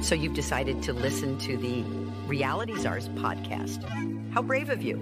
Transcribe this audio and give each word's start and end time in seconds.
So 0.00 0.14
you've 0.14 0.34
decided 0.34 0.82
to 0.84 0.92
listen 0.92 1.38
to 1.38 1.56
the 1.56 1.82
Reality 2.26 2.76
Czars 2.76 3.08
podcast. 3.10 3.82
How 4.32 4.42
brave 4.42 4.70
of 4.70 4.82
you. 4.82 4.96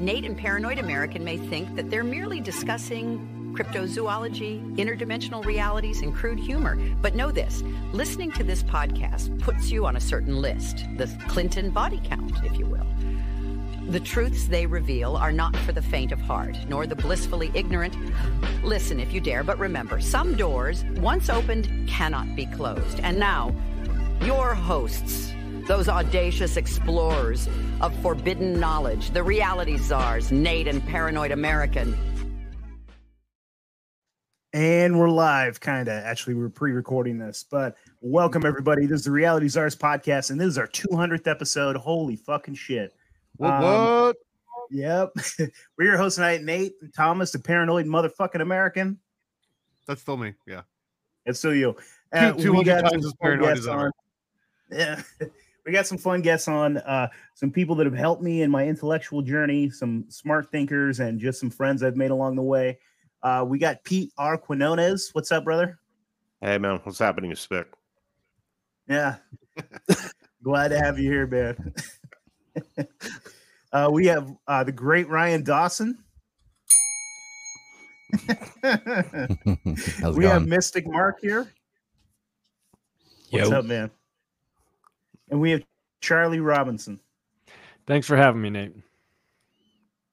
Nate 0.00 0.24
and 0.24 0.36
Paranoid 0.36 0.78
American 0.78 1.22
may 1.22 1.36
think 1.36 1.76
that 1.76 1.90
they're 1.90 2.02
merely 2.02 2.40
discussing 2.40 3.54
cryptozoology, 3.54 4.76
interdimensional 4.76 5.44
realities, 5.44 6.00
and 6.00 6.14
crude 6.14 6.38
humor. 6.38 6.76
But 7.02 7.14
know 7.14 7.30
this 7.30 7.62
listening 7.92 8.32
to 8.32 8.44
this 8.44 8.62
podcast 8.62 9.38
puts 9.40 9.70
you 9.70 9.84
on 9.84 9.96
a 9.96 10.00
certain 10.00 10.40
list, 10.40 10.86
the 10.96 11.06
Clinton 11.28 11.70
body 11.70 12.00
count, 12.02 12.32
if 12.44 12.58
you 12.58 12.66
will. 12.66 12.86
The 13.90 14.00
truths 14.00 14.46
they 14.46 14.66
reveal 14.66 15.16
are 15.16 15.32
not 15.32 15.56
for 15.56 15.72
the 15.72 15.82
faint 15.82 16.12
of 16.12 16.20
heart, 16.20 16.56
nor 16.68 16.86
the 16.86 16.94
blissfully 16.94 17.50
ignorant. 17.54 17.96
Listen 18.62 19.00
if 19.00 19.12
you 19.12 19.20
dare, 19.20 19.42
but 19.42 19.58
remember 19.58 20.00
some 20.00 20.36
doors, 20.36 20.84
once 20.96 21.28
opened, 21.28 21.88
cannot 21.88 22.36
be 22.36 22.46
closed. 22.46 23.00
And 23.00 23.18
now, 23.18 23.52
your 24.24 24.54
hosts, 24.54 25.32
those 25.66 25.88
audacious 25.88 26.56
explorers 26.56 27.48
of 27.80 27.94
forbidden 28.02 28.60
knowledge, 28.60 29.10
the 29.10 29.22
reality 29.22 29.78
czars, 29.78 30.30
Nate 30.30 30.68
and 30.68 30.86
Paranoid 30.86 31.30
American. 31.30 31.96
And 34.52 34.98
we're 34.98 35.08
live, 35.08 35.60
kind 35.60 35.88
of. 35.88 35.94
Actually, 36.04 36.34
we're 36.34 36.48
pre 36.48 36.72
recording 36.72 37.18
this, 37.18 37.44
but 37.48 37.76
welcome 38.00 38.44
everybody. 38.44 38.84
This 38.84 39.00
is 39.00 39.04
the 39.04 39.12
Reality 39.12 39.48
Czars 39.48 39.76
podcast, 39.76 40.32
and 40.32 40.40
this 40.40 40.48
is 40.48 40.58
our 40.58 40.66
200th 40.66 41.28
episode. 41.28 41.76
Holy 41.76 42.16
fucking 42.16 42.54
shit. 42.54 42.92
What? 43.36 43.52
Um, 43.52 43.62
what? 43.62 44.16
Yep. 44.70 45.12
we're 45.78 45.84
your 45.84 45.96
host 45.96 46.16
tonight, 46.16 46.42
Nate 46.42 46.74
and 46.82 46.92
Thomas, 46.92 47.30
the 47.30 47.38
paranoid 47.38 47.86
motherfucking 47.86 48.42
American. 48.42 48.98
That's 49.86 50.02
still 50.02 50.16
me. 50.16 50.34
Yeah. 50.46 50.62
It's 51.26 51.38
still 51.38 51.54
you. 51.54 51.76
Uh, 52.12 52.32
200 52.32 52.82
times 52.90 53.06
as 53.06 53.12
paranoid 53.20 53.44
fun 53.44 53.52
as 53.52 53.58
guests 53.58 53.68
ever. 53.68 53.92
On. 54.72 54.78
Yeah. 54.78 55.02
We 55.66 55.72
got 55.72 55.86
some 55.86 55.98
fun 55.98 56.22
guests 56.22 56.48
on, 56.48 56.78
uh, 56.78 57.08
some 57.34 57.50
people 57.50 57.74
that 57.76 57.86
have 57.86 57.94
helped 57.94 58.22
me 58.22 58.40
in 58.42 58.50
my 58.50 58.66
intellectual 58.66 59.20
journey, 59.20 59.68
some 59.68 60.06
smart 60.08 60.50
thinkers, 60.50 61.00
and 61.00 61.20
just 61.20 61.38
some 61.38 61.50
friends 61.50 61.82
I've 61.82 61.96
made 61.96 62.10
along 62.10 62.36
the 62.36 62.42
way. 62.42 62.78
Uh, 63.22 63.44
we 63.46 63.58
got 63.58 63.84
Pete 63.84 64.10
R. 64.16 64.38
Quinones. 64.38 65.10
What's 65.12 65.30
up, 65.30 65.44
brother? 65.44 65.78
Hey 66.40 66.56
man, 66.56 66.80
what's 66.82 66.98
happening, 66.98 67.34
Spick? 67.34 67.66
Yeah. 68.88 69.16
Glad 70.42 70.68
to 70.68 70.78
have 70.78 70.98
you 70.98 71.10
here, 71.10 71.26
man. 71.26 71.74
uh, 73.72 73.90
we 73.92 74.06
have 74.06 74.34
uh, 74.48 74.64
the 74.64 74.72
great 74.72 75.08
Ryan 75.08 75.44
Dawson. 75.44 75.98
How's 78.62 78.74
it 80.02 80.14
we 80.14 80.24
have? 80.24 80.46
Mystic 80.46 80.86
Mark 80.86 81.18
here. 81.20 81.52
What's 83.30 83.50
Yo. 83.50 83.58
up, 83.58 83.66
man? 83.66 83.90
And 85.30 85.40
we 85.40 85.52
have 85.52 85.62
Charlie 86.00 86.40
Robinson. 86.40 87.00
Thanks 87.86 88.06
for 88.06 88.16
having 88.16 88.42
me, 88.42 88.50
Nate. 88.50 88.74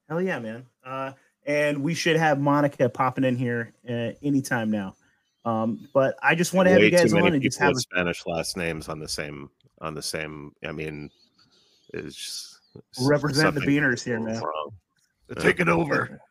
Hell 0.09 0.21
yeah, 0.21 0.39
man. 0.39 0.65
Uh, 0.85 1.11
and 1.45 1.83
we 1.83 1.93
should 1.93 2.15
have 2.15 2.39
Monica 2.39 2.89
popping 2.89 3.23
in 3.23 3.35
here 3.35 3.73
uh, 3.89 4.11
anytime 4.23 4.71
now. 4.71 4.95
Um, 5.45 5.87
but 5.93 6.17
I 6.21 6.35
just 6.35 6.53
want 6.53 6.67
to 6.67 6.73
have 6.73 6.81
you 6.81 6.91
guys 6.91 7.11
too 7.11 7.19
on 7.19 7.33
and 7.33 7.41
just 7.41 7.59
have 7.59 7.73
with 7.73 7.81
Spanish 7.81 8.25
last 8.25 8.57
names 8.57 8.89
on 8.89 8.99
the 8.99 9.07
same 9.07 9.49
on 9.79 9.93
the 9.93 10.01
same. 10.01 10.51
I 10.65 10.71
mean, 10.71 11.09
it's 11.93 12.59
just 12.93 13.09
represent 13.09 13.55
the 13.55 13.61
beaners 13.61 14.03
here, 14.03 14.19
man. 14.19 14.41
wrong. 14.41 14.71
Take 15.39 15.59
it 15.59 15.69
over. 15.69 16.19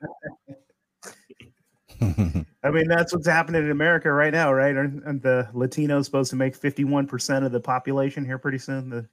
I 2.67 2.71
mean, 2.71 2.89
that's 2.89 3.13
what's 3.13 3.27
happening 3.27 3.65
in 3.65 3.71
America 3.71 4.11
right 4.13 4.33
now, 4.33 4.53
right? 4.53 4.77
Aren't, 4.77 5.23
the 5.23 5.49
Latinos 5.55 6.05
supposed 6.05 6.31
to 6.31 6.37
make 6.37 6.59
51% 6.59 7.45
of 7.45 7.53
the 7.53 7.61
population 7.61 8.25
here 8.25 8.39
pretty 8.39 8.59
soon? 8.59 8.91
The, 8.91 9.09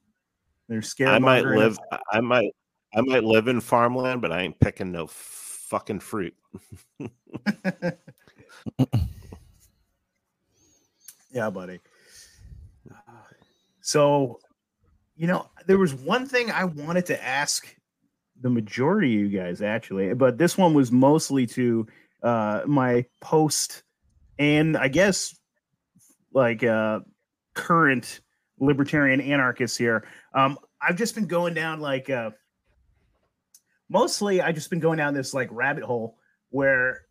they're 0.67 0.81
scared. 0.81 1.09
I 1.09 1.19
might 1.19 1.45
live. 1.45 1.77
I 2.11 2.21
might. 2.21 2.51
I 2.95 3.01
might 3.01 3.23
live 3.23 3.47
in 3.47 3.59
farmland, 3.59 4.21
but 4.21 4.31
I 4.31 4.41
ain't 4.41 4.59
picking 4.59 4.91
no 4.91 5.07
fucking 5.07 5.99
fruit. 5.99 6.35
Yeah, 11.33 11.49
buddy. 11.49 11.79
So, 13.81 14.39
you 15.17 15.27
know, 15.27 15.49
there 15.65 15.79
was 15.79 15.93
one 15.93 16.27
thing 16.27 16.51
I 16.51 16.63
wanted 16.63 17.07
to 17.07 17.21
ask 17.21 17.75
the 18.39 18.49
majority 18.49 19.15
of 19.15 19.31
you 19.31 19.39
guys 19.39 19.61
actually, 19.61 20.13
but 20.13 20.37
this 20.37 20.57
one 20.57 20.73
was 20.73 20.91
mostly 20.91 21.47
to 21.47 21.87
uh 22.23 22.61
my 22.65 23.05
post 23.21 23.83
and 24.39 24.77
I 24.77 24.87
guess 24.87 25.37
like 26.33 26.63
uh 26.63 27.01
current 27.53 28.21
libertarian 28.59 29.21
anarchists 29.21 29.77
here. 29.77 30.07
Um 30.33 30.57
I've 30.81 30.97
just 30.97 31.15
been 31.15 31.27
going 31.27 31.53
down 31.53 31.79
like 31.79 32.09
uh 32.09 32.31
mostly 33.89 34.41
I've 34.41 34.55
just 34.55 34.69
been 34.69 34.79
going 34.79 34.97
down 34.97 35.13
this 35.13 35.33
like 35.33 35.49
rabbit 35.51 35.83
hole 35.83 36.17
where 36.49 37.01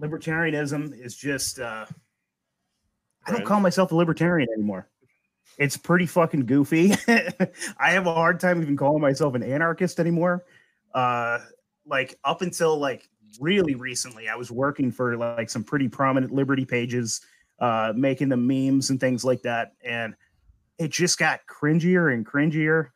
libertarianism 0.00 0.92
is 0.98 1.16
just 1.16 1.60
uh 1.60 1.86
I 3.26 3.32
don't 3.32 3.44
call 3.44 3.60
myself 3.60 3.92
a 3.92 3.94
libertarian 3.94 4.48
anymore. 4.54 4.88
It's 5.58 5.76
pretty 5.76 6.06
fucking 6.06 6.46
goofy. 6.46 6.94
I 7.08 7.90
have 7.90 8.06
a 8.06 8.14
hard 8.14 8.40
time 8.40 8.62
even 8.62 8.76
calling 8.76 9.02
myself 9.02 9.34
an 9.34 9.42
anarchist 9.42 10.00
anymore. 10.00 10.44
Uh 10.94 11.40
like 11.86 12.18
up 12.24 12.42
until 12.42 12.78
like 12.78 13.08
really 13.40 13.74
recently, 13.74 14.28
I 14.28 14.34
was 14.36 14.50
working 14.50 14.90
for 14.90 15.16
like 15.16 15.50
some 15.50 15.64
pretty 15.64 15.88
prominent 15.88 16.32
liberty 16.32 16.64
pages, 16.64 17.20
uh, 17.60 17.92
making 17.96 18.28
the 18.28 18.36
memes 18.36 18.90
and 18.90 19.00
things 19.00 19.24
like 19.24 19.42
that. 19.42 19.72
And 19.84 20.14
it 20.78 20.90
just 20.90 21.18
got 21.18 21.40
cringier 21.48 22.12
and 22.12 22.26
cringier. 22.26 22.90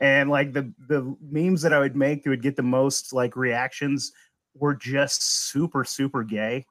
And 0.00 0.30
like 0.30 0.52
the 0.52 0.72
the 0.88 1.14
memes 1.20 1.62
that 1.62 1.72
I 1.72 1.78
would 1.78 1.96
make 1.96 2.24
that 2.24 2.30
would 2.30 2.42
get 2.42 2.56
the 2.56 2.62
most 2.62 3.12
like 3.12 3.36
reactions 3.36 4.12
were 4.54 4.74
just 4.74 5.22
super, 5.50 5.84
super 5.84 6.24
gay. 6.24 6.66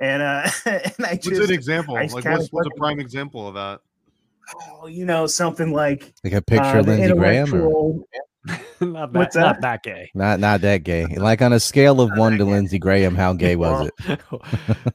And 0.00 0.22
uh 0.22 0.48
and 0.64 0.92
I 1.00 1.12
What's 1.12 1.28
just 1.28 1.42
an 1.42 1.50
example? 1.50 1.96
I 1.96 2.02
Like, 2.02 2.24
just 2.24 2.26
what's, 2.26 2.48
what's 2.50 2.68
a 2.68 2.78
prime 2.78 3.00
example 3.00 3.48
of 3.48 3.54
that? 3.54 3.80
oh, 4.56 4.86
you 4.86 5.04
know, 5.04 5.26
something 5.26 5.72
like 5.72 6.14
like 6.24 6.32
a 6.32 6.42
picture 6.42 6.64
uh, 6.64 6.80
of 6.80 6.86
Lindsey 6.86 7.12
Graham, 7.14 7.52
or 7.52 7.58
intellectual- 7.58 8.08
not, 8.80 9.12
that, 9.12 9.18
What's 9.18 9.36
not 9.36 9.60
that? 9.60 9.82
that 9.82 9.82
gay. 9.82 10.10
not 10.14 10.40
not 10.40 10.60
that 10.62 10.84
gay. 10.84 11.06
Like 11.06 11.42
on 11.42 11.52
a 11.52 11.60
scale 11.60 12.00
of 12.00 12.10
one 12.16 12.38
to 12.38 12.44
Lindsey 12.44 12.78
Graham, 12.78 13.14
how 13.14 13.32
gay 13.32 13.56
was 13.64 13.90
it? 14.06 14.20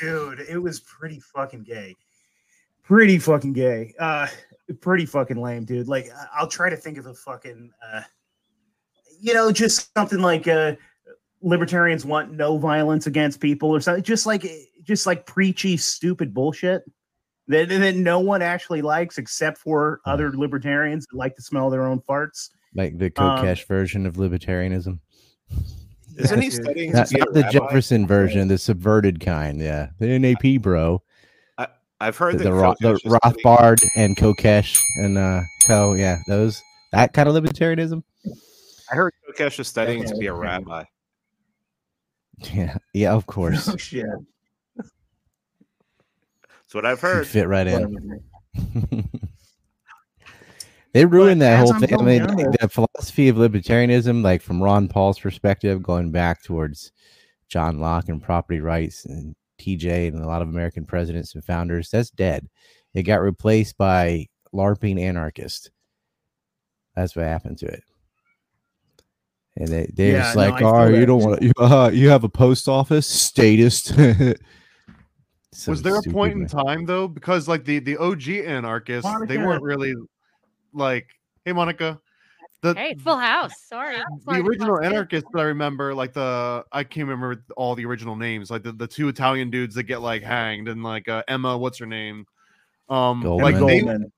dude 0.00 0.40
it 0.48 0.58
was 0.58 0.80
pretty 0.80 1.20
fucking 1.20 1.62
gay 1.62 1.94
pretty 2.82 3.18
fucking 3.18 3.52
gay 3.52 3.94
uh 4.00 4.26
pretty 4.80 5.06
fucking 5.06 5.40
lame 5.40 5.64
dude 5.64 5.86
like 5.88 6.08
I- 6.10 6.26
i'll 6.40 6.48
try 6.48 6.68
to 6.68 6.76
think 6.76 6.98
of 6.98 7.06
a 7.06 7.14
fucking 7.14 7.70
uh 7.92 8.02
you 9.20 9.34
know 9.34 9.52
just 9.52 9.92
something 9.96 10.20
like 10.20 10.48
uh 10.48 10.74
libertarians 11.42 12.04
want 12.04 12.32
no 12.32 12.58
violence 12.58 13.06
against 13.06 13.40
people 13.40 13.70
or 13.70 13.80
something 13.80 14.02
just 14.02 14.26
like 14.26 14.44
just 14.82 15.06
like 15.06 15.26
preachy 15.26 15.76
stupid 15.76 16.34
bullshit 16.34 16.82
that, 17.48 17.68
that 17.68 17.96
no 17.96 18.20
one 18.20 18.42
actually 18.42 18.82
likes 18.82 19.18
except 19.18 19.58
for 19.58 20.00
other 20.06 20.32
libertarians 20.32 21.06
that 21.10 21.16
like 21.16 21.36
to 21.36 21.42
smell 21.42 21.70
their 21.70 21.82
own 21.86 22.00
farts 22.00 22.50
Like 22.74 22.98
the 22.98 23.12
Um, 23.20 23.46
version 23.68 24.06
of 24.06 24.14
libertarianism. 24.16 24.98
Isn't 26.16 26.40
he 26.42 26.48
dude. 26.50 26.62
studying 26.64 26.90
to 26.92 26.98
Not, 26.98 27.10
a 27.12 27.18
not 27.18 27.32
the 27.34 27.40
rabbi? 27.40 27.50
Jefferson 27.52 28.06
version, 28.06 28.48
the 28.48 28.56
subverted 28.58 29.18
kind. 29.20 29.60
Yeah, 29.60 29.88
the 29.98 30.18
NAP, 30.18 30.62
bro. 30.62 31.02
I've 32.00 32.16
heard 32.16 32.34
The, 32.34 32.38
that 32.38 32.44
the, 32.44 32.52
Ro- 32.52 32.74
the 32.80 32.88
Kokesh 32.88 32.94
is 32.94 33.00
studying- 33.00 33.20
Rothbard 33.44 33.88
and 33.96 34.16
Kokesh 34.16 34.82
and 34.98 35.16
uh, 35.18 35.40
Co. 35.66 35.94
Yeah, 35.94 36.18
those 36.28 36.60
that 36.92 37.12
kind 37.14 37.28
of 37.28 37.34
libertarianism. 37.34 38.02
I 38.92 38.94
heard 38.94 39.12
Kokesh 39.28 39.58
is 39.60 39.68
studying 39.68 40.04
to 40.04 40.16
be 40.16 40.26
a 40.26 40.34
rabbi. 40.34 40.84
Yeah, 42.52 42.76
yeah, 42.92 43.12
of 43.14 43.26
course. 43.26 43.68
oh 43.72 43.76
shit 43.76 44.04
That's 46.74 46.82
what 46.82 46.90
I've 46.90 47.00
You 47.00 47.18
heard. 47.18 47.26
fit 47.26 47.48
right 47.48 47.66
in. 47.66 48.20
They 50.92 51.04
ruined 51.04 51.42
that 51.42 51.58
whole 51.58 51.72
I'm 51.72 51.80
thing. 51.80 51.92
I 51.92 52.02
mean, 52.04 52.24
like, 52.24 52.60
the 52.60 52.68
philosophy 52.68 53.28
of 53.28 53.34
libertarianism, 53.34 54.22
like 54.22 54.40
from 54.40 54.62
Ron 54.62 54.86
Paul's 54.86 55.18
perspective, 55.18 55.82
going 55.82 56.12
back 56.12 56.44
towards 56.44 56.92
John 57.48 57.80
Locke 57.80 58.08
and 58.08 58.22
property 58.22 58.60
rights 58.60 59.04
and 59.04 59.34
TJ 59.60 60.06
and 60.06 60.22
a 60.22 60.26
lot 60.28 60.40
of 60.40 60.48
American 60.48 60.86
presidents 60.86 61.34
and 61.34 61.44
founders, 61.44 61.90
that's 61.90 62.10
dead. 62.10 62.48
It 62.94 63.02
got 63.02 63.22
replaced 63.22 63.76
by 63.76 64.28
LARPing 64.54 65.00
anarchist. 65.00 65.72
That's 66.94 67.16
what 67.16 67.24
happened 67.26 67.58
to 67.58 67.66
it. 67.66 67.82
And 69.56 69.66
they 69.66 69.90
they're 69.92 70.12
Yeah, 70.12 70.22
just 70.22 70.36
like, 70.36 70.54
I 70.54 70.58
feel 70.58 70.68
oh, 70.68 70.86
you 70.86 71.06
don't 71.06 71.22
want 71.22 71.40
to, 71.40 71.44
you, 71.44 71.52
uh, 71.58 71.90
you 71.92 72.08
have 72.08 72.22
a 72.22 72.28
post 72.28 72.68
office 72.68 73.08
statist. 73.08 73.94
So 75.54 75.70
was 75.72 75.82
there 75.82 75.94
a 75.94 75.98
stupid, 75.98 76.14
point 76.14 76.32
in 76.34 76.46
time 76.46 76.84
though? 76.84 77.06
Because 77.08 77.48
like 77.48 77.64
the 77.64 77.78
the 77.78 77.96
OG 77.96 78.28
anarchists, 78.28 79.10
they 79.26 79.38
weren't 79.38 79.62
really 79.62 79.94
like, 80.72 81.06
hey 81.44 81.52
Monica, 81.52 82.00
the 82.60 82.74
Hey, 82.74 82.94
Full 82.94 83.16
House. 83.18 83.52
Sorry. 83.68 83.96
the 84.26 84.32
original 84.40 84.76
talk 84.76 84.82
to 84.82 84.88
you. 84.88 84.94
anarchists 84.94 85.28
that 85.32 85.40
I 85.40 85.44
remember, 85.44 85.94
like 85.94 86.12
the 86.12 86.64
I 86.72 86.82
can't 86.82 87.06
remember 87.08 87.44
all 87.56 87.74
the 87.74 87.84
original 87.86 88.16
names, 88.16 88.50
like 88.50 88.62
the, 88.62 88.72
the 88.72 88.86
two 88.86 89.08
Italian 89.08 89.50
dudes 89.50 89.74
that 89.76 89.84
get 89.84 90.00
like 90.00 90.22
hanged 90.22 90.68
and 90.68 90.82
like 90.82 91.08
uh, 91.08 91.22
Emma, 91.28 91.56
what's 91.56 91.78
her 91.78 91.86
name? 91.86 92.26
Um, 92.88 93.22
Goldman. 93.22 93.44
like 93.44 93.54
Emma 93.54 93.66
they, 93.66 93.80
Goldman. 93.80 94.12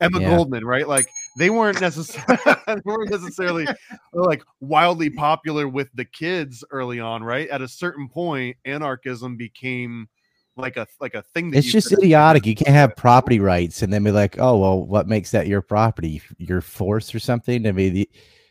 Emma 0.00 0.20
Yeah. 0.20 0.36
Goldman, 0.36 0.64
right? 0.64 0.86
Like 0.86 1.08
they 1.38 1.50
weren't 1.50 1.80
necessarily 1.80 2.38
they 2.66 2.76
weren't 2.84 3.10
necessarily 3.10 3.66
like 4.12 4.42
wildly 4.60 5.10
popular 5.10 5.68
with 5.68 5.88
the 5.94 6.04
kids 6.04 6.64
early 6.70 7.00
on, 7.00 7.22
right? 7.22 7.48
At 7.48 7.62
a 7.62 7.68
certain 7.68 8.08
point, 8.08 8.56
anarchism 8.64 9.36
became 9.36 10.08
like 10.58 10.76
a 10.76 10.86
like 11.00 11.14
a 11.14 11.22
thing. 11.22 11.50
That 11.50 11.58
It's 11.58 11.66
you 11.68 11.72
just 11.72 11.92
idiotic. 11.92 12.44
You 12.44 12.54
can't 12.54 12.74
have 12.74 12.96
property 12.96 13.40
rights 13.40 13.82
and 13.82 13.92
then 13.92 14.04
be 14.04 14.10
like, 14.10 14.38
oh, 14.38 14.58
well, 14.58 14.84
what 14.84 15.08
makes 15.08 15.30
that 15.30 15.46
your 15.46 15.62
property? 15.62 16.20
Your 16.36 16.60
force 16.60 17.14
or 17.14 17.18
something? 17.18 17.66
I 17.66 17.72
mean, 17.72 17.94
the, 17.94 18.10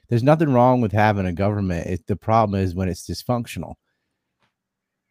there's 0.09 0.23
nothing 0.23 0.53
wrong 0.53 0.81
with 0.81 0.91
having 0.91 1.25
a 1.25 1.33
government. 1.33 1.87
It, 1.87 2.07
the 2.07 2.15
problem 2.15 2.59
is 2.59 2.73
when 2.73 2.89
it's 2.89 3.07
dysfunctional. 3.07 3.75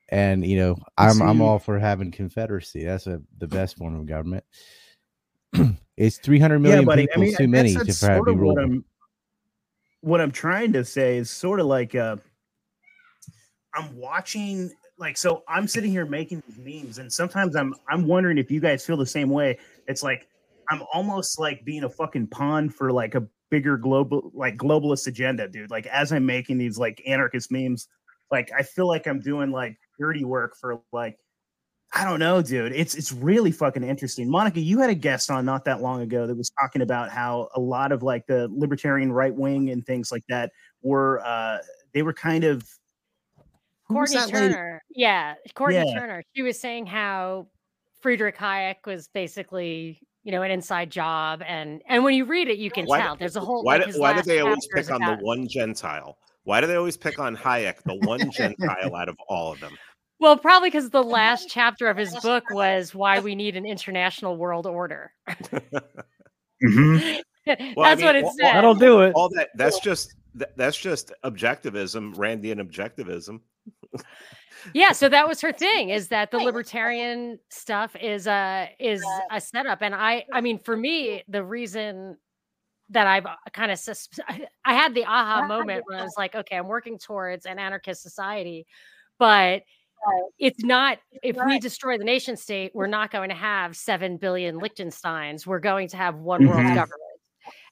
And 0.08 0.46
you 0.46 0.56
know, 0.56 0.76
I'm 0.96 1.20
I'm 1.20 1.40
all 1.40 1.58
for 1.58 1.78
having 1.78 2.12
confederacy. 2.12 2.84
That's 2.84 3.06
a, 3.06 3.20
the 3.38 3.48
best 3.48 3.76
form 3.76 3.98
of 3.98 4.06
government. 4.06 4.44
it's 5.96 6.18
300 6.18 6.58
million 6.60 6.84
buddy. 6.84 7.08
people 7.08 7.32
too 7.32 7.48
many 7.48 7.72
guess 7.72 7.80
to 7.80 7.86
that's 7.86 8.00
for 8.00 8.14
sort 8.14 8.26
be 8.26 8.32
of 8.32 8.38
what 8.38 8.56
ruled. 8.56 8.58
I'm 8.58 8.84
what 10.02 10.20
I'm 10.20 10.30
trying 10.30 10.72
to 10.74 10.84
say 10.84 11.16
is 11.16 11.30
sort 11.30 11.58
of 11.58 11.66
like 11.66 11.96
uh 11.96 12.16
I'm 13.74 13.96
watching 13.96 14.70
like 14.98 15.16
so 15.16 15.42
I'm 15.48 15.68
sitting 15.68 15.90
here 15.90 16.06
making 16.06 16.42
these 16.48 16.84
memes 16.84 16.98
and 16.98 17.12
sometimes 17.12 17.56
I'm 17.56 17.74
I'm 17.88 18.06
wondering 18.06 18.38
if 18.38 18.50
you 18.50 18.60
guys 18.60 18.84
feel 18.84 18.96
the 18.96 19.06
same 19.06 19.30
way. 19.30 19.58
It's 19.86 20.02
like 20.02 20.28
I'm 20.70 20.82
almost 20.92 21.38
like 21.38 21.64
being 21.64 21.84
a 21.84 21.88
fucking 21.88 22.28
pawn 22.28 22.70
for 22.70 22.92
like 22.92 23.14
a 23.14 23.26
bigger 23.50 23.76
global 23.76 24.30
like 24.34 24.56
globalist 24.56 25.06
agenda, 25.06 25.48
dude. 25.48 25.70
Like 25.70 25.86
as 25.86 26.12
I'm 26.12 26.26
making 26.26 26.58
these 26.58 26.78
like 26.78 27.02
anarchist 27.06 27.52
memes, 27.52 27.88
like 28.30 28.50
I 28.56 28.62
feel 28.62 28.88
like 28.88 29.06
I'm 29.06 29.20
doing 29.20 29.50
like 29.50 29.78
dirty 29.98 30.24
work 30.24 30.56
for 30.60 30.80
like 30.92 31.18
I 31.94 32.04
don't 32.04 32.18
know, 32.18 32.42
dude. 32.42 32.72
It's 32.72 32.94
it's 32.94 33.12
really 33.12 33.52
fucking 33.52 33.84
interesting. 33.84 34.28
Monica, 34.28 34.60
you 34.60 34.80
had 34.80 34.90
a 34.90 34.94
guest 34.94 35.30
on 35.30 35.44
not 35.44 35.64
that 35.66 35.80
long 35.80 36.00
ago 36.02 36.26
that 36.26 36.36
was 36.36 36.50
talking 36.60 36.82
about 36.82 37.10
how 37.10 37.48
a 37.54 37.60
lot 37.60 37.92
of 37.92 38.02
like 38.02 38.26
the 38.26 38.48
libertarian 38.50 39.12
right 39.12 39.34
wing 39.34 39.70
and 39.70 39.84
things 39.86 40.10
like 40.10 40.24
that 40.28 40.50
were 40.82 41.24
uh 41.24 41.58
they 41.94 42.02
were 42.02 42.12
kind 42.12 42.44
of 42.44 42.68
Courtney 43.88 44.16
that 44.16 44.32
lady? 44.32 44.52
Turner. 44.54 44.82
Yeah, 44.90 45.34
Courtney 45.54 45.76
Yeah. 45.86 45.98
Turner. 46.00 46.22
She 46.34 46.42
was 46.42 46.58
saying 46.60 46.86
how 46.86 47.48
Friedrich 48.00 48.36
Hayek 48.36 48.76
was 48.86 49.08
basically, 49.08 50.00
you 50.24 50.32
know, 50.32 50.42
an 50.42 50.50
inside 50.50 50.90
job, 50.90 51.42
and 51.46 51.82
and 51.88 52.02
when 52.04 52.14
you 52.14 52.24
read 52.24 52.48
it, 52.48 52.58
you 52.58 52.70
can 52.70 52.86
Why- 52.86 53.00
tell 53.00 53.16
there's 53.16 53.36
a 53.36 53.40
whole. 53.46 53.62
Why, 53.62 53.76
like, 53.78 53.92
do, 53.92 54.00
why 54.00 54.12
do 54.14 54.22
they 54.22 54.40
always 54.40 54.66
pick 54.74 54.90
on 54.90 55.00
the 55.00 55.16
one 55.20 55.46
Gentile? 55.48 56.18
Why 56.44 56.60
do 56.60 56.66
they 56.66 56.76
always 56.76 56.96
pick 56.96 57.18
on 57.18 57.36
Hayek, 57.36 57.82
the 57.84 57.94
one 58.06 58.30
Gentile 58.30 58.94
out 58.96 59.08
of 59.08 59.16
all 59.28 59.52
of 59.52 59.60
them? 59.60 59.76
Well, 60.18 60.36
probably 60.38 60.70
because 60.70 60.90
the 60.90 61.02
last 61.02 61.48
chapter 61.50 61.88
of 61.88 61.96
his 61.96 62.14
book 62.22 62.44
was 62.50 62.94
why 62.94 63.20
we 63.20 63.34
need 63.34 63.56
an 63.56 63.66
international 63.66 64.36
world 64.36 64.66
order. 64.66 65.12
Mhm. 66.64 67.20
That's 67.44 67.62
Well, 67.76 67.86
I 67.86 67.94
what 68.02 68.16
it 68.16 68.24
well, 68.24 68.32
said. 68.40 68.54
That'll 68.54 68.74
do 68.74 69.02
it. 69.02 69.12
All 69.14 69.28
that 69.30 69.50
that's 69.54 69.78
just 69.80 70.14
that, 70.36 70.56
that's 70.56 70.76
just 70.76 71.12
objectivism, 71.24 72.14
Randian 72.14 72.60
objectivism. 72.60 73.40
yeah 74.74 74.92
so 74.92 75.08
that 75.08 75.26
was 75.26 75.40
her 75.40 75.52
thing 75.52 75.90
is 75.90 76.08
that 76.08 76.30
the 76.30 76.38
libertarian 76.38 77.38
stuff 77.50 77.94
is 78.00 78.26
a 78.26 78.70
is 78.78 79.02
a 79.30 79.40
setup 79.40 79.82
and 79.82 79.94
i 79.94 80.24
i 80.32 80.40
mean 80.40 80.58
for 80.58 80.76
me 80.76 81.22
the 81.28 81.42
reason 81.42 82.16
that 82.90 83.06
i've 83.08 83.26
kind 83.52 83.72
of 83.72 83.78
sus- 83.78 84.08
i 84.64 84.72
had 84.72 84.94
the 84.94 85.04
aha 85.04 85.44
moment 85.46 85.82
when 85.86 85.98
i 85.98 86.02
was 86.02 86.14
like 86.16 86.34
okay 86.36 86.56
i'm 86.56 86.68
working 86.68 86.96
towards 86.98 87.44
an 87.46 87.58
anarchist 87.58 88.02
society 88.02 88.64
but 89.18 89.62
it's 90.38 90.62
not 90.62 90.98
if 91.22 91.36
we 91.46 91.58
destroy 91.58 91.98
the 91.98 92.04
nation 92.04 92.36
state 92.36 92.70
we're 92.74 92.86
not 92.86 93.10
going 93.10 93.28
to 93.30 93.34
have 93.34 93.76
7 93.76 94.16
billion 94.16 94.60
liechtensteins 94.60 95.44
we're 95.46 95.58
going 95.58 95.88
to 95.88 95.96
have 95.96 96.16
one 96.16 96.46
world 96.46 96.60
Mhm. 96.60 96.74
government 96.74 97.00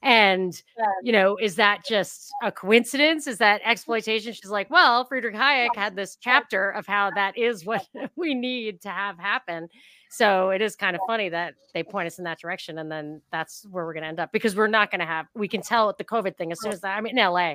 and 0.04 0.62
you 1.02 1.12
know, 1.12 1.36
is 1.36 1.56
that 1.56 1.84
just 1.84 2.30
a 2.42 2.52
coincidence? 2.52 3.26
Is 3.26 3.38
that 3.38 3.62
exploitation? 3.64 4.32
She's 4.32 4.50
like, 4.50 4.70
well, 4.70 5.04
Friedrich 5.06 5.34
Hayek 5.34 5.74
had 5.74 5.96
this 5.96 6.16
chapter 6.20 6.70
of 6.70 6.86
how 6.86 7.10
that 7.12 7.36
is 7.36 7.64
what 7.64 7.86
we 8.16 8.34
need 8.34 8.82
to 8.82 8.90
have 8.90 9.18
happen. 9.18 9.68
So 10.10 10.50
it 10.50 10.62
is 10.62 10.76
kind 10.76 10.94
of 10.94 11.02
funny 11.08 11.28
that 11.30 11.54
they 11.72 11.82
point 11.82 12.06
us 12.06 12.18
in 12.18 12.24
that 12.24 12.38
direction, 12.38 12.78
and 12.78 12.92
then 12.92 13.20
that's 13.32 13.66
where 13.70 13.84
we're 13.84 13.94
going 13.94 14.02
to 14.02 14.08
end 14.08 14.20
up 14.20 14.30
because 14.30 14.54
we're 14.54 14.68
not 14.68 14.90
going 14.92 15.00
to 15.00 15.06
have. 15.06 15.26
We 15.34 15.48
can 15.48 15.60
tell 15.60 15.88
with 15.88 15.96
the 15.96 16.04
COVID 16.04 16.36
thing 16.36 16.52
as 16.52 16.60
soon 16.60 16.72
as 16.72 16.80
that. 16.82 16.96
I 16.96 17.00
mean, 17.00 17.18
in 17.18 17.24
LA, 17.24 17.54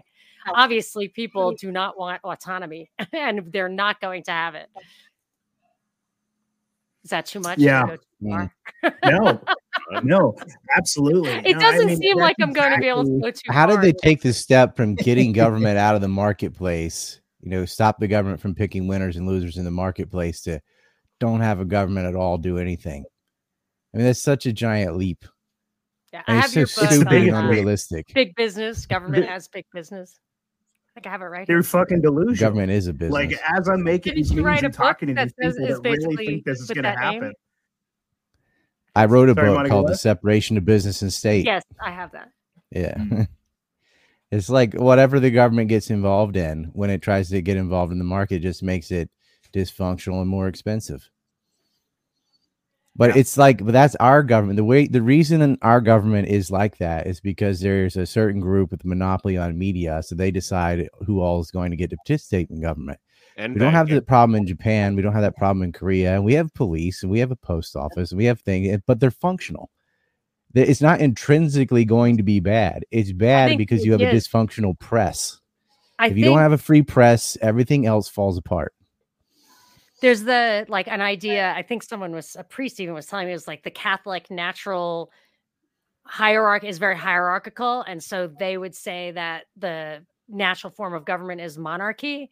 obviously, 0.54 1.08
people 1.08 1.54
do 1.54 1.72
not 1.72 1.98
want 1.98 2.22
autonomy, 2.24 2.90
and 3.14 3.44
they're 3.54 3.70
not 3.70 4.02
going 4.02 4.24
to 4.24 4.32
have 4.32 4.56
it. 4.56 4.68
Is 7.06 7.12
that 7.12 7.28
too 7.28 7.40
much? 7.40 7.60
Yeah. 7.60 7.86
go 7.86 7.96
too 7.96 8.02
mm. 8.24 8.52
far? 8.82 8.94
no, 9.06 9.42
no, 10.04 10.36
absolutely. 10.78 11.32
It 11.50 11.54
No, 11.54 11.60
doesn't 11.60 11.88
mean, 11.88 11.98
seem 11.98 12.18
like 12.18 12.36
I'm 12.42 12.54
going 12.54 12.74
to 12.74 12.80
be 12.80 12.88
able 12.88 13.06
to 13.06 13.10
exactly- 13.16 13.32
go 13.32 13.32
too 13.32 13.52
How 13.54 13.68
far. 13.68 13.82
did 13.82 13.86
they 13.96 13.98
take 14.02 14.22
the 14.22 14.34
step 14.34 14.76
from 14.76 14.96
getting 15.08 15.32
government 15.34 15.78
out 15.78 15.96
of 15.96 16.02
the 16.02 16.08
marketplace? 16.08 17.22
You 17.42 17.50
know, 17.52 17.66
stop 17.66 18.00
the 18.00 18.08
government 18.08 18.42
from 18.42 18.54
picking 18.56 18.88
winners 18.88 19.16
and 19.18 19.26
losers 19.28 19.58
in 19.58 19.66
the 19.66 19.72
marketplace 19.72 20.42
to 20.42 20.60
don't 21.20 21.40
have 21.42 21.60
a 21.60 21.66
government 21.66 22.08
at 22.08 22.16
all 22.16 22.38
do 22.38 22.58
anything. 22.58 23.06
I 23.94 23.98
mean, 23.98 24.06
that's 24.06 24.22
such 24.22 24.46
a 24.46 24.54
giant 24.54 24.98
leap. 24.98 25.26
Yeah, 26.14 26.22
I 26.28 26.34
I 26.34 26.36
have 26.36 26.46
it's 26.46 26.56
your 26.56 26.66
so 26.68 26.82
book 26.82 26.92
stupid 26.92 27.14
and 27.14 27.36
on 27.36 27.46
uh, 27.46 27.48
unrealistic. 27.50 28.08
big 28.14 28.36
business. 28.36 28.86
Government 28.86 29.28
has 29.28 29.48
big 29.48 29.66
business. 29.74 30.20
I 30.92 30.94
think 31.02 31.08
I 31.08 31.12
have 31.12 31.22
it 31.22 31.26
right 31.26 31.48
They're 31.48 31.58
here. 31.58 31.64
fucking 31.64 32.02
delusional. 32.02 32.36
Government 32.36 32.72
is 32.72 32.88
a 32.88 32.94
business. 32.94 33.14
Like 33.14 33.32
as 33.58 33.70
I'm 33.70 33.84
making 33.84 34.14
Didn't 34.16 34.24
these 34.24 34.32
you 34.32 34.38
memes 34.38 34.46
write 34.46 34.62
a 34.64 34.66
and 34.66 34.74
book 34.76 34.86
talking 34.88 35.08
to 35.08 35.14
these 35.14 35.34
people 35.34 35.50
is 35.50 35.56
that 35.56 35.64
really 35.64 35.82
basically 35.98 36.26
think 36.26 36.46
this 36.46 36.60
is 36.60 36.68
going 36.68 36.78
to 36.78 36.82
that 36.84 37.00
name? 37.00 37.14
happen. 37.22 37.34
I 38.96 39.06
wrote 39.06 39.30
a 39.30 39.34
Sorry, 39.34 39.48
book 39.48 39.56
Monica, 39.58 39.72
called 39.74 39.88
The? 39.88 39.96
Separation 39.96 40.58
of 40.58 40.66
Business 40.66 41.02
and 41.02 41.14
State. 41.14 41.46
Yes, 41.46 41.64
I 41.82 41.92
have 41.92 42.12
that. 42.12 42.32
Yeah. 42.72 42.98
Hmm. 42.98 43.22
it's 44.32 44.50
like 44.50 44.74
whatever 44.74 45.20
the 45.20 45.32
government 45.32 45.70
gets 45.70 45.90
involved 45.90 46.36
in, 46.36 46.66
when 46.74 46.90
it 46.90 47.02
tries 47.02 47.30
to 47.30 47.42
get 47.42 47.58
involved 47.58 47.92
in 47.92 47.98
the 47.98 48.04
market, 48.04 48.42
just 48.42 48.64
makes 48.64 48.92
it 48.92 49.10
dysfunctional 49.54 50.22
and 50.22 50.30
more 50.30 50.48
expensive. 50.48 51.10
But 52.96 53.12
Yeah. 53.12 53.20
it's 53.22 53.38
like, 53.38 53.64
but 53.64 53.72
that's 53.72 53.96
our 53.96 54.24
government. 54.24 54.58
The 54.58 54.64
way, 54.66 54.88
the 54.88 55.02
reason 55.02 55.58
our 55.62 55.80
government 55.80 56.28
is 56.28 56.52
like 56.52 56.78
that 56.80 57.08
is 57.08 57.22
because 57.22 57.62
there's 57.62 57.96
a 57.96 58.06
certain 58.06 58.42
group 58.42 58.72
with 58.72 58.84
monopoly 58.84 59.38
on 59.38 59.58
media. 59.58 60.04
So 60.04 60.16
they 60.16 60.32
decide 60.32 60.90
who 61.06 61.22
all 61.22 61.40
is 61.40 61.50
going 61.52 61.72
to 61.72 61.78
get 61.78 61.92
to 61.92 61.98
participate 61.98 62.50
in 62.50 62.60
government. 62.62 63.00
And 63.40 63.54
We 63.54 63.60
don't 63.62 63.72
have 63.72 63.88
banking. 63.88 63.96
that 63.96 64.08
problem 64.08 64.36
in 64.36 64.46
Japan. 64.46 64.96
We 64.98 65.02
don't 65.02 65.14
have 65.14 65.22
that 65.22 65.38
problem 65.38 65.64
in 65.64 65.72
Korea. 65.72 66.14
And 66.14 66.26
we 66.26 66.34
have 66.34 66.54
police 66.54 67.04
and 67.04 67.12
we 67.12 67.20
have 67.20 67.32
a 67.32 67.38
post 67.38 67.76
office 67.76 68.12
and 68.12 68.18
we 68.18 68.26
have 68.26 68.42
things, 68.42 68.82
but 68.86 69.00
they're 69.00 69.12
functional. 69.12 69.70
It's 70.54 70.82
not 70.82 71.00
intrinsically 71.00 71.86
going 71.86 72.18
to 72.18 72.24
be 72.24 72.42
bad. 72.42 72.84
It's 72.92 73.14
bad 73.14 73.58
because 73.58 73.86
you 73.86 73.94
have 73.94 74.02
a 74.02 74.06
dysfunctional 74.06 74.78
press. 74.78 75.40
I 76.00 76.08
if 76.08 76.18
you 76.18 76.26
don't 76.26 76.40
have 76.40 76.52
a 76.52 76.58
free 76.58 76.82
press, 76.82 77.38
everything 77.42 77.86
else 77.86 78.10
falls 78.10 78.38
apart. 78.38 78.74
there's 80.02 80.24
the 80.24 80.66
like 80.68 80.88
an 80.88 81.02
idea. 81.02 81.54
I 81.56 81.62
think 81.62 81.84
someone 81.84 82.12
was 82.12 82.36
a 82.38 82.44
priest 82.44 82.80
even 82.80 82.94
was 82.94 83.06
telling 83.06 83.28
me 83.28 83.32
it 83.32 83.36
was 83.36 83.48
like 83.48 83.64
the 83.64 83.72
Catholic 83.72 84.30
natural 84.30 85.12
hierarchy 86.04 86.68
is 86.68 86.78
very 86.78 86.98
hierarchical, 86.98 87.84
and 87.88 88.04
so 88.04 88.28
they 88.28 88.58
would 88.58 88.76
say 88.76 89.12
that 89.12 89.46
the 89.56 90.04
natural 90.28 90.72
form 90.72 90.94
of 90.94 91.06
government 91.06 91.42
is 91.42 91.58
monarchy. 91.58 92.32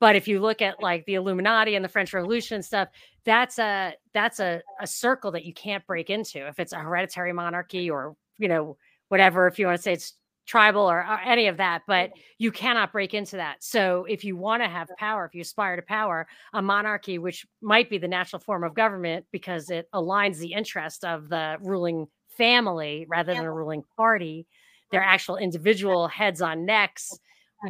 But 0.00 0.16
if 0.16 0.28
you 0.28 0.40
look 0.40 0.62
at 0.62 0.82
like 0.82 1.04
the 1.06 1.14
Illuminati 1.14 1.74
and 1.74 1.84
the 1.84 1.88
French 1.88 2.12
Revolution 2.12 2.56
and 2.56 2.64
stuff, 2.64 2.88
that's 3.24 3.58
a 3.58 3.94
that's 4.14 4.40
a, 4.40 4.62
a 4.80 4.86
circle 4.86 5.32
that 5.32 5.44
you 5.44 5.52
can't 5.52 5.86
break 5.86 6.10
into. 6.10 6.46
If 6.46 6.58
it's 6.60 6.72
a 6.72 6.78
hereditary 6.78 7.32
monarchy 7.32 7.90
or 7.90 8.16
you 8.38 8.48
know 8.48 8.76
whatever, 9.08 9.46
if 9.46 9.58
you 9.58 9.66
want 9.66 9.78
to 9.78 9.82
say 9.82 9.94
it's 9.94 10.14
tribal 10.46 10.90
or, 10.90 11.00
or 11.00 11.20
any 11.20 11.46
of 11.46 11.58
that, 11.58 11.82
but 11.86 12.10
you 12.38 12.50
cannot 12.50 12.90
break 12.90 13.12
into 13.12 13.36
that. 13.36 13.62
So 13.62 14.06
if 14.08 14.24
you 14.24 14.34
want 14.36 14.62
to 14.62 14.68
have 14.68 14.88
power, 14.98 15.26
if 15.26 15.34
you 15.34 15.42
aspire 15.42 15.76
to 15.76 15.82
power, 15.82 16.26
a 16.54 16.62
monarchy, 16.62 17.18
which 17.18 17.46
might 17.60 17.90
be 17.90 17.98
the 17.98 18.08
natural 18.08 18.40
form 18.40 18.64
of 18.64 18.74
government 18.74 19.26
because 19.30 19.68
it 19.68 19.88
aligns 19.94 20.38
the 20.38 20.54
interest 20.54 21.04
of 21.04 21.28
the 21.28 21.58
ruling 21.60 22.06
family 22.38 23.04
rather 23.08 23.34
than 23.34 23.44
a 23.44 23.52
ruling 23.52 23.82
party, 23.96 24.46
their 24.90 25.02
actual 25.02 25.36
individual 25.36 26.08
heads 26.08 26.40
on 26.40 26.64
necks 26.64 27.18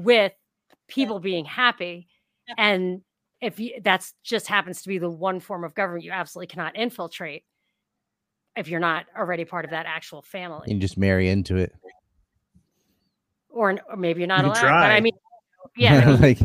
with 0.02 0.32
people 0.87 1.18
being 1.18 1.44
happy. 1.44 2.06
And 2.57 3.02
if 3.40 3.61
you, 3.61 3.81
that's 3.83 4.14
just 4.25 4.47
happens 4.47 4.83
to 4.83 4.88
be 4.88 4.99
the 4.99 5.11
one 5.11 5.40
form 5.40 5.64
of 5.64 5.75
government 5.75 6.05
you 6.05 6.11
absolutely 6.11 6.49
cannot 6.49 6.76
infiltrate 6.76 7.45
if 8.57 8.69
you're 8.69 8.81
not 8.81 9.07
already 9.17 9.45
part 9.45 9.64
of 9.64 9.71
that 9.71 9.87
actual 9.87 10.23
family, 10.23 10.67
and 10.71 10.81
just 10.81 10.99
marry 10.99 11.28
into 11.28 11.57
it. 11.57 11.73
or, 13.49 13.78
or 13.88 13.97
maybe 13.97 14.21
you're 14.21 14.26
not 14.26 14.38
can 14.38 14.47
allowed. 14.47 14.55
But 14.55 14.61
try. 14.61 14.97
I 14.97 15.00
mean, 15.00 15.12
yeah, 15.76 15.99
I 15.99 16.07
mean, 16.07 16.21
like, 16.21 16.40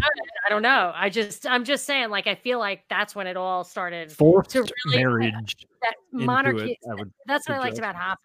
I 0.46 0.50
don't 0.50 0.62
know. 0.62 0.92
I 0.94 1.10
just, 1.10 1.48
I'm 1.48 1.64
just 1.64 1.86
saying, 1.86 2.10
like, 2.10 2.28
I 2.28 2.36
feel 2.36 2.60
like 2.60 2.84
that's 2.90 3.16
when 3.16 3.26
it 3.26 3.38
all 3.38 3.64
started. 3.64 4.12
Forced 4.12 4.52
to 4.52 4.60
really- 4.86 4.98
marriage. 4.98 5.56
That 5.82 5.96
into 6.12 6.26
monarchy, 6.26 6.78
it, 6.80 7.00
I 7.00 7.04
that's 7.26 7.50
what 7.50 7.56
I 7.56 7.60
liked 7.60 7.78
about 7.80 7.96
Hoppe. 7.96 8.18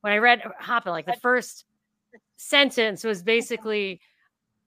When 0.00 0.12
I 0.12 0.16
read 0.16 0.42
Hoppe, 0.60 0.86
like 0.86 1.06
the 1.06 1.16
first 1.20 1.64
sentence 2.36 3.04
was 3.04 3.22
basically, 3.22 4.00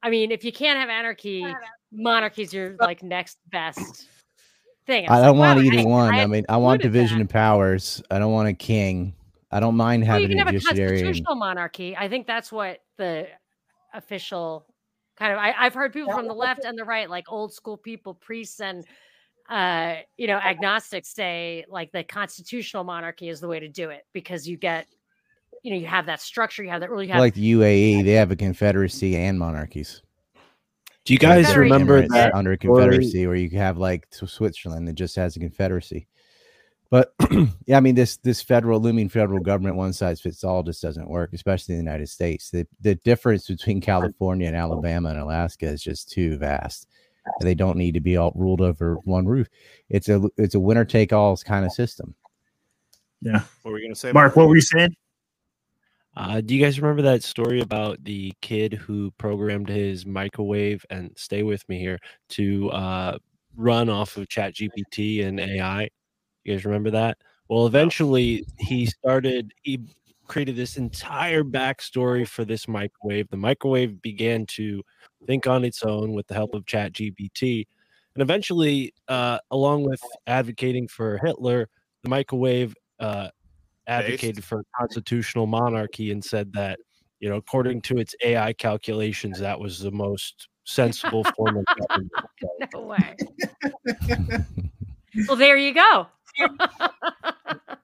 I 0.04 0.10
mean, 0.10 0.32
if 0.32 0.44
you 0.44 0.52
can't 0.52 0.80
have 0.80 0.90
anarchy, 0.90 1.44
monarchy's 1.92 2.54
your 2.54 2.76
like 2.80 3.04
next 3.04 3.38
best 3.52 4.08
thing. 4.86 5.08
I 5.08 5.12
was 5.14 5.22
don't 5.24 5.38
like, 5.38 5.58
want 5.58 5.60
wow, 5.60 5.72
either 5.74 5.80
I- 5.80 5.92
one. 5.92 6.14
I, 6.14 6.18
had 6.20 6.30
mean, 6.30 6.46
I 6.50 6.58
want 6.58 6.82
division 6.82 7.18
that. 7.20 7.26
of 7.26 7.30
powers. 7.30 8.02
I 8.12 8.20
don't 8.20 8.32
want 8.32 8.48
a 8.50 8.54
king. 8.54 9.14
I 9.52 9.60
don't 9.60 9.76
mind 9.76 10.04
Well, 10.08 10.20
you 10.20 10.24
having 10.28 10.38
can 10.38 10.48
a 10.48 10.52
have 10.52 10.56
a 10.56 10.60
judiciary. 10.60 10.98
and- 10.98 11.06
constitutional 11.06 11.36
monarchy. 11.36 11.96
I 11.96 12.10
think 12.10 12.28
that's 12.28 12.52
what 12.52 12.80
the 12.98 13.28
official 13.94 14.66
kind 15.18 15.32
of. 15.34 15.40
I, 15.40 15.54
I've 15.58 15.74
heard 15.74 15.94
people 15.94 16.12
from 16.14 16.28
the 16.28 16.34
left 16.34 16.66
and 16.66 16.78
the 16.78 16.84
right, 16.84 17.10
like 17.10 17.26
old 17.32 17.54
school 17.54 17.78
people, 17.78 18.14
priests 18.14 18.60
and 18.60 18.84
uh, 19.50 19.98
you 20.18 20.28
know 20.28 20.38
agnostics, 20.38 21.10
say 21.14 21.64
like 21.70 21.92
the 21.92 22.04
constitutional 22.04 22.84
monarchy 22.84 23.30
is 23.30 23.40
the 23.40 23.48
way 23.48 23.60
to 23.60 23.70
do 23.70 23.92
it 23.92 24.06
because 24.12 24.48
you 24.48 24.58
get, 24.58 24.88
you 25.64 25.72
know, 25.72 25.80
you 25.80 25.86
have 25.86 26.08
that 26.08 26.20
structure, 26.20 26.64
you 26.64 26.70
have 26.72 26.82
that 26.82 26.90
really. 26.90 27.06
you 27.06 27.14
have 27.14 27.20
like 27.22 27.36
the 27.36 27.52
UAE, 27.54 28.04
they 28.04 28.14
have 28.22 28.32
a 28.32 28.36
confederacy 28.36 29.16
and 29.16 29.38
monarchies. 29.40 30.02
Do 31.06 31.14
you 31.14 31.20
guys 31.20 31.46
Confederation 31.46 31.72
remember 31.72 32.08
that? 32.08 32.34
under 32.34 32.54
a 32.54 32.58
confederacy, 32.58 33.28
where 33.28 33.36
you 33.36 33.50
have 33.52 33.78
like 33.78 34.08
Switzerland 34.12 34.88
that 34.88 34.94
just 34.94 35.16
has 35.16 35.36
a 35.36 35.40
confederacy. 35.40 36.08
But 36.90 37.14
yeah, 37.66 37.78
I 37.78 37.80
mean 37.80 37.94
this 37.94 38.18
this 38.18 38.42
federal 38.42 38.80
looming 38.80 39.10
federal 39.10 39.40
government 39.40 39.76
one 39.76 39.94
size 39.94 40.20
fits 40.20 40.44
all 40.44 40.64
just 40.64 40.82
doesn't 40.82 41.10
work, 41.10 41.32
especially 41.34 41.76
in 41.76 41.80
the 41.80 41.92
United 41.92 42.10
States. 42.10 42.50
The 42.50 42.66
the 42.82 42.96
difference 42.96 43.48
between 43.48 43.82
California 43.82 44.48
and 44.48 44.56
Alabama 44.56 45.10
and 45.10 45.20
Alaska 45.20 45.68
is 45.68 45.84
just 45.84 46.10
too 46.10 46.38
vast. 46.38 46.88
They 47.42 47.56
don't 47.56 47.78
need 47.78 47.94
to 47.96 48.00
be 48.02 48.18
all 48.18 48.32
ruled 48.36 48.62
over 48.62 48.96
one 49.04 49.26
roof. 49.28 49.48
It's 49.90 50.10
a 50.10 50.24
it's 50.38 50.56
a 50.56 50.60
winner 50.60 50.86
take 50.86 51.14
all 51.14 51.38
kind 51.38 51.66
of 51.66 51.72
system. 51.72 52.16
Yeah. 53.22 53.42
What 53.62 53.72
were 53.72 53.78
you 53.78 53.86
going 53.86 53.94
to 53.94 54.00
say, 54.00 54.12
Mark, 54.12 54.36
what 54.36 54.48
were 54.48 54.56
you 54.56 54.62
saying? 54.62 54.96
Uh, 56.18 56.40
do 56.40 56.56
you 56.56 56.64
guys 56.64 56.80
remember 56.80 57.02
that 57.02 57.24
story 57.24 57.60
about 57.60 58.02
the 58.04 58.34
kid 58.42 58.74
who 58.74 59.12
programmed 59.18 59.68
his 59.68 60.06
microwave 60.06 60.86
and 60.90 61.12
stay 61.18 61.44
with 61.44 61.68
me 61.68 61.78
here 61.78 62.00
to 62.30 62.70
uh, 62.72 63.18
run 63.58 63.90
off 63.90 64.16
of 64.16 64.30
Chat 64.30 64.54
GPT 64.54 65.26
and 65.26 65.40
AI? 65.40 65.90
You 66.44 66.54
guys 66.54 66.64
remember 66.64 66.92
that? 66.92 67.18
Well, 67.50 67.68
eventually 67.68 68.46
he 68.60 68.86
started, 68.86 69.54
he 69.64 69.82
created 70.28 70.56
this 70.56 70.78
entire 70.78 71.44
backstory 71.44 72.28
for 72.28 72.46
this 72.46 72.68
microwave. 72.68 73.30
The 73.30 73.38
microwave 73.38 74.02
began 74.02 74.46
to 74.48 74.82
think 75.28 75.48
on 75.48 75.66
its 75.66 75.84
own 75.84 76.14
with 76.14 76.28
the 76.28 76.34
help 76.34 76.54
of 76.54 76.66
Chat 76.66 76.94
GPT. 76.94 77.66
And 78.16 78.22
eventually, 78.22 78.94
uh, 79.10 79.40
along 79.52 79.84
with 79.84 80.02
advocating 80.28 80.88
for 80.88 81.18
Hitler, 81.18 81.68
the 82.04 82.10
microwave 82.10 82.74
uh, 83.00 83.30
advocated 83.88 84.44
for 84.44 84.64
constitutional 84.78 85.48
monarchy 85.48 86.12
and 86.12 86.24
said 86.24 86.52
that, 86.54 86.80
you 87.20 87.30
know, 87.30 87.36
according 87.36 87.82
to 87.82 87.98
its 87.98 88.16
AI 88.24 88.54
calculations, 88.54 89.40
that 89.40 89.60
was 89.60 89.80
the 89.80 89.92
most 89.92 90.48
sensible 90.66 91.24
form 91.38 91.58
of 91.58 91.66
government. 91.78 92.12
no 92.74 92.82
way. 92.82 93.16
well, 95.28 95.38
there 95.38 95.58
you 95.58 95.74
go. 95.74 96.08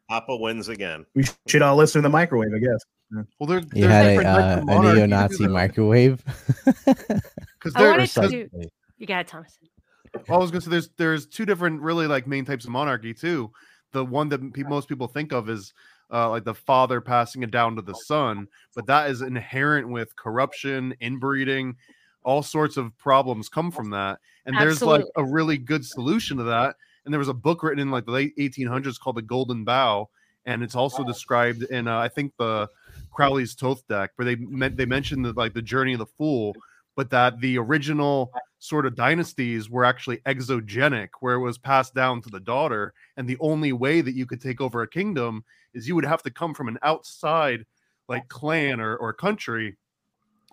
Papa 0.10 0.36
wins 0.36 0.67
again. 0.67 1.05
We 1.15 1.25
should 1.48 1.62
all 1.62 1.75
listen 1.75 2.01
to 2.01 2.08
the 2.08 2.12
microwave, 2.12 2.51
I 2.53 2.60
guess. 2.60 3.25
Well, 3.39 3.48
there, 3.48 3.60
You 3.60 3.88
there's 3.88 4.20
had 4.20 4.25
a, 4.25 4.27
uh, 4.27 4.63
a 4.67 4.93
neo-Nazi 4.93 5.48
microwave. 5.48 6.24
Because 6.86 7.75
I 7.75 7.81
there, 7.81 8.08
to 8.08 8.27
do. 8.29 8.50
You 8.98 9.08
got 9.08 9.22
it, 9.22 9.27
Thomas. 9.27 9.58
I 10.29 10.38
was 10.38 10.51
gonna 10.51 10.62
say 10.62 10.72
there's 10.72 10.89
there's 10.98 11.25
two 11.25 11.46
different 11.46 11.81
really 11.81 12.08
like 12.08 12.27
main 12.27 12.46
types 12.46 12.65
of 12.65 12.72
monarchy 12.72 13.13
too. 13.13 13.51
The 13.93 14.03
one 14.03 14.29
that 14.29 14.53
pe- 14.53 14.63
most 14.63 14.88
people 14.88 15.08
think 15.08 15.31
of 15.31 15.50
is 15.50 15.74
uh, 16.11 16.29
like 16.29 16.43
the 16.43 16.53
father 16.53 17.01
passing 17.01 17.43
it 17.43 17.51
down 17.51 17.75
to 17.75 17.81
the 17.81 17.93
son, 17.93 18.47
but 18.75 18.85
that 18.87 19.09
is 19.09 19.21
inherent 19.21 19.87
with 19.89 20.15
corruption, 20.15 20.93
inbreeding, 20.99 21.75
all 22.23 22.43
sorts 22.43 22.77
of 22.77 22.95
problems 22.97 23.49
come 23.49 23.71
from 23.71 23.89
that. 23.91 24.19
And 24.45 24.55
there's 24.57 24.81
like 24.81 25.05
a 25.15 25.23
really 25.23 25.57
good 25.57 25.85
solution 25.85 26.37
to 26.37 26.43
that. 26.43 26.75
And 27.05 27.13
there 27.13 27.19
was 27.19 27.29
a 27.29 27.33
book 27.33 27.63
written 27.63 27.79
in 27.79 27.91
like 27.91 28.05
the 28.05 28.11
late 28.11 28.37
1800s 28.37 28.99
called 28.99 29.15
The 29.15 29.21
Golden 29.21 29.63
Bough, 29.63 30.09
and 30.45 30.63
it's 30.63 30.75
also 30.75 31.03
described 31.03 31.63
in 31.63 31.87
uh, 31.87 31.97
I 31.97 32.07
think 32.07 32.33
the 32.37 32.67
Crowley's 33.11 33.53
Thoth 33.53 33.87
deck, 33.87 34.11
where 34.15 34.25
they 34.25 34.35
meant 34.35 34.77
they 34.77 34.85
mentioned 34.85 35.25
that 35.25 35.37
like 35.37 35.53
the 35.53 35.61
journey 35.61 35.93
of 35.93 35.99
the 35.99 36.05
fool, 36.05 36.55
but 36.95 37.09
that 37.09 37.39
the 37.39 37.57
original 37.57 38.31
sort 38.61 38.85
of 38.85 38.95
dynasties 38.95 39.71
were 39.71 39.83
actually 39.83 40.17
exogenic, 40.17 41.09
where 41.19 41.33
it 41.33 41.39
was 41.39 41.57
passed 41.57 41.95
down 41.95 42.21
to 42.21 42.29
the 42.29 42.39
daughter. 42.39 42.93
And 43.17 43.27
the 43.27 43.37
only 43.39 43.73
way 43.73 44.01
that 44.01 44.13
you 44.13 44.27
could 44.27 44.39
take 44.39 44.61
over 44.61 44.83
a 44.83 44.87
kingdom 44.87 45.43
is 45.73 45.87
you 45.87 45.95
would 45.95 46.05
have 46.05 46.21
to 46.23 46.29
come 46.29 46.53
from 46.53 46.67
an 46.67 46.77
outside 46.83 47.65
like 48.07 48.27
clan 48.27 48.79
or, 48.79 48.95
or 48.97 49.13
country. 49.13 49.77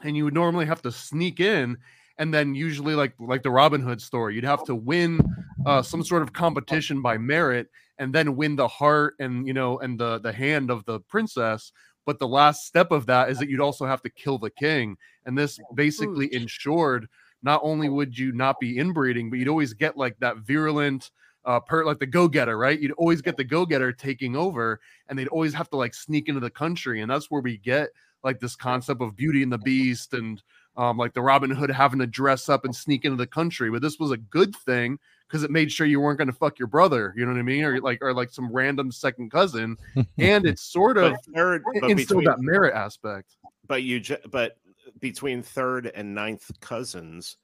And 0.02 0.16
you 0.16 0.24
would 0.24 0.32
normally 0.32 0.64
have 0.64 0.80
to 0.82 0.90
sneak 0.90 1.38
in. 1.38 1.76
And 2.16 2.32
then 2.32 2.54
usually 2.54 2.94
like 2.94 3.12
like 3.20 3.42
the 3.42 3.50
Robin 3.50 3.82
Hood 3.82 4.00
story, 4.00 4.34
you'd 4.34 4.42
have 4.42 4.64
to 4.64 4.74
win 4.74 5.20
uh, 5.66 5.82
some 5.82 6.02
sort 6.02 6.22
of 6.22 6.32
competition 6.32 7.02
by 7.02 7.18
merit 7.18 7.68
and 7.98 8.14
then 8.14 8.36
win 8.36 8.56
the 8.56 8.68
heart 8.68 9.16
and 9.20 9.46
you 9.46 9.52
know 9.52 9.78
and 9.80 10.00
the 10.00 10.18
the 10.20 10.32
hand 10.32 10.70
of 10.70 10.82
the 10.86 11.00
princess. 11.00 11.72
But 12.06 12.18
the 12.18 12.26
last 12.26 12.64
step 12.64 12.90
of 12.90 13.04
that 13.06 13.28
is 13.28 13.38
that 13.38 13.50
you'd 13.50 13.60
also 13.60 13.84
have 13.84 14.00
to 14.00 14.08
kill 14.08 14.38
the 14.38 14.50
king. 14.50 14.96
And 15.26 15.36
this 15.36 15.58
basically 15.74 16.32
ensured 16.34 17.06
not 17.42 17.60
only 17.62 17.88
would 17.88 18.16
you 18.18 18.32
not 18.32 18.58
be 18.60 18.78
inbreeding, 18.78 19.30
but 19.30 19.38
you'd 19.38 19.48
always 19.48 19.72
get 19.74 19.96
like 19.96 20.18
that 20.20 20.38
virulent 20.38 21.10
uh 21.44 21.60
per 21.60 21.84
like 21.84 21.98
the 22.00 22.06
go-getter, 22.06 22.58
right? 22.58 22.80
You'd 22.80 22.92
always 22.92 23.22
get 23.22 23.36
the 23.36 23.44
go-getter 23.44 23.92
taking 23.92 24.36
over, 24.36 24.80
and 25.08 25.18
they'd 25.18 25.28
always 25.28 25.54
have 25.54 25.70
to 25.70 25.76
like 25.76 25.94
sneak 25.94 26.28
into 26.28 26.40
the 26.40 26.50
country. 26.50 27.00
And 27.00 27.10
that's 27.10 27.30
where 27.30 27.40
we 27.40 27.56
get 27.58 27.90
like 28.24 28.40
this 28.40 28.56
concept 28.56 29.00
of 29.00 29.16
beauty 29.16 29.42
and 29.44 29.52
the 29.52 29.58
beast 29.58 30.12
and 30.14 30.42
um 30.76 30.96
like 30.98 31.14
the 31.14 31.22
Robin 31.22 31.50
Hood 31.50 31.70
having 31.70 32.00
to 32.00 32.06
dress 32.06 32.48
up 32.48 32.64
and 32.64 32.74
sneak 32.74 33.04
into 33.04 33.16
the 33.16 33.26
country. 33.26 33.70
But 33.70 33.82
this 33.82 33.98
was 33.98 34.10
a 34.10 34.16
good 34.16 34.54
thing 34.56 34.98
because 35.28 35.42
it 35.44 35.50
made 35.50 35.70
sure 35.70 35.86
you 35.86 36.00
weren't 36.00 36.18
going 36.18 36.26
to 36.28 36.32
fuck 36.34 36.58
your 36.58 36.68
brother, 36.68 37.12
you 37.16 37.24
know 37.24 37.32
what 37.32 37.38
I 37.38 37.42
mean? 37.42 37.62
Or 37.62 37.80
like 37.80 37.98
or 38.02 38.12
like 38.14 38.30
some 38.30 38.50
random 38.52 38.90
second 38.90 39.30
cousin. 39.30 39.76
And 40.18 40.44
it's 40.46 40.62
sort 40.62 40.98
of 40.98 41.12
But 41.12 41.34
third, 41.34 41.62
but 41.80 41.90
instilled 41.90 42.22
between, 42.22 42.24
that 42.24 42.40
merit 42.40 42.74
aspect. 42.74 43.36
but 43.66 43.82
you, 43.84 44.00
ju- 44.00 44.16
but 44.30 44.56
between 45.00 45.42
third 45.42 45.90
and 45.94 46.14
ninth 46.14 46.50
cousins, 46.60 47.36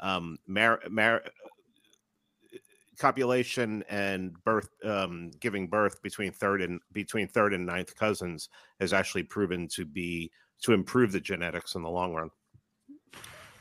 um, 0.00 0.38
mar, 0.46 0.80
mar, 0.88 1.22
copulation 2.98 3.82
and 3.88 4.32
birth, 4.44 4.68
um, 4.84 5.30
giving 5.40 5.66
birth 5.66 6.00
between 6.02 6.32
third 6.32 6.62
and 6.62 6.80
between 6.92 7.26
third 7.26 7.52
and 7.52 7.66
ninth 7.66 7.94
cousins 7.96 8.48
has 8.80 8.92
actually 8.92 9.22
proven 9.24 9.66
to 9.68 9.84
be 9.84 10.30
to 10.62 10.72
improve 10.72 11.12
the 11.12 11.20
genetics 11.20 11.74
in 11.74 11.82
the 11.82 11.90
long 11.90 12.14
run. 12.14 12.30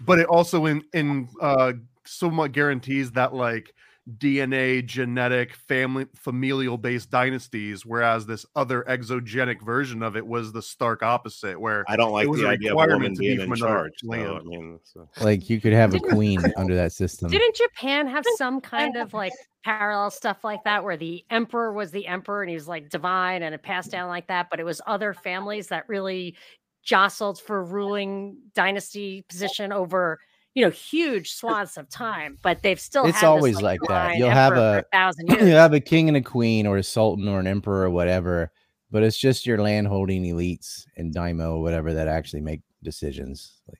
but 0.02 0.20
it 0.20 0.28
also 0.28 0.66
in 0.66 0.84
in 0.94 1.28
uh 1.42 1.74
somewhat 2.06 2.52
guarantees 2.52 3.12
that 3.12 3.34
like 3.34 3.74
DNA, 4.18 4.86
genetic, 4.86 5.56
family, 5.56 6.06
familial 6.14 6.78
based 6.78 7.10
dynasties, 7.10 7.86
whereas 7.86 8.26
this 8.26 8.46
other 8.56 8.84
exogenic 8.90 9.62
version 9.62 10.04
of 10.04 10.18
it 10.18 10.26
was 10.26 10.52
the 10.52 10.62
stark 10.62 11.02
opposite, 11.02 11.60
where 11.60 11.86
I 11.88 11.96
don't 11.96 12.12
like 12.12 12.28
was 12.28 12.42
the 12.42 12.48
a 12.48 12.50
idea 12.50 12.72
of 12.72 12.74
a 12.74 12.76
woman 12.76 12.90
requirement 12.90 13.16
to 13.16 13.20
be 13.22 13.28
being 13.28 13.40
in 13.40 13.54
another 13.54 13.92
charge. 13.92 13.94
So. 14.04 14.14
I 14.14 14.44
mean, 14.44 14.80
so. 14.84 15.10
like 15.22 15.50
you 15.50 15.62
could 15.62 15.74
have 15.74 15.94
a 15.94 16.00
queen 16.00 16.42
under 16.58 16.76
that 16.76 16.92
system. 16.92 17.30
Didn't 17.30 17.56
Japan 17.56 18.08
have 18.08 18.26
some 18.36 18.60
kind 18.60 18.98
of 18.98 19.14
like 19.14 19.34
parallel 19.64 20.12
stuff 20.12 20.44
like 20.44 20.64
that 20.66 20.84
where 20.84 20.98
the 20.98 21.24
emperor 21.30 21.72
was 21.72 21.92
the 21.92 22.06
emperor 22.06 22.44
and 22.44 22.50
he 22.50 22.56
was 22.56 22.68
like 22.68 22.90
divine 22.90 23.44
and 23.44 23.56
it 23.56 23.64
passed 23.64 23.92
down 23.92 24.10
like 24.10 24.28
that, 24.28 24.48
but 24.50 24.60
it 24.60 24.66
was 24.66 24.82
other 24.86 25.14
families 25.14 25.68
that 25.68 25.88
really 25.88 26.36
jostled 26.84 27.40
for 27.40 27.64
ruling 27.64 28.36
dynasty 28.54 29.24
position 29.30 29.72
over 29.72 30.20
you 30.54 30.64
know 30.64 30.70
huge 30.70 31.32
swaths 31.34 31.78
of 31.78 31.90
time, 31.90 32.38
but 32.42 32.62
they've 32.62 32.80
still 32.80 33.06
It's 33.06 33.16
had 33.16 33.22
this, 33.22 33.28
always 33.28 33.62
like 33.62 33.80
that. 33.88 34.18
You'll 34.18 34.30
have 34.30 34.54
a- 34.58 34.86
thousand 34.92 35.28
You'll 35.30 35.48
have 35.58 35.74
a 35.74 35.80
king 35.80 36.08
and 36.08 36.18
a 36.18 36.22
queen 36.22 36.68
or 36.68 36.78
a 36.78 36.84
sultan 36.84 37.28
or 37.28 37.40
an 37.40 37.48
emperor 37.48 37.84
or 37.84 37.90
whatever, 37.90 38.52
but 38.92 39.02
it's 39.04 39.18
just 39.18 39.46
your 39.48 39.58
landholding 39.60 40.24
elites 40.24 40.86
and 40.98 41.14
daimyo 41.14 41.56
or 41.56 41.62
whatever 41.62 41.94
that 41.94 42.08
actually 42.08 42.42
make 42.42 42.62
decisions. 42.84 43.62
Like 43.68 43.80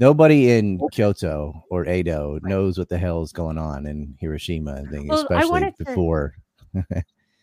nobody 0.00 0.50
in 0.52 0.80
Kyoto 0.92 1.64
or 1.70 1.88
Edo 1.88 2.38
knows 2.42 2.76
what 2.78 2.88
the 2.88 2.98
hell 2.98 3.22
is 3.22 3.32
going 3.32 3.56
on 3.58 3.86
in 3.86 4.14
Hiroshima 4.20 4.74
and 4.74 4.90
thing, 4.90 5.08
Well, 5.08 5.20
I 5.30 5.40
especially 5.40 5.60
to- 5.78 5.84
before. 5.84 6.34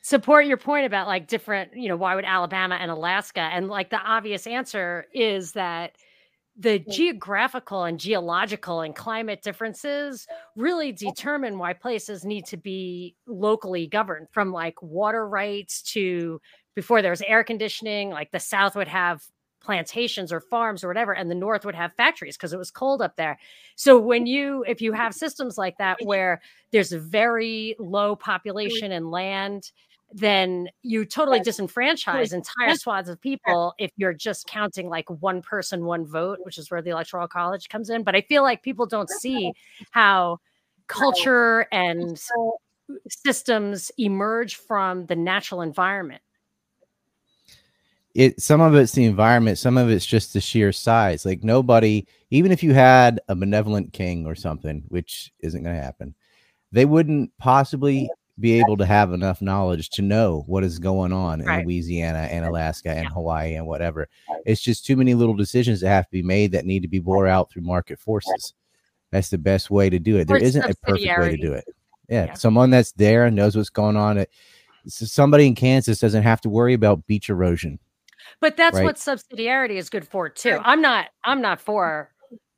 support 0.01 0.45
your 0.45 0.57
point 0.57 0.85
about 0.85 1.07
like 1.07 1.27
different, 1.27 1.71
you 1.75 1.87
know, 1.89 1.95
why 1.97 2.15
would 2.15 2.25
Alabama 2.25 2.75
and 2.79 2.89
Alaska? 2.89 3.41
And 3.41 3.67
like 3.67 3.89
the 3.89 3.97
obvious 3.99 4.47
answer 4.47 5.05
is 5.13 5.51
that 5.53 5.91
the 6.59 6.79
geographical 6.79 7.85
and 7.85 7.97
geological 7.97 8.81
and 8.81 8.93
climate 8.93 9.41
differences 9.41 10.27
really 10.57 10.91
determine 10.91 11.57
why 11.57 11.71
places 11.71 12.25
need 12.25 12.45
to 12.45 12.57
be 12.57 13.15
locally 13.27 13.87
governed 13.87 14.27
from 14.29 14.51
like 14.51 14.81
water 14.81 15.27
rights 15.27 15.81
to 15.81 16.41
before 16.75 17.01
there 17.01 17.11
was 17.11 17.21
air 17.21 17.45
conditioning, 17.45 18.09
like 18.09 18.31
the 18.31 18.39
South 18.39 18.75
would 18.75 18.89
have 18.89 19.23
plantations 19.61 20.31
or 20.33 20.41
farms 20.41 20.83
or 20.83 20.87
whatever, 20.87 21.13
and 21.13 21.31
the 21.31 21.35
North 21.35 21.65
would 21.65 21.75
have 21.75 21.93
factories 21.93 22.35
because 22.35 22.53
it 22.53 22.59
was 22.59 22.71
cold 22.71 23.01
up 23.01 23.15
there. 23.15 23.37
So 23.75 23.97
when 23.97 24.25
you, 24.25 24.65
if 24.67 24.81
you 24.81 24.91
have 24.93 25.13
systems 25.13 25.57
like 25.57 25.77
that 25.77 25.97
where 26.03 26.41
there's 26.71 26.91
a 26.91 26.99
very 26.99 27.75
low 27.79 28.15
population 28.15 28.91
and 28.91 29.11
land, 29.11 29.71
then 30.11 30.69
you 30.81 31.05
totally 31.05 31.39
disenfranchise 31.39 32.33
entire 32.33 32.75
swaths 32.75 33.09
of 33.09 33.21
people 33.21 33.73
if 33.77 33.91
you're 33.95 34.13
just 34.13 34.47
counting 34.47 34.89
like 34.89 35.09
one 35.09 35.41
person, 35.41 35.85
one 35.85 36.05
vote, 36.05 36.39
which 36.43 36.57
is 36.57 36.71
where 36.71 36.81
the 36.81 36.89
electoral 36.89 37.27
college 37.27 37.69
comes 37.69 37.89
in. 37.89 38.03
But 38.03 38.15
I 38.15 38.21
feel 38.21 38.41
like 38.41 38.63
people 38.63 38.85
don't 38.85 39.09
see 39.09 39.53
how 39.91 40.39
culture 40.87 41.67
and 41.71 42.19
systems 43.07 43.91
emerge 43.97 44.55
from 44.55 45.05
the 45.05 45.15
natural 45.15 45.61
environment? 45.61 46.21
it 48.15 48.41
some 48.41 48.59
of 48.59 48.75
it's 48.75 48.93
the 48.93 49.05
environment 49.05 49.57
some 49.57 49.77
of 49.77 49.89
it's 49.89 50.05
just 50.05 50.33
the 50.33 50.41
sheer 50.41 50.71
size 50.71 51.25
like 51.25 51.43
nobody 51.43 52.05
even 52.31 52.51
if 52.51 52.63
you 52.63 52.73
had 52.73 53.19
a 53.27 53.35
benevolent 53.35 53.93
king 53.93 54.25
or 54.25 54.35
something 54.35 54.83
which 54.87 55.31
isn't 55.41 55.63
going 55.63 55.75
to 55.75 55.81
happen 55.81 56.15
they 56.71 56.85
wouldn't 56.85 57.31
possibly 57.37 58.09
be 58.39 58.53
able 58.59 58.77
to 58.77 58.85
have 58.85 59.11
enough 59.13 59.41
knowledge 59.41 59.89
to 59.91 60.01
know 60.01 60.43
what 60.47 60.63
is 60.63 60.79
going 60.79 61.11
on 61.13 61.41
Right. 61.41 61.59
in 61.59 61.65
louisiana 61.65 62.27
and 62.31 62.45
alaska 62.45 62.89
and 62.91 63.07
hawaii 63.07 63.55
and 63.55 63.65
whatever 63.67 64.07
it's 64.45 64.61
just 64.61 64.85
too 64.85 64.95
many 64.95 65.13
little 65.13 65.35
decisions 65.35 65.81
that 65.81 65.89
have 65.89 66.05
to 66.05 66.11
be 66.11 66.23
made 66.23 66.51
that 66.53 66.65
need 66.65 66.81
to 66.81 66.87
be 66.87 66.99
bore 66.99 67.27
out 67.27 67.51
through 67.51 67.63
market 67.63 67.99
forces 67.99 68.53
that's 69.11 69.29
the 69.29 69.37
best 69.37 69.69
way 69.69 69.89
to 69.89 69.99
do 69.99 70.17
it 70.17 70.27
there 70.27 70.37
isn't 70.37 70.63
a 70.69 70.75
perfect 70.83 71.17
way 71.17 71.29
to 71.31 71.37
do 71.37 71.53
it 71.53 71.65
yeah, 72.07 72.25
Yeah. 72.25 72.33
someone 72.33 72.69
that's 72.69 72.91
there 72.93 73.25
and 73.25 73.35
knows 73.35 73.55
what's 73.55 73.69
going 73.69 73.95
on 73.97 74.25
so 74.87 75.05
somebody 75.05 75.45
in 75.47 75.55
kansas 75.55 75.99
doesn't 75.99 76.23
have 76.23 76.41
to 76.41 76.49
worry 76.49 76.73
about 76.73 77.05
beach 77.07 77.29
erosion 77.29 77.77
But 78.41 78.55
that's 78.57 78.75
Right. 78.75 78.83
what 78.85 78.95
subsidiarity 78.97 79.77
is 79.77 79.89
good 79.89 80.07
for 80.07 80.29
too. 80.29 80.59
I'm 80.63 80.81
not 80.81 81.07
I'm 81.23 81.41
not 81.41 81.59
for 81.61 82.11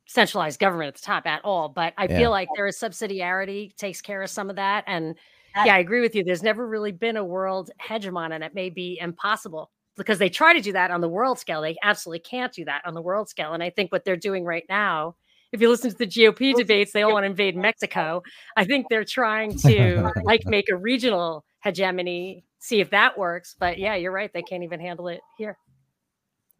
centralized 0.07 0.59
government 0.59 0.89
at 0.89 0.95
the 0.95 1.01
top 1.01 1.25
at 1.25 1.39
all, 1.45 1.69
but 1.69 1.93
I 1.97 2.05
Yeah. 2.05 2.17
feel 2.17 2.31
like 2.31 2.49
there 2.55 2.67
is 2.67 2.77
subsidiarity 2.77 3.73
takes 3.77 4.01
care 4.01 4.21
of 4.21 4.29
some 4.29 4.49
of 4.49 4.57
that. 4.57 4.83
And 4.87 5.15
yeah, 5.65 5.75
I 5.75 5.79
agree 5.79 6.01
with 6.01 6.15
you. 6.15 6.23
There's 6.23 6.43
never 6.43 6.67
really 6.67 6.91
been 6.91 7.17
a 7.17 7.23
world 7.23 7.69
hegemon, 7.81 8.33
and 8.33 8.43
it 8.43 8.53
may 8.53 8.69
be 8.69 8.97
impossible 8.99 9.71
because 9.97 10.19
they 10.19 10.29
try 10.29 10.53
to 10.53 10.61
do 10.61 10.71
that 10.73 10.91
on 10.91 11.01
the 11.01 11.09
world 11.09 11.39
scale. 11.39 11.61
They 11.61 11.75
absolutely 11.83 12.19
can't 12.19 12.53
do 12.53 12.65
that 12.65 12.81
on 12.85 12.93
the 12.93 13.01
world 13.01 13.29
scale. 13.29 13.53
And 13.53 13.61
I 13.61 13.69
think 13.69 13.91
what 13.91 14.05
they're 14.05 14.17
doing 14.17 14.45
right 14.45 14.63
now, 14.69 15.15
if 15.51 15.61
you 15.61 15.69
listen 15.69 15.91
to 15.91 15.97
the 15.97 16.07
GOP 16.07 16.55
debates, 16.55 16.93
they 16.93 17.03
all 17.03 17.13
want 17.13 17.23
to 17.23 17.29
invade 17.29 17.55
Mexico. 17.55 18.23
I 18.55 18.63
think 18.63 18.87
they're 18.89 19.05
trying 19.05 19.57
to 19.59 20.11
like 20.23 20.45
make 20.45 20.69
a 20.71 20.75
regional 20.75 21.43
hegemony, 21.63 22.45
see 22.59 22.79
if 22.79 22.89
that 22.91 23.17
works. 23.17 23.55
But 23.59 23.77
yeah, 23.77 23.95
you're 23.95 24.13
right. 24.13 24.31
They 24.33 24.43
can't 24.43 24.63
even 24.63 24.79
handle 24.79 25.07
it 25.07 25.21
here. 25.37 25.57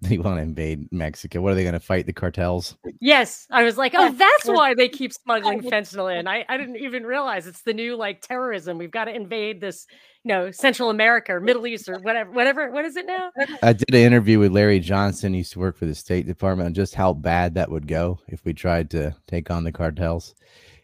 they 0.10 0.17
want 0.17 0.38
to 0.38 0.41
invade 0.41 0.91
Mexico. 0.91 1.41
What 1.41 1.51
are 1.51 1.55
they 1.55 1.63
going 1.63 1.74
to 1.74 1.79
fight 1.79 2.08
the 2.08 2.13
cartels? 2.13 2.75
Yes, 3.00 3.46
I 3.51 3.62
was 3.62 3.77
like, 3.77 3.93
oh, 3.96 4.12
that's 4.12 4.48
why 4.48 4.74
they 4.74 4.89
keep 4.89 5.13
smuggling 5.13 5.62
fentanyl 5.72 6.17
in. 6.17 6.27
I, 6.27 6.43
I 6.50 6.58
didn't 6.58 6.77
even 6.77 7.05
realize 7.05 7.46
it's 7.46 7.62
the 7.62 7.74
new 7.74 7.96
like 7.96 8.22
terrorism. 8.22 8.79
We've 8.79 8.89
got 8.89 9.05
to 9.05 9.15
invade 9.15 9.62
this, 9.62 9.86
you 10.24 10.29
know, 10.29 10.50
Central 10.50 10.89
America 10.89 11.34
or 11.34 11.39
Middle 11.39 11.67
East 11.67 11.88
or 11.88 12.00
whatever, 12.00 12.31
whatever. 12.31 12.72
What 12.72 12.84
is 12.86 12.96
it 12.96 13.05
now? 13.05 13.29
I 13.62 13.74
did 13.74 13.93
an 13.93 14.01
interview 14.01 14.39
with 14.39 14.51
Larry 14.51 14.79
Johnson. 14.79 15.34
He 15.34 15.39
used 15.39 15.53
to 15.53 15.60
work 15.60 15.77
for 15.77 15.86
the 15.86 15.93
State 15.93 16.25
Department 16.25 16.65
on 16.65 16.74
just 16.74 16.96
how 16.96 17.13
bad 17.13 17.53
that 17.53 17.70
would 17.70 17.88
go 17.88 18.20
if 18.27 18.43
we 18.43 18.53
tried 18.53 18.89
to 18.91 19.15
take 19.27 19.51
on 19.51 19.63
the 19.63 19.72
cartels. 19.72 20.34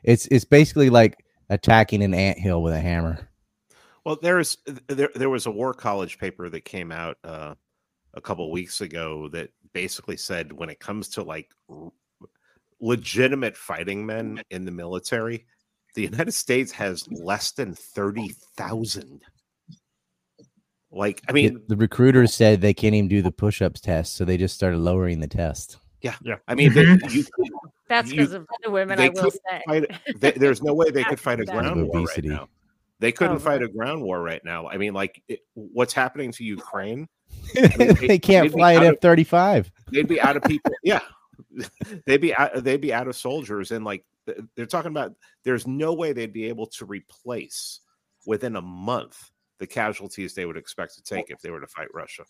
It's 0.03 0.27
it's 0.27 0.45
basically 0.45 0.91
like 0.91 1.25
attacking 1.49 2.03
an 2.03 2.13
anthill 2.13 2.61
with 2.61 2.73
a 2.73 2.79
hammer. 2.79 3.27
Well, 4.05 4.19
there's 4.21 4.57
there 4.87 5.09
there 5.15 5.29
was 5.31 5.47
a 5.47 5.51
war 5.51 5.73
college 5.73 6.19
paper 6.19 6.49
that 6.49 6.65
came 6.65 6.91
out 6.91 7.17
uh, 7.23 7.55
a 8.17 8.21
couple 8.21 8.49
weeks 8.51 8.81
ago 8.81 9.29
that 9.29 9.49
basically 9.73 10.17
said 10.17 10.51
when 10.51 10.69
it 10.69 10.79
comes 10.79 11.07
to 11.09 11.21
like 11.23 11.49
r- 11.69 11.91
legitimate 12.81 13.55
fighting 13.55 14.05
men 14.05 14.41
in 14.49 14.65
the 14.65 14.71
military, 14.71 15.45
the 15.95 16.01
United 16.03 16.33
States 16.33 16.71
has 16.73 17.07
less 17.11 17.51
than 17.51 17.73
thirty 17.73 18.29
thousand. 18.57 19.21
Like, 20.91 21.21
I 21.27 21.31
mean, 21.33 21.61
the 21.67 21.75
recruiters 21.75 22.33
said 22.33 22.61
they 22.61 22.73
can't 22.73 22.95
even 22.95 23.09
do 23.09 23.21
the 23.21 23.31
push-ups 23.31 23.81
test, 23.81 24.15
so 24.15 24.25
they 24.25 24.37
just 24.37 24.55
started 24.55 24.77
lowering 24.79 25.19
the 25.19 25.27
test. 25.27 25.77
Yeah. 26.01 26.15
Yeah. 26.23 26.37
I 26.47 26.55
mean, 26.55 26.73
they, 26.73 26.83
you, 27.09 27.25
That's 27.89 28.09
because 28.09 28.31
of 28.33 28.47
the 28.63 28.71
women, 28.71 28.97
I 28.99 29.09
will 29.09 29.29
say. 29.31 29.61
fight, 29.67 29.85
they, 30.15 30.31
there's 30.31 30.63
no 30.63 30.73
way 30.73 30.89
they 30.89 31.03
could 31.03 31.19
fight 31.19 31.39
a 31.39 31.43
Because 31.43 31.55
of 31.57 31.61
ground 31.61 31.87
war 31.87 31.95
right 31.97 32.03
obesity. 32.03 32.29
now. 32.29 32.47
They 32.99 33.09
oh, 33.09 33.15
couldn't 33.15 33.35
Oh, 33.37 33.39
fight 33.39 33.61
right. 33.61 33.69
a 33.69 33.73
ground 33.73 34.01
war 34.01 34.21
right 34.21 34.43
now. 34.43 34.67
I 34.67 34.77
mean, 34.77 34.93
like, 34.93 35.21
it, 35.27 35.41
what's 35.53 35.93
happening 35.93 36.31
to 36.33 36.43
Ukraine? 36.43 37.07
they 37.53 38.19
can't 38.19 38.25
they'd 38.25 38.41
be 38.43 38.49
fly 38.49 38.73
an 38.73 38.83
F 38.83 38.95
thirty 39.01 39.23
five. 39.23 39.71
they'd 39.91 40.07
be 40.07 40.19
out 40.19 40.37
of 40.37 40.43
people. 40.43 40.71
yeah, 40.83 41.01
they'd 42.05 42.21
be 42.21 42.33
out, 42.33 42.63
they'd 42.63 42.81
be 42.81 42.93
out 42.93 43.07
of 43.07 43.15
soldiers, 43.15 43.71
and 43.71 43.83
like 43.85 44.03
they're 44.55 44.65
talking 44.65 44.91
about, 44.91 45.13
there's 45.43 45.67
no 45.67 45.93
way 45.93 46.13
they'd 46.13 46.33
be 46.33 46.45
able 46.45 46.67
to 46.67 46.85
replace 46.85 47.81
within 48.25 48.55
a 48.55 48.61
month 48.61 49.31
the 49.59 49.67
casualties 49.67 50.33
they 50.33 50.45
would 50.45 50.57
expect 50.57 50.95
to 50.95 51.01
take 51.01 51.29
if 51.29 51.39
they 51.41 51.49
were 51.49 51.61
to 51.61 51.67
fight 51.67 51.87
Russia. 51.93 52.23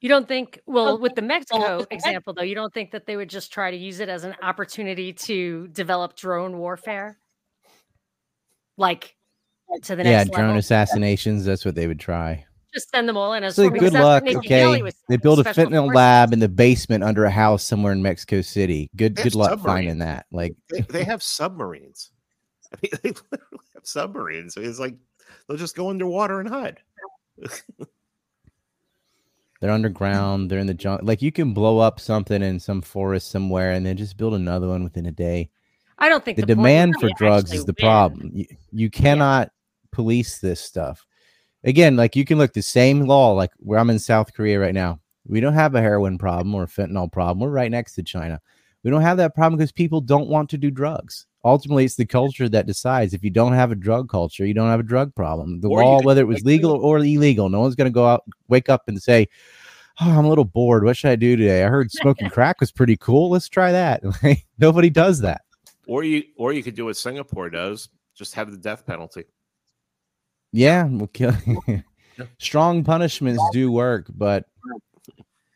You 0.00 0.08
don't 0.08 0.28
think, 0.28 0.60
well, 0.66 0.98
with 0.98 1.14
the 1.14 1.22
Mexico 1.22 1.84
example, 1.90 2.34
though, 2.34 2.42
you 2.42 2.54
don't 2.54 2.72
think 2.72 2.90
that 2.90 3.06
they 3.06 3.16
would 3.16 3.30
just 3.30 3.50
try 3.52 3.70
to 3.70 3.76
use 3.76 4.00
it 4.00 4.08
as 4.08 4.24
an 4.24 4.34
opportunity 4.42 5.12
to 5.14 5.68
develop 5.68 6.16
drone 6.16 6.58
warfare? 6.58 7.18
Like 8.76 9.15
to 9.82 9.96
the 9.96 10.04
Yeah, 10.04 10.18
next 10.18 10.30
drone 10.30 10.46
level? 10.46 10.58
assassinations. 10.58 11.44
That's 11.44 11.64
what 11.64 11.74
they 11.74 11.86
would 11.86 12.00
try. 12.00 12.44
Just 12.74 12.90
send 12.90 13.08
them 13.08 13.16
all 13.16 13.32
in 13.32 13.42
as 13.42 13.54
So 13.54 13.70
good 13.70 13.92
luck. 13.94 14.22
Okay, 14.26 14.82
they 15.08 15.16
build 15.16 15.38
a 15.40 15.44
fentanyl 15.44 15.84
forces. 15.86 15.94
lab 15.94 16.32
in 16.32 16.40
the 16.40 16.48
basement 16.48 17.04
under 17.04 17.24
a 17.24 17.30
house 17.30 17.62
somewhere 17.64 17.92
in 17.92 18.02
Mexico 18.02 18.42
City. 18.42 18.90
Good, 18.96 19.16
They 19.16 19.22
good 19.24 19.34
luck 19.34 19.60
finding 19.60 19.98
that. 19.98 20.26
Like, 20.30 20.54
They, 20.70 20.80
they 20.82 21.04
have 21.04 21.22
submarines. 21.22 22.10
I 22.72 22.76
mean, 22.82 22.90
they 23.02 23.08
literally 23.10 23.64
have 23.74 23.86
submarines. 23.86 24.56
It's 24.56 24.78
like 24.78 24.96
they'll 25.48 25.56
just 25.56 25.76
go 25.76 25.88
underwater 25.88 26.40
and 26.40 26.48
hide. 26.48 26.80
They're 29.60 29.70
underground. 29.70 30.50
They're 30.50 30.58
in 30.58 30.66
the 30.66 30.74
jungle. 30.74 31.06
Like 31.06 31.22
you 31.22 31.32
can 31.32 31.54
blow 31.54 31.78
up 31.78 31.98
something 31.98 32.42
in 32.42 32.60
some 32.60 32.82
forest 32.82 33.30
somewhere, 33.30 33.72
and 33.72 33.86
then 33.86 33.96
just 33.96 34.18
build 34.18 34.34
another 34.34 34.68
one 34.68 34.84
within 34.84 35.06
a 35.06 35.12
day. 35.12 35.50
I 35.98 36.10
don't 36.10 36.22
think 36.22 36.36
The, 36.36 36.42
the, 36.42 36.54
demand 36.54 36.96
for 37.00 37.08
drugs 37.16 37.54
is 37.54 37.64
the 37.64 37.72
win. 37.80 37.86
problem. 37.86 38.30
You, 38.34 38.46
you 38.70 38.90
cannot 38.90 39.50
police 39.96 40.38
this 40.38 40.60
stuff. 40.60 41.06
Again, 41.64 41.96
like 41.96 42.14
you 42.14 42.26
can 42.26 42.36
look 42.36 42.52
the 42.52 42.62
same 42.62 43.06
law. 43.06 43.32
Like 43.32 43.50
where 43.56 43.78
I'm 43.78 43.90
in 43.90 43.98
South 43.98 44.34
Korea 44.34 44.60
right 44.60 44.74
now, 44.74 45.00
we 45.26 45.40
don't 45.40 45.54
have 45.54 45.74
a 45.74 45.80
heroin 45.80 46.18
problem 46.18 46.54
or 46.54 46.64
a 46.64 46.68
fentanyl 46.68 47.10
problem. 47.10 47.40
We're 47.40 47.50
right 47.50 47.70
next 47.70 47.94
to 47.94 48.02
China. 48.02 48.40
We 48.84 48.90
don't 48.90 49.00
have 49.00 49.16
that 49.16 49.34
problem 49.34 49.56
because 49.58 49.72
people 49.72 50.02
don't 50.02 50.28
want 50.28 50.50
to 50.50 50.58
do 50.58 50.70
drugs. 50.70 51.26
Ultimately, 51.44 51.86
it's 51.86 51.96
the 51.96 52.04
culture 52.04 52.48
that 52.48 52.66
decides. 52.66 53.14
If 53.14 53.24
you 53.24 53.30
don't 53.30 53.54
have 53.54 53.72
a 53.72 53.74
drug 53.74 54.08
culture, 54.10 54.44
you 54.44 54.52
don't 54.52 54.68
have 54.68 54.80
a 54.80 54.84
drug 54.84 55.14
problem. 55.14 55.60
The 55.60 55.68
Or 55.68 55.82
law, 55.82 56.02
whether 56.02 56.20
it 56.20 56.26
was 56.26 56.44
legal 56.44 56.72
or 56.72 56.98
illegal, 56.98 57.48
no 57.48 57.60
one's 57.60 57.74
going 57.74 57.90
to 57.90 57.94
go 57.94 58.06
out, 58.06 58.24
wake 58.48 58.68
up, 58.68 58.82
and 58.86 59.02
say, 59.02 59.28
"Oh, 60.00 60.10
I'm 60.10 60.26
a 60.26 60.28
little 60.28 60.44
bored. 60.44 60.84
What 60.84 60.96
should 60.96 61.10
I 61.10 61.16
do 61.16 61.36
today? 61.36 61.64
I 61.64 61.68
heard 61.68 61.90
smoking 61.90 62.28
crack 62.36 62.60
was 62.60 62.70
pretty 62.70 62.96
cool. 62.98 63.30
Let's 63.30 63.48
try 63.48 63.72
that." 63.72 64.02
Nobody 64.58 64.90
does 64.90 65.20
that. 65.20 65.42
Or 65.86 66.04
you, 66.04 66.24
or 66.36 66.52
you 66.52 66.62
could 66.62 66.74
do 66.74 66.84
what 66.84 66.96
Singapore 66.96 67.48
does: 67.48 67.88
just 68.14 68.34
have 68.34 68.50
the 68.50 68.58
death 68.58 68.86
penalty. 68.86 69.24
Yeah, 70.52 70.84
we'll 70.84 71.08
kill. 71.08 71.34
Strong 72.38 72.84
punishments 72.84 73.42
do 73.52 73.70
work, 73.70 74.06
but 74.14 74.46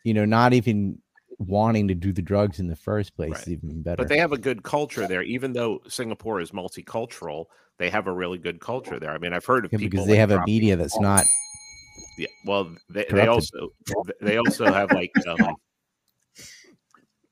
you 0.05 0.14
know, 0.14 0.24
not 0.24 0.53
even 0.53 1.00
wanting 1.38 1.88
to 1.88 1.94
do 1.94 2.12
the 2.12 2.22
drugs 2.22 2.61
in 2.61 2.68
the 2.68 2.76
first 2.76 3.14
place 3.16 3.33
Right. 3.33 3.42
is 3.42 3.48
even 3.48 3.83
better. 3.83 3.96
But 3.96 4.09
they 4.09 4.18
have 4.18 4.33
a 4.33 4.38
good 4.38 4.62
culture 4.62 5.07
there, 5.07 5.22
even 5.22 5.53
though 5.53 5.81
Singapore 5.88 6.40
is 6.40 6.50
multicultural. 6.50 7.46
They 7.79 7.90
have 7.90 8.07
a 8.07 8.12
really 8.12 8.38
good 8.38 8.61
culture 8.61 8.98
there. 8.98 9.11
I 9.11 9.18
mean, 9.18 9.33
I've 9.33 9.44
heard 9.44 9.64
of 9.64 9.72
Yeah, 9.72 9.79
people 9.79 9.90
because 9.90 10.07
they 10.07 10.16
have 10.16 10.31
a 10.31 10.44
media 10.44 10.76
that's 10.76 11.00
not. 11.00 11.24
Yeah, 12.16 12.29
well, 12.44 12.74
they, 12.90 13.07
they 13.11 13.26
also 13.26 13.72
they 14.20 14.37
also 14.37 14.72
have 14.72 14.92
like 14.92 15.12
um, 15.26 15.57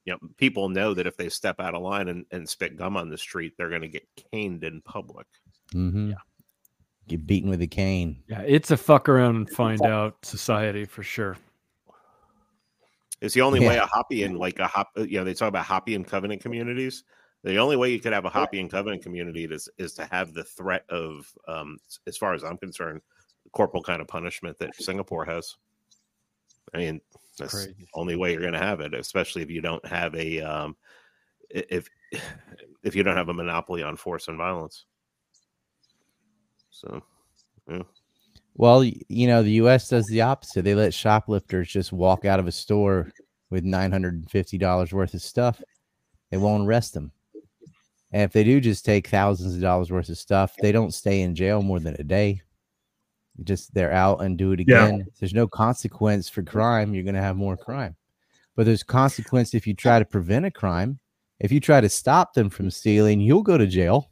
you 0.07 0.13
know 0.15 0.19
people 0.39 0.71
know 0.71 0.95
that 0.95 1.07
if 1.07 1.17
they 1.19 1.29
step 1.29 1.61
out 1.61 1.75
of 1.75 1.83
line 1.83 2.09
and, 2.09 2.25
and 2.31 2.49
spit 2.49 2.77
gum 2.77 2.97
on 2.97 3.11
the 3.11 3.19
street, 3.19 3.53
they're 3.59 3.69
going 3.69 3.83
to 3.83 3.89
get 3.89 4.09
caned 4.33 4.65
in 4.65 4.81
public. 4.81 5.27
mhm. 5.75 6.15
Get 7.09 7.27
beaten 7.27 7.49
with 7.51 7.63
a 7.63 7.67
cane. 7.67 8.23
Yeah, 8.29 8.43
it's 8.47 8.71
a 8.71 8.77
fuck 8.77 9.09
around 9.09 9.37
and 9.37 9.51
find 9.51 9.83
out 9.83 10.25
society 10.25 10.85
for 10.85 11.03
sure. 11.03 11.37
It's 13.21 13.35
the 13.35 13.41
only 13.41 13.61
way 13.61 13.79
a 13.79 13.87
Hoppean 13.87 14.39
like 14.39 14.59
a 14.59 14.67
hop. 14.67 14.91
uh, 14.97 15.03
You 15.03 15.19
know, 15.19 15.25
they 15.25 15.35
talk 15.35 15.49
about 15.49 15.65
Hoppean 15.67 16.07
covenant 16.07 16.41
communities. 16.43 17.05
The 17.43 17.57
only 17.57 17.77
way 17.77 17.91
you 17.91 18.01
could 18.01 18.13
have 18.13 18.25
a 18.25 18.31
Hoppean 18.31 18.71
covenant 18.71 19.03
community 19.03 19.45
is 19.45 19.69
is 19.79 19.95
to 19.95 20.05
have 20.11 20.35
the 20.35 20.45
threat 20.45 20.85
of, 20.89 21.33
um, 21.49 21.79
as 22.07 22.17
far 22.17 22.35
as 22.35 22.45
I'm 22.45 22.59
concerned, 22.59 23.01
corporal 23.53 23.83
kind 23.83 24.01
of 24.01 24.09
punishment 24.09 24.59
that 24.59 24.75
Singapore 24.77 25.25
has. 25.25 25.57
I 26.75 26.79
mean, 26.79 27.01
that's 27.39 27.67
the 27.67 27.75
only 27.95 28.17
way 28.17 28.33
you're 28.33 28.41
going 28.41 28.53
to 28.53 28.59
have 28.59 28.81
it, 28.81 28.93
especially 28.95 29.43
if 29.43 29.51
you 29.51 29.61
don't 29.61 29.85
have 29.87 30.15
a 30.15 30.41
um, 30.41 30.77
if 31.51 31.89
if 32.83 32.95
you 32.95 33.03
don't 33.03 33.17
have 33.17 33.31
a 33.31 33.35
monopoly 33.35 33.83
on 33.83 33.97
force 33.97 34.29
and 34.29 34.37
violence. 34.37 34.85
So, 36.71 37.03
yeah. 37.69 37.83
Well, 38.55 38.83
you 38.85 39.27
know, 39.29 39.43
the 39.43 39.53
U.S. 39.53 39.89
does 39.89 40.07
the 40.07 40.23
opposite. 40.23 40.63
They 40.63 40.75
let 40.75 40.93
shoplifters 40.93 41.69
just 41.69 41.93
walk 41.93 42.25
out 42.25 42.41
of 42.41 42.47
a 42.47 42.53
store 42.53 43.13
with 43.51 43.65
nine 43.65 43.93
hundred 43.93 44.15
and 44.15 44.31
fifty 44.31 44.59
dollars 44.59 44.93
worth 44.93 45.15
of 45.15 45.23
stuff. 45.23 45.63
They 46.31 46.37
won't 46.37 46.67
arrest 46.67 46.95
them. 46.95 47.13
And 48.13 48.23
if 48.23 48.33
they 48.33 48.43
do 48.43 48.61
just 48.61 48.85
take 48.85 49.07
thousands 49.09 49.55
of 49.55 49.61
dollars 49.61 49.91
worth 49.91 50.09
of 50.09 50.19
stuff, 50.19 50.57
they 50.61 50.73
don't 50.73 50.95
stay 50.95 51.21
in 51.21 51.35
jail 51.35 51.63
more 51.63 51.79
than 51.79 51.95
a 51.99 52.03
day. 52.03 52.43
Just 53.45 53.73
they're 53.75 53.93
out 53.93 54.23
and 54.23 54.37
do 54.37 54.53
it 54.53 54.61
Yeah. 54.67 54.87
again. 54.87 55.07
There's 55.21 55.35
no 55.35 55.47
consequence 55.47 56.29
for 56.29 56.43
crime. 56.43 56.95
You're 56.95 57.05
going 57.05 57.15
to 57.15 57.21
have 57.23 57.37
more 57.37 57.57
crime. 57.57 57.95
But 58.57 58.67
there's 58.67 58.83
consequence 58.83 59.55
if 59.55 59.67
you 59.67 59.75
try 59.75 59.99
to 59.99 60.05
prevent 60.05 60.47
a 60.47 60.51
crime. 60.51 60.99
If 61.39 61.53
you 61.53 61.61
try 61.61 61.81
to 61.81 61.89
stop 61.89 62.35
them 62.35 62.51
from 62.51 62.71
stealing, 62.71 63.21
you'll 63.21 63.45
go 63.45 63.57
to 63.57 63.67
jail. 63.67 64.11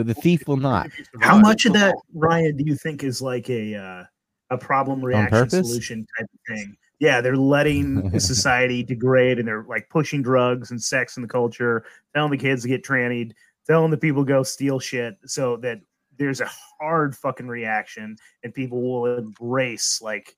But 0.00 0.06
the 0.06 0.14
thief 0.14 0.48
will 0.48 0.56
not. 0.56 0.88
How 1.20 1.38
much 1.38 1.66
of 1.66 1.74
that, 1.74 1.94
Ryan, 2.14 2.56
do 2.56 2.64
you 2.64 2.74
think 2.74 3.04
is 3.04 3.20
like 3.20 3.50
a 3.50 3.74
uh, 3.74 4.04
a 4.48 4.56
problem 4.56 5.04
reaction 5.04 5.50
solution 5.50 6.06
type 6.18 6.26
of 6.32 6.40
thing? 6.48 6.74
Yeah, 7.00 7.20
they're 7.20 7.36
letting 7.36 8.08
the 8.08 8.20
society 8.34 8.82
degrade 8.82 9.38
and 9.38 9.46
they're 9.46 9.66
like 9.68 9.90
pushing 9.90 10.22
drugs 10.22 10.70
and 10.70 10.82
sex 10.82 11.18
in 11.18 11.22
the 11.22 11.28
culture, 11.28 11.84
telling 12.14 12.30
the 12.30 12.38
kids 12.38 12.62
to 12.62 12.68
get 12.68 12.82
trannied, 12.82 13.32
telling 13.66 13.90
the 13.90 13.98
people 13.98 14.24
to 14.24 14.28
go 14.28 14.42
steal 14.42 14.80
shit 14.80 15.18
so 15.26 15.58
that 15.58 15.82
there's 16.16 16.40
a 16.40 16.50
hard 16.80 17.14
fucking 17.14 17.46
reaction 17.46 18.16
and 18.42 18.54
people 18.54 18.80
will 18.80 19.18
embrace 19.18 20.00
like 20.00 20.34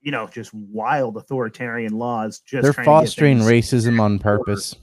you 0.00 0.10
know 0.10 0.26
just 0.26 0.54
wild 0.54 1.18
authoritarian 1.18 1.92
laws 1.92 2.38
just 2.38 2.62
They're 2.62 2.72
trying 2.72 2.86
to 2.86 2.90
get 2.90 3.08
fostering 3.08 3.40
racism 3.40 4.00
on 4.00 4.18
purpose. 4.18 4.74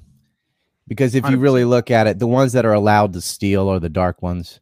Because 0.88 1.16
if 1.16 1.30
you 1.30 1.38
really 1.38 1.66
look 1.66 1.92
at 1.92 2.08
it, 2.08 2.20
the 2.20 2.28
ones 2.28 2.54
that 2.54 2.66
are 2.66 2.74
allowed 2.74 3.14
to 3.14 3.22
steal 3.22 3.68
are 3.68 3.80
the 3.80 3.90
dark 3.90 4.22
ones. 4.22 4.62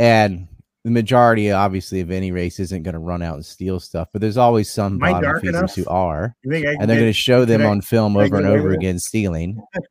And 0.00 0.48
the 0.84 0.90
majority, 0.90 1.52
obviously, 1.52 2.00
of 2.00 2.10
any 2.10 2.32
race 2.32 2.58
isn't 2.58 2.82
going 2.82 2.94
to 2.94 2.98
run 2.98 3.22
out 3.22 3.36
and 3.36 3.46
steal 3.46 3.78
stuff, 3.78 4.08
but 4.12 4.20
there's 4.20 4.36
always 4.36 4.68
some 4.70 4.94
Am 4.94 4.98
bottom 4.98 5.40
feeders 5.40 5.74
who 5.76 5.86
are. 5.86 6.34
You 6.42 6.50
think 6.50 6.66
I 6.66 6.72
can 6.72 6.80
and 6.82 6.90
they're 6.90 6.98
going 6.98 7.08
to 7.08 7.12
show 7.12 7.44
them 7.44 7.62
I- 7.62 7.66
on 7.66 7.80
film 7.80 8.16
over 8.16 8.36
and 8.36 8.46
over 8.46 8.72
again 8.72 8.98
stealing. 8.98 9.62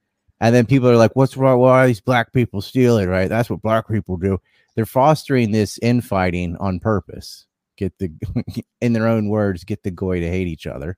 And 0.43 0.55
then 0.55 0.65
people 0.65 0.89
are 0.89 0.97
like, 0.97 1.15
"What's 1.15 1.37
wrong? 1.37 1.59
Why 1.59 1.83
are 1.83 1.87
these 1.87 2.01
black 2.01 2.33
people 2.33 2.61
stealing?" 2.61 3.07
Right? 3.07 3.29
That's 3.29 3.47
what 3.47 3.61
black 3.61 3.87
people 3.87 4.17
do. 4.17 4.39
They're 4.73 4.87
fostering 4.87 5.51
this 5.51 5.77
infighting 5.83 6.57
on 6.57 6.79
purpose. 6.79 7.45
Get 7.77 7.95
the, 7.99 8.11
in 8.81 8.93
their 8.93 9.07
own 9.07 9.29
words, 9.29 9.63
get 9.63 9.83
the 9.83 9.91
goy 9.91 10.19
to 10.19 10.27
hate 10.27 10.47
each 10.47 10.65
other. 10.65 10.97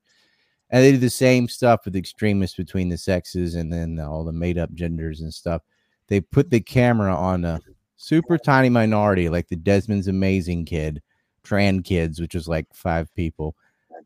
And 0.73 0.83
they 0.83 0.91
do 0.91 0.97
the 0.97 1.09
same 1.11 1.47
stuff 1.47 1.85
with 1.85 1.95
extremists 1.95 2.57
between 2.57 2.89
the 2.89 2.97
sexes 2.97 3.53
and 3.53 3.71
then 3.71 3.99
all 3.99 4.23
the 4.23 4.31
made 4.31 4.57
up 4.57 4.73
genders 4.73 5.21
and 5.21 5.31
stuff. 5.31 5.61
They 6.07 6.19
put 6.19 6.49
the 6.49 6.61
camera 6.61 7.15
on 7.15 7.45
a 7.45 7.61
super 7.95 8.39
tiny 8.39 8.69
minority, 8.69 9.29
like 9.29 9.47
the 9.47 9.55
Desmond's 9.55 10.07
Amazing 10.07 10.65
kid, 10.65 11.03
Tran 11.45 11.85
kids, 11.85 12.19
which 12.19 12.33
is 12.33 12.47
like 12.47 12.65
five 12.73 13.13
people, 13.13 13.55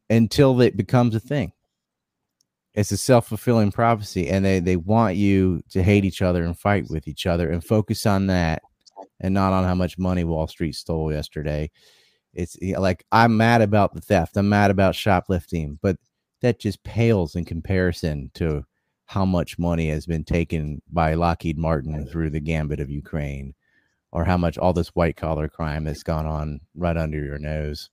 until 0.09 0.59
it 0.59 0.75
becomes 0.75 1.15
a 1.15 1.21
thing. 1.21 1.53
It's 2.73 2.91
a 2.91 2.97
self-fulfilling 2.97 3.71
prophecy 3.71 4.27
and 4.27 4.43
they 4.43 4.59
they 4.59 4.75
want 4.75 5.15
you 5.15 5.63
to 5.69 5.81
hate 5.81 6.03
each 6.03 6.21
other 6.21 6.43
and 6.43 6.59
fight 6.59 6.89
with 6.89 7.07
each 7.07 7.25
other 7.25 7.49
and 7.49 7.63
focus 7.63 8.05
on 8.05 8.27
that 8.27 8.61
and 9.21 9.33
not 9.33 9.53
on 9.53 9.63
how 9.63 9.73
much 9.73 9.97
money 9.97 10.25
wall 10.25 10.47
street 10.47 10.75
stole 10.75 11.13
yesterday. 11.13 11.71
It's 12.33 12.57
like 12.77 13.05
i'm 13.13 13.37
mad 13.37 13.61
about 13.61 13.95
the 13.95 14.01
theft. 14.01 14.35
I'm 14.35 14.49
mad 14.49 14.69
about 14.69 14.95
shoplifting 14.95 15.79
but 15.81 15.97
that 16.41 16.59
just 16.59 16.83
pales 16.83 17.35
in 17.35 17.45
comparison 17.45 18.31
to 18.33 18.65
how 19.05 19.25
much 19.25 19.57
money 19.57 19.89
has 19.89 20.05
been 20.05 20.23
taken 20.23 20.81
by 20.91 21.13
lockheed 21.13 21.57
martin 21.57 22.07
through 22.07 22.29
the 22.29 22.39
gambit 22.39 22.79
of 22.79 22.89
ukraine 22.89 23.53
or 24.11 24.25
how 24.25 24.37
much 24.37 24.57
all 24.57 24.73
this 24.73 24.89
white 24.89 25.15
collar 25.15 25.47
crime 25.47 25.83
that's 25.83 26.03
gone 26.03 26.25
on 26.25 26.59
right 26.75 26.97
under 26.97 27.23
your 27.23 27.39
nose 27.39 27.89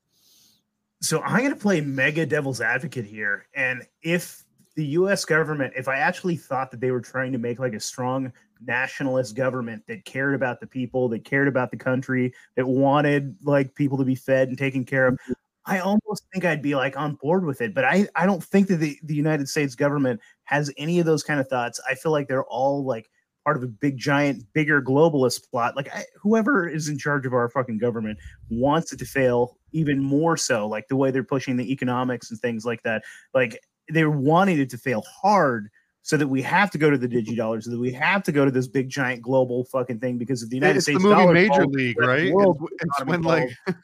so 1.05 1.21
I'm 1.21 1.41
going 1.41 1.51
to 1.51 1.61
play 1.61 1.83
mega 1.83 2.25
devil's 2.25 2.63
advocate 2.63 3.05
here. 3.05 3.47
And 3.55 3.83
if 4.03 4.43
the 4.75 4.87
US 4.87 5.27
government, 5.27 5.75
if 5.77 5.87
I 5.87 5.99
actually 5.99 6.37
thought 6.37 6.71
that 6.71 6.81
they 6.81 6.91
were 6.91 7.03
trying 7.03 7.33
to 7.33 7.39
make 7.39 7.59
like 7.59 7.75
a 7.75 7.81
strong 7.81 8.33
nationalist 8.65 9.37
government 9.37 9.83
that 9.87 10.07
cared 10.07 10.35
about 10.35 10.61
the 10.61 10.67
people, 10.67 11.11
that 11.11 11.25
cared 11.25 11.47
about 11.47 11.71
the 11.71 11.77
country, 11.77 12.33
that 12.57 12.67
wanted 12.67 13.37
like 13.43 13.75
people 13.75 13.99
to 13.99 14.05
be 14.05 14.15
fed 14.15 14.49
and 14.49 14.57
taken 14.57 14.83
care 14.83 15.07
of, 15.07 15.19
I 15.67 15.79
almost 15.79 16.25
think 16.33 16.45
I'd 16.45 16.63
be 16.63 16.75
like 16.75 16.97
on 16.97 17.15
board 17.15 17.45
with 17.45 17.61
it. 17.61 17.75
But 17.75 17.85
I, 17.85 18.07
I 18.15 18.27
don't 18.27 18.45
think 18.45 18.69
that 18.69 18.77
the, 18.77 18.99
the 19.03 19.15
United 19.15 19.49
States 19.49 19.75
government 19.75 20.21
has 20.45 20.71
any 20.77 20.99
of 20.99 21.07
those 21.07 21.23
kind 21.23 21.41
of 21.41 21.49
thoughts. 21.49 21.81
I 21.89 21.95
feel 21.95 22.13
like 22.13 22.29
they're 22.29 22.45
all 22.45 22.85
like 22.85 23.11
part 23.45 23.57
of 23.57 23.63
a 23.63 23.69
big, 23.69 23.97
giant, 23.97 24.45
bigger 24.53 24.83
globalist 24.83 25.51
plot. 25.51 25.77
Like 25.77 25.95
I, 25.95 26.05
whoever 26.21 26.69
is 26.69 26.89
in 26.89 26.99
charge 26.99 27.27
of 27.27 27.33
our 27.33 27.49
fucking 27.49 27.79
government 27.79 28.19
wants 28.51 28.93
it 28.93 28.99
to 28.99 29.07
fail 29.07 29.59
even 29.73 30.03
more 30.03 30.37
so. 30.37 30.67
Like 30.67 30.89
the 30.89 30.97
way 30.97 31.11
they're 31.11 31.25
pushing 31.25 31.57
the 31.57 31.71
economics 31.73 32.31
and 32.31 32.41
things 32.41 32.65
like 32.65 32.83
that. 32.83 33.03
Like 33.33 33.59
they're 33.89 34.11
wanting 34.11 34.59
it 34.59 34.71
to 34.71 34.79
fail 34.79 35.03
hard 35.03 35.69
so 36.05 36.19
that 36.19 36.29
we 36.29 36.43
have 36.43 36.71
to 36.71 36.77
go 36.77 36.91
to 36.91 36.99
the 36.99 37.09
digidollar, 37.09 37.63
so 37.63 37.71
that 37.71 37.81
we 37.81 37.91
have 37.91 38.23
to 38.25 38.31
go 38.31 38.45
to 38.45 38.51
this 38.51 38.69
big, 38.69 38.91
giant, 38.91 39.23
global 39.23 39.65
fucking 39.65 40.01
thing 40.01 40.19
because 40.19 40.43
of 40.43 40.51
the 40.51 40.57
United 40.57 40.77
it's 40.77 40.85
States. 40.85 41.03
the 41.03 41.09
movie 41.09 41.33
Major 41.33 41.67
League, 41.67 41.99
right? 41.99 42.27
It's, 42.27 42.61
it's 42.83 43.05
when 43.07 43.23
like 43.23 43.49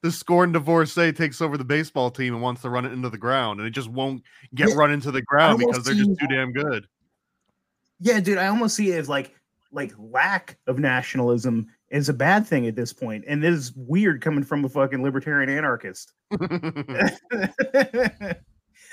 the 0.00 0.10
scorned 0.10 0.54
divorcee 0.54 1.12
takes 1.12 1.42
over 1.42 1.58
the 1.58 1.64
baseball 1.64 2.10
team 2.10 2.32
and 2.32 2.42
wants 2.42 2.62
to 2.62 2.70
run 2.70 2.86
it 2.86 2.92
into 2.92 3.10
the 3.10 3.18
ground, 3.18 3.60
and 3.60 3.68
it 3.68 3.72
just 3.72 3.90
won't 3.90 4.22
get 4.54 4.70
Yeah, 4.70 4.76
run 4.76 4.92
into 4.92 5.10
the 5.10 5.20
ground 5.20 5.58
because 5.58 5.84
they're 5.84 5.92
just 5.92 6.18
too 6.18 6.26
damn 6.26 6.52
good. 6.52 6.86
Yeah, 8.00 8.20
dude, 8.20 8.38
I 8.38 8.46
almost 8.46 8.74
see 8.74 8.90
it 8.90 8.98
as 8.98 9.10
like 9.10 9.34
like 9.72 9.92
lack 9.98 10.56
of 10.66 10.78
nationalism 10.78 11.66
is 11.90 12.08
a 12.08 12.14
bad 12.14 12.46
thing 12.46 12.66
at 12.66 12.76
this 12.76 12.94
point, 12.94 13.26
and 13.28 13.44
it 13.44 13.52
is 13.52 13.74
weird 13.76 14.22
coming 14.22 14.42
from 14.42 14.64
a 14.64 14.70
fucking 14.70 15.02
libertarian 15.02 15.50
anarchist. 15.50 16.14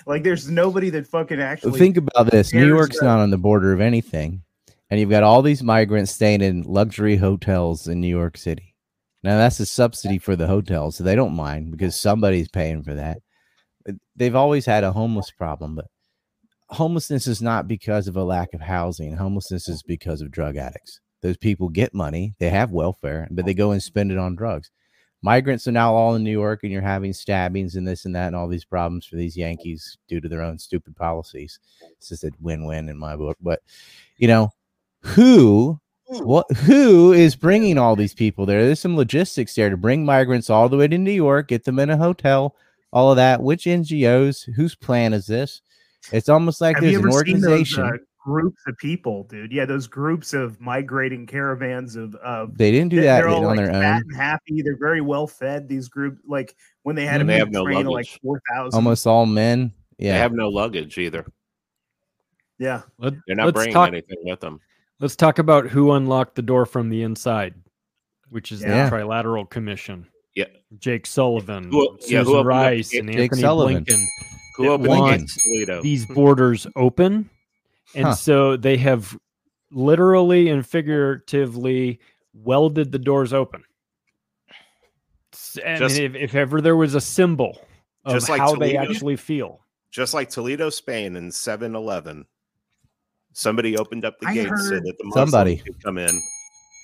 like, 0.06 0.24
there's 0.24 0.50
nobody 0.50 0.90
that 0.92 1.08
fucking 1.08 1.42
actually 1.42 1.80
think 1.80 1.98
about 1.98 2.32
this. 2.32 2.54
New 2.54 2.68
york's 2.68 2.98
about- 2.98 3.08
not 3.08 3.20
on 3.24 3.30
the 3.30 3.38
border 3.38 3.74
of 3.74 3.82
anything 3.82 4.42
and 4.90 5.00
you've 5.00 5.10
got 5.10 5.24
all 5.24 5.42
these 5.42 5.62
migrants 5.64 6.12
staying 6.12 6.42
in 6.42 6.64
luxury 6.64 7.16
hotels 7.18 7.88
in 7.88 8.00
new 8.02 8.08
york 8.08 8.38
city. 8.38 8.76
Now 9.24 9.38
that's 9.38 9.60
a 9.60 9.66
subsidy 9.66 10.18
for 10.18 10.36
the 10.36 10.48
hotels 10.48 10.98
so 10.98 11.04
they 11.04 11.16
don't 11.16 11.36
mind 11.36 11.72
because 11.72 12.00
somebody's 12.00 12.50
paying 12.50 12.84
for 12.84 12.94
that. 12.96 13.20
They've 14.16 14.36
always 14.36 14.66
had 14.66 14.84
a 14.84 14.92
homeless 14.92 15.32
problem 15.32 15.76
but 15.76 15.86
homelessness 16.70 17.28
is 17.28 17.42
not 17.42 17.68
because 17.68 18.08
of 18.08 18.16
a 18.16 18.24
lack 18.24 18.54
of 18.54 18.62
housing. 18.62 19.18
Homelessness 19.18 19.68
is 19.68 19.82
because 19.84 20.22
of 20.22 20.32
drug 20.32 20.56
addicts. 20.56 21.00
Those 21.22 21.38
people 21.38 21.70
get 21.70 21.94
money 21.94 22.34
they 22.40 22.50
have 22.50 22.72
welfare 22.72 23.28
but 23.32 23.46
they 23.46 23.54
go 23.54 23.72
and 23.72 23.84
spend 23.84 24.12
it 24.12 24.18
on 24.18 24.36
drugs 24.36 24.72
migrants 25.22 25.68
are 25.68 25.72
now 25.72 25.94
all 25.94 26.16
in 26.16 26.24
New 26.24 26.32
York, 26.32 26.62
and 26.64 26.72
you're 26.72 26.82
having 26.82 27.14
stabbings 27.14 27.76
and 27.76 27.88
this 27.88 28.06
and 28.06 28.16
that 28.16 28.28
and 28.28 28.36
all 28.36 28.48
these 28.48 28.66
problems 28.66 29.06
for 29.06 29.16
these 29.16 29.36
Yankees 29.38 29.98
due 30.08 30.20
to 30.22 30.30
their 30.30 30.42
own 30.42 30.58
stupid 30.58 30.96
policies. 30.96 31.60
It's 31.98 32.10
just 32.10 32.24
a 32.24 32.32
win-win 32.40 32.90
in 32.90 32.98
my 32.98 33.16
book. 33.16 33.38
But 33.42 33.62
you 34.18 34.28
know, 34.28 34.52
who, 35.02 35.80
what, 36.06 36.46
who 36.58 37.14
is 37.14 37.36
bringing 37.36 37.78
all 37.78 37.96
these 37.98 38.14
people 38.14 38.46
there? 38.46 38.66
There's 38.66 38.80
some 38.80 38.98
logistics 38.98 39.56
there 39.56 39.70
to 39.70 39.78
bring 39.78 40.06
migrants 40.06 40.50
all 40.50 40.70
the 40.70 40.78
way 40.78 40.88
to 40.88 40.98
New 40.98 41.12
York, 41.12 41.48
get 41.50 41.64
them 41.66 41.80
in 41.80 41.90
a 41.90 41.98
hotel, 41.98 42.56
all 42.92 43.12
of 43.12 43.18
that. 43.18 43.42
Which 43.42 43.66
NGOs? 43.66 44.54
Whose 44.56 44.76
plan 44.76 45.14
is 45.14 45.28
this? 45.28 45.62
It's 46.12 46.30
almost 46.30 46.62
like 46.62 46.78
Have 46.78 46.84
there's 46.84 46.96
an 46.96 47.12
seen 47.12 47.42
those 47.42 47.52
organization. 47.52 47.84
uh, 47.84 47.92
groups 48.30 48.62
of 48.68 48.78
people, 48.78 49.24
dude? 49.24 49.52
Yeah, 49.52 49.66
those 49.66 49.88
groups 49.88 50.34
of 50.34 50.60
migrating 50.62 51.26
caravans 51.26 51.96
of 51.96 52.14
of 52.16 52.58
they 52.58 52.72
didn't 52.72 52.90
do 52.90 52.98
they- 52.98 53.04
that 53.04 53.18
they're 53.22 53.30
all 53.30 53.46
on 53.48 53.56
like 53.58 53.66
their 53.66 53.74
fat 53.74 53.96
own. 53.98 54.02
and 54.10 54.16
happy. 54.16 54.62
They're 54.62 54.78
very 54.78 55.02
well 55.02 55.26
fed. 55.28 55.68
These 55.68 55.88
groups, 55.90 56.22
like 56.28 56.56
when 56.84 56.96
they 56.96 57.06
had 57.06 57.22
And 57.22 57.30
a 57.30 57.34
they 57.34 57.40
have 57.40 57.52
no 57.52 57.64
train 57.66 57.86
like 57.88 58.08
four 58.22 58.42
thousand. 58.54 58.78
Almost 58.78 59.08
all 59.08 59.26
men. 59.26 59.74
Yeah. 59.98 60.14
They 60.14 60.20
have 60.20 60.34
no 60.34 60.50
luggage 60.50 60.98
either. 60.98 61.26
Yeah. 62.58 62.82
Let, 62.98 63.14
They're 63.26 63.36
not 63.36 63.46
let's 63.48 63.56
bringing 63.56 63.74
talk. 63.74 63.88
anything 63.90 64.18
with 64.24 64.40
them. 64.40 64.60
Let's 65.00 65.16
talk 65.16 65.40
about 65.40 65.68
who 65.68 65.94
unlocked 65.94 66.36
the 66.36 66.42
door 66.42 66.66
from 66.66 66.90
the 66.90 67.04
inside, 67.04 67.54
which 68.30 68.52
is 68.52 68.62
Yeah. 68.62 68.90
the 68.90 68.96
Trilateral 68.96 69.50
Commission. 69.50 70.08
Yeah. 70.36 70.46
Jake 70.78 71.06
Sullivan, 71.06 71.70
Who- 71.72 71.98
yeah, 72.02 72.20
Susan 72.22 72.26
who 72.26 72.32
opened 72.32 72.40
up 72.40 72.46
Rice, 72.46 72.90
gate- 72.92 73.00
and 73.00 73.12
Jake 73.12 73.20
Anthony 73.24 73.42
Sullivan. 73.42 73.86
Blinken. 73.86 74.06
Who 74.58 74.68
opened 74.70 74.88
wants. 74.90 75.48
These 75.82 76.06
borders 76.08 76.68
open, 76.76 77.30
and 77.96 78.06
Huh. 78.08 78.14
so 78.16 78.58
they 78.58 78.78
have 78.78 79.18
literally 79.72 80.50
and 80.50 80.66
figuratively 80.66 82.00
welded 82.34 82.92
the 82.92 83.00
doors 83.00 83.34
open. 83.34 83.64
S- 85.34 85.58
And 85.64 85.80
Just- 85.80 86.00
if, 86.00 86.16
if 86.16 86.36
ever 86.36 86.62
there 86.62 86.76
was 86.76 86.96
a 86.96 87.02
symbol 87.02 87.60
of 88.06 88.14
Just 88.14 88.30
like 88.30 88.40
how 88.40 88.56
they 88.56 88.76
actually 88.78 89.16
feel, 89.16 89.66
Just 89.92 90.14
like 90.14 90.30
Toledo, 90.30 90.70
Spain 90.70 91.16
in 91.16 91.32
7 91.32 91.76
Eleven. 91.76 92.26
Somebody 93.34 93.78
opened 93.78 94.06
up 94.06 94.20
the 94.20 94.28
I 94.28 94.34
gates 94.34 94.64
so 94.70 94.76
that 94.76 94.96
the 94.98 95.04
Muslims 95.06 95.32
Somebody. 95.32 95.58
could 95.58 95.82
come 95.84 95.98
in. 96.00 96.20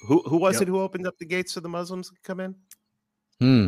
Who 0.08 0.22
who 0.22 0.38
was 0.38 0.56
Yep. 0.56 0.62
it 0.64 0.68
who 0.68 0.80
opened 0.80 1.08
up 1.08 1.18
the 1.18 1.26
gates 1.26 1.54
so 1.54 1.60
the 1.60 1.70
Muslims 1.70 2.10
could 2.12 2.22
come 2.24 2.40
in? 2.40 2.56
Hmm. 3.40 3.68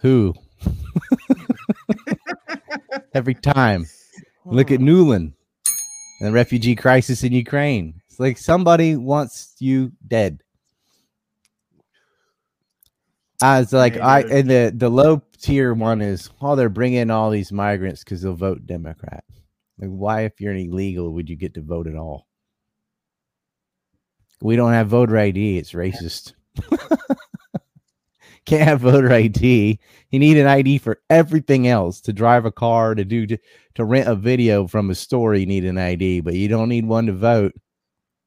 Who? 0.00 0.34
Every 3.14 3.34
time. 3.34 3.86
Look 4.44 4.70
at 4.70 4.80
Nuland 4.80 5.32
and 6.22 6.28
the 6.28 6.32
refugee 6.32 6.76
crisis 6.76 7.24
in 7.24 7.32
Ukraine. 7.32 8.00
It's 8.08 8.20
like 8.20 8.38
somebody 8.38 8.94
wants 8.94 9.56
you 9.58 9.90
dead. 10.06 10.40
Uh, 13.42 13.46
I 13.46 13.58
was 13.58 13.72
like, 13.72 13.96
I 13.96 14.20
and 14.20 14.48
the 14.48 14.72
the 14.72 14.88
low 14.88 15.20
tier 15.40 15.74
one 15.74 16.00
is, 16.00 16.30
oh, 16.40 16.54
they're 16.54 16.68
bringing 16.68 17.10
all 17.10 17.30
these 17.30 17.50
migrants 17.50 18.04
because 18.04 18.22
they'll 18.22 18.34
vote 18.34 18.66
Democrat. 18.66 19.24
Like, 19.78 19.90
why, 19.90 20.20
if 20.20 20.40
you're 20.40 20.52
an 20.52 20.58
illegal, 20.58 21.12
would 21.12 21.28
you 21.28 21.34
get 21.34 21.54
to 21.54 21.60
vote 21.60 21.88
at 21.88 21.96
all? 21.96 22.28
We 24.40 24.54
don't 24.54 24.72
have 24.72 24.86
voter 24.86 25.18
ID. 25.18 25.58
It's 25.58 25.72
racist. 25.72 26.34
Can't 28.46 28.68
have 28.68 28.80
voter 28.80 29.12
ID. 29.12 29.78
You 30.10 30.18
need 30.18 30.36
an 30.36 30.46
ID 30.48 30.78
for 30.78 31.00
everything 31.10 31.68
else 31.68 32.00
to 32.02 32.12
drive 32.12 32.44
a 32.44 32.50
car, 32.50 32.94
to 32.94 33.04
do, 33.04 33.26
to, 33.26 33.38
to 33.76 33.84
rent 33.84 34.08
a 34.08 34.16
video 34.16 34.66
from 34.66 34.90
a 34.90 34.96
store. 34.96 35.34
You 35.34 35.46
need 35.46 35.64
an 35.64 35.78
ID, 35.78 36.20
but 36.20 36.34
you 36.34 36.48
don't 36.48 36.68
need 36.68 36.86
one 36.86 37.06
to 37.06 37.12
vote 37.12 37.52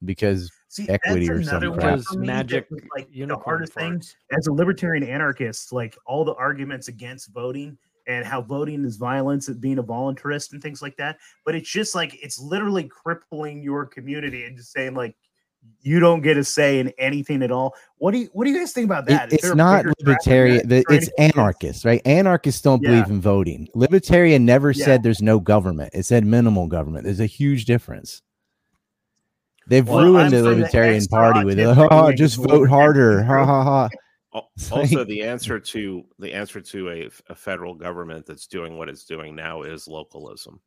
because 0.04 0.50
See, 0.68 0.88
equity 0.88 1.28
or 1.30 1.36
that's 1.36 1.48
some 1.48 1.62
another 1.62 1.74
crap. 1.74 1.84
one 1.84 1.96
Was 1.96 2.06
for 2.06 2.18
me 2.18 2.26
that 2.26 2.32
magic 2.32 2.66
was, 2.70 2.80
like 2.96 3.08
the 3.08 3.16
unicorn 3.16 3.44
hardest 3.44 3.74
thing 3.74 3.98
farts. 3.98 4.14
as 4.36 4.46
a 4.46 4.52
libertarian 4.52 5.04
anarchist, 5.04 5.72
like 5.72 5.96
all 6.06 6.24
the 6.24 6.34
arguments 6.34 6.88
against 6.88 7.32
voting 7.32 7.76
and 8.06 8.24
how 8.24 8.40
voting 8.40 8.84
is 8.84 8.96
violence 8.96 9.48
and 9.48 9.60
being 9.60 9.78
a 9.78 9.82
voluntarist 9.82 10.52
and 10.52 10.62
things 10.62 10.82
like 10.82 10.96
that. 10.96 11.18
But 11.44 11.54
it's 11.54 11.70
just 11.70 11.94
like 11.94 12.16
it's 12.22 12.38
literally 12.38 12.84
crippling 12.84 13.62
your 13.62 13.84
community 13.86 14.44
and 14.44 14.56
just 14.56 14.72
saying 14.72 14.94
like 14.94 15.16
you 15.80 16.00
don't 16.00 16.20
get 16.20 16.36
a 16.36 16.44
say 16.44 16.80
in 16.80 16.92
anything 16.98 17.42
at 17.42 17.50
all. 17.52 17.74
What 17.98 18.12
do 18.12 18.18
you 18.18 18.28
what 18.32 18.44
do 18.44 18.50
you 18.50 18.58
guys 18.58 18.72
think 18.72 18.86
about 18.86 19.04
It- 19.04 19.10
that? 19.10 19.28
Is 19.32 19.44
it's 19.44 19.54
not 19.54 19.84
bigger 19.84 19.92
trap 19.92 19.96
in 20.00 20.06
libertarian. 20.06 20.68
the- 20.68 20.76
it's 20.78 21.06
to 21.06 21.12
convince- 21.16 21.36
anarchists, 21.36 21.84
right? 21.84 22.02
Anarchists 22.04 22.60
don't 22.62 22.82
Yeah. 22.82 22.90
believe 22.90 23.06
in 23.10 23.20
voting. 23.20 23.68
Libertarian 23.74 24.44
never 24.44 24.70
Yeah. 24.72 24.84
said 24.84 25.02
there's 25.02 25.22
no 25.22 25.38
government. 25.40 25.90
It 25.94 26.04
said 26.04 26.24
minimal 26.26 26.66
government. 26.66 27.04
There's 27.04 27.20
a 27.20 27.26
huge 27.26 27.64
difference. 27.64 28.22
They've 29.68 29.86
Well, 29.86 29.98
I'm 29.98 30.04
ruined 30.06 30.32
the 30.32 30.36
for 30.38 30.42
the 30.42 30.48
Libertarian 30.50 31.04
Party 31.06 31.44
with 31.44 31.56
tip 31.58 31.76
oh, 31.90 32.12
just 32.12 32.36
vote 32.36 32.68
harder. 32.68 33.22
Ha 33.24 33.44
ha 33.44 33.64
ha. 33.64 33.88
Also, 34.70 35.02
the 35.04 35.22
answer 35.22 35.58
to 35.58 36.04
the 36.18 36.32
answer 36.32 36.60
to 36.60 36.90
a, 36.90 37.08
a 37.30 37.34
federal 37.34 37.74
government 37.74 38.26
that's 38.26 38.46
doing 38.46 38.76
what 38.76 38.88
it's 38.88 39.04
doing 39.04 39.34
now 39.34 39.62
is 39.62 39.88
localism. 39.88 40.60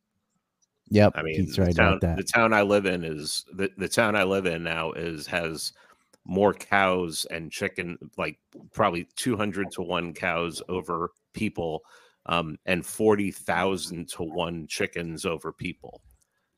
Yep, 0.90 1.12
I 1.14 1.22
mean, 1.22 1.46
the 1.46 1.62
right 1.62 1.74
town, 1.74 1.86
about 1.86 2.00
that. 2.00 2.16
the 2.16 2.24
town 2.24 2.52
I 2.52 2.62
live 2.62 2.84
in 2.84 3.04
is 3.04 3.44
the, 3.52 3.70
the 3.76 3.88
town 3.88 4.16
I 4.16 4.24
live 4.24 4.46
in 4.46 4.64
now 4.64 4.92
is 4.92 5.26
has 5.28 5.72
more 6.24 6.52
cows 6.52 7.26
and 7.30 7.50
chicken, 7.50 7.96
like 8.16 8.38
probably 8.72 9.08
200 9.16 9.70
to 9.72 9.82
one 9.82 10.12
cows 10.12 10.60
over 10.68 11.12
people, 11.32 11.82
um, 12.26 12.58
and 12.66 12.84
40,000 12.84 14.08
to 14.10 14.22
one 14.24 14.66
chickens 14.66 15.24
over 15.24 15.52
people. 15.52 16.02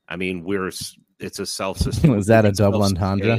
I 0.09 0.16
mean, 0.16 0.45
we're 0.45 0.71
it's 1.21 1.38
a 1.38 1.47
self 1.47 1.85
Was 2.05 2.27
that 2.27 2.45
a 2.45 2.53
double 2.53 2.83
entendre? 2.83 3.38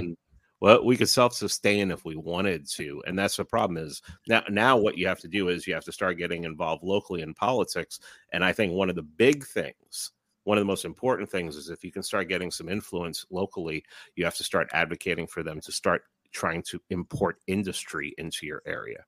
Well, 0.61 0.85
we 0.85 0.95
could 0.95 1.09
self-sustain 1.09 1.91
if 1.91 2.05
we 2.05 2.15
wanted 2.15 2.69
to, 2.69 3.03
and 3.05 3.19
that's 3.19 3.35
the 3.35 3.43
problem. 3.43 3.83
Is 3.83 4.01
now 4.29 4.43
now 4.49 4.77
what 4.77 4.97
you 4.97 5.07
have 5.07 5.19
to 5.19 5.27
do 5.27 5.49
is 5.49 5.67
you 5.67 5.73
have 5.73 5.83
to 5.83 5.91
start 5.91 6.17
getting 6.17 6.45
involved 6.45 6.83
locally 6.83 7.21
in 7.21 7.33
politics. 7.33 7.99
And 8.31 8.45
I 8.45 8.53
think 8.53 8.71
one 8.71 8.89
of 8.89 8.95
the 8.95 9.03
big 9.03 9.45
things, 9.45 10.11
one 10.43 10.57
of 10.57 10.61
the 10.61 10.65
most 10.65 10.85
important 10.85 11.29
things, 11.29 11.55
is 11.55 11.69
if 11.69 11.83
you 11.83 11.91
can 11.91 12.03
start 12.03 12.29
getting 12.29 12.51
some 12.51 12.69
influence 12.69 13.25
locally, 13.29 13.83
you 14.15 14.25
have 14.25 14.35
to 14.35 14.43
start 14.43 14.69
advocating 14.73 15.27
for 15.27 15.43
them 15.43 15.61
to 15.61 15.71
start 15.71 16.03
trying 16.31 16.63
to 16.63 16.81
import 16.89 17.37
industry 17.47 18.13
into 18.17 18.45
your 18.45 18.61
area, 18.65 19.05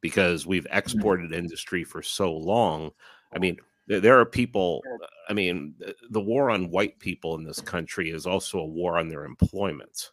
because 0.00 0.46
we've 0.46 0.64
mm-hmm. 0.64 0.78
exported 0.78 1.32
industry 1.32 1.84
for 1.84 2.02
so 2.02 2.32
long. 2.32 2.90
I 3.34 3.38
mean, 3.38 3.58
there, 3.86 4.18
are 4.18 4.26
people. 4.26 4.82
I 5.28 5.32
mean, 5.32 5.74
the, 5.78 5.94
the 6.10 6.20
war 6.20 6.50
on 6.50 6.70
white 6.70 6.98
people 6.98 7.34
in 7.36 7.44
this 7.44 7.60
country 7.60 8.10
is 8.10 8.26
also 8.26 8.58
a 8.58 8.66
war 8.66 8.98
on 8.98 9.08
their 9.08 9.24
employment. 9.24 10.10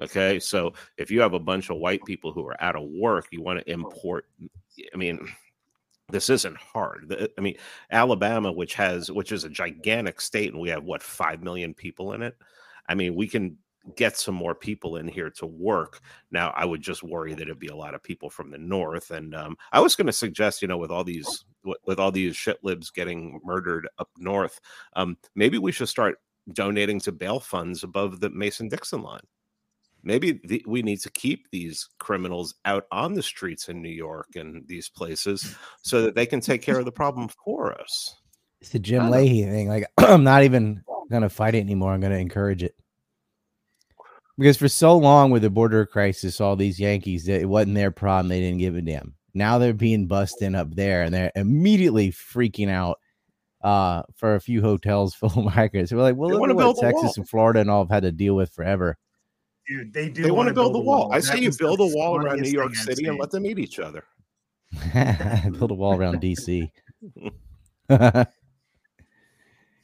Okay, 0.00 0.38
so 0.40 0.72
if 0.96 1.10
you 1.10 1.20
have 1.20 1.34
a 1.34 1.38
bunch 1.38 1.68
of 1.68 1.76
white 1.76 2.02
people 2.06 2.32
who 2.32 2.46
are 2.46 2.62
out 2.62 2.76
of 2.76 2.88
work, 2.88 3.26
you 3.30 3.42
want 3.42 3.58
to 3.58 3.70
import. 3.70 4.24
I 4.94 4.96
mean, 4.96 5.28
this 6.10 6.30
isn't 6.30 6.56
hard. 6.56 7.30
I 7.36 7.40
mean, 7.40 7.56
Alabama, 7.90 8.52
which 8.52 8.74
has 8.74 9.10
which 9.10 9.32
is 9.32 9.44
a 9.44 9.50
gigantic 9.50 10.20
state, 10.20 10.52
and 10.52 10.60
we 10.60 10.68
have 10.68 10.84
what 10.84 11.02
five 11.02 11.42
million 11.42 11.74
people 11.74 12.12
in 12.12 12.22
it. 12.22 12.36
I 12.88 12.94
mean, 12.94 13.14
we 13.14 13.28
can 13.28 13.56
get 13.96 14.16
some 14.16 14.34
more 14.34 14.54
people 14.54 14.96
in 14.96 15.08
here 15.08 15.30
to 15.30 15.46
work. 15.46 16.00
Now, 16.30 16.52
I 16.56 16.64
would 16.64 16.82
just 16.82 17.02
worry 17.02 17.34
that 17.34 17.42
it'd 17.42 17.58
be 17.58 17.68
a 17.68 17.76
lot 17.76 17.94
of 17.94 18.02
people 18.02 18.28
from 18.30 18.50
the 18.50 18.58
north. 18.58 19.10
And 19.10 19.34
um, 19.34 19.56
I 19.72 19.80
was 19.80 19.96
going 19.96 20.06
to 20.06 20.12
suggest, 20.12 20.62
you 20.62 20.68
know, 20.68 20.76
with 20.76 20.90
all 20.90 21.04
these 21.04 21.44
with, 21.86 21.98
all 21.98 22.10
these 22.10 22.36
shit 22.36 22.58
libs 22.62 22.90
getting 22.90 23.40
murdered 23.44 23.88
up 23.98 24.08
north, 24.18 24.60
um, 24.96 25.16
maybe 25.34 25.58
we 25.58 25.72
should 25.72 25.88
start 25.88 26.18
donating 26.52 26.98
to 27.00 27.12
bail 27.12 27.40
funds 27.40 27.84
above 27.84 28.20
the 28.20 28.30
Mason 28.30 28.68
Dixon 28.68 29.02
line. 29.02 29.20
Maybe 30.02 30.40
the, 30.44 30.64
we 30.66 30.82
need 30.82 31.00
to 31.00 31.10
keep 31.10 31.50
these 31.50 31.88
criminals 31.98 32.54
out 32.64 32.86
on 32.90 33.14
the 33.14 33.22
streets 33.22 33.68
in 33.68 33.82
New 33.82 33.90
York 33.90 34.28
and 34.34 34.66
these 34.66 34.88
places 34.88 35.54
so 35.82 36.02
that 36.02 36.14
they 36.14 36.26
can 36.26 36.40
take 36.40 36.62
care 36.62 36.78
of 36.78 36.84
the 36.84 36.92
problem 36.92 37.28
for 37.44 37.78
us. 37.78 38.16
It's 38.60 38.70
the 38.70 38.78
Jim 38.78 39.10
Leahy 39.10 39.44
thing. 39.44 39.68
Like 39.68 39.86
I'm 39.98 40.24
not 40.24 40.42
even 40.44 40.82
gonna 41.10 41.28
fight 41.28 41.54
it 41.54 41.60
anymore. 41.60 41.92
I'm 41.92 42.00
gonna 42.00 42.16
encourage 42.16 42.62
it. 42.62 42.74
Because 44.38 44.56
for 44.56 44.68
so 44.68 44.96
long 44.96 45.30
with 45.30 45.42
the 45.42 45.50
border 45.50 45.84
crisis, 45.84 46.40
all 46.40 46.56
these 46.56 46.80
Yankees, 46.80 47.28
it 47.28 47.48
wasn't 47.48 47.74
their 47.74 47.90
problem. 47.90 48.28
They 48.28 48.40
didn't 48.40 48.58
give 48.58 48.74
a 48.74 48.80
damn. 48.80 49.14
Now 49.34 49.58
they're 49.58 49.74
being 49.74 50.06
busted 50.06 50.54
up 50.54 50.74
there, 50.74 51.02
and 51.02 51.14
they're 51.14 51.32
immediately 51.36 52.10
freaking 52.10 52.70
out 52.70 52.98
uh, 53.62 54.02
for 54.16 54.34
a 54.34 54.40
few 54.40 54.62
hotels 54.62 55.14
full 55.14 55.30
of 55.36 55.54
migrants. 55.54 55.92
We're 55.92 56.02
like, 56.02 56.16
well, 56.16 56.30
look 56.30 56.48
at 56.48 56.56
what 56.56 56.78
Texas 56.78 57.16
and 57.16 57.28
Florida 57.28 57.60
and 57.60 57.70
all 57.70 57.84
have 57.84 57.90
had 57.90 58.02
to 58.04 58.12
deal 58.12 58.34
with 58.34 58.50
forever. 58.50 58.96
Dude, 59.68 59.92
they 59.92 60.08
do. 60.08 60.22
They 60.22 60.30
want 60.30 60.38
wanna 60.38 60.50
to 60.50 60.54
build 60.54 60.74
the 60.74 60.80
wall. 60.80 61.12
I 61.12 61.20
That 61.20 61.24
say 61.24 61.38
you 61.40 61.50
build 61.58 61.80
a 61.80 61.86
wall 61.86 62.16
around 62.16 62.40
New 62.40 62.50
York 62.50 62.74
City 62.74 63.06
and 63.06 63.18
let 63.18 63.30
them 63.30 63.46
eat 63.46 63.58
each 63.58 63.78
other. 63.78 64.04
Build 64.94 65.70
a 65.70 65.74
wall 65.74 65.96
around 65.96 66.20
DC. 66.20 66.70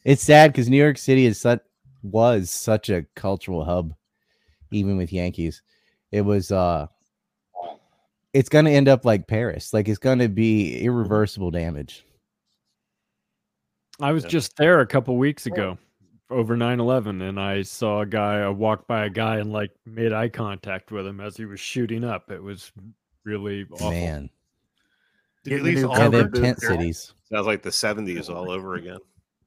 it's 0.04 0.22
sad 0.22 0.52
because 0.52 0.68
New 0.68 0.76
York 0.76 0.98
City 0.98 1.26
is 1.26 1.40
such 1.40 1.60
was 2.02 2.50
such 2.50 2.88
a 2.88 3.04
cultural 3.16 3.64
hub, 3.64 3.94
even 4.70 4.96
with 4.96 5.12
Yankees. 5.12 5.62
It 6.12 6.22
was 6.22 6.52
uh 6.52 6.86
it's 8.32 8.48
gonna 8.48 8.70
end 8.70 8.88
up 8.88 9.04
like 9.04 9.26
Paris. 9.26 9.72
Like 9.72 9.88
it's 9.88 9.98
gonna 9.98 10.28
be 10.28 10.78
irreversible 10.78 11.50
damage. 11.50 12.04
I 14.00 14.12
was 14.12 14.24
just 14.24 14.56
there 14.56 14.80
a 14.80 14.86
couple 14.86 15.16
weeks 15.16 15.46
ago 15.46 15.78
over 16.30 16.56
9-11 16.56 17.28
and 17.28 17.40
I 17.40 17.62
saw 17.62 18.00
a 18.00 18.06
guy, 18.06 18.40
I 18.40 18.48
walked 18.48 18.88
by 18.88 19.04
a 19.06 19.10
guy 19.10 19.36
and 19.38 19.52
like 19.52 19.70
made 19.84 20.12
eye 20.12 20.28
contact 20.28 20.90
with 20.90 21.06
him 21.06 21.20
as 21.20 21.36
he 21.36 21.44
was 21.44 21.60
shooting 21.60 22.04
up. 22.04 22.30
It 22.30 22.42
was 22.42 22.72
really 23.24 23.66
awful. 23.72 23.90
Man. 23.90 24.30
Did 25.44 25.52
at 25.52 25.56
Getting 25.58 25.64
least 25.64 25.82
the 25.82 25.88
new 25.88 25.92
And 25.92 26.14
they 26.14 26.18
offer 26.18 26.24
have 26.24 26.32
Covered 26.32 26.44
tent 26.44 26.60
cities. 26.60 27.14
Sounds 27.30 27.46
like 27.46 27.62
the 27.62 27.70
70s 27.70 28.28
all 28.28 28.50
over 28.50 28.74
again. 28.74 28.98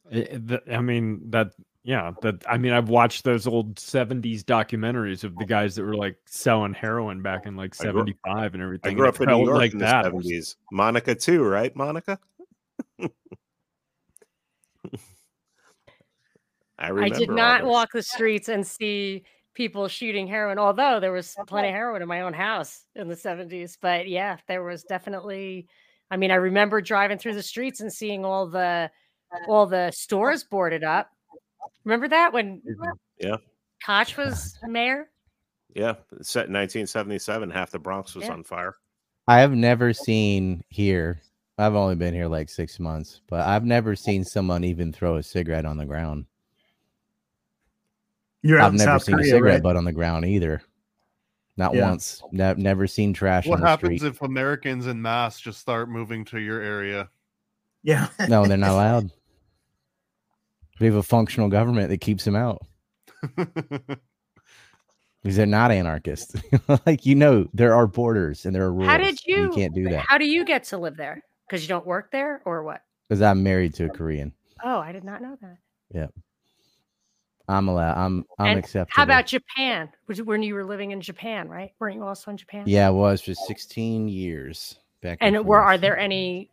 It- 0.10 0.52
it- 0.52 0.64
I 0.72 0.82
mean 0.82 1.30
that 1.32 1.52
yeah, 1.84 2.12
that 2.22 2.44
I 2.48 2.58
mean 2.58 2.74
I've 2.74 2.90
watched 2.90 3.24
those 3.24 3.48
old 3.48 3.76
70s 3.76 4.44
documentaries 4.44 5.24
of 5.24 5.36
the 5.36 5.44
oh. 5.44 5.48
guys 5.48 5.76
that 5.76 5.84
were 5.84 5.96
like 5.96 6.18
selling 6.26 6.74
heroin 6.74 7.22
back 7.22 7.46
in 7.46 7.56
like 7.56 7.76
I 7.80 7.84
grew- 7.86 8.02
75 8.02 8.54
and 8.54 8.64
everything. 8.64 8.92
I 8.92 8.94
grew 8.96 9.08
up 9.08 9.20
in 9.20 9.30
New 9.30 9.46
York 9.46 9.58
like 9.58 9.74
in 9.74 9.80
the 9.80 9.86
that. 9.86 10.06
70s. 10.06 10.56
Monica, 10.72 11.16
too, 11.16 11.44
right, 11.44 11.76
Monica? 11.76 12.20
I 16.90 17.06
I 17.06 17.10
did 17.10 17.30
not 17.30 17.66
walk 17.66 17.92
the 17.94 18.04
streets 18.04 18.50
and 18.50 18.66
see 18.66 19.24
people 19.54 19.88
shooting 19.88 20.28
heroin, 20.28 20.58
although 20.58 21.00
there 21.00 21.12
was 21.12 21.36
plenty 21.48 21.70
of 21.70 21.74
heroin 21.74 22.02
in 22.02 22.08
my 22.08 22.22
own 22.22 22.34
house 22.34 22.86
in 22.96 23.08
the 23.08 23.16
70s. 23.16 23.78
But 23.82 24.08
yeah, 24.08 24.38
there 24.48 24.64
was 24.64 24.84
definitely 24.84 25.68
I 26.12 26.18
mean, 26.18 26.32
I 26.32 26.36
remember 26.36 26.82
driving 26.82 27.18
through 27.18 27.36
the 27.36 27.44
streets 27.44 27.82
and 27.82 27.92
seeing 27.92 28.26
all 28.26 28.48
the 28.48 28.90
all 29.48 29.68
the 29.68 29.92
stores 29.92 30.44
boarded 30.44 30.84
up. 30.84 31.10
Remember 31.84 32.08
that 32.08 32.34
when 32.34 32.62
mm-hmm. 32.62 32.90
Yeah. 33.20 33.38
Koch 33.86 34.18
was 34.18 34.58
mayor? 34.64 35.10
Yeah, 35.76 35.94
set 36.22 36.48
in 36.48 36.54
1977. 36.54 37.52
Half 37.52 37.72
the 37.72 37.80
Bronx 37.80 38.16
was 38.16 38.26
Yeah. 38.26 38.34
on 38.34 38.44
fire. 38.44 38.76
I 39.28 39.40
have 39.40 39.52
never 39.52 39.94
seen 39.94 40.64
here. 40.70 41.22
I've 41.60 41.76
only 41.76 41.96
been 41.96 42.14
here 42.14 42.28
like 42.28 42.50
six 42.50 42.80
months, 42.80 43.22
but 43.28 43.46
I've 43.46 43.66
never 43.66 43.96
seen 43.96 44.24
someone 44.24 44.64
even 44.64 44.92
throw 44.92 45.18
a 45.18 45.24
cigarette 45.24 45.66
on 45.66 45.78
the 45.78 45.86
ground. 45.86 46.26
You're 48.42 48.62
I've 48.62 48.74
never 48.74 48.84
South 49.00 49.04
seen 49.04 49.20
a 49.20 49.24
cigarette 49.24 49.56
right? 49.56 49.64
butt 49.64 49.76
on 49.76 49.84
the 49.86 49.92
ground 49.92 50.26
either. 50.26 50.62
Not 51.58 51.74
Yeah. 51.76 51.90
once. 51.90 52.22
Ne- 52.32 52.54
never 52.56 52.88
seen 52.88 53.14
trash 53.14 53.46
What 53.46 53.56
on 53.56 53.62
the 53.62 53.68
happens 53.68 54.00
street. 54.00 54.08
if 54.10 54.22
Americans 54.22 54.88
in 54.88 55.02
mass 55.02 55.40
just 55.42 55.60
start 55.60 55.90
moving 55.90 56.24
to 56.26 56.40
your 56.40 56.62
area? 56.62 57.10
Yeah. 57.84 58.08
No, 58.30 58.46
they're 58.46 58.58
not 58.58 58.72
allowed. 58.72 59.12
We 60.80 60.86
have 60.86 60.96
a 60.96 61.04
functional 61.04 61.50
government 61.50 61.90
that 61.90 61.98
keeps 62.00 62.24
them 62.24 62.38
out 62.38 62.66
because 63.36 63.98
they're 65.36 65.46
not 65.46 65.72
anarchists. 65.72 66.34
like 66.86 67.06
you 67.06 67.16
know, 67.16 67.48
there 67.54 67.76
are 67.76 67.88
borders 67.88 68.46
and 68.46 68.56
there 68.56 68.64
are 68.64 68.74
rules. 68.74 68.90
How 68.90 68.98
did 68.98 69.20
you 69.26 69.44
You 69.44 69.50
can't 69.52 69.76
do 69.76 69.90
that 69.90 70.06
How 70.08 70.18
do 70.18 70.26
you 70.26 70.46
get 70.46 70.64
to 70.66 70.78
live 70.78 70.96
there? 70.96 71.22
Because 71.48 71.62
you 71.64 71.68
don't 71.68 71.86
work 71.86 72.12
there 72.12 72.42
or 72.46 72.64
what? 72.64 72.82
because 73.10 73.22
I'm 73.24 73.42
married 73.44 73.74
to 73.76 73.86
a 73.86 73.90
Korean. 73.90 74.32
Oh, 74.64 74.78
I 74.80 74.92
did 74.92 75.04
not 75.04 75.22
know 75.22 75.36
that. 75.42 76.12
I'm 77.50 77.68
allowed. 77.68 77.98
I'm 77.98 78.26
I'm 78.38 78.48
And 78.48 78.60
acceptable. 78.60 78.94
How 78.96 79.04
about 79.04 79.26
Japan? 79.26 79.90
Was 80.08 80.22
when 80.22 80.44
you 80.44 80.54
were 80.54 80.64
living 80.66 80.92
in 80.92 81.02
Japan, 81.02 81.50
right? 81.50 81.72
Weren't 81.80 81.96
you 81.96 82.04
also 82.04 82.30
in 82.32 82.38
Japan? 82.38 82.64
Yeah, 82.68 82.88
I 82.88 82.92
was 82.92 83.22
for 83.22 83.34
16 83.34 84.08
years 84.08 84.78
back. 85.02 85.18
And 85.20 85.36
and 85.36 85.46
were 85.46 85.60
are 85.60 85.78
there 85.78 85.98
any? 85.98 86.52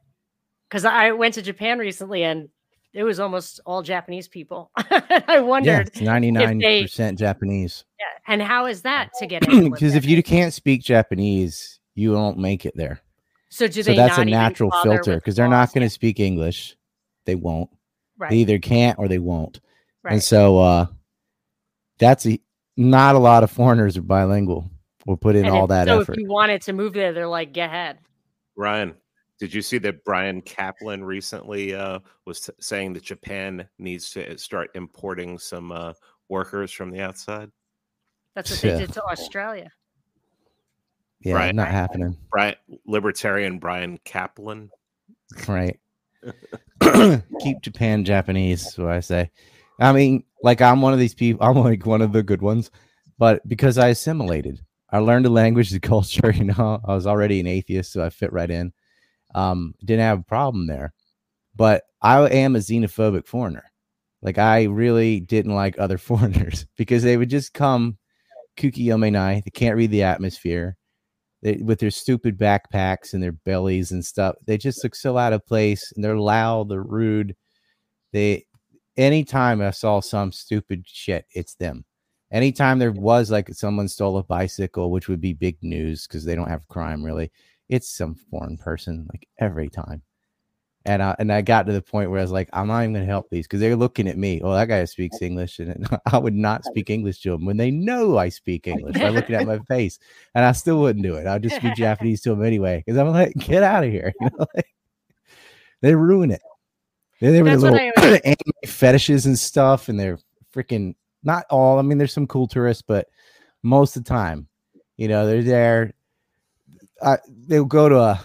Because 0.69 0.85
I 0.85 1.13
went 1.13 1.35
to 1.35 1.43
Japan 1.43 1.79
recently, 1.79 2.25
and 2.25 2.49
it 2.95 3.05
was 3.05 3.21
almost 3.21 3.61
all 3.67 3.83
Japanese 3.83 4.27
people. 4.27 4.71
I 4.77 5.41
wondered, 5.41 5.89
it's 5.89 6.01
99 6.01 6.61
percent 6.83 7.19
Japanese. 7.19 7.85
yeah, 8.01 8.33
and 8.33 8.43
how 8.43 8.65
is 8.67 8.83
that 8.83 9.11
to 9.19 9.27
get 9.27 9.47
in? 9.53 9.71
Because 9.71 9.95
if 9.95 10.07
you 10.07 10.23
can't 10.23 10.55
speak 10.55 10.83
Japanese, 10.83 11.79
you 11.95 12.13
won't 12.13 12.39
make 12.39 12.65
it 12.65 12.75
there. 12.75 13.01
so 13.51 13.69
do 13.69 13.83
so 13.83 13.93
that's 13.93 14.19
a 14.19 14.25
natural 14.25 14.71
filter 14.83 15.17
because 15.17 15.37
they're 15.37 15.47
not 15.47 15.75
going 15.75 15.87
to 15.87 15.91
speak 15.91 16.21
English. 16.21 16.75
They 17.27 17.35
won't. 17.35 17.69
right, 18.19 18.31
They 18.31 18.37
either 18.39 18.59
can't 18.59 18.99
or 18.99 19.09
they 19.09 19.19
won't. 19.19 19.61
Right. 20.07 20.13
And 20.13 20.23
so 20.23 20.59
uh 20.59 20.87
that's 21.99 22.25
a 22.27 22.41
not 22.77 23.17
a 23.17 23.19
lot 23.19 23.43
of 23.43 23.51
foreigners 23.51 23.97
are 23.97 24.03
bilingual 24.03 24.71
or 25.05 25.17
put 25.17 25.35
in 25.35 25.47
And 25.47 25.55
all 25.55 25.65
if- 25.65 25.71
that 25.71 25.89
so 25.89 26.01
effort. 26.03 26.13
if 26.13 26.19
you 26.21 26.29
wanted 26.29 26.63
to 26.63 26.73
move 26.73 26.93
there, 26.93 27.13
they're 27.13 27.27
like, 27.27 27.53
get 27.53 27.67
ahead. 27.71 27.99
Ryan, 28.57 28.95
did 29.41 29.53
you 29.53 29.63
see 29.63 29.79
that 29.79 30.05
Bryan 30.05 30.43
Caplan 30.43 31.05
recently 31.05 31.75
uh, 31.75 31.99
was 32.25 32.41
t- 32.43 32.53
saying 32.61 32.93
that 32.93 33.03
Japan 33.03 33.69
needs 33.79 34.11
to 34.13 34.39
start 34.39 34.71
importing 34.77 35.39
some 35.39 35.73
uh, 35.73 35.93
workers 36.29 36.71
from 36.71 36.91
the 36.91 37.01
outside? 37.01 37.51
That's 38.37 38.51
what 38.51 38.61
they 38.61 38.69
Yeah. 38.71 38.79
did 38.79 38.93
to 38.93 39.03
Australia. 39.05 39.71
yeah, 41.21 41.35
Right. 41.35 41.55
not 41.55 41.69
happening. 41.69 42.17
Bryan, 42.31 42.55
libertarian 42.87 43.59
Bryan 43.59 43.99
Caplan. 44.05 44.69
Right. 45.49 45.81
Keep 47.41 47.63
Japan 47.63 48.05
Japanese, 48.05 48.67
is 48.67 48.79
what 48.79 48.91
I 48.91 49.01
say. 49.01 49.31
I 49.79 49.93
mean, 49.93 50.25
like 50.43 50.61
I'm 50.61 50.81
one 50.83 50.93
of 50.93 50.99
these 50.99 51.15
people. 51.15 51.47
I'm 51.47 51.57
like 51.57 51.87
one 51.87 52.03
of 52.03 52.13
the 52.13 52.23
good 52.23 52.43
ones, 52.43 52.71
but 53.19 53.47
because 53.49 53.79
I 53.79 53.89
assimilated, 53.89 54.61
I 54.91 54.99
learned 54.99 55.25
the 55.25 55.31
language, 55.31 55.71
the 55.71 55.81
culture. 55.95 56.33
You 56.33 56.45
know, 56.45 56.81
I 56.87 56.95
was 56.95 57.07
already 57.07 57.41
an 57.41 57.47
atheist, 57.47 57.93
so 57.93 58.05
I 58.05 58.11
fit 58.11 58.33
right 58.33 58.51
in. 58.51 58.73
Um, 59.35 59.75
didn't 59.85 60.03
have 60.03 60.21
a 60.21 60.25
problem 60.25 60.67
there, 60.67 60.95
but 61.55 61.83
I 62.03 62.27
am 62.29 62.57
a 62.57 62.61
xenophobic 62.61 63.27
foreigner. 63.27 63.65
Like 64.23 64.39
I 64.39 64.65
really 64.65 65.21
didn't 65.21 65.55
like 65.55 65.79
other 65.79 65.99
foreigners 66.11 66.67
because 66.77 67.03
they 67.03 67.17
would 67.17 67.31
just 67.31 67.55
come 67.55 67.99
kooky 68.57 68.87
yomenai. 68.87 69.45
They 69.45 69.51
can't 69.51 69.77
read 69.77 69.91
the 69.91 70.03
atmosphere. 70.03 70.77
They, 71.43 71.57
with 71.57 71.79
their 71.79 71.91
stupid 71.91 72.39
backpacks 72.39 73.13
and 73.13 73.23
their 73.23 73.33
bellies 73.33 73.93
and 73.93 74.05
stuff. 74.05 74.37
They 74.47 74.57
just 74.57 74.83
look 74.83 74.95
so 74.95 75.19
out 75.19 75.35
of 75.35 75.47
place 75.47 75.93
and 75.95 76.03
they're 76.03 76.17
loud, 76.19 76.71
they're 76.71 76.83
rude. 76.83 77.37
They 78.13 78.46
anytime 78.97 79.61
I 79.61 79.71
saw 79.71 80.01
some 80.01 80.33
stupid 80.33 80.85
shit, 80.87 81.27
it's 81.33 81.55
them. 81.55 81.85
Anytime 82.33 82.79
there 82.79 82.93
was 82.93 83.31
like 83.31 83.49
someone 83.51 83.89
stole 83.89 84.19
a 84.19 84.23
bicycle, 84.23 84.91
which 84.91 85.09
would 85.09 85.21
be 85.21 85.33
big 85.33 85.57
news 85.63 86.07
because 86.07 86.25
they 86.25 86.35
don't 86.35 86.49
have 86.49 86.67
crime 86.69 87.05
really, 87.05 87.31
it's 87.69 87.89
some 87.89 88.15
foreign 88.15 88.57
person 88.57 89.07
like 89.13 89.29
every 89.39 89.69
time. 89.69 90.03
And 90.85 91.03
I, 91.03 91.17
and 91.19 91.33
I 91.33 91.43
got 91.43 91.67
to 91.67 91.73
the 91.73 91.83
point 91.83 92.11
where 92.11 92.21
I 92.21 92.23
was 92.23 92.31
like, 92.31 92.49
I'm 92.53 92.69
not 92.69 92.83
even 92.83 92.95
gonna 92.95 93.07
help 93.07 93.29
these 93.29 93.47
because 93.47 93.59
they're 93.59 93.75
looking 93.75 94.07
at 94.07 94.17
me. 94.17 94.41
Well, 94.43 94.55
that 94.55 94.69
guy 94.69 94.85
speaks 94.85 95.21
English, 95.21 95.59
and 95.59 95.87
I 96.13 96.19
would 96.19 96.35
not 96.35 96.65
speak 96.65 96.91
English 96.91 97.21
to 97.23 97.31
them 97.31 97.45
when 97.45 97.57
they 97.57 97.73
know 97.73 98.19
I 98.19 98.29
speak 98.29 98.67
English 98.69 98.97
by 98.97 99.09
looking 99.09 99.35
at 99.35 99.47
my 99.47 99.59
face 99.69 99.99
and 100.35 100.45
I 100.45 100.53
still 100.53 100.81
wouldn't 100.81 101.05
do 101.05 101.17
it. 101.17 101.27
I'd 101.27 101.43
just 101.43 101.57
speak 101.57 101.75
Japanese 101.75 102.21
to 102.23 102.31
them 102.31 102.45
anyway 102.45 102.83
because 102.85 102.99
I'm 102.99 103.09
like, 103.09 103.35
get 103.35 103.63
out 103.63 103.85
of 103.85 103.91
here. 103.91 104.13
You 104.21 104.31
know, 104.39 104.47
like, 104.55 104.75
they 105.83 105.95
ruin 105.95 106.31
it. 106.31 106.41
They, 107.21 107.31
they 107.31 107.43
were 107.43 107.51
That's 107.51 107.63
the 107.63 107.71
little 107.71 107.93
I 107.99 108.21
anime 108.25 108.67
fetishes 108.67 109.27
and 109.27 109.39
stuff, 109.39 109.89
and 109.89 109.99
they're 109.99 110.19
freaking 110.55 110.95
not 111.23 111.47
all. 111.51 111.79
I 111.79 111.83
mean, 111.83 111.99
there's 111.99 112.13
some 112.13 112.27
cool 112.27 112.47
tourists, 112.47 112.83
but 112.87 113.09
most 113.63 113.97
of 113.97 114.05
the 114.05 114.09
time, 114.09 114.49
you 114.97 115.09
know, 115.09 115.27
they're 115.27 115.43
there. 115.43 115.93
Uh, 117.01 117.19
they'll 117.27 117.65
go 117.65 117.89
to 117.89 117.99
a 117.99 118.25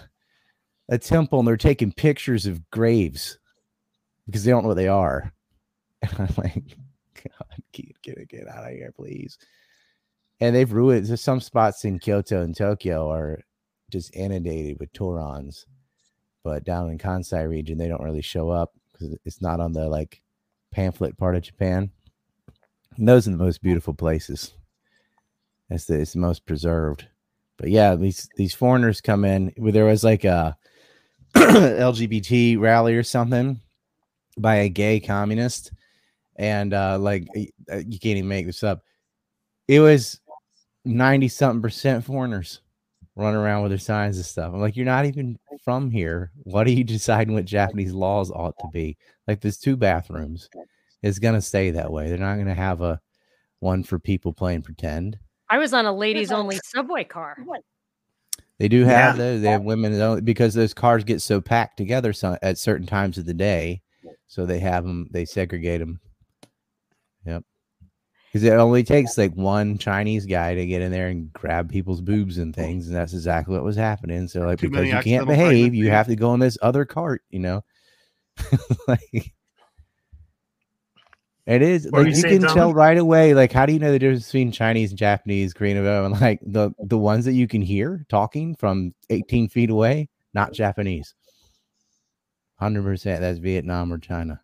a 0.88 0.98
temple 0.98 1.38
and 1.38 1.48
they're 1.48 1.56
taking 1.56 1.92
pictures 1.92 2.46
of 2.46 2.70
graves 2.70 3.38
because 4.26 4.44
they 4.44 4.50
don't 4.50 4.62
know 4.62 4.68
what 4.68 4.76
they 4.76 4.88
are. 4.88 5.32
And 6.02 6.12
I'm 6.18 6.34
like, 6.36 6.76
God, 7.14 7.62
get, 7.70 8.02
get, 8.02 8.28
get 8.28 8.48
out 8.48 8.64
of 8.64 8.72
here, 8.72 8.92
please. 8.96 9.38
And 10.40 10.52
they've 10.52 10.72
ruined 10.72 11.06
there's 11.06 11.20
some 11.20 11.40
spots 11.40 11.84
in 11.84 12.00
Kyoto 12.00 12.42
and 12.42 12.56
Tokyo 12.56 13.08
are 13.08 13.38
just 13.88 14.12
inundated 14.16 14.80
with 14.80 14.92
Torons. 14.92 15.64
But 16.42 16.64
down 16.64 16.90
in 16.90 16.98
Kansai 16.98 17.48
region, 17.48 17.78
they 17.78 17.86
don't 17.86 18.02
really 18.02 18.20
show 18.20 18.50
up 18.50 18.72
because 19.02 19.18
it's 19.24 19.42
not 19.42 19.60
on 19.60 19.72
the 19.72 19.88
like 19.88 20.22
pamphlet 20.72 21.16
part 21.16 21.36
of 21.36 21.42
Japan. 21.42 21.90
And 22.96 23.08
those 23.08 23.26
are 23.26 23.32
the 23.32 23.36
most 23.36 23.62
beautiful 23.62 23.94
places. 23.94 24.54
The, 25.68 26.00
it's 26.00 26.12
the 26.12 26.18
most 26.18 26.44
preserved. 26.44 27.06
But 27.56 27.70
yeah, 27.70 27.94
these 27.94 28.28
these 28.36 28.54
foreigners 28.54 29.00
come 29.00 29.24
in. 29.24 29.52
There 29.56 29.86
was 29.86 30.04
like 30.04 30.24
a 30.24 30.56
LGBT 31.34 32.58
rally 32.60 32.94
or 32.94 33.02
something 33.02 33.60
by 34.38 34.56
a 34.56 34.68
gay 34.68 35.00
communist, 35.00 35.72
and 36.36 36.74
uh, 36.74 36.98
like 36.98 37.26
uh, 37.70 37.76
you 37.76 37.98
can't 37.98 38.18
even 38.18 38.28
make 38.28 38.46
this 38.46 38.62
up. 38.62 38.82
It 39.66 39.80
was 39.80 40.20
ninety 40.84 41.28
something 41.28 41.62
percent 41.62 42.04
foreigners 42.04 42.60
running 43.16 43.38
around 43.40 43.62
with 43.62 43.70
their 43.70 43.78
signs 43.78 44.16
and 44.16 44.24
stuff. 44.26 44.52
I'm 44.52 44.60
like, 44.60 44.76
you're 44.76 44.86
not 44.86 45.04
even 45.06 45.38
from 45.64 45.90
here. 45.90 46.30
What 46.44 46.66
are 46.66 46.70
you 46.70 46.84
deciding 46.84 47.34
what 47.34 47.44
Japanese 47.44 47.92
laws 47.92 48.30
ought 48.30 48.56
to 48.60 48.68
be? 48.72 48.96
Like, 49.28 49.40
there's 49.40 49.58
two 49.58 49.76
bathrooms. 49.76 50.48
It's 51.02 51.18
gonna 51.18 51.40
stay 51.42 51.70
that 51.70 51.90
way. 51.92 52.08
They're 52.08 52.18
not 52.18 52.36
gonna 52.36 52.54
have 52.54 52.80
a 52.80 53.00
one 53.60 53.82
for 53.82 53.98
people 53.98 54.32
playing 54.32 54.62
pretend. 54.62 55.18
I 55.50 55.58
was 55.58 55.74
on 55.74 55.84
a 55.86 55.92
ladies 55.92 56.32
only 56.32 56.58
subway 56.64 57.04
car. 57.04 57.36
They 58.58 58.68
do 58.68 58.84
have 58.84 59.16
Yeah. 59.16 59.22
those. 59.22 59.42
They 59.42 59.50
have 59.50 59.62
women 59.62 60.00
only, 60.00 60.20
because 60.20 60.54
those 60.54 60.72
cars 60.72 61.04
get 61.04 61.20
so 61.20 61.40
packed 61.40 61.76
together 61.76 62.12
so, 62.12 62.38
at 62.42 62.58
certain 62.58 62.86
times 62.86 63.18
of 63.18 63.26
the 63.26 63.34
day. 63.34 63.82
So 64.28 64.46
they 64.46 64.60
have 64.60 64.84
them. 64.84 65.08
They 65.10 65.24
segregate 65.24 65.80
them. 65.80 66.00
Because 68.32 68.44
it 68.44 68.52
only 68.54 68.82
takes 68.82 69.18
like 69.18 69.34
one 69.34 69.76
Chinese 69.76 70.24
guy 70.24 70.54
to 70.54 70.66
get 70.66 70.80
in 70.80 70.90
there 70.90 71.08
and 71.08 71.30
grab 71.34 71.70
people's 71.70 72.00
boobs 72.00 72.38
and 72.38 72.54
things, 72.54 72.86
and 72.86 72.96
that's 72.96 73.12
exactly 73.12 73.54
what 73.54 73.62
was 73.62 73.76
happening. 73.76 74.26
So 74.26 74.40
like 74.40 74.58
Too 74.58 74.70
because 74.70 74.86
you 74.86 74.98
can't 75.02 75.26
behave, 75.26 75.74
you 75.74 75.90
have 75.90 76.06
to 76.06 76.16
go 76.16 76.32
in 76.32 76.40
this 76.40 76.56
other 76.62 76.86
cart. 76.86 77.22
You 77.28 77.40
know. 77.40 77.64
like, 78.88 79.34
it 81.44 81.60
is 81.60 81.88
What 81.90 82.04
like 82.04 82.14
you 82.14 82.16
you 82.16 82.40
can 82.40 82.48
tell 82.48 82.72
right 82.72 82.96
away. 82.96 83.34
Like, 83.34 83.52
how 83.52 83.66
do 83.66 83.74
you 83.74 83.78
know 83.78 83.92
the 83.92 83.98
difference 83.98 84.26
between 84.26 84.50
Chinese 84.50 84.90
and 84.90 84.98
Japanese, 84.98 85.52
Korean, 85.52 85.84
and 85.84 86.20
like 86.20 86.40
the 86.42 86.70
the 86.78 86.98
ones 86.98 87.26
that 87.26 87.34
you 87.34 87.46
can 87.46 87.60
hear 87.60 88.06
talking 88.08 88.54
from 88.54 88.94
18 89.10 89.50
feet 89.50 89.68
away, 89.68 90.08
not 90.32 90.54
Japanese. 90.54 91.14
Hundred 92.56 92.84
percent, 92.84 93.20
that's 93.20 93.40
Vietnam 93.40 93.92
or 93.92 93.98
China. 93.98 94.40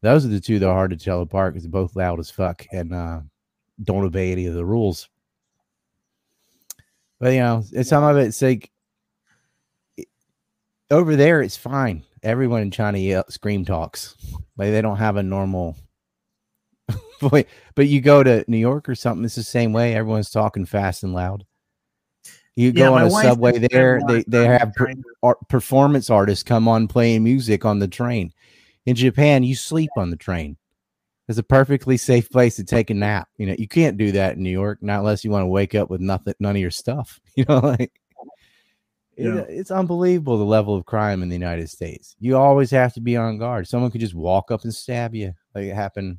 Those 0.00 0.24
are 0.24 0.28
the 0.28 0.40
two 0.40 0.58
that 0.58 0.68
are 0.68 0.74
hard 0.74 0.90
to 0.90 0.96
tell 0.96 1.22
apart 1.22 1.52
because 1.54 1.64
they're 1.64 1.70
both 1.70 1.96
loud 1.96 2.20
as 2.20 2.30
fuck 2.30 2.64
and 2.72 2.94
uh, 2.94 3.20
don't 3.82 4.04
obey 4.04 4.30
any 4.32 4.46
of 4.46 4.54
the 4.54 4.64
rules. 4.64 5.08
But 7.18 7.32
you 7.32 7.40
know, 7.40 7.64
it's 7.72 7.88
some 7.88 8.04
of 8.04 8.16
it's 8.16 8.40
like 8.40 8.70
it- 9.96 10.08
over 10.90 11.16
there, 11.16 11.42
it's 11.42 11.56
fine. 11.56 12.04
Everyone 12.22 12.62
in 12.62 12.70
China 12.70 12.98
yell, 12.98 13.24
scream 13.28 13.64
talks 13.64 14.14
like 14.56 14.70
they 14.70 14.82
don't 14.82 14.96
have 14.96 15.16
a 15.16 15.22
normal 15.22 15.76
voice. 17.20 17.44
But 17.74 17.88
you 17.88 18.00
go 18.00 18.22
to 18.22 18.44
New 18.48 18.56
York 18.58 18.88
or 18.88 18.94
something, 18.94 19.24
it's 19.24 19.34
the 19.34 19.42
same 19.42 19.72
way. 19.72 19.94
Everyone's 19.94 20.30
talking 20.30 20.64
fast 20.64 21.02
and 21.02 21.12
loud. 21.12 21.44
You 22.56 22.68
Yeah, 22.74 22.86
go 22.86 22.94
on 22.94 23.02
a 23.04 23.10
subway 23.10 23.50
has 23.52 23.56
spent 23.58 23.72
a 23.72 23.76
there, 23.76 24.00
they 24.08 24.24
they 24.26 24.44
have 24.46 24.72
per- 24.74 24.92
art, 25.22 25.38
performance 25.48 26.10
artists 26.10 26.42
come 26.42 26.66
on 26.68 26.88
playing 26.88 27.22
music 27.22 27.64
on 27.64 27.78
the 27.78 27.86
train. 27.88 28.32
In 28.88 28.96
Japan, 28.96 29.42
you 29.42 29.54
sleep 29.54 29.90
on 29.98 30.08
the 30.08 30.16
train. 30.16 30.56
It's 31.28 31.36
a 31.36 31.42
perfectly 31.42 31.98
safe 31.98 32.30
place 32.30 32.56
to 32.56 32.64
take 32.64 32.88
a 32.88 32.94
nap. 32.94 33.28
You 33.36 33.44
know, 33.44 33.54
you 33.58 33.68
can't 33.68 33.98
do 33.98 34.12
that 34.12 34.38
in 34.38 34.42
New 34.42 34.48
York, 34.48 34.78
not 34.80 35.00
unless 35.00 35.22
you 35.24 35.30
want 35.30 35.42
to 35.42 35.46
wake 35.48 35.74
up 35.74 35.90
with 35.90 36.00
nothing, 36.00 36.32
none 36.40 36.56
of 36.56 36.62
your 36.62 36.70
stuff. 36.70 37.20
You 37.36 37.44
know, 37.46 37.58
like 37.58 37.92
it- 39.14 39.26
it's 39.50 39.70
unbelievable 39.70 40.38
the 40.38 40.44
level 40.46 40.74
of 40.74 40.86
crime 40.86 41.22
in 41.22 41.28
the 41.28 41.34
United 41.36 41.68
States. 41.68 42.16
You 42.18 42.38
always 42.38 42.70
have 42.70 42.94
to 42.94 43.02
be 43.02 43.14
on 43.14 43.36
guard. 43.36 43.68
Someone 43.68 43.90
could 43.90 44.00
just 44.00 44.14
walk 44.14 44.50
up 44.50 44.64
and 44.64 44.74
stab 44.74 45.14
you, 45.14 45.34
like 45.54 45.66
it 45.66 45.74
happened. 45.74 46.16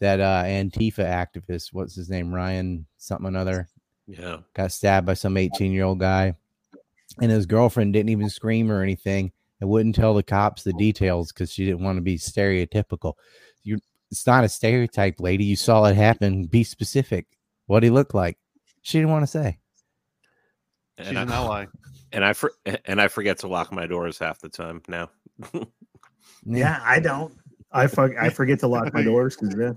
That 0.00 0.18
uh 0.18 0.42
Antifa 0.44 1.04
activist, 1.06 1.72
what's 1.72 1.94
his 1.94 2.10
name, 2.10 2.34
Ryan 2.34 2.86
something 2.98 3.28
another, 3.28 3.68
Yeah. 4.08 4.38
got 4.54 4.72
stabbed 4.72 5.06
by 5.06 5.14
some 5.14 5.36
18 5.36 5.70
year 5.70 5.84
old 5.84 6.00
guy 6.00 6.34
and 7.20 7.30
his 7.30 7.46
girlfriend 7.46 7.92
didn't 7.92 8.10
even 8.10 8.28
scream 8.28 8.68
or 8.72 8.82
anything 8.82 9.30
and 9.62 9.70
wouldn't 9.70 9.94
tell 9.94 10.12
the 10.12 10.24
cops 10.24 10.64
the 10.64 10.72
details 10.72 11.30
because 11.30 11.52
she 11.52 11.64
didn't 11.64 11.84
want 11.84 11.96
to 11.96 12.02
be 12.02 12.18
stereotypical. 12.18 13.14
You 13.62 13.78
it's 14.10 14.26
not 14.26 14.42
a 14.42 14.48
stereotype 14.48 15.20
lady. 15.20 15.44
You 15.44 15.54
saw 15.54 15.84
it 15.84 15.94
happen. 15.94 16.46
Be 16.46 16.64
specific. 16.64 17.26
What 17.66 17.84
he 17.84 17.88
looked 17.88 18.12
like? 18.12 18.38
She 18.82 18.98
didn't 18.98 19.12
want 19.12 19.22
to 19.22 19.28
say 19.28 19.58
She's 20.98 21.06
And 21.06 21.16
an 21.16 21.30
I, 21.30 21.36
ally. 21.36 21.66
and 22.10 22.24
I 22.24 22.32
for, 22.32 22.52
and 22.86 23.00
I 23.00 23.06
forget 23.06 23.38
to 23.38 23.46
lock 23.46 23.70
my 23.72 23.86
doors 23.86 24.18
half 24.18 24.40
the 24.40 24.48
time 24.48 24.82
now. 24.88 25.10
Yeah, 26.44 26.80
I 26.82 26.98
don't. 26.98 27.32
I 27.70 27.86
fuck, 27.86 28.10
I 28.20 28.28
forget 28.30 28.58
to 28.60 28.66
lock 28.66 28.92
my 28.92 29.02
doors 29.04 29.36
because 29.36 29.54
yeah, 29.56 29.72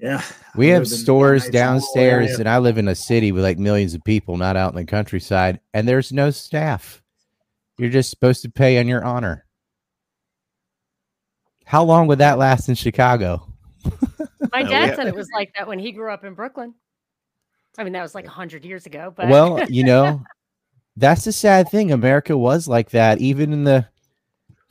yeah. 0.00 0.22
we 0.56 0.72
I 0.72 0.74
have 0.74 0.88
stores 0.88 1.48
downstairs 1.50 2.40
and 2.40 2.48
i 2.48 2.58
live 2.58 2.78
in 2.78 2.88
a 2.88 2.96
city 2.96 3.30
with 3.30 3.44
like 3.44 3.58
millions 3.58 3.94
of 3.94 4.02
people 4.02 4.36
not 4.36 4.56
out 4.56 4.72
in 4.72 4.76
the 4.76 4.84
countryside 4.84 5.60
and 5.72 5.86
there's 5.88 6.12
no 6.12 6.30
staff 6.32 7.00
you're 7.78 7.90
just 7.90 8.10
supposed 8.10 8.42
to 8.42 8.50
pay 8.50 8.78
on 8.78 8.86
your 8.88 9.04
honor 9.04 9.44
how 11.64 11.82
long 11.82 12.06
would 12.06 12.18
that 12.18 12.38
last 12.38 12.68
in 12.68 12.74
chicago 12.74 13.46
My 14.52 14.62
dad 14.62 14.90
ha- 14.90 14.96
said 14.96 15.06
it 15.08 15.16
was 15.16 15.28
like 15.34 15.52
that 15.56 15.66
when 15.66 15.78
he 15.80 15.90
grew 15.92 16.12
up 16.12 16.24
in 16.24 16.34
Brooklyn. 16.34 16.74
I 17.76 17.82
mean, 17.82 17.92
that 17.94 18.02
was 18.02 18.14
like 18.14 18.24
100 18.24 18.64
years 18.64 18.86
ago. 18.86 19.12
But 19.14 19.28
well, 19.28 19.60
you 19.68 19.82
know, 19.82 20.22
that's 20.96 21.24
the 21.24 21.32
sad 21.32 21.68
thing. 21.68 21.90
America 21.90 22.38
was 22.38 22.68
like 22.68 22.90
that 22.90 23.18
even 23.18 23.52
in 23.52 23.64
the 23.64 23.86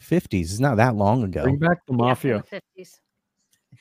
50s. 0.02 0.32
It's 0.34 0.60
not 0.60 0.78
that 0.78 0.96
long 0.96 1.24
ago. 1.24 1.44
Bring 1.44 1.58
back 1.58 1.86
the 1.86 1.94
Yeah, 1.94 1.98
mafia. 1.98 2.44
the 2.50 2.62
50s. 2.80 3.00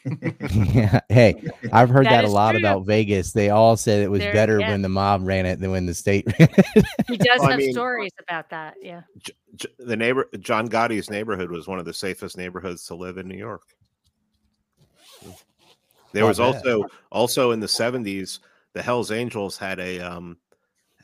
Yeah. 0.05 1.01
Hey, 1.09 1.49
I've 1.73 1.89
heard 1.91 2.07
That 2.07 2.23
that, 2.23 2.25
a 2.25 2.29
lot 2.29 2.53
true. 2.53 2.61
about 2.61 2.87
Vegas. 2.87 3.33
They 3.33 3.51
all 3.51 3.77
said 3.77 4.03
it 4.03 4.11
was 4.11 4.21
There- 4.21 4.33
better 4.33 4.59
yeah. 4.61 4.71
when 4.71 4.83
the 4.83 4.89
mob 4.89 5.23
ran 5.25 5.47
it 5.47 5.61
than 5.61 5.71
when 5.71 5.87
the 5.87 5.95
state 5.95 6.27
ran 6.39 6.49
it. 6.51 6.85
He 7.09 7.17
does 7.17 7.39
Well, 7.41 7.49
I 7.49 7.51
have 7.53 7.59
mean- 7.61 7.73
stories 7.73 8.13
about 8.21 8.51
that. 8.51 8.75
Yeah. 8.81 9.03
J- 9.19 9.33
J- 9.57 9.69
the 9.79 9.97
neighbor 9.97 10.29
John 10.41 10.69
Gotti's 10.69 11.11
neighborhood 11.11 11.51
was 11.51 11.69
one 11.69 11.79
of 11.79 11.85
the 11.85 11.93
safest 11.95 12.37
neighborhoods 12.39 12.87
to 12.87 12.95
live 12.95 13.19
in 13.19 13.29
New 13.29 13.37
York. 13.39 13.63
There 16.13 16.23
I'll 16.25 16.29
was 16.29 16.39
bet. 16.39 16.47
also 16.47 16.85
also 17.11 17.51
in 17.53 17.61
the 17.61 17.69
seventies, 17.69 18.41
the 18.75 18.83
Hell's 18.83 19.11
Angels 19.11 19.57
had 19.57 19.79
a 19.81 20.01
um 20.01 20.37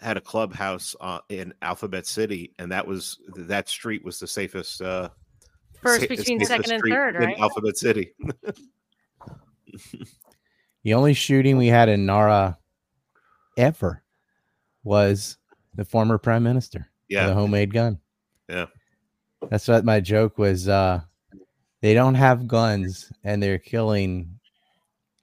had 0.01 0.17
a 0.17 0.21
clubhouse 0.21 0.95
uh, 1.01 1.19
in 1.29 1.53
Alphabet 1.63 2.07
City, 2.07 2.53
and 2.59 2.71
that 2.73 2.87
was 2.87 3.19
that 3.37 3.69
street 3.69 4.05
was 4.05 4.19
the 4.21 4.27
safest 4.27 4.81
uh 4.83 5.09
First 5.83 6.03
sa- 6.03 6.07
between 6.09 6.41
safest 6.41 6.49
second 6.51 6.73
and 6.73 6.81
street 6.81 6.93
third, 6.93 7.17
in 7.17 7.23
right? 7.23 7.39
Alphabet 7.39 7.77
City. 7.77 8.13
the 10.85 10.95
only 10.95 11.15
shooting 11.15 11.57
we 11.57 11.67
had 11.69 11.89
in 11.89 12.07
Nara 12.07 12.59
ever 13.57 14.03
was 14.85 15.37
the 15.75 15.85
former 15.85 16.19
prime 16.19 16.43
minister. 16.43 16.89
Yeah. 17.09 17.27
The 17.27 17.35
homemade 17.35 17.73
gun. 17.73 17.99
Yeah. 18.49 18.67
That's 19.51 19.69
what 19.69 19.85
my 19.85 20.01
joke 20.01 20.39
was. 20.39 20.69
Uh, 20.69 21.01
they 21.81 21.95
don't 21.95 22.15
have 22.15 22.49
guns 22.49 23.13
and 23.25 23.43
they're 23.43 23.59
killing 23.59 24.39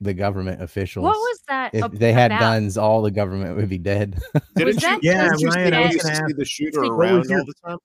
the 0.01 0.14
government 0.14 0.62
officials. 0.62 1.03
What 1.03 1.16
was 1.16 1.39
that? 1.47 1.74
if 1.74 1.91
they 1.93 2.14
had 2.14 2.32
about? 2.32 2.39
guns, 2.39 2.78
all 2.78 3.01
the 3.01 3.12
government 3.12 3.56
would 3.56 3.70
be 3.70 3.78
dead. 3.78 4.20
Didn't 4.56 4.82
you, 4.82 4.99
Yeah, 5.01 5.30
didn't 5.30 5.49
Ryan, 5.49 5.74
I 5.74 5.82
was 5.86 5.93
used 5.93 6.06
to 6.06 6.12
gonna 6.14 6.28
see 6.28 6.34
the 6.34 6.45
shooter 6.45 6.82
What 6.82 6.91
around 6.91 7.32
all 7.32 7.45
the 7.45 7.53
time? 7.66 7.78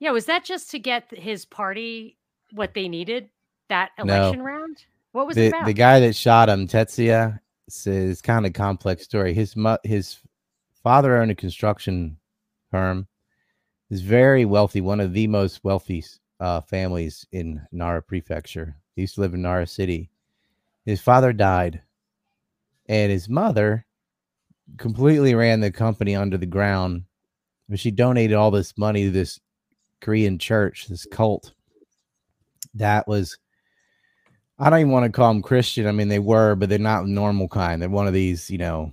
Yeah, 0.00 0.10
was 0.10 0.26
that 0.26 0.44
just 0.44 0.70
to 0.72 0.78
get 0.78 1.10
his 1.10 1.44
party 1.44 2.18
what 2.52 2.74
they 2.74 2.88
needed 2.88 3.28
that 3.68 3.90
No. 3.98 4.04
election 4.04 4.42
round? 4.42 4.84
What 5.14 5.28
was 5.28 5.36
the 5.36 5.54
the 5.64 5.72
guy 5.72 6.00
that 6.00 6.16
shot 6.16 6.48
him, 6.48 6.66
Tetsuya, 6.66 7.38
says 7.68 8.20
kind 8.20 8.46
of 8.46 8.52
complex 8.52 9.04
story. 9.04 9.32
His 9.32 9.54
mu- 9.54 9.76
his 9.84 10.18
father 10.82 11.16
owned 11.16 11.30
a 11.30 11.36
construction 11.36 12.16
firm. 12.72 13.06
He's 13.88 14.02
very 14.02 14.44
wealthy, 14.44 14.80
one 14.80 14.98
of 14.98 15.12
the 15.12 15.28
most 15.28 15.62
wealthy 15.62 16.04
uh, 16.40 16.62
families 16.62 17.24
in 17.30 17.64
Nara 17.70 18.02
Prefecture. 18.02 18.74
He 18.96 19.02
used 19.02 19.14
to 19.14 19.20
live 19.20 19.34
in 19.34 19.42
Nara 19.42 19.68
City. 19.68 20.10
His 20.84 21.00
father 21.00 21.32
died, 21.32 21.80
and 22.86 23.12
his 23.12 23.28
mother 23.28 23.86
completely 24.78 25.36
ran 25.36 25.60
the 25.60 25.70
company 25.70 26.16
under 26.16 26.38
the 26.38 26.44
ground. 26.44 27.04
But 27.68 27.78
she 27.78 27.92
donated 27.92 28.34
all 28.34 28.50
this 28.50 28.76
money 28.76 29.04
to 29.04 29.10
this 29.12 29.38
Korean 30.00 30.40
church, 30.40 30.88
this 30.88 31.06
cult. 31.06 31.52
That 32.74 33.06
was 33.06 33.38
I 34.58 34.70
don't 34.70 34.80
even 34.80 34.92
want 34.92 35.04
to 35.04 35.12
call 35.12 35.32
them 35.32 35.42
Christian. 35.42 35.86
I 35.86 35.92
mean, 35.92 36.08
they 36.08 36.20
were, 36.20 36.54
but 36.54 36.68
they're 36.68 36.78
not 36.78 37.06
normal 37.06 37.48
kind. 37.48 37.82
They're 37.82 37.88
one 37.88 38.06
of 38.06 38.12
these, 38.12 38.50
you 38.50 38.58
know, 38.58 38.92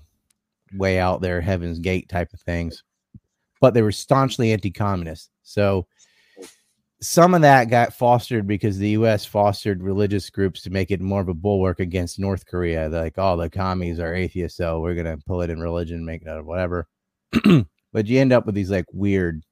way 0.74 1.00
out 1.00 1.22
there, 1.22 1.40
Heaven's 1.40 1.80
Gate 1.80 2.10
type 2.10 2.34
of 2.34 2.42
things. 2.42 2.84
But 3.60 3.74
they 3.74 3.84
were 3.84 3.92
staunchly 3.92 4.54
anti-communist. 4.54 5.30
So 5.44 5.86
some 7.02 7.34
of 7.34 7.42
that 7.42 7.70
got 7.70 7.94
fostered 7.94 8.48
because 8.48 8.78
the 8.78 8.90
U.S. 8.90 9.26
fostered 9.26 9.82
religious 9.82 10.30
groups 10.30 10.62
to 10.62 10.70
make 10.70 10.92
it 10.92 11.02
more 11.02 11.22
of 11.22 11.30
a 11.30 11.34
bulwark 11.34 11.80
against 11.80 12.20
North 12.20 12.46
Korea. 12.46 12.90
Like, 12.90 13.16
oh, 13.18 13.36
the 13.38 13.50
commies 13.50 14.00
are 14.00 14.14
atheists, 14.14 14.58
so 14.58 14.80
we're 14.80 14.96
gonna 14.96 15.18
pull 15.26 15.42
it 15.42 15.50
in 15.50 15.60
religion, 15.60 16.06
make 16.06 16.22
it 16.22 16.28
out 16.28 16.38
of 16.38 16.46
whatever. 16.46 16.88
but 17.92 18.06
you 18.06 18.20
end 18.20 18.32
up 18.32 18.46
with 18.46 18.54
these 18.54 18.70
like 18.70 18.86
weird, 18.94 19.44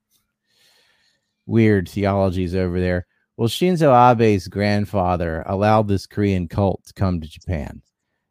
weird 1.48 1.90
theologies 1.90 2.54
over 2.54 2.80
there. 2.80 3.08
Well, 3.40 3.48
Shinzo 3.48 3.94
Abe's 3.94 4.50
grandfather 4.50 5.44
allowed 5.46 5.88
this 5.88 6.06
Korean 6.06 6.50
cult 6.50 6.84
to 6.88 6.94
come 6.94 7.22
to 7.22 7.28
Japan. 7.28 7.82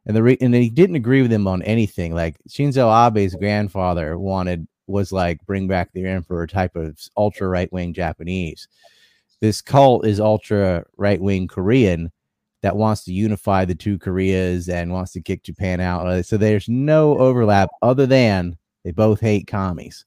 And 0.05 0.15
the 0.15 0.21
re- 0.21 0.37
and 0.39 0.53
he 0.53 0.69
didn't 0.69 0.97
agree 0.97 1.23
with 1.23 1.33
him 1.33 1.47
on 1.47 1.63
anything. 1.63 2.13
Like 2.13 2.35
Shinzo 2.47 2.87
Abe's 3.07 3.33
grandfather 3.33 4.19
wanted 4.19 4.67
was 4.85 5.11
like 5.11 5.43
bring 5.47 5.67
back 5.67 5.91
the 5.93 6.05
emperor 6.05 6.45
type 6.45 6.75
of 6.75 6.95
ultra 7.17 7.47
right 7.47 7.73
wing 7.73 7.91
Japanese. 7.91 8.67
This 9.41 9.63
cult 9.63 10.05
is 10.05 10.19
ultra 10.19 10.85
right 10.95 11.19
wing 11.19 11.47
Korean 11.47 12.11
that 12.61 12.77
wants 12.77 13.03
to 13.05 13.11
unify 13.11 13.65
the 13.65 13.73
two 13.73 13.97
Koreas 13.97 14.69
and 14.69 14.93
wants 14.93 15.13
to 15.13 15.21
kick 15.21 15.41
Japan 15.41 15.79
out. 15.79 16.05
Uh, 16.05 16.21
So 16.21 16.37
there's 16.37 16.69
no 16.69 17.17
overlap 17.17 17.71
other 17.81 18.05
than 18.05 18.59
they 18.83 18.91
both 18.91 19.21
hate 19.21 19.47
commies. 19.47 20.05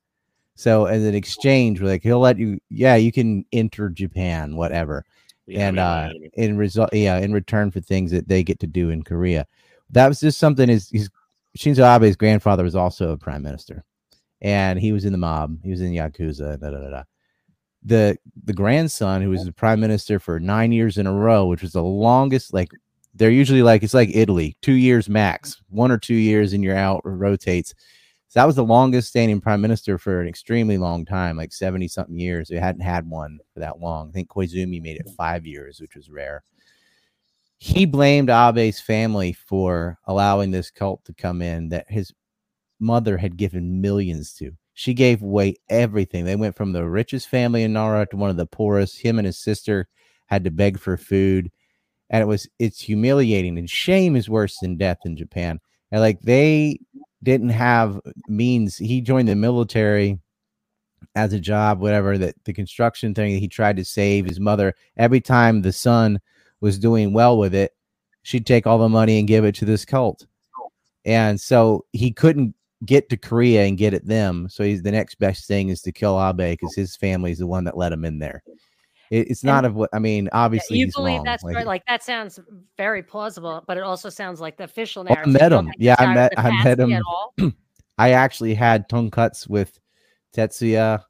So 0.54 0.86
as 0.86 1.02
an 1.04 1.14
exchange, 1.14 1.80
we're 1.80 1.88
like 1.88 2.02
he'll 2.02 2.20
let 2.20 2.38
you, 2.38 2.58
yeah, 2.70 2.96
you 2.96 3.10
can 3.12 3.44
enter 3.52 3.88
Japan, 3.88 4.56
whatever. 4.56 5.04
Yeah, 5.46 5.68
and 5.68 5.80
I 5.80 6.06
mean, 6.08 6.16
uh 6.16 6.16
I 6.16 6.18
mean, 6.20 6.30
in 6.34 6.56
result 6.56 6.90
yeah 6.92 7.18
in 7.18 7.32
return 7.32 7.70
for 7.72 7.80
things 7.80 8.10
that 8.12 8.28
they 8.28 8.44
get 8.44 8.60
to 8.60 8.66
do 8.66 8.90
in 8.90 9.02
korea. 9.02 9.46
That 9.90 10.06
was 10.08 10.20
just 10.20 10.38
something 10.38 10.68
his, 10.68 10.88
his 10.90 11.10
shinzo 11.58 11.82
abe's 11.82 12.16
grandfather 12.16 12.62
was 12.64 12.76
also 12.76 13.10
a 13.10 13.18
prime 13.18 13.42
minister. 13.42 13.84
And 14.40 14.78
he 14.78 14.92
was 14.92 15.04
in 15.04 15.12
the 15.12 15.18
mob. 15.18 15.58
He 15.64 15.70
was 15.70 15.80
in 15.80 15.92
yakuza 15.92 16.60
da, 16.60 16.70
da, 16.70 16.78
da, 16.78 16.90
da. 16.90 17.02
the 17.84 18.16
the 18.44 18.52
grandson 18.52 19.20
who 19.22 19.30
was 19.30 19.44
the 19.44 19.52
prime 19.52 19.80
minister 19.80 20.20
for 20.20 20.38
nine 20.38 20.70
years 20.70 20.96
in 20.98 21.06
a 21.06 21.12
row 21.12 21.46
which 21.46 21.62
was 21.62 21.72
the 21.72 21.82
longest 21.82 22.54
like 22.54 22.70
they're 23.14 23.30
usually 23.30 23.62
like 23.62 23.82
it's 23.82 23.94
like 23.94 24.10
italy 24.14 24.56
two 24.62 24.74
years 24.74 25.08
max 25.08 25.60
one 25.68 25.90
or 25.90 25.98
two 25.98 26.14
years 26.14 26.52
and 26.52 26.62
you're 26.62 26.76
out 26.76 27.00
or 27.04 27.16
rotates 27.16 27.74
so 28.32 28.40
that 28.40 28.46
was 28.46 28.56
the 28.56 28.64
longest 28.64 29.08
standing 29.08 29.42
prime 29.42 29.60
minister 29.60 29.98
for 29.98 30.22
an 30.22 30.26
extremely 30.26 30.78
long 30.78 31.04
time, 31.04 31.36
like 31.36 31.52
70 31.52 31.86
something 31.88 32.18
years. 32.18 32.48
They 32.48 32.56
hadn't 32.56 32.80
had 32.80 33.06
one 33.06 33.38
for 33.52 33.60
that 33.60 33.78
long. 33.78 34.08
I 34.08 34.12
think 34.12 34.30
Koizumi 34.30 34.80
made 34.80 34.96
it 34.96 35.10
five 35.18 35.44
years, 35.44 35.82
which 35.82 35.94
was 35.94 36.08
rare. 36.08 36.42
He 37.58 37.84
blamed 37.84 38.30
Abe's 38.30 38.80
family 38.80 39.34
for 39.34 39.98
allowing 40.06 40.50
this 40.50 40.70
cult 40.70 41.04
to 41.04 41.12
come 41.12 41.42
in 41.42 41.68
that 41.68 41.90
his 41.90 42.10
mother 42.80 43.18
had 43.18 43.36
given 43.36 43.82
millions 43.82 44.32
to. 44.36 44.52
She 44.72 44.94
gave 44.94 45.20
away 45.20 45.56
everything. 45.68 46.24
They 46.24 46.34
went 46.34 46.56
from 46.56 46.72
the 46.72 46.88
richest 46.88 47.28
family 47.28 47.64
in 47.64 47.74
Nara 47.74 48.06
to 48.06 48.16
one 48.16 48.30
of 48.30 48.38
the 48.38 48.46
poorest. 48.46 48.98
Him 48.98 49.18
and 49.18 49.26
his 49.26 49.38
sister 49.38 49.88
had 50.28 50.42
to 50.44 50.50
beg 50.50 50.78
for 50.78 50.96
food. 50.96 51.52
And 52.08 52.22
it 52.22 52.26
was 52.26 52.48
it's 52.58 52.80
humiliating 52.80 53.58
and 53.58 53.68
shame 53.68 54.16
is 54.16 54.30
worse 54.30 54.58
than 54.60 54.78
death 54.78 55.00
in 55.04 55.18
Japan. 55.18 55.60
And 55.90 56.00
like 56.00 56.22
they 56.22 56.78
didn't 57.22 57.50
have 57.50 58.00
means. 58.28 58.76
He 58.76 59.00
joined 59.00 59.28
the 59.28 59.36
military 59.36 60.18
as 61.14 61.32
a 61.32 61.40
job, 61.40 61.80
whatever 61.80 62.16
that 62.18 62.34
the 62.44 62.52
construction 62.52 63.14
thing 63.14 63.38
he 63.38 63.48
tried 63.48 63.76
to 63.76 63.84
save 63.84 64.26
his 64.26 64.40
mother. 64.40 64.74
Every 64.96 65.20
time 65.20 65.62
the 65.62 65.72
son 65.72 66.20
was 66.60 66.78
doing 66.78 67.12
well 67.12 67.38
with 67.38 67.54
it, 67.54 67.72
she'd 68.22 68.46
take 68.46 68.66
all 68.66 68.78
the 68.78 68.88
money 68.88 69.18
and 69.18 69.28
give 69.28 69.44
it 69.44 69.54
to 69.56 69.64
this 69.64 69.84
cult. 69.84 70.26
And 71.04 71.40
so 71.40 71.84
he 71.92 72.12
couldn't 72.12 72.54
get 72.84 73.08
to 73.10 73.16
Korea 73.16 73.64
and 73.64 73.78
get 73.78 73.94
at 73.94 74.06
them. 74.06 74.48
So 74.48 74.64
he's 74.64 74.82
the 74.82 74.92
next 74.92 75.16
best 75.16 75.46
thing 75.46 75.68
is 75.68 75.82
to 75.82 75.92
kill 75.92 76.20
Abe 76.20 76.36
because 76.36 76.74
his 76.74 76.96
family's 76.96 77.38
the 77.38 77.46
one 77.46 77.64
that 77.64 77.76
let 77.76 77.92
him 77.92 78.04
in 78.04 78.18
there. 78.18 78.42
It, 79.12 79.28
it's 79.28 79.44
not 79.44 79.66
of 79.66 79.74
what 79.74 79.90
I 79.92 79.98
mean. 79.98 80.30
Obviously, 80.32 80.78
you 80.78 80.90
believe 80.90 81.16
wrong. 81.16 81.24
that's 81.24 81.44
Like. 81.44 81.66
Like 81.66 81.84
that 81.86 82.02
sounds 82.02 82.40
very 82.78 83.02
plausible, 83.02 83.62
but 83.66 83.76
it 83.76 83.82
also 83.82 84.08
sounds 84.08 84.40
like 84.40 84.56
the 84.56 84.64
official 84.64 85.06
Oh, 85.06 85.14
I 85.14 85.26
met 85.26 85.52
him. 85.52 85.70
Yeah, 85.76 85.96
I 85.98 86.14
met- 86.14 86.32
I 86.38 86.64
met 86.64 86.78
him. 86.80 87.54
I 87.98 88.12
actually 88.12 88.54
had 88.54 88.88
tongue 88.88 89.10
cuts 89.10 89.46
with 89.46 89.78
Tetsuya, 90.34 91.02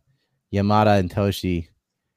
Yamada, 0.52 0.98
and 0.98 1.14
Toshi. 1.14 1.68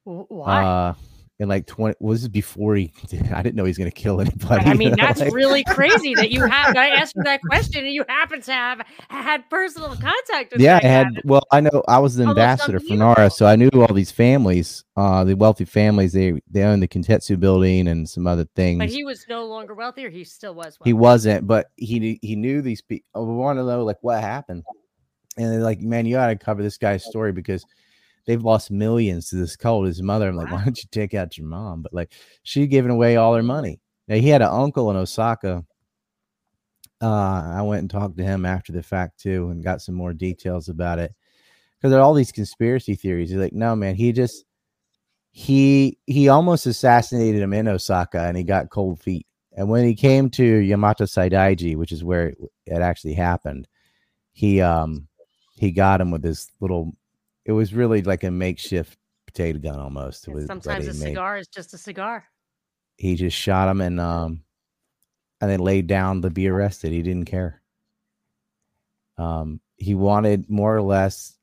Why? 0.02 0.64
Uh, 0.64 0.94
in 1.38 1.48
like 1.48 1.66
twenty 1.66 1.94
was 2.00 2.22
this 2.22 2.28
before 2.28 2.76
he? 2.76 2.92
I 3.34 3.42
didn't 3.42 3.56
know 3.56 3.64
he 3.64 3.70
was 3.70 3.76
gonna 3.78 3.90
kill 3.90 4.20
anybody. 4.20 4.64
I 4.64 4.74
mean, 4.74 4.94
that's 4.96 5.20
Like, 5.20 5.34
really 5.34 5.64
crazy 5.68 6.14
that 6.14 6.30
you 6.30 6.44
have. 6.46 6.76
I 6.76 6.88
asked 6.88 7.14
you 7.16 7.22
that 7.24 7.40
question, 7.42 7.84
and 7.84 7.92
you 7.92 8.04
happen 8.08 8.40
to 8.42 8.52
have 8.52 8.80
had 9.08 9.48
personal 9.50 9.90
contact 9.96 10.52
with. 10.52 10.60
Yeah, 10.60 10.76
I 10.76 10.80
that 10.80 10.82
guy. 10.82 10.88
had. 10.88 11.20
Well, 11.24 11.42
I 11.52 11.60
know 11.60 11.82
I 11.88 11.98
was 11.98 12.14
the 12.16 12.22
Almost 12.24 12.38
ambassador 12.38 12.80
for. 12.80 12.94
Nara, 12.94 13.28
so 13.30 13.44
I 13.46 13.56
knew 13.56 13.68
all 13.74 13.92
these 13.92 14.10
families, 14.10 14.84
uh, 14.96 15.24
the 15.24 15.34
wealthy 15.34 15.64
families. 15.66 16.12
They 16.14 16.40
they 16.50 16.62
own 16.62 16.80
the 16.80 16.88
Kintetsu 16.88 17.38
building 17.38 17.88
and 17.88 18.08
some 18.08 18.26
other 18.26 18.46
things. 18.56 18.78
But 18.78 18.88
he 18.88 19.04
was 19.04 19.26
no 19.28 19.44
longer 19.44 19.74
wealthy, 19.74 20.06
or 20.06 20.10
he 20.10 20.24
still 20.24 20.54
was. 20.54 20.78
wealthy? 20.80 20.88
He 20.90 20.92
wasn't, 20.94 21.46
but 21.46 21.66
he 21.76 22.00
knew- 22.00 22.18
he 22.22 22.36
knew 22.36 22.62
these 22.62 22.80
people. 22.80 23.26
We 23.26 23.34
want 23.34 23.58
to 23.58 23.64
know 23.64 23.84
like 23.84 23.98
what 24.00 24.20
happened, 24.22 24.62
and 25.36 25.52
they're 25.52 25.60
like, 25.60 25.80
man, 25.80 26.06
you 26.06 26.14
got 26.16 26.28
to 26.28 26.36
cover 26.36 26.62
this 26.62 26.78
guy's 26.78 27.04
story 27.04 27.32
because 27.32 27.64
they've 28.26 28.42
lost 28.42 28.70
millions 28.70 29.30
to 29.30 29.36
this 29.36 29.56
cult. 29.56 29.86
His 29.86 30.02
mother, 30.02 30.28
I'm 30.28 30.36
like, 30.36 30.50
why 30.50 30.64
don't 30.64 30.78
you 30.78 30.88
take 30.90 31.14
out 31.14 31.38
your 31.38 31.46
mom? 31.46 31.82
But 31.82 31.94
like, 31.94 32.12
she 32.42 32.66
giving 32.66 32.90
away 32.90 33.16
all 33.16 33.34
her 33.34 33.42
money. 33.42 33.80
Now 34.08 34.16
he 34.16 34.28
had 34.28 34.42
an 34.42 34.48
uncle 34.50 34.90
in 34.90 34.96
Osaka. 34.96 35.64
Uh, 37.00 37.52
I 37.56 37.62
went 37.62 37.80
and 37.80 37.90
talked 37.90 38.16
to 38.16 38.24
him 38.24 38.46
after 38.46 38.72
the 38.72 38.82
fact 38.82 39.20
too, 39.20 39.50
and 39.50 39.62
got 39.62 39.82
some 39.82 39.94
more 39.94 40.12
details 40.12 40.68
about 40.68 40.98
it 40.98 41.12
because 41.76 41.90
there 41.90 42.00
are 42.00 42.02
all 42.02 42.14
these 42.14 42.32
conspiracy 42.32 42.94
theories. 42.94 43.30
He's 43.30 43.38
like, 43.38 43.52
no, 43.52 43.76
man, 43.76 43.94
he 43.94 44.12
just 44.12 44.44
he 45.30 45.98
he 46.06 46.28
almost 46.28 46.64
assassinated 46.66 47.42
him 47.42 47.52
in 47.52 47.68
Osaka, 47.68 48.20
and 48.20 48.36
he 48.36 48.42
got 48.42 48.70
cold 48.70 49.00
feet. 49.00 49.26
And 49.54 49.68
when 49.68 49.84
he 49.84 49.94
came 49.94 50.30
to 50.30 50.44
Yamato 50.44 51.04
Saidaiji, 51.04 51.76
which 51.76 51.92
is 51.92 52.02
where 52.02 52.28
it, 52.28 52.38
it 52.66 52.80
actually 52.80 53.14
happened, 53.14 53.68
he 54.32 54.60
um 54.62 55.08
he 55.58 55.70
got 55.72 56.00
him 56.00 56.10
with 56.10 56.24
his 56.24 56.50
little. 56.60 56.92
It 57.46 57.52
was 57.52 57.72
really 57.72 58.02
like 58.02 58.24
a 58.24 58.30
makeshift 58.30 58.98
potato 59.26 59.58
gun 59.58 59.78
almost. 59.78 60.24
It 60.24 60.28
And 60.28 60.34
was 60.34 60.46
Sometimes 60.46 60.88
a 60.88 60.92
made. 60.94 61.10
cigar 61.10 61.38
is 61.38 61.48
just 61.48 61.72
a 61.72 61.78
cigar. 61.78 62.24
He 62.98 63.14
just 63.14 63.36
shot 63.36 63.68
him, 63.68 63.80
and 63.80 64.00
um 64.00 64.42
and 65.40 65.50
then 65.50 65.60
laid 65.60 65.86
down 65.86 66.22
to 66.22 66.30
be 66.30 66.48
arrested. 66.48 66.92
He 66.92 67.02
didn't 67.02 67.26
care. 67.26 67.62
Um, 69.18 69.60
he 69.76 69.94
wanted 69.94 70.48
more 70.50 70.74
or 70.74 70.82
less 70.82 71.36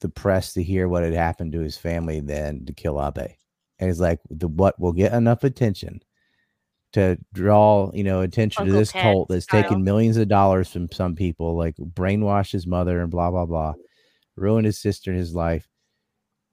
the 0.00 0.08
press 0.08 0.54
to 0.54 0.62
hear 0.62 0.88
what 0.88 1.02
had 1.02 1.14
happened 1.14 1.52
to 1.52 1.60
his 1.60 1.76
family 1.76 2.20
than 2.20 2.66
to 2.66 2.72
kill 2.72 3.02
Abe. 3.02 3.30
And 3.78 3.88
he's 3.88 4.00
like, 4.00 4.20
the 4.30 4.48
what 4.48 4.78
will 4.80 4.92
get 4.92 5.12
enough 5.12 5.44
attention 5.44 6.00
to 6.94 7.18
draw, 7.34 7.90
you 7.92 8.04
know, 8.04 8.22
attention 8.22 8.62
Uncle 8.62 8.74
to 8.74 8.78
this 8.78 8.92
Ted 8.92 9.02
cult 9.02 9.28
that's 9.28 9.44
style. 9.44 9.62
taken 9.62 9.84
millions 9.84 10.16
of 10.16 10.28
dollars 10.28 10.70
from 10.70 10.90
some 10.92 11.14
people, 11.14 11.56
like 11.56 11.76
brainwash 11.76 12.52
his 12.52 12.66
mother 12.66 13.00
and 13.00 13.10
blah 13.10 13.30
blah 13.30 13.44
blah, 13.46 13.74
ruin 14.36 14.64
his 14.64 14.78
sister 14.78 15.10
and 15.10 15.18
his 15.18 15.34
life, 15.34 15.68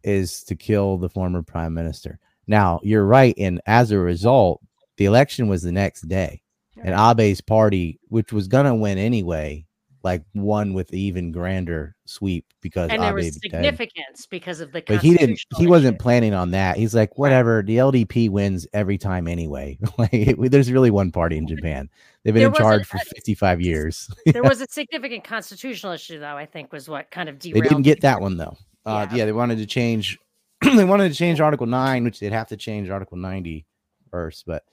is 0.04 0.44
to 0.44 0.56
kill 0.56 0.98
the 0.98 1.10
former 1.10 1.42
prime 1.42 1.74
minister. 1.74 2.20
Now 2.48 2.80
you're 2.84 3.06
right, 3.06 3.36
and 3.38 3.62
as 3.66 3.92
a 3.92 4.00
result, 4.00 4.62
the 4.98 5.06
election 5.06 5.48
was 5.48 5.62
the 5.62 5.72
next 5.72 6.08
day, 6.08 6.42
and 6.82 6.94
Abe's 6.94 7.42
party, 7.42 8.00
which 8.10 8.34
was 8.34 8.48
gonna 8.48 8.76
win 8.76 8.98
anyway, 8.98 9.66
like 10.04 10.22
one 10.34 10.74
with 10.74 10.94
even 10.94 11.32
grander 11.32 11.96
sweep 12.06 12.46
because 12.62 12.90
and 12.92 13.02
there 13.02 13.10
Abe 13.12 13.16
was 13.16 13.36
died. 13.38 13.52
significance 13.52 14.26
because 14.26 14.60
of 14.60 14.74
the 14.74 14.84
But 14.86 15.02
he 15.02 15.16
didn't. 15.16 15.40
He 15.58 15.66
wasn't 15.66 15.98
planning 15.98 16.34
on 16.34 16.52
that. 16.52 16.76
He's 16.76 16.94
like, 16.94 17.18
whatever. 17.18 17.64
The 17.64 17.78
LDP 17.78 18.30
wins 18.30 18.68
every 18.74 18.98
time 18.98 19.28
anyway. 19.30 19.78
like, 19.98 20.10
it- 20.14 20.52
there's 20.52 20.72
really 20.72 20.92
one 20.92 21.12
party 21.12 21.38
in 21.38 21.48
Japan. 21.48 21.90
They've 22.24 22.34
been 22.34 22.42
There 22.42 22.50
in 22.50 22.56
charge 22.56 22.86
for 22.86 22.98
a- 22.98 23.06
55 23.16 23.62
years. 23.62 24.10
there 24.26 24.44
was 24.44 24.60
a 24.62 24.68
significant 24.70 25.24
constitutional 25.24 25.94
issue 25.94 26.20
though 26.20 26.36
i 26.38 26.46
think 26.46 26.72
was 26.74 26.88
what 26.90 27.10
kind 27.12 27.28
of 27.30 27.40
they 27.40 27.52
didn't 27.52 27.82
get 27.84 28.02
that 28.02 28.20
one 28.22 28.38
though. 28.38 28.58
Uh, 28.86 29.08
Yeah. 29.12 29.18
yeah. 29.20 29.26
they 29.26 29.32
wanted 29.32 29.58
to 29.60 29.66
change. 29.66 30.20
they 30.76 30.84
wanted 30.86 31.10
to 31.10 31.16
change 31.16 31.40
Article 31.40 31.66
Nine, 31.66 32.04
which 32.04 32.20
they'd 32.20 32.32
have 32.34 32.50
to 32.50 32.58
change 32.58 32.90
Article 32.90 33.18
90 33.18 33.66
first. 34.12 34.46
But 34.46 34.64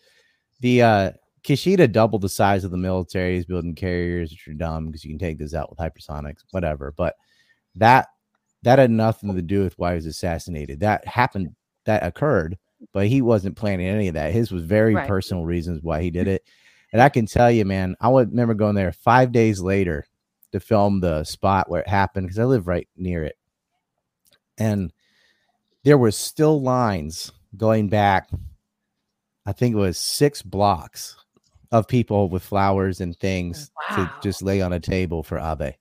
the 0.60 0.82
uh, 0.82 1.10
Kishida 1.42 1.90
doubled 1.90 2.22
the 2.22 2.28
size 2.28 2.64
of 2.64 2.70
the 2.70 2.76
military. 2.76 3.36
He's 3.36 3.44
building 3.46 3.74
carriers, 3.74 4.30
which 4.30 4.46
are 4.48 4.54
dumb 4.54 4.86
because 4.86 5.04
you 5.04 5.10
can 5.10 5.18
take 5.18 5.38
those 5.38 5.54
out 5.54 5.70
with 5.70 5.78
hypersonics, 5.78 6.44
whatever. 6.50 6.92
But 6.96 7.16
that 7.76 8.08
that 8.62 8.78
had 8.78 8.90
nothing 8.90 9.34
to 9.34 9.42
do 9.42 9.62
with 9.62 9.78
why 9.78 9.92
he 9.92 9.96
was 9.96 10.06
assassinated. 10.06 10.80
That 10.80 11.06
happened. 11.06 11.54
That 11.86 12.04
occurred, 12.04 12.58
but 12.92 13.06
he 13.06 13.22
wasn't 13.22 13.56
planning 13.56 13.86
any 13.86 14.08
of 14.08 14.14
that. 14.14 14.32
His 14.32 14.52
was 14.52 14.64
very 14.64 14.94
Right. 14.94 15.08
personal 15.08 15.46
reasons 15.46 15.82
why 15.82 16.02
he 16.02 16.10
did 16.10 16.28
it. 16.28 16.44
And 16.92 17.00
I 17.00 17.08
can 17.08 17.24
tell 17.24 17.50
you, 17.50 17.64
man, 17.64 17.96
I 18.00 18.08
would 18.08 18.30
remember 18.30 18.52
going 18.54 18.74
there 18.74 18.92
five 18.92 19.32
days 19.32 19.60
later 19.60 20.04
to 20.52 20.60
film 20.60 21.00
the 21.00 21.24
spot 21.24 21.70
where 21.70 21.80
it 21.80 21.88
happened 21.88 22.26
because 22.26 22.38
I 22.38 22.44
live 22.44 22.66
right 22.66 22.86
near 22.96 23.24
it. 23.24 23.38
And 24.58 24.92
there 25.84 25.96
were 25.96 26.10
still 26.10 26.60
lines 26.60 27.32
going 27.56 27.88
back, 27.88 28.28
I 29.46 29.52
think 29.52 29.74
it 29.74 29.78
was 29.78 29.98
six 29.98 30.42
blocks 30.42 31.16
of 31.72 31.88
people 31.88 32.28
with 32.28 32.42
flowers 32.42 33.00
and 33.00 33.18
things 33.18 33.70
oh, 33.90 33.96
to 33.96 34.12
just 34.22 34.42
lay 34.42 34.60
on 34.60 34.72
a 34.72 34.80
table 34.80 35.22
for 35.22 35.38
Abe. 35.38 35.74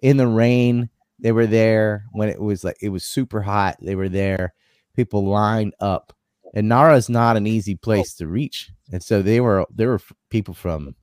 In 0.00 0.16
the 0.16 0.26
rain, 0.26 0.88
they 1.18 1.32
were 1.32 1.46
there 1.46 2.04
when 2.12 2.28
it 2.28 2.40
was 2.40 2.64
like 2.64 2.76
it 2.80 2.90
was 2.90 3.04
super 3.04 3.42
hot. 3.42 3.76
They 3.80 3.94
were 3.94 4.08
there. 4.08 4.54
People 4.94 5.26
lined 5.26 5.74
up. 5.80 6.12
And 6.54 6.68
Nara 6.68 6.96
is 6.96 7.08
not 7.08 7.36
an 7.36 7.46
easy 7.46 7.74
oh. 7.74 7.82
place 7.82 8.14
to 8.14 8.26
reach. 8.26 8.70
And 8.92 9.02
so 9.02 9.22
they 9.22 9.40
were 9.40 9.66
there 9.74 9.88
were 9.88 10.00
people 10.30 10.54
from 10.54 10.94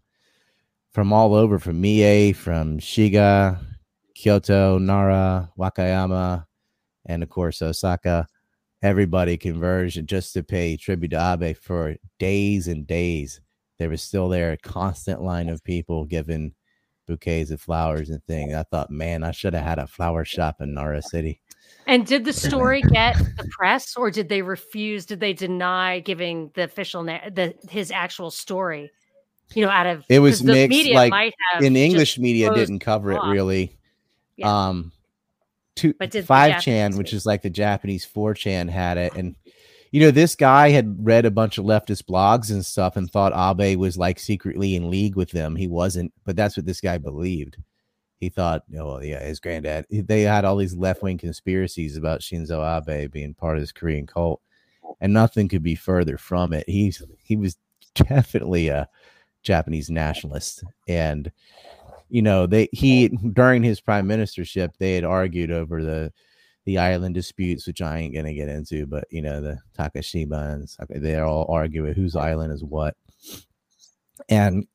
from 0.91 1.11
all 1.11 1.33
over, 1.33 1.57
from 1.57 1.81
Mie, 1.81 2.33
from 2.33 2.79
Shiga, 2.79 3.59
Kyoto, 4.13 4.77
Nara, 4.77 5.49
Wakayama, 5.57 6.45
and 7.05 7.23
of 7.23 7.29
course 7.29 7.61
Osaka. 7.61 8.27
Everybody 8.81 9.37
converged 9.37 10.05
just 10.07 10.33
to 10.33 10.43
pay 10.43 10.75
tribute 10.75 11.11
to 11.11 11.37
Abe 11.41 11.55
for 11.55 11.95
days 12.19 12.67
and 12.67 12.85
days. 12.85 13.39
There 13.79 13.89
was 13.89 14.01
still 14.01 14.29
there 14.29 14.51
a 14.51 14.57
constant 14.57 15.21
line 15.21 15.49
of 15.49 15.63
people 15.63 16.05
giving 16.05 16.53
bouquets 17.07 17.51
of 17.51 17.59
flowers 17.59 18.09
and 18.09 18.23
things. 18.25 18.53
I 18.53 18.63
thought, 18.63 18.89
man, 18.89 19.23
I 19.23 19.31
should 19.31 19.53
have 19.53 19.65
had 19.65 19.79
a 19.79 19.87
flower 19.87 20.23
shop 20.23 20.61
in 20.61 20.73
Nara 20.73 21.01
City. 21.01 21.41
and 21.87 22.05
did 22.05 22.23
the 22.23 22.33
story 22.47 22.81
get 22.81 23.17
the 23.17 23.47
press 23.51 23.95
or 23.97 24.09
did 24.11 24.29
they 24.29 24.41
refuse 24.41 25.05
did 25.05 25.19
they 25.19 25.33
deny 25.33 25.99
giving 25.99 26.49
the 26.55 26.63
official 26.63 27.03
na- 27.03 27.29
the 27.33 27.53
his 27.69 27.91
actual 27.91 28.31
story 28.31 28.89
you 29.53 29.65
know 29.65 29.71
out 29.71 29.85
of 29.85 30.05
It 30.07 30.19
was 30.19 30.41
mixed, 30.43 30.69
media 30.69 30.95
like, 30.95 31.09
might 31.11 31.33
have 31.51 31.63
In 31.63 31.75
English 31.75 32.17
media 32.17 32.53
didn't 32.53 32.79
cover 32.79 33.11
it 33.11 33.21
really. 33.25 33.77
Yeah. 34.37 34.67
Um 34.67 34.91
two 35.75 35.93
But 35.99 36.11
did 36.11 36.23
the 36.23 36.27
five 36.27 36.61
chan, 36.61 36.95
which 36.97 37.11
is 37.13 37.25
like 37.25 37.41
the 37.41 37.49
Japanese 37.49 38.05
four 38.05 38.33
chan 38.33 38.67
had 38.69 38.97
it. 38.97 39.13
And 39.15 39.35
you 39.93 39.99
know, 39.99 40.09
this 40.09 40.35
guy 40.35 40.71
had 40.71 41.05
read 41.05 41.23
a 41.23 41.29
bunch 41.29 41.59
of 41.59 41.65
leftist 41.65 42.05
blogs 42.05 42.49
and 42.49 42.65
stuff 42.65 42.97
and 42.97 43.09
thought 43.09 43.59
Abe 43.59 43.77
was 43.77 43.95
like 43.95 44.17
secretly 44.17 44.75
in 44.75 44.89
league 44.89 45.15
with 45.15 45.29
them. 45.29 45.55
He 45.55 45.67
wasn't, 45.67 46.11
but 46.25 46.35
that's 46.35 46.57
what 46.57 46.65
this 46.65 46.81
guy 46.81 46.97
believed. 46.97 47.57
He 48.19 48.29
thought, 48.29 48.63
oh 48.75 49.01
yeah, 49.01 49.23
his 49.23 49.39
granddad. 49.39 49.85
They 49.91 50.21
had 50.21 50.45
all 50.45 50.55
these 50.55 50.73
left 50.73 51.03
wing 51.03 51.19
conspiracies 51.19 51.95
about 51.95 52.21
Shinzo 52.21 52.89
Abe 52.89 53.11
being 53.11 53.35
part 53.35 53.57
of 53.57 53.61
this 53.61 53.71
Korean 53.71 54.07
cult, 54.07 54.41
and 54.99 55.13
nothing 55.13 55.47
could 55.47 55.61
be 55.61 55.75
further 55.75 56.17
from 56.17 56.53
it. 56.53 56.67
He's 56.67 57.03
he 57.23 57.35
was 57.35 57.55
definitely 57.93 58.69
a 58.69 58.89
Japanese 59.43 59.91
nationalist, 59.91 60.63
and 60.87 61.31
you 62.09 62.23
know 62.23 62.47
they 62.47 62.67
he 62.71 63.09
during 63.09 63.61
his 63.61 63.79
prime 63.79 64.07
ministership 64.07 64.71
they 64.79 64.95
had 64.95 65.03
argued 65.03 65.51
over 65.51 65.83
the 65.83 66.11
the 66.65 66.77
island 66.77 67.15
disputes, 67.15 67.67
which 67.67 67.81
I 67.81 67.99
ain't 67.99 68.15
gonna 68.15 68.33
get 68.33 68.49
into, 68.49 68.85
but 68.85 69.05
you 69.09 69.21
know 69.21 69.41
the 69.41 69.59
Takeshima 69.77 70.53
and 70.53 70.69
Saka- 70.69 70.99
they 70.99 71.17
all 71.17 71.45
arguing 71.49 71.93
whose 71.93 72.15
island 72.15 72.53
is 72.53 72.63
what, 72.63 72.95
and 74.29 74.67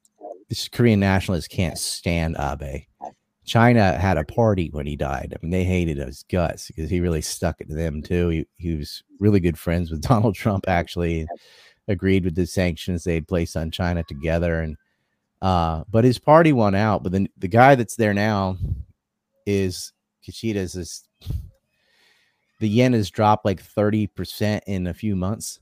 this 0.48 0.68
Korean 0.68 1.00
nationalists 1.00 1.48
can't 1.48 1.78
stand 1.78 2.36
Abe. 2.38 2.82
China 3.44 3.98
had 3.98 4.18
a 4.18 4.24
party 4.24 4.68
when 4.72 4.86
he 4.86 4.94
died. 4.94 5.34
I 5.34 5.38
mean, 5.42 5.50
they 5.50 5.64
hated 5.64 5.96
his 5.96 6.22
guts 6.30 6.66
because 6.66 6.90
he 6.90 7.00
really 7.00 7.22
stuck 7.22 7.60
it 7.60 7.68
to 7.68 7.74
them 7.74 8.02
too. 8.02 8.28
He, 8.28 8.46
he 8.56 8.76
was 8.76 9.02
really 9.18 9.40
good 9.40 9.58
friends 9.58 9.90
with 9.90 10.02
Donald 10.08 10.34
Trump, 10.34 10.66
actually, 10.68 11.26
agreed 11.88 12.24
with 12.24 12.34
the 12.34 12.46
sanctions 12.46 13.04
they 13.04 13.14
had 13.14 13.26
placed 13.26 13.56
on 13.56 13.70
China 13.70 14.04
together. 14.04 14.60
And 14.60 14.76
uh, 15.40 15.84
but 15.90 16.04
his 16.04 16.18
party 16.18 16.52
won 16.52 16.74
out. 16.74 17.02
But 17.02 17.12
then 17.12 17.28
the 17.38 17.48
guy 17.48 17.74
that's 17.74 17.96
there 17.96 18.14
now 18.14 18.58
is 19.46 19.92
Kishida's 20.26 20.74
is 20.74 21.08
the 22.60 22.68
yen 22.68 22.92
has 22.92 23.10
dropped 23.10 23.44
like 23.44 23.62
30% 23.62 24.60
in 24.66 24.86
a 24.86 24.94
few 24.94 25.14
months, 25.16 25.60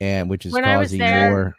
and 0.00 0.28
which 0.30 0.46
is 0.46 0.52
When 0.52 0.64
I 0.64 0.76
was 0.78 0.88
causing 0.88 0.98
there, 1.00 1.30
more 1.30 1.54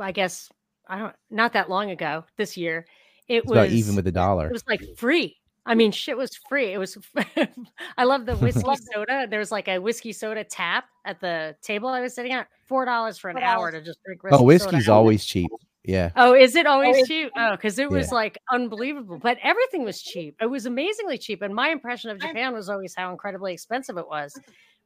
i 0.00 0.10
guess 0.10 0.48
i 0.88 0.98
don't 0.98 1.14
not 1.30 1.52
that 1.52 1.68
long 1.68 1.90
ago 1.90 2.24
this 2.38 2.56
year 2.56 2.86
it 3.28 3.44
was 3.46 3.70
even 3.70 3.94
with 3.94 4.04
the 4.06 4.10
dollar. 4.12 4.46
it 4.46 4.52
was 4.52 4.64
like 4.66 4.80
free 4.96 5.36
i 5.66 5.74
mean 5.74 5.92
shit 5.92 6.16
was 6.16 6.34
free 6.48 6.72
it 6.72 6.78
was 6.78 6.96
i 7.98 8.04
love 8.04 8.24
the 8.24 8.34
whiskey 8.36 8.62
soda 8.92 9.26
there 9.28 9.38
was 9.38 9.52
like 9.52 9.68
a 9.68 9.78
whiskey 9.78 10.12
soda 10.12 10.42
tap 10.44 10.84
at 11.04 11.20
the 11.20 11.54
table 11.62 11.88
i 11.88 12.00
was 12.00 12.14
sitting 12.14 12.32
at 12.32 12.48
four 12.66 12.84
dollars 12.86 13.18
for 13.18 13.28
an 13.28 13.36
hour 13.38 13.70
to 13.70 13.82
just 13.82 13.98
drink 14.04 14.20
Oh, 14.24 14.42
whiskey 14.42 14.64
soda. 14.64 14.76
whiskey's 14.76 14.88
always 14.88 15.24
cheap. 15.24 15.50
Yeah. 15.84 16.10
Oh, 16.16 16.34
is 16.34 16.54
it 16.54 16.66
always 16.66 17.06
cheap? 17.08 17.30
Oh, 17.36 17.52
because 17.52 17.78
it 17.78 17.90
was 17.90 18.08
Yeah. 18.08 18.14
like 18.14 18.38
unbelievable. 18.52 19.18
But 19.20 19.38
everything 19.42 19.82
was 19.84 20.00
cheap. 20.00 20.36
It 20.40 20.46
was 20.46 20.66
amazingly 20.66 21.18
cheap. 21.18 21.42
And 21.42 21.54
my 21.54 21.70
impression 21.70 22.10
of 22.10 22.20
Japan 22.20 22.52
was 22.54 22.68
always 22.68 22.94
how 22.96 23.10
incredibly 23.10 23.52
expensive 23.52 23.96
it 23.98 24.06
was. 24.06 24.38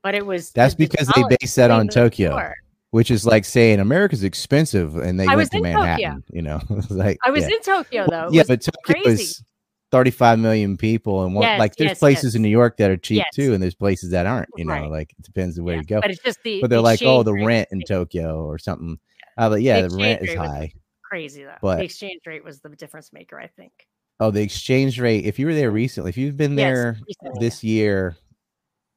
But 0.02 0.14
it 0.14 0.24
was 0.24 0.50
That's 0.52 0.74
the- 0.74 0.84
the 0.86 0.88
because 0.90 1.08
they 1.08 1.22
base 1.40 1.54
that 1.56 1.70
on 1.70 1.88
Tokyo. 1.88 2.30
four. 2.32 2.54
which 2.92 3.10
is 3.10 3.26
like 3.26 3.44
saying 3.44 3.78
America's 3.80 4.24
expensive 4.24 4.96
and 4.96 5.20
they 5.20 5.26
I 5.26 5.34
went 5.36 5.50
to 5.50 5.56
in 5.58 5.64
Manhattan, 5.64 6.24
you 6.30 6.40
know. 6.40 6.60
Like 6.88 7.18
I 7.26 7.30
was 7.30 7.42
yeah. 7.42 7.56
in 7.56 7.60
Tokyo 7.60 8.06
though. 8.08 8.28
It 8.28 8.34
yeah, 8.34 8.42
but 8.48 8.62
Tokyo 8.62 9.02
crazy. 9.02 9.22
is 9.24 9.42
35 9.90 10.38
million 10.38 10.76
people 10.78 11.24
and 11.24 11.34
one 11.34 11.42
Yes, 11.42 11.58
like 11.58 11.76
there's 11.76 11.90
yes, 11.90 11.98
places 11.98 12.24
yes. 12.24 12.34
in 12.36 12.42
New 12.42 12.48
York 12.48 12.78
that 12.78 12.90
are 12.90 12.96
cheap 12.96 13.18
Yes. 13.18 13.34
too 13.34 13.52
and 13.52 13.62
there's 13.62 13.74
places 13.74 14.12
that 14.12 14.24
aren't, 14.24 14.48
you 14.56 14.64
know, 14.64 14.72
Right. 14.72 14.90
like 14.90 15.10
it 15.18 15.22
depends 15.24 15.58
on 15.58 15.64
where 15.66 15.74
Yeah, 15.74 15.80
you 15.80 15.86
go. 15.86 16.00
But 16.00 16.10
it's 16.10 16.22
just 16.22 16.42
the 16.42 16.60
But 16.62 16.70
they're 16.70 16.78
the 16.78 16.82
like, 16.82 17.02
oh, 17.02 17.22
the 17.22 17.34
rent 17.34 17.68
in 17.70 17.82
Tokyo 17.82 18.42
or 18.46 18.56
something. 18.58 18.98
Uh, 19.36 19.50
but 19.50 19.60
yeah, 19.60 19.82
The 19.82 19.88
the 19.88 19.96
rent 19.96 20.22
is 20.22 20.28
rate 20.30 20.38
was- 20.38 20.48
high. 20.48 20.72
Crazy 21.08 21.44
though. 21.44 21.56
But- 21.60 21.76
the 21.76 21.84
exchange 21.84 22.20
rate 22.26 22.44
was 22.44 22.60
the 22.60 22.68
difference 22.70 23.12
maker, 23.12 23.38
I 23.38 23.46
think. 23.48 23.72
Oh, 24.18 24.30
the 24.30 24.42
exchange 24.42 24.98
rate. 24.98 25.26
If 25.26 25.38
you 25.38 25.46
were 25.46 25.54
there 25.54 25.70
recently, 25.70 26.08
if 26.08 26.16
you've 26.16 26.38
been 26.38 26.56
Yes, 26.56 26.58
there 26.58 26.98
recently, 27.06 27.46
this 27.46 27.62
year, 27.62 28.16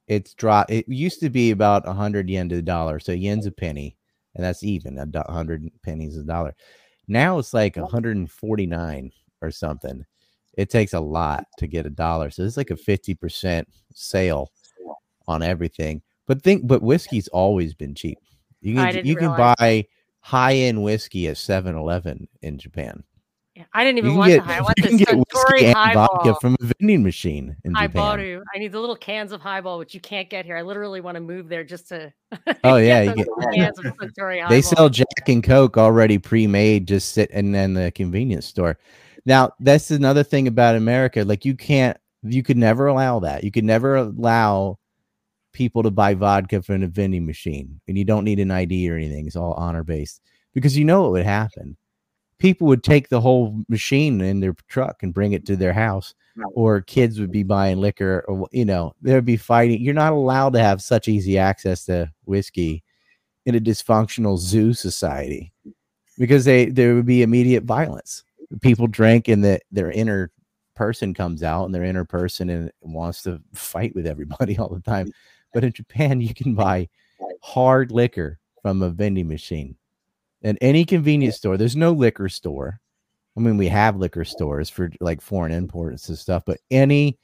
it's 0.07 0.34
dropped. 0.34 0.72
It 0.72 0.88
used 0.88 1.20
to 1.20 1.30
be 1.30 1.51
about 1.51 1.86
100 1.86 2.30
yen 2.30 2.47
to 2.49 2.55
the 2.55 2.62
dollar. 2.62 2.99
So 2.99 3.12
yen's 3.12 3.45
a 3.45 3.51
penny, 3.51 3.97
and 4.36 4.43
that's 4.43 4.64
even 4.64 4.97
a 4.97 5.05
100 5.05 5.70
pennies 5.84 6.16
a 6.18 6.24
dollar. 6.24 6.55
Now 7.07 7.38
it's 7.38 7.53
like 7.53 7.76
149 7.76 9.12
or 9.41 9.51
something. 9.51 10.05
It 10.57 10.70
takes 10.70 10.93
a 10.93 10.99
lot 10.99 11.45
to 11.57 11.68
get 11.68 11.86
a 11.86 11.89
dollar. 11.89 12.30
So 12.30 12.43
it's 12.43 12.57
like 12.57 12.72
a 12.72 12.76
50% 12.76 13.66
sale 13.93 14.51
on 15.28 15.43
everything. 15.43 16.01
But 16.28 16.43
think, 16.43 16.66
but 16.68 16.82
whiskey's 16.82 17.28
always 17.30 17.74
been 17.74 17.93
cheap. 17.93 18.20
You 18.62 18.76
can 18.76 19.05
you 19.05 19.16
can 19.16 19.36
buy 19.36 19.86
high 20.22 20.55
end 20.55 20.84
whiskey 20.84 21.28
at 21.28 21.38
7 21.38 21.76
Eleven 21.76 22.28
in 22.41 22.57
Japan. 22.57 23.03
Yeah, 23.55 23.65
I 23.74 23.84
didn't 23.84 23.97
even 23.97 24.15
want 24.15 24.30
get, 24.30 24.38
the 24.38 24.43
high. 24.43 24.57
I 24.59 24.61
want 24.61 24.76
you 24.78 24.84
the 24.84 24.88
can 24.89 24.97
get 24.97 25.07
Suntory 25.09 25.51
whiskey 25.51 25.65
and 25.65 25.76
highball. 25.76 26.07
vodka 26.24 26.36
from 26.39 26.55
a 26.61 26.65
vending 26.80 27.03
machine 27.03 27.57
in 27.65 27.74
Japan. 27.74 27.89
Highball. 27.89 28.43
I 28.55 28.59
need 28.59 28.72
the 28.72 28.80
little 28.80 28.95
cans 28.95 29.34
of 29.34 29.41
highball, 29.41 29.78
which 29.80 29.93
you 29.93 29.99
can't 29.99 30.30
get 30.30 30.45
here. 30.45 30.55
I 30.55 30.61
literally 30.61 31.01
want 31.01 31.15
to 31.15 31.22
move 31.22 31.49
there 31.49 31.63
just 31.63 31.89
to. 31.89 32.13
Oh 32.63 32.78
yeah, 32.78 33.05
get 33.05 33.17
you 33.17 33.26
get. 33.39 33.53
cans 33.53 33.80
of 33.80 33.86
Suntory. 33.97 34.47
They 34.47 34.61
sell 34.61 34.88
Jack 34.89 35.28
and 35.28 35.43
Coke 35.43 35.78
already 35.78 36.17
pre-made, 36.17 36.88
just 36.88 37.11
sitting 37.13 37.53
in 37.53 37.74
the 37.74 37.91
convenience 37.91 38.45
store. 38.45 38.78
Now, 39.26 39.51
that's 39.59 39.91
another 39.91 40.24
thing 40.24 40.47
about 40.47 40.76
America. 40.76 41.24
Like 41.24 41.43
you 41.45 41.55
can't, 41.55 41.97
you 42.24 42.43
could 42.43 42.57
never 42.57 42.88
allow 42.88 43.20
that. 43.20 43.43
You 43.43 43.51
could 43.51 43.65
never 43.65 43.97
allow 43.97 44.79
people 45.60 45.84
to 45.84 45.91
buy 45.91 46.14
vodka 46.14 46.62
from 46.62 46.82
a 46.84 46.88
vending 46.88 47.26
machine, 47.26 47.82
and 47.89 47.97
you 47.97 48.05
don't 48.05 48.24
need 48.24 48.39
an 48.39 48.49
ID 48.49 48.89
or 48.89 48.95
anything. 48.95 49.28
It's 49.28 49.36
all 49.36 49.51
honor 49.55 49.84
based 49.84 50.22
because 50.53 50.78
you 50.78 50.86
know 50.86 51.01
what 51.01 51.12
would 51.12 51.26
happen. 51.26 51.76
People 52.38 52.66
would 52.68 52.82
take 52.82 53.10
the 53.10 53.20
whole 53.20 53.62
machine 53.68 54.22
in 54.22 54.39
their 54.39 54.55
truck 54.70 55.03
and 55.03 55.14
bring 55.14 55.34
it 55.34 55.45
to 55.47 55.57
their 55.57 55.74
house, 55.74 56.16
or 56.53 56.80
kids 56.80 57.20
would 57.20 57.34
be 57.34 57.43
buying 57.43 57.82
liquor, 57.82 58.24
or 58.30 58.47
you 58.53 58.64
know, 58.64 58.93
there'd 59.01 59.26
be 59.26 59.36
fighting. 59.36 59.82
You're 59.82 59.93
not 59.93 60.14
allowed 60.14 60.53
to 60.53 60.60
have 60.60 60.82
such 60.82 61.10
easy 61.10 61.38
access 61.38 61.84
to 61.88 62.10
whiskey 62.24 62.82
in 63.45 63.55
a 63.55 63.60
dysfunctional 63.60 64.38
zoo 64.38 64.74
society 64.74 65.51
because 66.18 66.45
they 66.45 66.68
there 66.68 66.95
would 66.95 67.05
be 67.05 67.22
immediate 67.22 67.66
violence. 67.66 68.24
People 68.62 68.88
drink 68.88 69.28
and 69.28 69.43
the, 69.43 69.60
their 69.74 69.91
inner 69.91 70.32
person 70.74 71.14
comes 71.14 71.43
out 71.43 71.66
and 71.66 71.76
their 71.76 71.84
inner 71.84 72.05
person 72.05 72.49
and 72.49 72.72
wants 72.82 73.24
to 73.24 73.41
fight 73.53 73.93
with 73.93 74.07
everybody 74.07 74.57
all 74.60 74.70
the 74.70 74.80
time. 74.80 75.12
But 75.54 75.64
in 75.64 75.74
Japan, 75.74 76.22
you 76.22 76.34
can 76.34 76.54
buy 76.56 76.89
hard 77.41 77.91
liquor 77.91 78.39
from 78.62 78.82
a 78.82 78.89
vending 78.89 79.28
machine 79.28 79.76
at 80.43 80.58
any 80.62 80.86
convenience 80.86 81.38
store. 81.38 81.58
There's 81.58 81.76
no 81.76 81.91
liquor 81.91 82.30
store. 82.30 82.80
I 83.38 83.41
mean, 83.41 83.58
we 83.58 83.68
have 83.68 83.97
liquor 83.97 84.26
stores 84.26 84.70
for 84.70 84.91
like 85.00 85.22
foreign 85.22 85.52
imports 85.52 86.10
and 86.10 86.18
stuff, 86.18 86.43
but 86.45 86.60
any 86.72 87.18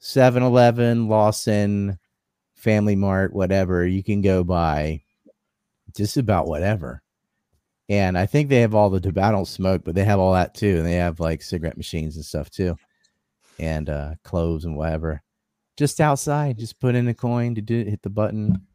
7 0.00 0.42
Eleven, 0.42 1.08
Lawson, 1.08 1.98
Family 2.56 2.96
Mart, 2.96 3.32
whatever, 3.32 3.86
you 3.86 4.02
can 4.02 4.20
go 4.20 4.44
buy 4.44 5.02
just 5.94 6.16
about 6.16 6.46
whatever. 6.46 7.02
And 7.88 8.16
I 8.16 8.26
think 8.26 8.48
they 8.48 8.60
have 8.60 8.74
all 8.74 8.90
the 8.90 9.00
tobacco. 9.00 9.44
Smoke, 9.44 9.82
but 9.84 9.94
they 9.94 10.04
have 10.04 10.18
all 10.18 10.32
that 10.32 10.54
too. 10.54 10.78
And 10.78 10.86
they 10.86 10.94
have 10.94 11.20
like 11.20 11.42
cigarette 11.42 11.76
machines 11.76 12.16
and 12.16 12.24
stuff 12.24 12.50
too, 12.50 12.76
and 13.58 13.88
uh, 13.88 14.14
clothes 14.24 14.64
and 14.64 14.76
whatever. 14.76 15.22
Just 15.76 16.00
outside, 16.00 16.58
just 16.58 16.78
put 16.80 16.94
in 16.94 17.08
a 17.08 17.14
coin 17.14 17.54
to 17.54 17.62
do 17.62 17.84
hit 17.84 18.02
the 18.02 18.10
button. 18.10 18.66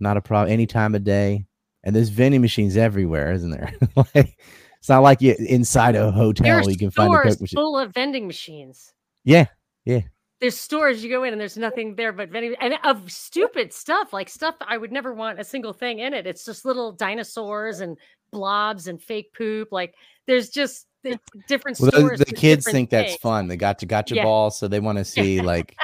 Not 0.00 0.16
a 0.16 0.22
problem. 0.22 0.52
Any 0.52 0.66
time 0.66 0.94
of 0.94 1.04
day. 1.04 1.44
And 1.84 1.94
there's 1.94 2.08
vending 2.08 2.40
machines 2.40 2.76
everywhere, 2.76 3.32
isn't 3.32 3.50
there? 3.50 3.74
like 4.14 4.38
it's 4.78 4.88
not 4.88 5.02
like 5.02 5.20
you 5.20 5.34
inside 5.38 5.96
a 5.96 6.10
hotel 6.10 6.68
you 6.68 6.76
can 6.76 6.90
find 6.90 7.14
a 7.14 7.22
coke 7.22 7.40
machine. 7.40 7.56
full 7.56 7.78
of 7.78 7.92
vending 7.92 8.26
machines. 8.26 8.92
Yeah, 9.24 9.46
yeah. 9.84 10.00
There's 10.40 10.58
stores 10.58 11.02
you 11.02 11.10
go 11.10 11.24
in 11.24 11.32
and 11.32 11.40
there's 11.40 11.56
nothing 11.56 11.94
there 11.94 12.12
but 12.12 12.30
vending 12.30 12.54
and 12.60 12.74
of 12.84 13.10
stupid 13.10 13.72
stuff 13.72 14.12
like 14.12 14.28
stuff 14.28 14.56
I 14.60 14.76
would 14.76 14.92
never 14.92 15.14
want 15.14 15.40
a 15.40 15.44
single 15.44 15.72
thing 15.72 16.00
in 16.00 16.12
it. 16.12 16.26
It's 16.26 16.44
just 16.44 16.64
little 16.64 16.92
dinosaurs 16.92 17.80
and 17.80 17.96
blobs 18.30 18.86
and 18.86 19.00
fake 19.00 19.32
poop. 19.32 19.68
Like 19.72 19.94
there's 20.26 20.50
just 20.50 20.86
the 21.04 21.20
different 21.46 21.78
Well, 21.78 21.92
stores. 21.92 22.18
the 22.18 22.24
for 22.24 22.34
kids 22.34 22.64
different 22.64 22.74
think 22.74 22.90
that's 22.90 23.14
fun. 23.16 23.46
They 23.46 23.56
got 23.56 23.78
to 23.78 23.86
gotcha 23.86 24.16
Yeah. 24.16 24.24
ball, 24.24 24.50
so 24.50 24.66
they 24.66 24.80
want 24.80 24.98
to 24.98 25.04
see 25.04 25.40
like 25.40 25.76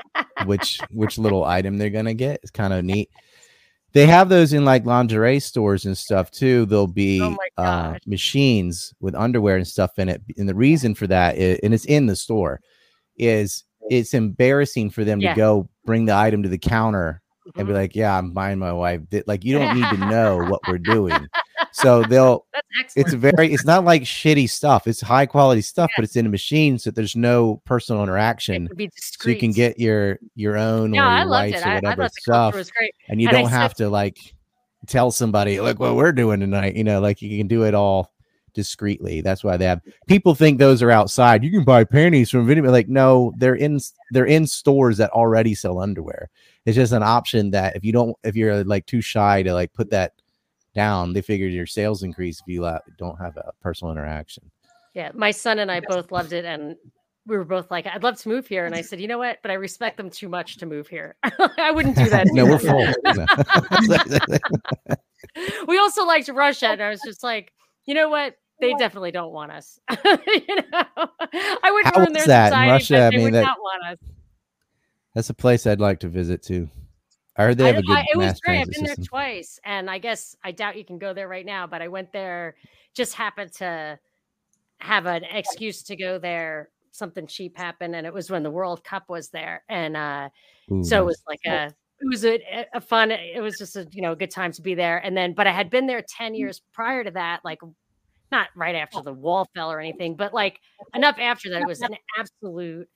which 0.46 0.80
which 0.90 1.16
little 1.18 1.44
item 1.44 1.78
they're 1.78 1.90
gonna 1.90 2.14
get. 2.14 2.40
It's 2.42 2.50
kind 2.50 2.72
of 2.72 2.84
neat. 2.84 3.08
They 3.92 4.06
have 4.06 4.28
those 4.28 4.52
in 4.52 4.64
like 4.64 4.86
lingerie 4.86 5.40
stores 5.40 5.84
and 5.84 5.96
stuff 5.98 6.30
too. 6.30 6.64
There'll 6.66 6.86
be 6.86 7.20
Oh 7.20 7.36
uh, 7.56 7.98
machines 8.06 8.94
with 9.00 9.14
underwear 9.14 9.56
and 9.56 9.66
stuff 9.66 9.98
in 9.98 10.08
it. 10.08 10.22
And 10.38 10.48
the 10.48 10.54
reason 10.54 10.94
for 10.94 11.06
that, 11.08 11.36
is, 11.36 11.58
and 11.62 11.74
it's 11.74 11.84
in 11.86 12.06
the 12.06 12.14
store, 12.16 12.60
is 13.16 13.64
it's 13.90 14.14
embarrassing 14.14 14.90
for 14.90 15.04
them 15.04 15.20
Yeah. 15.20 15.34
to 15.34 15.36
go 15.36 15.68
bring 15.84 16.04
the 16.06 16.14
item 16.14 16.42
to 16.44 16.48
the 16.48 16.58
counter 16.58 17.20
and 17.57 17.66
be 17.66 17.72
Mhm. 17.72 17.76
like, 17.76 17.95
"Yeah, 17.97 18.16
I'm 18.16 18.32
buying 18.32 18.59
my 18.59 18.72
wife." 18.72 19.01
Like 19.26 19.45
you 19.45 19.59
don't 19.59 19.74
need 19.76 19.88
to 19.91 19.97
know 20.07 20.38
what 20.49 20.61
we're 20.68 20.78
doing. 20.78 21.26
So 21.72 22.03
they'll 22.03 22.47
That's 22.53 22.97
it's 22.97 23.12
very 23.14 23.53
it's 23.53 23.64
not 23.64 23.84
like 23.84 24.03
shitty 24.03 24.49
stuff 24.51 24.86
it's 24.88 25.01
high 25.01 25.26
quality 25.26 25.61
stuff 25.62 25.88
but 25.97 26.05
it's 26.05 26.16
in 26.16 26.26
a 26.26 26.28
machine 26.28 26.78
so 26.78 26.91
there's 26.91 27.14
no 27.14 27.62
personal 27.64 28.03
interaction 28.03 28.68
so 28.97 29.28
you 29.30 29.36
can 29.36 29.53
get 29.53 29.78
your 29.78 30.18
your 30.34 30.57
own 30.57 30.91
No, 30.91 30.99
or 31.03 31.07
I 31.07 31.18
your 31.20 31.26
loved 31.28 31.53
wife's 31.53 31.61
it. 31.62 31.66
or 31.66 31.68
I, 31.68 31.72
I 31.72 31.74
whatever 31.76 31.97
the 31.97 32.01
culture 32.03 32.20
stuff 32.22 32.55
was 32.57 32.70
great. 32.72 32.93
and 33.09 33.20
you 33.20 33.28
and 33.28 33.36
don't 33.36 33.51
have 33.51 33.70
said- 33.72 33.84
to 33.84 33.91
like 33.91 34.18
tell 34.88 35.11
somebody 35.12 35.61
look 35.61 35.78
what 35.78 35.95
we're 35.95 36.11
doing 36.12 36.41
tonight 36.41 36.74
you 36.74 36.82
know 36.82 37.01
like 37.01 37.22
you 37.22 37.38
can 37.38 37.47
do 37.47 37.62
it 37.64 37.74
all 37.74 38.11
discreetly 38.55 39.20
that's 39.20 39.44
why 39.44 39.57
they 39.57 39.64
have 39.64 39.80
people 40.07 40.34
think 40.34 40.59
those 40.59 40.82
are 40.82 40.90
outside 40.90 41.44
you 41.44 41.51
can 41.51 41.64
buy 41.64 41.84
panties 41.84 42.30
from 42.30 42.46
video 42.46 42.70
like 42.70 42.88
no 42.88 43.32
they're 43.38 43.55
in 43.55 43.78
they're 44.11 44.26
in 44.26 44.46
stores 44.46 44.96
that 44.96 45.11
already 45.11 45.55
sell 45.55 45.80
underwear 45.80 46.28
it's 46.66 46.76
just 46.76 46.92
an 46.92 47.03
option 47.03 47.51
that 47.51 47.76
if 47.76 47.84
you 47.84 47.92
don't 47.92 48.16
if 48.24 48.36
you're 48.36 48.64
like 48.64 48.86
too 48.86 49.01
shy 49.01 49.42
to 49.42 49.53
like 49.53 49.72
put 49.72 49.90
that 49.90 50.12
down 50.74 51.12
they 51.12 51.22
figure 51.22 51.48
your 51.48 51.66
sales 51.66 52.03
increase 52.03 52.40
if 52.40 52.46
you 52.46 52.62
la- 52.62 52.78
don't 52.98 53.16
have 53.16 53.36
a 53.36 53.53
personal 53.61 53.92
interaction 53.92 54.51
Yeah, 54.94 55.11
my 55.14 55.30
son 55.30 55.61
and 55.61 55.70
I 55.70 55.80
both 55.80 56.11
loved 56.11 56.32
it, 56.32 56.44
and 56.44 56.76
we 57.26 57.36
were 57.36 57.44
both 57.44 57.70
like, 57.70 57.86
"I'd 57.86 58.03
love 58.03 58.18
to 58.18 58.28
move 58.28 58.46
here," 58.46 58.66
and 58.66 58.74
I 58.74 58.80
said, 58.80 59.01
"You 59.01 59.07
know 59.07 59.18
what? 59.18 59.38
But 59.42 59.53
I 59.53 59.55
respect 59.55 59.96
them 59.96 60.11
too 60.11 60.28
much 60.28 60.57
to 60.59 60.66
move 60.66 60.88
here. 60.88 61.14
I 61.22 61.70
wouldn't 61.70 61.96
do 61.96 62.09
that." 62.11 62.26
no 62.32 62.44
we're 62.44 62.59
full 62.59 62.86
we 65.68 65.78
also 65.78 66.05
liked 66.05 66.28
Russia, 66.28 66.68
and 66.68 66.82
I 66.82 66.90
was 66.90 67.01
just 67.05 67.22
like, 67.22 67.53
"You 67.86 67.94
know 67.94 68.09
what? 68.09 68.36
They 68.61 68.74
definitely 68.74 69.11
don't 69.12 69.32
want 69.32 69.52
us." 69.52 69.78
you 69.90 70.56
know, 70.56 70.62
I 70.72 71.70
wouldn't 71.70 71.94
How 71.94 72.00
ruin 72.00 72.12
their 72.12 72.26
that 72.26 72.48
society, 72.50 72.70
Russia? 72.70 72.94
but 72.94 73.02
I 73.02 73.11
mean, 73.11 73.22
would 73.24 73.34
that- 73.34 73.42
not 73.42 73.58
want 73.61 73.82
us. 73.92 73.98
that's 75.14 75.30
a 75.30 75.34
place 75.34 75.66
i'd 75.66 75.80
like 75.80 75.98
to 76.00 76.08
visit 76.08 76.40
too 76.42 76.68
i 77.36 77.42
heard 77.42 77.58
they 77.58 77.66
have 77.66 77.76
a 77.78 77.82
don't- 77.82 77.86
good 77.86 77.96
I- 77.98 78.06
it 78.12 78.16
was 78.16 78.40
great. 78.40 78.58
I've 78.61 78.64
transit 78.66 78.74
been 78.74 78.84
there 78.84 79.04
twice, 79.04 79.58
and 79.64 79.90
I 79.90 79.98
guess 79.98 80.36
I 80.44 80.52
doubt 80.52 80.76
you 80.76 80.84
can 80.84 80.98
go 80.98 81.12
there 81.14 81.28
right 81.28 81.46
now. 81.46 81.66
But 81.66 81.82
I 81.82 81.88
went 81.88 82.12
there, 82.12 82.54
just 82.94 83.14
happened 83.14 83.52
to 83.54 83.98
have 84.78 85.06
an 85.06 85.24
excuse 85.24 85.82
to 85.84 85.96
go 85.96 86.18
there. 86.18 86.68
Something 86.92 87.26
cheap 87.26 87.56
happened, 87.56 87.94
and 87.94 88.06
it 88.06 88.12
was 88.12 88.30
when 88.30 88.42
the 88.42 88.50
World 88.50 88.82
Cup 88.84 89.04
was 89.08 89.28
there, 89.30 89.62
and 89.68 89.96
uh, 89.96 90.28
Ooh, 90.72 90.82
so 90.84 91.00
it 91.00 91.06
was 91.06 91.22
like 91.28 91.40
a 91.46 91.66
it 91.66 92.08
was 92.11 92.24
a, 92.24 92.40
a 92.74 92.80
fun. 92.80 93.11
It 93.11 93.40
was 93.42 93.56
just 93.58 93.76
a 93.76 93.86
you 93.92 94.02
know 94.02 94.12
a 94.12 94.16
good 94.16 94.30
time 94.30 94.52
to 94.52 94.62
be 94.62 94.74
there. 94.74 94.98
And 94.98 95.16
then, 95.16 95.32
but 95.34 95.46
I 95.46 95.52
had 95.52 95.70
been 95.70 95.86
there 95.86 96.02
ten 96.06 96.34
years 96.34 96.61
prior 96.72 97.04
to 97.04 97.11
that, 97.12 97.40
like 97.44 97.61
not 98.33 98.49
right 98.55 98.74
after 98.74 98.99
oh. 98.99 99.03
the 99.03 99.12
wall 99.12 99.49
fell 99.55 99.70
or 99.70 99.81
anything, 99.81 100.16
but 100.16 100.33
like 100.33 100.61
enough 100.95 101.16
after 101.18 101.51
that, 101.51 101.62
it 101.62 101.66
was 101.66 101.81
an 101.81 101.97
absolute 102.18 102.89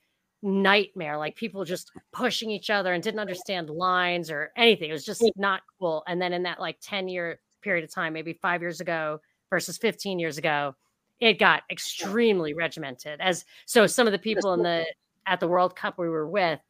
nightmare. 0.43 1.17
Like 1.17 1.37
people 1.37 1.65
just 1.65 1.91
pushing 2.13 2.51
each 2.51 2.71
other 2.71 2.93
and 2.93 3.03
didn't 3.03 3.21
understand 3.21 3.71
lines 3.71 4.31
or 4.31 4.53
anything. 4.57 4.91
It 4.91 4.93
was 4.93 5.05
just 5.05 5.25
not 5.37 5.63
cool. 5.79 6.05
And 6.07 6.21
then 6.21 6.33
in 6.33 6.43
that 6.45 6.61
like 6.61 6.77
10 6.83 7.09
year 7.09 7.41
period 7.63 7.85
of 7.85 7.93
time, 7.93 8.13
maybe 8.13 8.35
five 8.35 8.61
years 8.61 8.81
ago 8.81 9.21
versus 9.51 9.79
15 9.79 10.19
years 10.19 10.39
ago, 10.39 10.75
it 11.21 11.39
got 11.39 11.63
extremely 11.71 12.55
regimented. 12.55 13.21
As 13.21 13.45
so, 13.67 13.87
some 13.87 14.07
of 14.07 14.13
the 14.13 14.19
people 14.19 14.53
in 14.53 14.63
the 14.63 14.85
at 15.27 15.41
the 15.41 15.49
World 15.49 15.75
Cup 15.75 15.99
we 15.99 16.09
were 16.09 16.29
with 16.29 16.61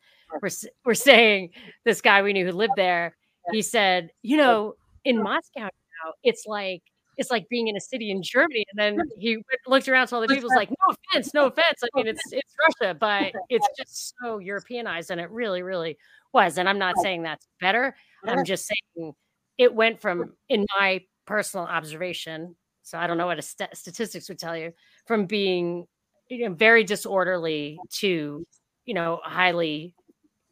were, 0.41 0.51
were 0.85 0.95
saying 0.95 1.51
this 1.85 2.01
guy 2.01 2.23
we 2.23 2.33
knew 2.33 2.47
who 2.47 2.53
lived 2.53 2.75
there. 2.77 3.17
He 3.51 3.63
said, 3.63 4.11
you 4.23 4.37
know, 4.37 4.75
in 5.05 5.23
Moscow 5.23 5.63
now, 5.63 6.13
it's 6.23 6.45
like 6.47 6.83
it's 7.17 7.31
like 7.31 7.49
being 7.49 7.69
in 7.69 7.77
a 7.77 7.81
city 7.81 8.11
in 8.11 8.23
Germany. 8.23 8.65
And 8.73 8.79
then 8.99 9.07
he 9.19 9.39
looked 9.67 9.89
around 9.89 10.09
to 10.09 10.15
all 10.17 10.21
the 10.21 10.29
people, 10.29 10.49
was 10.49 10.57
like, 10.57 10.71
no 10.71 10.95
offense, 10.95 11.35
no 11.35 11.47
offense. 11.47 11.83
I 11.83 11.89
mean, 11.95 12.07
it's 12.07 12.23
it's 12.33 12.55
Russia, 12.81 12.95
but 12.95 13.33
it's 13.49 13.69
just 13.79 14.15
so 14.21 14.39
Europeanized, 14.39 15.11
and 15.11 15.21
it 15.21 15.31
really, 15.31 15.63
really 15.63 15.97
was. 16.33 16.59
And 16.59 16.69
I'm 16.69 16.79
not 16.79 16.97
saying 17.03 17.23
that's 17.23 17.47
better. 17.61 17.95
I'm 18.27 18.45
just 18.45 18.67
saying 18.67 19.13
it 19.59 19.75
went 19.75 20.01
from, 20.01 20.33
in 20.49 20.67
my 20.79 21.03
personal 21.27 21.67
observation, 21.67 22.57
so 22.83 22.99
I 22.99 23.07
don't 23.07 23.19
know 23.19 23.27
what 23.27 23.39
a 23.39 23.43
st- 23.43 23.77
statistics 23.77 24.29
would 24.29 24.39
tell 24.39 24.57
you, 24.57 24.73
from 25.07 25.27
being 25.27 25.87
you 26.29 26.49
know, 26.49 26.55
very 26.55 26.85
disorderly 26.85 27.79
to, 27.91 28.47
you 28.85 28.95
know, 28.95 29.21
highly 29.23 29.95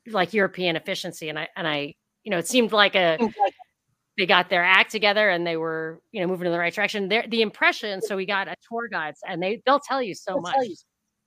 like 0.07 0.35
European 0.35 0.77
efficiency. 0.77 1.29
And 1.29 1.39
I 1.39 1.49
and 1.57 1.67
I, 1.67 1.95
you 2.25 2.31
know, 2.31 2.39
it 2.39 2.47
seemed 2.47 2.73
like 2.73 2.95
a 2.95 3.19
they 4.19 4.27
got 4.27 4.51
their 4.51 4.63
act 4.65 4.91
together 4.91 5.31
and 5.31 5.47
they 5.47 5.57
were, 5.57 6.01
you 6.13 6.21
know, 6.21 6.27
moving 6.27 6.47
in 6.47 6.53
the 6.53 6.59
right 6.59 6.75
direction. 6.75 7.09
There, 7.09 7.25
the 7.29 7.43
impression. 7.43 8.03
So 8.03 8.17
we 8.17 8.27
got 8.27 8.49
a 8.49 8.57
tour 8.69 8.89
guides, 8.89 9.21
and 9.27 9.43
they 9.43 9.63
they'll 9.65 9.81
tell 9.81 10.03
you 10.03 10.15
so 10.15 10.39
much. 10.39 10.55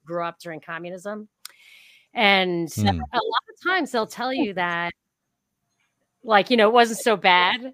Grew 0.05 0.23
up 0.23 0.37
during 0.39 0.61
communism, 0.61 1.27
and 2.13 2.71
Hmm. 2.73 2.87
a 2.87 2.89
lot 2.89 3.43
of 3.49 3.67
times 3.67 3.91
they'll 3.91 4.05
tell 4.05 4.31
you 4.31 4.53
that, 4.53 4.93
like, 6.23 6.49
you 6.49 6.57
know, 6.57 6.67
it 6.67 6.73
wasn't 6.73 6.99
so 6.99 7.15
bad. 7.17 7.73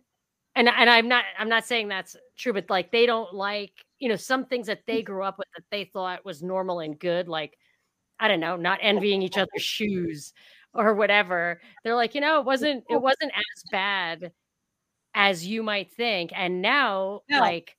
And 0.55 0.67
and 0.69 0.89
I'm 0.89 1.07
not 1.07 1.23
I'm 1.37 1.49
not 1.49 1.65
saying 1.65 1.87
that's 1.89 2.15
true, 2.37 2.53
but 2.53 2.69
like 2.69 2.91
they 2.91 3.05
don't 3.05 3.33
like 3.33 3.71
you 3.99 4.09
know 4.09 4.15
some 4.17 4.45
things 4.45 4.67
that 4.67 4.81
they 4.87 5.01
grew 5.01 5.23
up 5.23 5.37
with 5.37 5.47
that 5.55 5.63
they 5.71 5.85
thought 5.85 6.25
was 6.25 6.43
normal 6.43 6.79
and 6.81 6.97
good, 6.99 7.27
like 7.29 7.57
I 8.19 8.27
don't 8.27 8.39
know, 8.41 8.55
not 8.57 8.79
envying 8.81 9.21
each 9.21 9.37
other's 9.37 9.61
shoes 9.63 10.33
or 10.73 10.93
whatever. 10.95 11.61
They're 11.83 11.95
like, 11.95 12.15
you 12.15 12.21
know, 12.21 12.39
it 12.39 12.45
wasn't 12.45 12.83
it 12.89 13.01
wasn't 13.01 13.31
as 13.35 13.63
bad 13.71 14.31
as 15.13 15.45
you 15.45 15.63
might 15.63 15.91
think. 15.91 16.31
And 16.35 16.61
now, 16.61 17.21
like, 17.29 17.75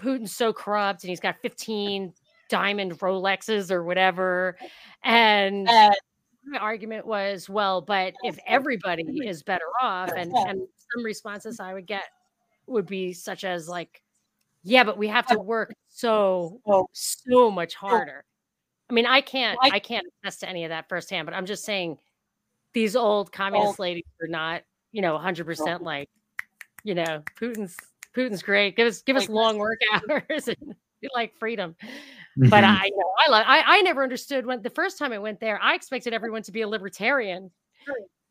Putin's 0.00 0.34
so 0.34 0.52
corrupt 0.52 1.04
and 1.04 1.10
he's 1.10 1.20
got 1.20 1.36
15 1.42 2.12
diamond 2.48 2.98
Rolexes 2.98 3.70
or 3.70 3.84
whatever. 3.84 4.56
Uh, 4.60 4.66
and 5.04 5.64
my 6.44 6.58
argument 6.58 7.06
was, 7.06 7.48
well, 7.48 7.80
but 7.80 8.14
if 8.22 8.38
everybody 8.46 9.04
is 9.24 9.42
better 9.42 9.68
off, 9.80 10.10
and, 10.16 10.32
and 10.32 10.60
some 10.92 11.04
responses 11.04 11.60
I 11.60 11.74
would 11.74 11.86
get 11.86 12.04
would 12.66 12.86
be 12.86 13.12
such 13.12 13.44
as 13.44 13.68
like, 13.68 14.02
yeah, 14.62 14.84
but 14.84 14.98
we 14.98 15.08
have 15.08 15.26
to 15.28 15.38
work 15.38 15.72
so 15.88 16.60
so 16.92 17.50
much 17.50 17.74
harder. 17.74 18.24
I 18.88 18.92
mean, 18.92 19.06
I 19.06 19.20
can't 19.20 19.58
I 19.62 19.78
can't 19.78 20.06
attest 20.22 20.40
to 20.40 20.48
any 20.48 20.64
of 20.64 20.70
that 20.70 20.88
firsthand, 20.88 21.26
but 21.26 21.34
I'm 21.34 21.46
just 21.46 21.64
saying 21.64 21.98
these 22.74 22.96
old 22.96 23.32
communist 23.32 23.78
ladies 23.78 24.04
are 24.22 24.28
not, 24.28 24.62
you 24.92 25.02
know, 25.02 25.14
100 25.14 25.46
percent 25.46 25.82
like, 25.82 26.08
you 26.84 26.94
know, 26.94 27.22
Putin's 27.40 27.76
Putin's 28.16 28.42
great. 28.42 28.76
Give 28.76 28.86
us 28.86 29.02
give 29.02 29.16
us 29.16 29.28
long 29.28 29.58
work 29.58 29.80
hours 30.10 30.48
and 30.48 30.74
we 31.02 31.08
like 31.14 31.36
freedom. 31.38 31.76
But 32.36 32.64
Mhm. 32.64 32.68
I, 32.68 32.84
you 32.86 32.96
know, 32.96 33.12
I, 33.26 33.30
love, 33.30 33.44
I 33.46 33.62
I 33.66 33.80
never 33.82 34.02
understood 34.02 34.46
when 34.46 34.62
the 34.62 34.70
first 34.70 34.98
time 34.98 35.12
I 35.12 35.18
went 35.18 35.40
there. 35.40 35.60
I 35.60 35.74
expected 35.74 36.12
everyone 36.12 36.42
to 36.44 36.52
be 36.52 36.62
a 36.62 36.68
libertarian. 36.68 37.50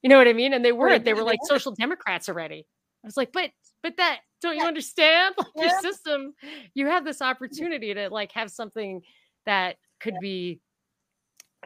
You 0.02 0.10
know 0.10 0.18
what 0.18 0.28
I 0.28 0.34
mean? 0.34 0.54
And 0.54 0.64
they 0.64 0.72
weren't. 0.72 1.04
They 1.04 1.14
were 1.14 1.24
like 1.24 1.40
social 1.44 1.74
democrats 1.74 2.30
already. 2.30 2.66
I 3.04 3.08
was 3.08 3.18
like, 3.18 3.32
but 3.34 3.52
but 3.84 3.98
that 3.98 4.20
don't 4.42 4.58
you 4.58 4.66
understand? 4.66 5.36
Like 5.38 5.48
your 5.56 5.80
system, 5.82 6.34
you 6.74 6.88
have 6.88 7.04
this 7.04 7.22
opportunity 7.22 7.94
to 7.94 8.10
like 8.10 8.32
have 8.34 8.50
something 8.50 9.02
that 9.46 9.76
could 10.00 10.20
be, 10.22 10.62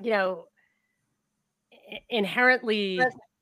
you 0.01 0.11
know, 0.11 0.45
inherently 2.09 2.95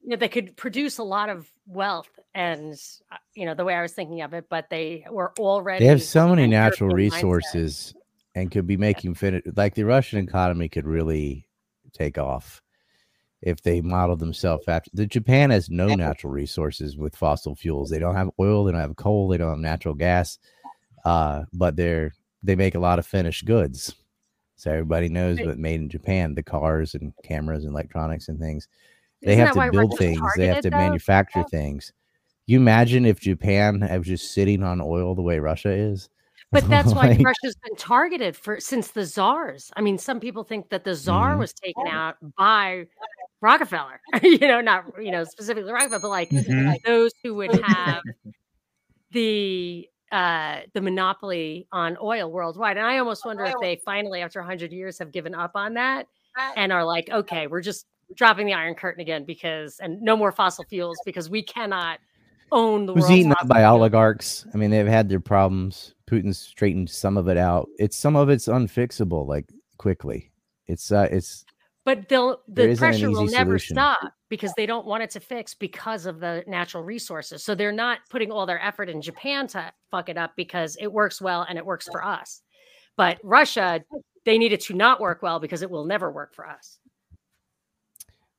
you 0.03 0.09
know, 0.09 0.15
they 0.15 0.29
could 0.29 0.57
produce 0.57 0.97
a 0.97 1.03
lot 1.03 1.29
of 1.29 1.49
wealth 1.67 2.09
and 2.34 2.73
uh, 3.11 3.17
you 3.34 3.45
know 3.45 3.53
the 3.53 3.65
way 3.65 3.75
I 3.75 3.82
was 3.82 3.93
thinking 3.93 4.21
of 4.21 4.34
it, 4.34 4.45
but 4.49 4.69
they 4.69 5.05
were 5.09 5.34
already 5.39 5.86
They 5.86 5.89
have 5.89 6.01
so 6.03 6.27
many 6.29 6.47
natural 6.47 6.89
European 6.89 7.11
mindset. 7.11 7.23
resources 7.23 7.93
and 8.36 8.51
could 8.51 8.67
be 8.67 8.77
making 8.77 9.15
fin- 9.15 9.41
like 9.55 9.75
the 9.75 9.84
Russian 9.84 10.19
economy 10.19 10.69
could 10.69 10.86
really 10.86 11.47
take 11.93 12.17
off 12.17 12.61
if 13.41 13.61
they 13.61 13.82
modeled 13.82 14.19
themselves 14.19 14.67
after 14.67 14.89
the 14.93 15.05
Japan 15.05 15.49
has 15.49 15.69
no 15.69 15.93
natural 15.95 16.32
resources 16.32 16.95
with 16.97 17.15
fossil 17.15 17.55
fuels. 17.55 17.89
They 17.89 17.99
don't 17.99 18.15
have 18.15 18.29
oil, 18.39 18.63
they 18.63 18.71
don't 18.71 18.82
have 18.82 18.95
coal, 18.95 19.27
they 19.27 19.38
don't 19.38 19.49
have 19.49 19.59
natural 19.59 19.95
gas. 19.95 20.38
Uh, 21.03 21.43
but 21.53 21.75
they're 21.75 22.13
they 22.43 22.55
make 22.55 22.75
a 22.75 22.79
lot 22.79 22.99
of 22.99 23.05
finished 23.05 23.45
goods. 23.45 23.95
So 24.55 24.69
everybody 24.71 25.09
knows 25.09 25.39
what 25.39 25.57
made 25.57 25.82
in 25.82 25.89
Japan, 25.89 26.36
the 26.36 26.43
cars 26.43 26.93
and 26.93 27.13
cameras 27.23 27.65
and 27.65 27.73
electronics 27.73 28.27
and 28.29 28.39
things. 28.39 28.67
They 29.23 29.34
Isn't 29.34 29.45
have 29.45 29.55
to 29.55 29.71
build 29.71 29.91
Russia's 29.91 29.97
things, 29.99 30.34
they 30.38 30.47
have 30.47 30.61
to 30.61 30.69
though? 30.69 30.77
manufacture 30.77 31.43
things. 31.49 31.91
You 32.47 32.57
imagine 32.57 33.05
if 33.05 33.19
Japan 33.19 33.79
was 33.97 34.07
just 34.07 34.33
sitting 34.33 34.63
on 34.63 34.81
oil 34.81 35.15
the 35.15 35.21
way 35.21 35.39
Russia 35.39 35.71
is? 35.71 36.09
But 36.51 36.67
that's 36.67 36.93
why 36.93 37.07
Like- 37.09 37.25
Russia's 37.25 37.55
been 37.63 37.75
targeted 37.77 38.35
for 38.35 38.59
since 38.59 38.89
the 38.91 39.05
czars. 39.05 39.71
I 39.75 39.81
mean, 39.81 39.97
some 39.97 40.19
people 40.19 40.43
think 40.43 40.69
that 40.69 40.83
the 40.83 40.95
czar 40.95 41.35
Mhm. 41.35 41.39
was 41.39 41.53
taken 41.53 41.87
out 41.87 42.15
by 42.37 42.87
Rockefeller. 43.41 44.01
you 44.23 44.39
know, 44.39 44.61
not 44.61 44.85
you 45.01 45.11
know 45.11 45.23
specifically 45.23 45.71
Rockefeller, 45.71 45.99
but 46.01 46.09
like 46.09 46.29
Mhm. 46.29 46.81
those 46.83 47.11
who 47.23 47.35
would 47.35 47.53
have 47.63 48.01
the 49.11 49.87
uh 50.11 50.61
the 50.73 50.81
monopoly 50.81 51.67
on 51.71 51.97
oil 52.01 52.29
worldwide. 52.31 52.77
And 52.77 52.85
I 52.85 52.97
almost 52.97 53.25
wonder 53.25 53.45
if 53.45 53.53
they 53.61 53.79
finally, 53.85 54.21
after 54.21 54.41
hundred 54.41 54.71
years, 54.73 54.99
have 54.99 55.11
given 55.11 55.33
up 55.35 55.51
on 55.55 55.75
that 55.75 56.07
and 56.57 56.71
are 56.73 56.83
like, 56.83 57.09
okay, 57.09 57.47
we're 57.47 57.61
just 57.61 57.85
dropping 58.15 58.45
the 58.45 58.53
Iron 58.53 58.75
Curtain 58.75 58.99
again 59.01 59.23
because 59.25 59.79
and 59.79 60.01
no 60.01 60.17
more 60.17 60.31
fossil 60.33 60.65
fuels 60.69 60.97
because 61.05 61.29
we 61.29 61.41
cannot 61.41 61.99
own 62.51 62.85
the 62.85 62.93
eaten 63.09 63.31
up 63.31 63.47
by 63.47 63.63
oligarchs. 63.63 64.45
I 64.53 64.57
mean, 64.57 64.71
they've 64.71 64.87
had 64.87 65.09
their 65.09 65.19
problems. 65.19 65.93
Putin's 66.09 66.37
straightened 66.37 66.89
some 66.89 67.17
of 67.17 67.27
it 67.27 67.37
out. 67.37 67.69
It's 67.79 67.97
some 67.97 68.15
of 68.15 68.29
it's 68.29 68.47
unfixable, 68.47 69.27
like 69.27 69.45
quickly. 69.77 70.31
It's 70.67 70.91
uh, 70.91 71.07
it's 71.11 71.45
but 71.83 72.07
they'll 72.09 72.41
the 72.47 72.75
pressure 72.75 73.09
will 73.09 73.25
never 73.25 73.57
solution. 73.57 73.75
stop 73.75 74.13
because 74.29 74.53
they 74.55 74.65
don't 74.65 74.85
want 74.85 75.03
it 75.03 75.09
to 75.11 75.19
fix 75.19 75.53
because 75.53 76.05
of 76.05 76.19
the 76.19 76.43
natural 76.47 76.83
resources 76.83 77.43
so 77.43 77.55
they're 77.55 77.71
not 77.71 77.99
putting 78.09 78.31
all 78.31 78.45
their 78.45 78.61
effort 78.63 78.89
in 78.89 79.01
japan 79.01 79.47
to 79.47 79.71
fuck 79.89 80.09
it 80.09 80.17
up 80.17 80.31
because 80.35 80.77
it 80.79 80.91
works 80.91 81.21
well 81.21 81.45
and 81.47 81.57
it 81.57 81.65
works 81.65 81.87
for 81.91 82.03
us 82.03 82.41
but 82.97 83.19
russia 83.23 83.81
they 84.25 84.37
need 84.37 84.53
it 84.53 84.61
to 84.61 84.73
not 84.73 84.99
work 84.99 85.21
well 85.21 85.39
because 85.39 85.61
it 85.61 85.69
will 85.69 85.85
never 85.85 86.11
work 86.11 86.33
for 86.35 86.47
us 86.47 86.77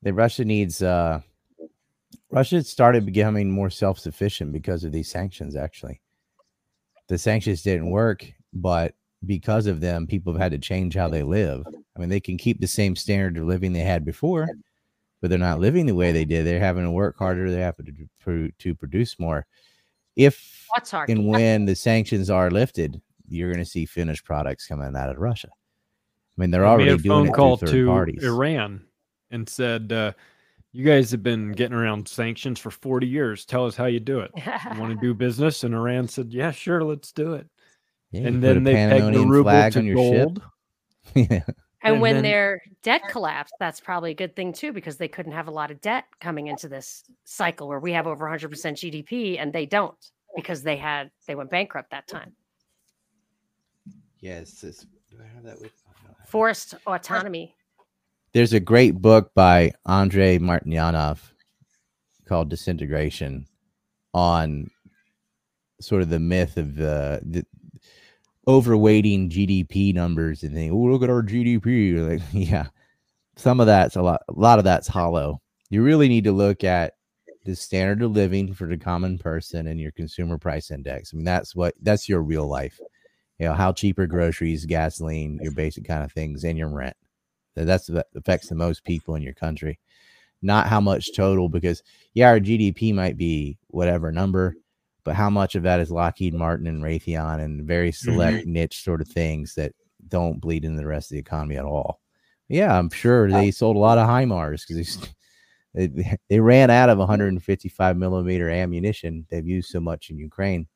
the 0.03 0.13
Russia 0.13 0.45
needs. 0.45 0.83
uh 0.83 1.21
Russia 2.33 2.63
started 2.65 3.05
becoming 3.05 3.51
more 3.51 3.71
self 3.71 3.99
sufficient 3.99 4.53
because 4.53 4.85
of 4.85 4.93
these 4.93 5.11
sanctions. 5.11 5.55
Actually, 5.55 6.01
the 7.09 7.19
sanctions 7.19 7.63
didn't 7.63 7.91
work, 7.91 8.27
but 8.53 8.95
because 9.27 9.67
of 9.67 9.81
them, 9.81 10.07
people 10.07 10.33
have 10.33 10.43
had 10.43 10.53
to 10.53 10.59
change 10.59 10.95
how 10.95 11.09
they 11.09 11.23
live. 11.23 11.65
I 11.95 12.01
mean, 12.01 12.09
they 12.09 12.21
can 12.21 12.39
keep 12.39 12.61
the 12.61 12.67
same 12.67 12.97
standard 12.97 13.37
of 13.37 13.47
living 13.47 13.73
they 13.73 13.81
had 13.81 14.05
before, 14.05 14.49
but 15.21 15.31
they're 15.31 15.39
not 15.39 15.61
living 15.61 15.87
the 15.87 15.95
way 15.95 16.11
they 16.11 16.25
did. 16.25 16.47
They're 16.47 16.59
having 16.59 16.85
to 16.85 16.91
work 16.91 17.19
harder. 17.19 17.51
they 17.51 17.61
have 17.61 17.77
having 17.77 18.09
to 18.25 18.51
to 18.51 18.75
produce 18.75 19.19
more. 19.19 19.47
If 20.17 20.67
what's 20.69 20.91
hard 20.91 21.11
and 21.11 21.27
when 21.27 21.67
the 21.67 21.75
sanctions 21.75 22.31
are 22.31 22.51
lifted, 22.51 23.01
you're 23.29 23.53
going 23.53 23.65
to 23.65 23.71
see 23.71 23.87
finished 23.87 24.25
products 24.25 24.67
coming 24.67 24.97
out 24.97 25.11
of 25.11 25.19
Russia. 25.19 25.49
I 25.49 26.41
mean, 26.41 26.51
they're 26.51 26.65
I 26.65 26.71
already 26.71 26.91
made 26.91 27.01
a 27.01 27.03
doing 27.03 27.27
phone 27.27 27.29
it 27.29 27.35
call 27.35 27.57
to 27.59 27.87
parties. 27.87 28.25
Iran 28.25 28.87
and 29.31 29.49
said, 29.49 29.93
uh, 29.93 30.13
"You 30.73 30.85
guys 30.85 31.11
have 31.11 31.23
been 31.23 31.53
getting 31.53 31.77
around 31.77 32.09
sanctions 32.09 32.59
for 32.59 32.71
40 32.71 33.07
years. 33.07 33.45
Tell 33.45 33.67
us 33.67 33.77
how 33.77 33.87
you 33.87 34.01
do 34.01 34.21
it. 34.21 34.31
You 34.37 34.81
want 34.81 34.93
to 34.95 35.01
do 35.01 35.15
business?" 35.27 35.65
And 35.65 35.75
Iran 35.75 36.09
said, 36.09 36.33
"Yeah, 36.33 36.51
sure, 36.51 36.83
let's 36.85 37.13
do 37.13 37.35
it." 37.35 37.49
Yeah, 38.11 38.29
and 38.29 38.43
then 38.43 38.65
they 38.65 38.75
pegged 38.75 39.15
the 39.15 39.27
ruble 39.27 39.71
to 39.71 39.83
your 39.83 39.95
gold. 39.95 40.43
yeah. 41.15 41.25
and, 41.31 41.45
and 41.83 42.01
when 42.01 42.17
then- 42.17 42.23
their 42.23 42.63
debt 42.83 43.03
collapsed 43.09 43.55
that's 43.59 43.81
probably 43.81 44.11
a 44.13 44.15
good 44.15 44.37
thing 44.37 44.53
too 44.53 44.73
because 44.73 44.97
they 44.99 45.09
couldn't 45.09 45.33
have 45.33 45.49
a 45.49 45.51
lot 45.51 45.71
of 45.71 45.81
debt 45.81 46.05
coming 46.21 46.47
into 46.47 46.69
this 46.69 47.05
cycle 47.25 47.67
where 47.69 47.81
we 47.81 47.93
have 47.93 48.07
over 48.07 48.27
100% 48.27 48.49
gdp 48.49 49.37
and 49.41 49.53
they 49.53 49.67
don't 49.67 50.11
because 50.37 50.63
they 50.63 50.77
had 50.77 51.11
they 51.27 51.35
went 51.35 51.51
bankrupt 51.51 51.91
that 51.91 52.07
time 52.07 52.33
Yes. 54.21 54.53
This, 54.61 54.87
do 55.11 55.17
I 55.21 55.35
have 55.35 55.43
that 55.43 55.61
with? 55.61 55.73
I 55.89 55.93
don't 56.07 56.17
have 56.17 56.25
it. 56.25 56.29
forced 56.31 56.75
autonomy 56.87 57.57
There's 58.35 58.55
a 58.55 58.61
great 58.61 58.95
book 58.95 59.33
by 59.35 59.73
Andrei 59.87 60.39
Martyanov 60.39 61.19
called 62.27 62.49
Disintegration 62.49 63.47
on 64.15 64.71
sort 65.83 66.01
of 66.01 66.09
the 66.09 66.19
myth 66.19 66.57
of 66.57 66.77
the, 66.77 67.21
the 67.23 67.45
overweighting 68.49 69.31
GDP 69.31 69.95
numbers 69.95 70.43
and 70.43 70.55
saying, 70.55 70.71
"Oh, 70.71 70.77
look 70.77 71.03
at 71.03 71.11
our 71.11 71.23
GDP." 71.23 72.09
Like, 72.09 72.23
yeah, 72.33 72.69
some 73.37 73.61
of 73.61 73.67
that's 73.67 73.97
a 73.97 74.03
lot. 74.03 74.23
A 74.29 74.33
lot 74.33 74.59
of 74.59 74.65
that's 74.65 74.89
hollow. 74.89 75.43
You 75.69 75.83
really 75.83 76.09
need 76.09 76.25
to 76.25 76.33
look 76.33 76.65
at 76.65 76.95
the 77.45 77.55
standard 77.55 78.03
of 78.03 78.13
living 78.13 78.55
for 78.55 78.67
the 78.67 78.79
common 78.79 79.19
person 79.19 79.67
and 79.67 79.81
your 79.81 79.93
consumer 79.93 80.39
price 80.39 80.71
index. 80.71 81.13
I 81.13 81.17
mean, 81.17 81.25
that's 81.25 81.55
what 81.55 81.75
that's 81.83 82.09
your 82.09 82.23
real 82.23 82.47
life. 82.47 82.81
You 83.39 83.47
know, 83.49 83.55
how 83.55 83.73
cheap 83.73 83.99
are 83.99 84.07
groceries, 84.07 84.65
gasoline, 84.65 85.39
your 85.43 85.53
basic 85.53 85.85
kind 85.85 86.05
of 86.05 86.13
things, 86.13 86.45
and 86.45 86.57
your 86.57 86.69
rent. 86.69 86.97
That- 87.55 87.67
That's 87.67 87.89
what 87.89 88.09
affects 88.15 88.49
the 88.49 88.55
most 88.55 88.85
people 88.85 89.15
in 89.15 89.23
your 89.23 89.35
country, 89.35 89.79
not 90.41 90.69
how 90.69 90.81
much 90.81 91.15
total. 91.15 91.49
Because 91.49 91.83
yeah, 92.15 92.29
our 92.29 92.41
GDP 92.41 92.95
might 92.95 93.17
be 93.17 93.59
whatever 93.69 94.13
number, 94.13 94.57
but 95.05 95.15
how 95.15 95.31
much 95.31 95.55
of 95.55 95.63
that 95.65 95.81
is 95.81 95.91
Lockheed 95.91 96.35
Martin 96.35 96.67
and 96.67 96.83
Raytheon 96.83 97.41
and 97.41 97.67
very 97.67 97.91
mm-hmm. 97.91 98.13
select 98.13 98.47
niche 98.47 98.83
sort 98.85 99.01
of 99.01 99.09
things 99.09 99.55
that 99.55 99.73
don't 100.09 100.41
bleed 100.41 100.65
into 100.65 100.79
the 100.79 100.87
rest 100.87 101.11
of 101.11 101.15
the 101.15 101.21
economy 101.21 101.57
at 101.57 101.65
all? 101.65 102.01
Yeah, 102.49 102.77
I'm 102.77 102.91
sure 102.91 103.29
uh 103.29 103.33
they 103.33 103.51
sold 103.51 103.77
a 103.77 103.81
lot 103.81 103.99
of 103.99 104.07
HIMARS 104.07 104.67
because 104.69 104.99
they, 105.75 105.87
they 105.87 106.19
they 106.29 106.41
ran 106.41 106.71
out 106.71 106.91
of 106.91 106.99
155 106.99 107.97
millimeter 107.97 108.51
ammunition 108.51 109.27
they've 109.31 109.47
used 109.47 109.71
so 109.71 109.81
much 109.81 110.11
in 110.11 110.19
Ukraine. 110.19 110.67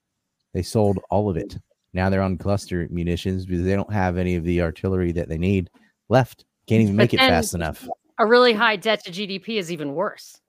They 0.54 0.62
sold 0.62 0.98
all 1.10 1.28
of 1.28 1.36
it. 1.36 1.58
Now 1.92 2.08
they're 2.08 2.22
on 2.22 2.38
cluster 2.38 2.88
munitions 2.90 3.44
because 3.44 3.64
they 3.64 3.76
don't 3.76 3.92
have 3.92 4.16
any 4.16 4.36
of 4.36 4.44
the 4.44 4.62
artillery 4.62 5.12
that 5.12 5.28
they 5.28 5.36
need 5.36 5.68
left. 6.08 6.45
Can't 6.66 6.82
even 6.82 6.96
But 6.96 7.02
make 7.02 7.14
it 7.14 7.18
fast 7.18 7.54
enough. 7.54 7.86
a 8.18 8.26
really 8.26 8.52
high 8.52 8.76
debt 8.76 9.04
to 9.04 9.10
GDP 9.12 9.58
is 9.58 9.70
even 9.72 9.94
worse. 9.94 10.40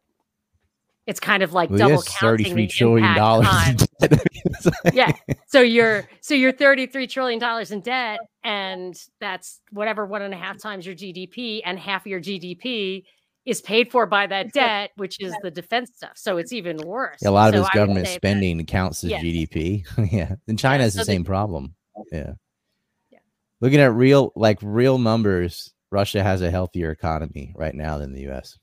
It's 1.06 1.20
kind 1.22 1.42
of 1.42 1.54
like 1.54 1.70
Well, 1.70 1.80
double 1.80 1.92
yes, 1.94 2.18
counting 2.18 2.46
thirty-three 2.46 2.66
the 2.66 2.72
trillion 2.72 3.16
dollars. 3.16 3.48
in 3.70 3.76
debt. 4.10 4.24
Yeah. 4.94 5.12
So 5.48 5.62
you're 5.62 6.08
so 6.22 6.34
you're 6.34 6.52
33 6.52 7.08
trillion 7.08 7.40
dollars 7.40 7.72
in 7.72 7.80
debt, 7.82 8.20
and 8.44 9.00
that's 9.22 9.62
whatever 9.72 10.06
one 10.06 10.22
and 10.22 10.34
a 10.34 10.38
half 10.38 10.58
times 10.62 10.86
your 10.86 10.96
GDP, 10.96 11.62
and 11.64 11.80
half 11.80 12.02
of 12.02 12.08
your 12.08 12.20
GDP 12.20 13.04
is 13.46 13.62
paid 13.62 13.90
for 13.90 14.06
by 14.06 14.28
that 14.28 14.52
debt, 14.52 14.92
which 14.98 15.22
is 15.22 15.34
the 15.44 15.50
defense 15.52 15.92
stuff. 15.96 16.12
So 16.16 16.36
it's 16.38 16.52
even 16.52 16.76
worse. 16.78 17.22
a 17.24 17.32
lot 17.32 17.50
of 17.50 17.56
So 17.56 17.62
his 17.62 17.70
government 17.74 18.08
say 18.08 18.14
that- 18.14 18.20
spending 18.20 18.66
counts 18.66 19.04
as 19.06 19.12
Yes. 19.12 19.24
GDP. 19.24 20.12
yeah, 20.12 20.36
and 20.50 20.60
China 20.60 20.84
has 20.84 20.94
so 20.94 20.98
the 21.00 21.02
the- 21.04 21.06
same 21.06 21.24
problem. 21.24 21.74
Yeah. 22.12 22.34
Yeah. 23.12 23.20
Looking 23.62 23.80
at 23.80 23.94
real, 23.94 24.34
like 24.36 24.60
real 24.62 24.98
numbers, 24.98 25.74
Russia 25.92 26.24
has 26.24 26.42
a 26.42 26.52
healthier 26.52 26.92
economy 26.92 27.54
right 27.56 27.76
now 27.76 27.98
than 27.98 28.14
the 28.14 28.22
U.S. 28.22 28.58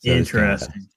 So. 0.00 0.10
Interesting. 0.10 0.88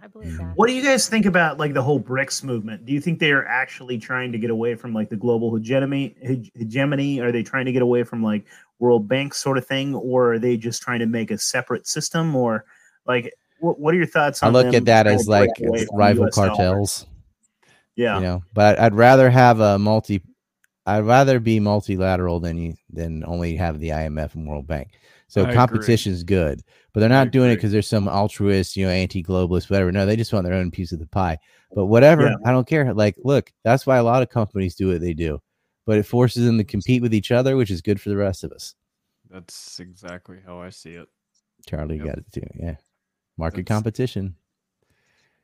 I 0.00 0.06
believe 0.06 0.36
that. 0.38 0.52
What 0.54 0.68
do 0.68 0.74
you 0.74 0.82
guys 0.82 1.08
think 1.08 1.26
about 1.26 1.58
like 1.58 1.74
the 1.74 1.82
whole 1.82 2.00
BRICS 2.00 2.44
movement? 2.44 2.86
Do 2.86 2.92
you 2.92 3.00
think 3.00 3.18
they 3.18 3.32
are 3.32 3.44
actually 3.46 3.98
trying 3.98 4.30
to 4.32 4.38
get 4.38 4.50
away 4.50 4.76
from 4.76 4.94
like 4.94 5.08
the 5.08 5.16
global 5.16 5.54
hegemony? 5.54 6.14
Hegemony? 6.54 7.20
Are 7.20 7.32
they 7.32 7.42
trying 7.42 7.66
to 7.66 7.72
get 7.72 7.82
away 7.82 8.04
from 8.04 8.22
like 8.22 8.44
World 8.78 9.08
Bank 9.08 9.34
sort 9.34 9.58
of 9.58 9.66
thing, 9.66 9.94
or 9.94 10.34
are 10.34 10.38
they 10.38 10.56
just 10.56 10.82
trying 10.82 11.00
to 11.00 11.06
make 11.06 11.30
a 11.30 11.38
separate 11.38 11.88
system? 11.88 12.36
Or 12.36 12.64
like, 13.06 13.34
what, 13.58 13.80
what 13.80 13.92
are 13.92 13.96
your 13.96 14.06
thoughts? 14.06 14.42
On? 14.42 14.48
I 14.48 14.52
look 14.52 14.66
them 14.66 14.76
at 14.76 14.84
that 14.84 15.06
as 15.08 15.26
like 15.26 15.50
away 15.60 15.84
from 15.84 15.96
the 15.96 15.98
rival 15.98 16.26
US 16.26 16.36
dollar? 16.36 16.48
cartels. 16.48 17.06
Yeah, 17.96 18.14
you 18.18 18.22
know 18.22 18.44
but 18.54 18.78
i'd 18.78 18.94
rather 18.94 19.28
have 19.28 19.58
a 19.58 19.76
multi 19.76 20.22
i'd 20.88 21.04
rather 21.06 21.38
be 21.40 21.60
multilateral 21.60 22.40
than 22.40 22.56
you 22.58 22.74
than 22.90 23.24
only 23.26 23.56
have 23.56 23.78
the 23.80 23.90
imf 23.90 24.34
and 24.34 24.46
world 24.48 24.66
bank. 24.66 24.90
So 25.30 25.42
I 25.42 25.44
agree. 25.44 25.54
competition's 25.56 26.22
good 26.22 26.62
but 26.92 27.00
they're 27.00 27.10
I 27.10 27.24
not 27.24 27.30
doing 27.32 27.50
it 27.50 27.56
because 27.56 27.70
there's 27.72 27.86
some 27.86 28.08
altruist 28.08 28.76
you 28.76 28.86
know 28.86 28.90
anti-globalist 28.92 29.68
whatever. 29.70 29.92
No 29.92 30.06
they 30.06 30.16
just 30.16 30.32
want 30.32 30.44
their 30.44 30.54
own 30.54 30.70
piece 30.70 30.90
of 30.92 30.98
the 31.00 31.06
pie. 31.06 31.38
But 31.74 31.86
whatever 31.86 32.28
Yeah. 32.28 32.36
i 32.46 32.50
don't 32.50 32.66
care. 32.66 32.94
Like 32.94 33.14
look 33.22 33.52
that's 33.62 33.86
why 33.86 33.98
a 33.98 34.02
lot 34.02 34.22
of 34.22 34.30
companies 34.30 34.74
do 34.74 34.88
what 34.88 35.00
they 35.02 35.12
do. 35.14 35.40
But 35.84 35.98
it 35.98 36.04
forces 36.06 36.44
them 36.46 36.56
to 36.58 36.64
compete 36.64 37.02
with 37.02 37.12
each 37.14 37.30
other 37.30 37.56
which 37.56 37.70
is 37.70 37.82
good 37.82 38.00
for 38.00 38.08
the 38.08 38.16
rest 38.16 38.42
of 38.42 38.52
us. 38.52 38.74
That's 39.30 39.78
exactly 39.80 40.38
how 40.46 40.60
I 40.60 40.70
see 40.70 40.92
it. 40.92 41.08
charlie 41.68 41.96
Yep. 41.98 42.06
got 42.06 42.18
it 42.18 42.32
too 42.32 42.46
yeah. 42.58 42.76
Market 43.36 43.58
That's- 43.66 43.76
competition. 43.76 44.34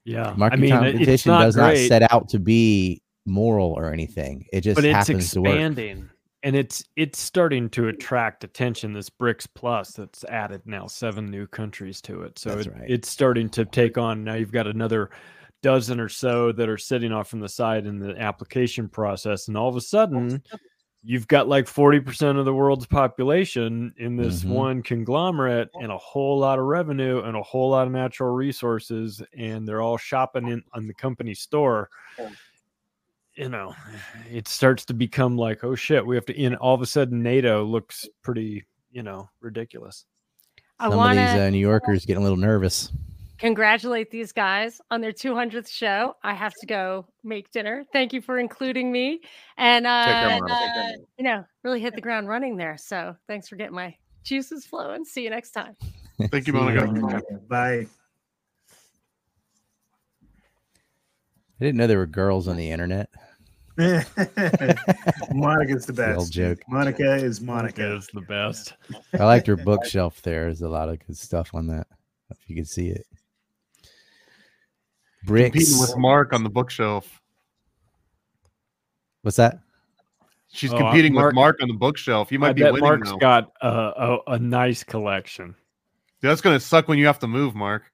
Yeah, 0.06 0.34
market 0.36 0.58
I 0.58 0.60
mean, 0.60 0.70
competition 0.70 1.30
not 1.32 1.42
does 1.44 1.56
not 1.56 1.76
set 1.76 2.10
out 2.12 2.28
to 2.30 2.38
be 2.38 3.00
moral 3.26 3.72
or 3.72 3.92
anything 3.92 4.46
it 4.52 4.60
just 4.60 4.76
but 4.76 4.84
it's 4.84 4.94
happens 4.94 5.30
to 5.32 5.40
work 5.40 5.50
expanding, 5.50 6.10
and 6.42 6.54
it's 6.54 6.84
it's 6.96 7.18
starting 7.18 7.70
to 7.70 7.88
attract 7.88 8.44
attention. 8.44 8.92
This 8.92 9.08
BRICS 9.08 9.48
Plus 9.54 9.92
that's 9.92 10.24
added 10.24 10.62
now 10.66 10.86
seven 10.86 11.26
new 11.30 11.46
countries 11.46 12.00
to 12.02 12.22
it, 12.22 12.38
so 12.38 12.58
it, 12.58 12.66
right. 12.66 12.84
it's 12.88 13.08
starting 13.08 13.48
to 13.50 13.64
take 13.64 13.96
on. 13.96 14.24
Now 14.24 14.34
you've 14.34 14.52
got 14.52 14.66
another 14.66 15.10
dozen 15.62 15.98
or 16.00 16.10
so 16.10 16.52
that 16.52 16.68
are 16.68 16.76
sitting 16.76 17.12
off 17.12 17.28
from 17.30 17.40
the 17.40 17.48
side 17.48 17.86
in 17.86 17.98
the 17.98 18.14
application 18.20 18.88
process, 18.88 19.48
and 19.48 19.56
all 19.56 19.68
of 19.68 19.76
a 19.76 19.80
sudden. 19.80 20.42
You've 21.06 21.28
got 21.28 21.48
like 21.48 21.66
40% 21.66 22.38
of 22.38 22.46
the 22.46 22.54
world's 22.54 22.86
population 22.86 23.92
in 23.98 24.16
this 24.16 24.42
Mhm. 24.42 24.48
one 24.48 24.82
conglomerate 24.82 25.68
and 25.74 25.92
a 25.92 25.98
whole 25.98 26.38
lot 26.38 26.58
of 26.58 26.64
revenue 26.64 27.20
and 27.20 27.36
a 27.36 27.42
whole 27.42 27.68
lot 27.68 27.86
of 27.86 27.92
natural 27.92 28.30
resources, 28.34 29.20
and 29.36 29.68
they're 29.68 29.82
all 29.82 29.98
shopping 29.98 30.48
in 30.48 30.62
on 30.72 30.86
the 30.86 30.94
company 30.94 31.34
store. 31.34 31.90
You 33.36 33.48
know, 33.48 33.74
it 34.30 34.46
starts 34.46 34.84
to 34.86 34.94
become 34.94 35.36
like, 35.36 35.64
oh 35.64 35.74
shit, 35.74 36.06
we 36.06 36.14
have 36.14 36.26
to. 36.26 36.34
In 36.34 36.54
all 36.56 36.74
of 36.74 36.82
a 36.82 36.86
sudden, 36.86 37.22
NATO 37.22 37.64
looks 37.64 38.08
pretty, 38.22 38.64
you 38.92 39.02
know, 39.02 39.28
ridiculous. 39.40 40.06
I 40.78 40.88
some 40.88 40.98
want 40.98 41.18
of 41.18 41.18
these 41.18 41.40
uh, 41.40 41.50
new 41.50 41.58
yorkers 41.58 42.04
getting 42.04 42.20
a 42.20 42.22
little 42.22 42.38
nervous 42.38 42.92
congratulate 43.38 44.10
these 44.10 44.32
guys 44.32 44.80
on 44.90 45.00
their 45.00 45.12
200th 45.12 45.68
show. 45.68 46.14
I 46.22 46.34
have 46.34 46.54
to 46.60 46.66
go 46.66 47.06
make 47.22 47.50
dinner. 47.50 47.84
Thank 47.92 48.12
you 48.12 48.20
for 48.20 48.38
including 48.38 48.90
me, 48.90 49.20
and 49.56 49.86
uh, 49.86 50.04
Take 50.06 50.18
care, 50.20 50.40
Mom. 50.40 50.50
uh, 50.50 50.88
you 51.18 51.24
know, 51.24 51.44
really 51.62 51.80
hit 51.80 51.94
the 51.94 52.00
ground 52.00 52.28
running 52.28 52.56
there. 52.56 52.76
So 52.78 53.14
thanks 53.28 53.48
for 53.48 53.56
getting 53.56 53.74
my 53.74 53.94
juices 54.22 54.64
flowing. 54.64 55.04
See 55.04 55.24
you 55.24 55.30
next 55.30 55.50
time. 55.50 55.74
Thank 56.30 56.46
you, 56.46 56.52
See 56.54 56.58
you 56.58 56.64
Monica. 56.64 57.22
bye. 57.48 57.86
I 61.60 61.64
didn't 61.64 61.76
know 61.78 61.86
there 61.86 61.98
were 61.98 62.06
girls 62.06 62.48
on 62.48 62.56
the 62.56 62.70
internet. 62.70 63.08
Monica's 63.76 65.86
the 65.86 65.92
The 65.92 66.14
old 66.14 66.18
best. 66.26 66.32
joke. 66.32 66.58
Monica 66.68 67.14
is 67.16 67.40
Monica. 67.40 67.96
is 67.96 68.08
the 68.12 68.20
best. 68.22 68.74
I 69.18 69.24
liked 69.24 69.46
her 69.46 69.56
bookshelf 69.64 70.20
there. 70.22 70.44
There's 70.44 70.62
a 70.62 70.68
lot 70.68 70.88
of 70.88 71.04
good 71.06 71.16
stuff 71.16 71.50
on 71.54 71.66
that. 71.68 71.86
If 72.30 72.38
you 72.48 72.56
can 72.56 72.64
see 72.64 72.88
it. 72.88 73.06
Bricks. 75.24 75.52
Competing 75.54 75.80
with 75.80 75.96
Mark 75.96 76.32
on 76.32 76.42
the 76.42 76.50
bookshelf. 76.50 77.20
What's 79.22 79.36
that? 79.38 79.60
She's 80.52 80.72
Oh, 80.72 80.78
competing 80.78 81.14
Mark- 81.14 81.28
with 81.30 81.34
Mark 81.34 81.62
on 81.62 81.68
the 81.68 81.74
bookshelf. 81.74 82.30
You 82.30 82.38
might 82.38 82.50
I 82.50 82.52
be 82.52 82.62
bet 82.62 82.72
winning 82.74 82.88
Mark's 82.88 83.10
now. 83.10 83.16
got 83.16 83.52
a, 83.62 83.68
a, 83.68 84.18
a 84.32 84.38
nice 84.38 84.84
collection. 84.84 85.54
Dude, 86.20 86.30
that's 86.30 86.40
gonna 86.40 86.60
suck 86.60 86.88
when 86.88 86.98
you 86.98 87.06
have 87.06 87.18
to 87.20 87.26
move, 87.26 87.54
Mark. 87.54 87.84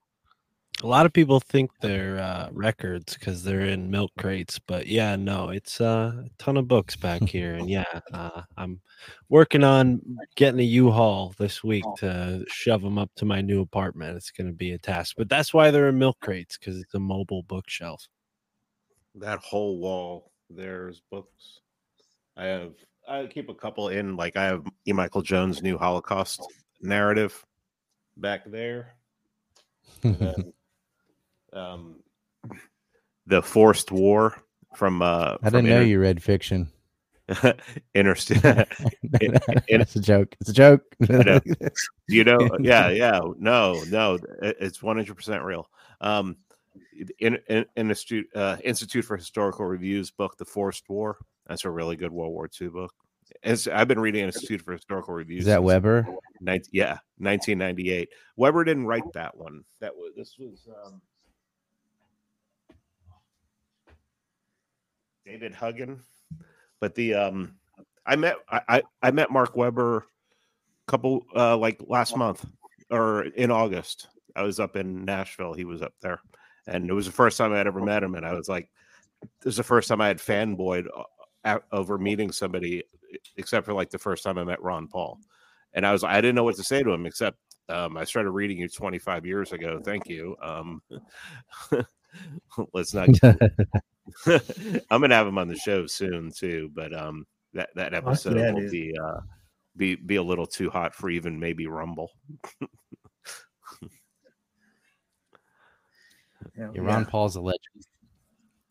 A 0.83 0.87
lot 0.87 1.05
of 1.05 1.13
people 1.13 1.41
think 1.41 1.71
they're 1.81 2.19
uh, 2.19 2.49
records 2.53 3.15
because 3.15 3.43
they're 3.45 3.67
in 3.67 3.91
milk 3.91 4.11
crates, 4.19 4.59
but 4.59 4.87
yeah, 4.87 5.15
no, 5.15 5.51
it's 5.51 5.79
uh, 5.81 6.13
a 6.25 6.31
ton 6.39 6.57
of 6.57 6.69
books 6.69 6.97
back 6.97 7.23
here, 7.29 7.55
and 7.55 7.69
yeah, 7.69 7.85
uh, 8.15 8.43
I'm 8.57 8.81
working 9.29 9.63
on 9.63 10.01
getting 10.37 10.61
a 10.61 10.65
U-Haul 10.65 11.35
this 11.39 11.63
week 11.63 11.85
to 11.99 12.45
shove 12.49 12.81
them 12.83 12.97
up 12.97 13.11
to 13.17 13.27
my 13.27 13.43
new 13.43 13.61
apartment. 13.61 14.17
It's 14.17 14.31
going 14.31 14.47
to 14.47 14.55
be 14.57 14.73
a 14.73 14.79
task, 14.79 15.17
but 15.19 15.29
that's 15.29 15.53
why 15.53 15.71
they're 15.71 15.89
in 15.89 15.99
milk 15.99 16.17
crates 16.21 16.57
because 16.57 16.79
it's 16.81 16.95
a 16.95 16.99
mobile 17.01 17.43
bookshelf. 17.43 18.07
that 19.15 19.39
whole 19.41 19.79
wall 19.79 20.31
there's 20.49 21.03
books 21.11 21.61
i 22.37 22.45
have 22.45 22.73
i 23.09 23.27
keep 23.27 23.49
a 23.49 23.55
couple 23.55 23.89
in 23.89 24.17
like 24.17 24.37
i 24.37 24.45
have 24.45 24.65
e 24.87 24.93
michael 24.93 25.23
jones 25.23 25.63
new 25.63 25.77
holocaust 25.79 26.41
narrative 26.81 27.45
back 28.17 28.43
there 28.47 28.95
and 30.03 30.17
then, 30.17 30.53
um 31.53 31.97
the 33.27 33.43
forced 33.43 33.91
war 33.93 34.43
from 34.77 35.03
uh 35.03 35.37
I 35.43 35.51
from 35.51 35.65
didn't 35.65 35.71
know 35.71 35.77
Inter- 35.77 35.87
you 35.89 36.01
read 36.01 36.23
fiction. 36.23 36.71
Interstate. 37.95 38.41
it's 39.03 39.97
a 39.97 40.01
joke. 40.01 40.35
It's 40.41 40.51
a 40.51 40.53
joke. 40.53 40.83
know. 41.01 41.41
you 42.09 42.25
know 42.25 42.49
yeah 42.61 42.89
yeah 42.89 43.21
no 43.39 43.83
no 43.89 44.19
it's 44.43 44.79
100% 44.81 45.45
real 45.45 45.69
um 46.01 46.37
in, 47.21 47.39
in, 47.49 47.65
in 47.77 47.89
institute 47.89 48.27
uh, 48.35 48.57
institute 48.65 49.05
for 49.05 49.17
historical 49.17 49.65
reviews 49.65 50.11
book 50.11 50.37
the 50.39 50.45
forced 50.45 50.89
war 50.89 51.19
that's 51.47 51.65
a 51.65 51.71
really 51.71 51.97
good 51.97 52.11
world 52.13 52.33
war 52.33 52.49
ii 52.61 52.69
book 52.69 52.93
it's, 53.43 53.69
i've 53.69 53.89
been 53.89 54.01
reading 54.01 54.25
institute 54.25 54.61
for 54.63 54.73
historical 54.73 55.15
reviews 55.15 55.41
Is 55.41 55.47
that 55.47 55.63
Weber? 55.63 56.07
19, 56.41 56.71
yeah 56.73 56.99
1998 57.19 58.09
weber 58.37 58.65
didn't 58.65 58.87
write 58.87 59.05
that 59.15 59.37
one 59.37 59.63
that 59.81 59.95
was 59.95 60.13
this 60.17 60.35
was 60.39 60.69
um 60.85 61.01
david 65.25 65.53
hoggan 65.53 66.01
but 66.81 66.95
the 66.95 67.15
um 67.15 67.55
i 68.07 68.17
met 68.17 68.37
i 68.51 68.83
i, 69.03 69.11
met 69.11 69.31
mark 69.31 69.57
weber 69.57 69.99
a 69.99 70.91
couple 70.91 71.25
uh 71.37 71.57
like 71.57 71.81
last 71.87 72.17
month 72.17 72.45
or 72.91 73.23
in 73.23 73.51
august. 73.51 74.09
I 74.37 74.43
was 74.43 74.61
up 74.61 74.77
in 74.77 75.05
nashville. 75.05 75.55
He 75.55 75.65
was 75.65 75.83
up 75.83 75.95
there. 76.01 76.21
And 76.67 76.89
it 76.89 76.93
was 76.93 77.07
the 77.07 77.13
first 77.13 77.39
time 77.39 77.53
i'd 77.53 77.67
ever 77.67 77.81
met 77.81 78.03
him. 78.03 78.15
And 78.15 78.27
i 78.27 78.33
was 78.33 78.49
like 78.49 78.71
this 79.43 79.53
is 79.53 79.57
the 79.57 79.63
first 79.63 79.89
time 79.89 80.01
i 80.01 80.09
had 80.09 80.19
fanboyed 80.19 80.87
o- 81.45 81.61
over 81.73 81.99
meeting 81.99 82.33
somebody 82.33 82.85
except 83.37 83.67
for 83.67 83.75
like 83.75 83.91
the 83.91 83.99
first 83.99 84.25
time 84.25 84.39
i 84.39 84.45
met 84.45 84.63
ron 84.63 84.89
paul. 84.89 85.19
And 85.75 85.87
i 85.87 85.93
was 85.93 86.05
i 86.05 86.21
didn't 86.21 86.35
know 86.35 86.45
what 86.45 86.57
to 86.57 86.65
say 86.65 86.83
to 86.83 86.91
him 86.91 87.07
except 87.07 87.39
um, 87.69 87.97
i 87.97 88.05
started 88.05 88.31
reading 88.31 88.59
you 88.59 88.69
25 88.69 89.27
years 89.27 89.53
ago. 89.53 89.81
Thank 89.85 90.09
you. 90.09 90.37
Um, 90.43 90.83
let's 92.75 92.95
not 92.95 93.09
i'm 94.91 95.01
gonna 95.01 95.15
have 95.15 95.27
him 95.27 95.39
on 95.39 95.49
the 95.49 95.57
show 95.57 95.87
soon 95.87 96.31
too 96.37 96.71
but 96.75 96.95
um 96.95 97.27
that 97.55 97.71
that 97.75 97.95
episode 97.95 98.37
yeah, 98.37 98.51
will 98.53 98.61
dude. 98.61 98.71
be 98.71 98.93
uh 99.03 99.21
be 99.77 99.95
be 99.95 100.17
a 100.17 100.23
little 100.23 100.47
too 100.47 100.69
hot 100.71 100.95
for 100.95 101.11
even 101.11 101.39
maybe 101.39 101.67
rumble 101.67 102.11
Yeah, 106.57 106.71
Yeah, 106.75 106.81
Ron 106.83 107.03
yeah. 107.03 107.11
Paul's 107.11 107.37
a 107.37 107.41
legend. 107.41 107.61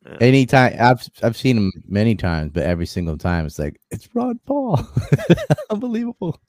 Yeah. 0.06 0.18
Anytime 0.22 0.76
I've 0.80 1.08
I've 1.22 1.38
seen 1.38 1.58
him 1.58 1.72
many 1.88 2.16
times, 2.16 2.52
but 2.54 2.64
every 2.64 2.86
single 2.86 3.18
time 3.18 3.46
it's 3.46 3.60
like 3.60 3.80
it's 3.92 4.10
Ron 4.16 4.40
Paul. 4.46 4.80
Unbelievable. 5.70 6.40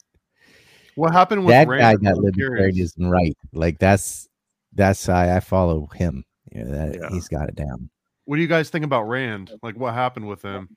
What 0.95 1.13
happened 1.13 1.45
with 1.45 1.53
That 1.53 1.77
guy 1.77 1.93
Rand? 1.93 2.01
got 2.01 2.17
I'm 2.17 2.31
curious. 2.33 2.93
libertarianism 2.97 3.09
right. 3.11 3.37
Like 3.53 3.79
that's 3.79 4.27
that's 4.73 5.07
why 5.07 5.35
I 5.35 5.39
follow 5.41 5.87
him. 5.93 6.23
You 6.51 6.63
know, 6.63 6.71
that 6.71 6.95
Yeah. 6.99 7.09
he's 7.09 7.27
got 7.27 7.49
it 7.49 7.55
down. 7.55 7.89
What 8.25 8.35
do 8.35 8.41
you 8.41 8.47
guys 8.47 8.69
think 8.69 8.85
about 8.85 9.07
Rand? 9.07 9.51
Like, 9.63 9.77
what 9.77 9.93
happened 9.93 10.27
with 10.27 10.41
him? 10.41 10.75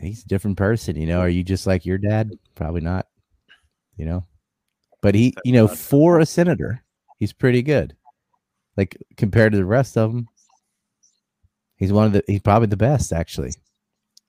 He's 0.00 0.24
a 0.24 0.28
different 0.28 0.56
person, 0.56 0.96
you 0.96 1.06
know. 1.06 1.20
Are 1.20 1.28
you 1.28 1.44
just 1.44 1.66
like 1.66 1.86
your 1.86 1.98
dad? 1.98 2.32
Probably 2.54 2.80
not. 2.80 3.06
You 3.96 4.06
know. 4.06 4.26
But 5.00 5.14
he, 5.14 5.34
you 5.44 5.52
know, 5.52 5.68
for 5.68 6.18
a 6.18 6.26
senator, 6.26 6.82
he's 7.18 7.32
pretty 7.32 7.62
good. 7.62 7.94
Like 8.76 8.96
compared 9.16 9.52
to 9.52 9.58
the 9.58 9.64
rest 9.64 9.96
of 9.96 10.12
them, 10.12 10.26
he's 11.76 11.92
one 11.92 12.06
of 12.06 12.12
the. 12.12 12.24
He's 12.26 12.40
probably 12.40 12.66
the 12.66 12.76
best, 12.76 13.12
actually. 13.12 13.52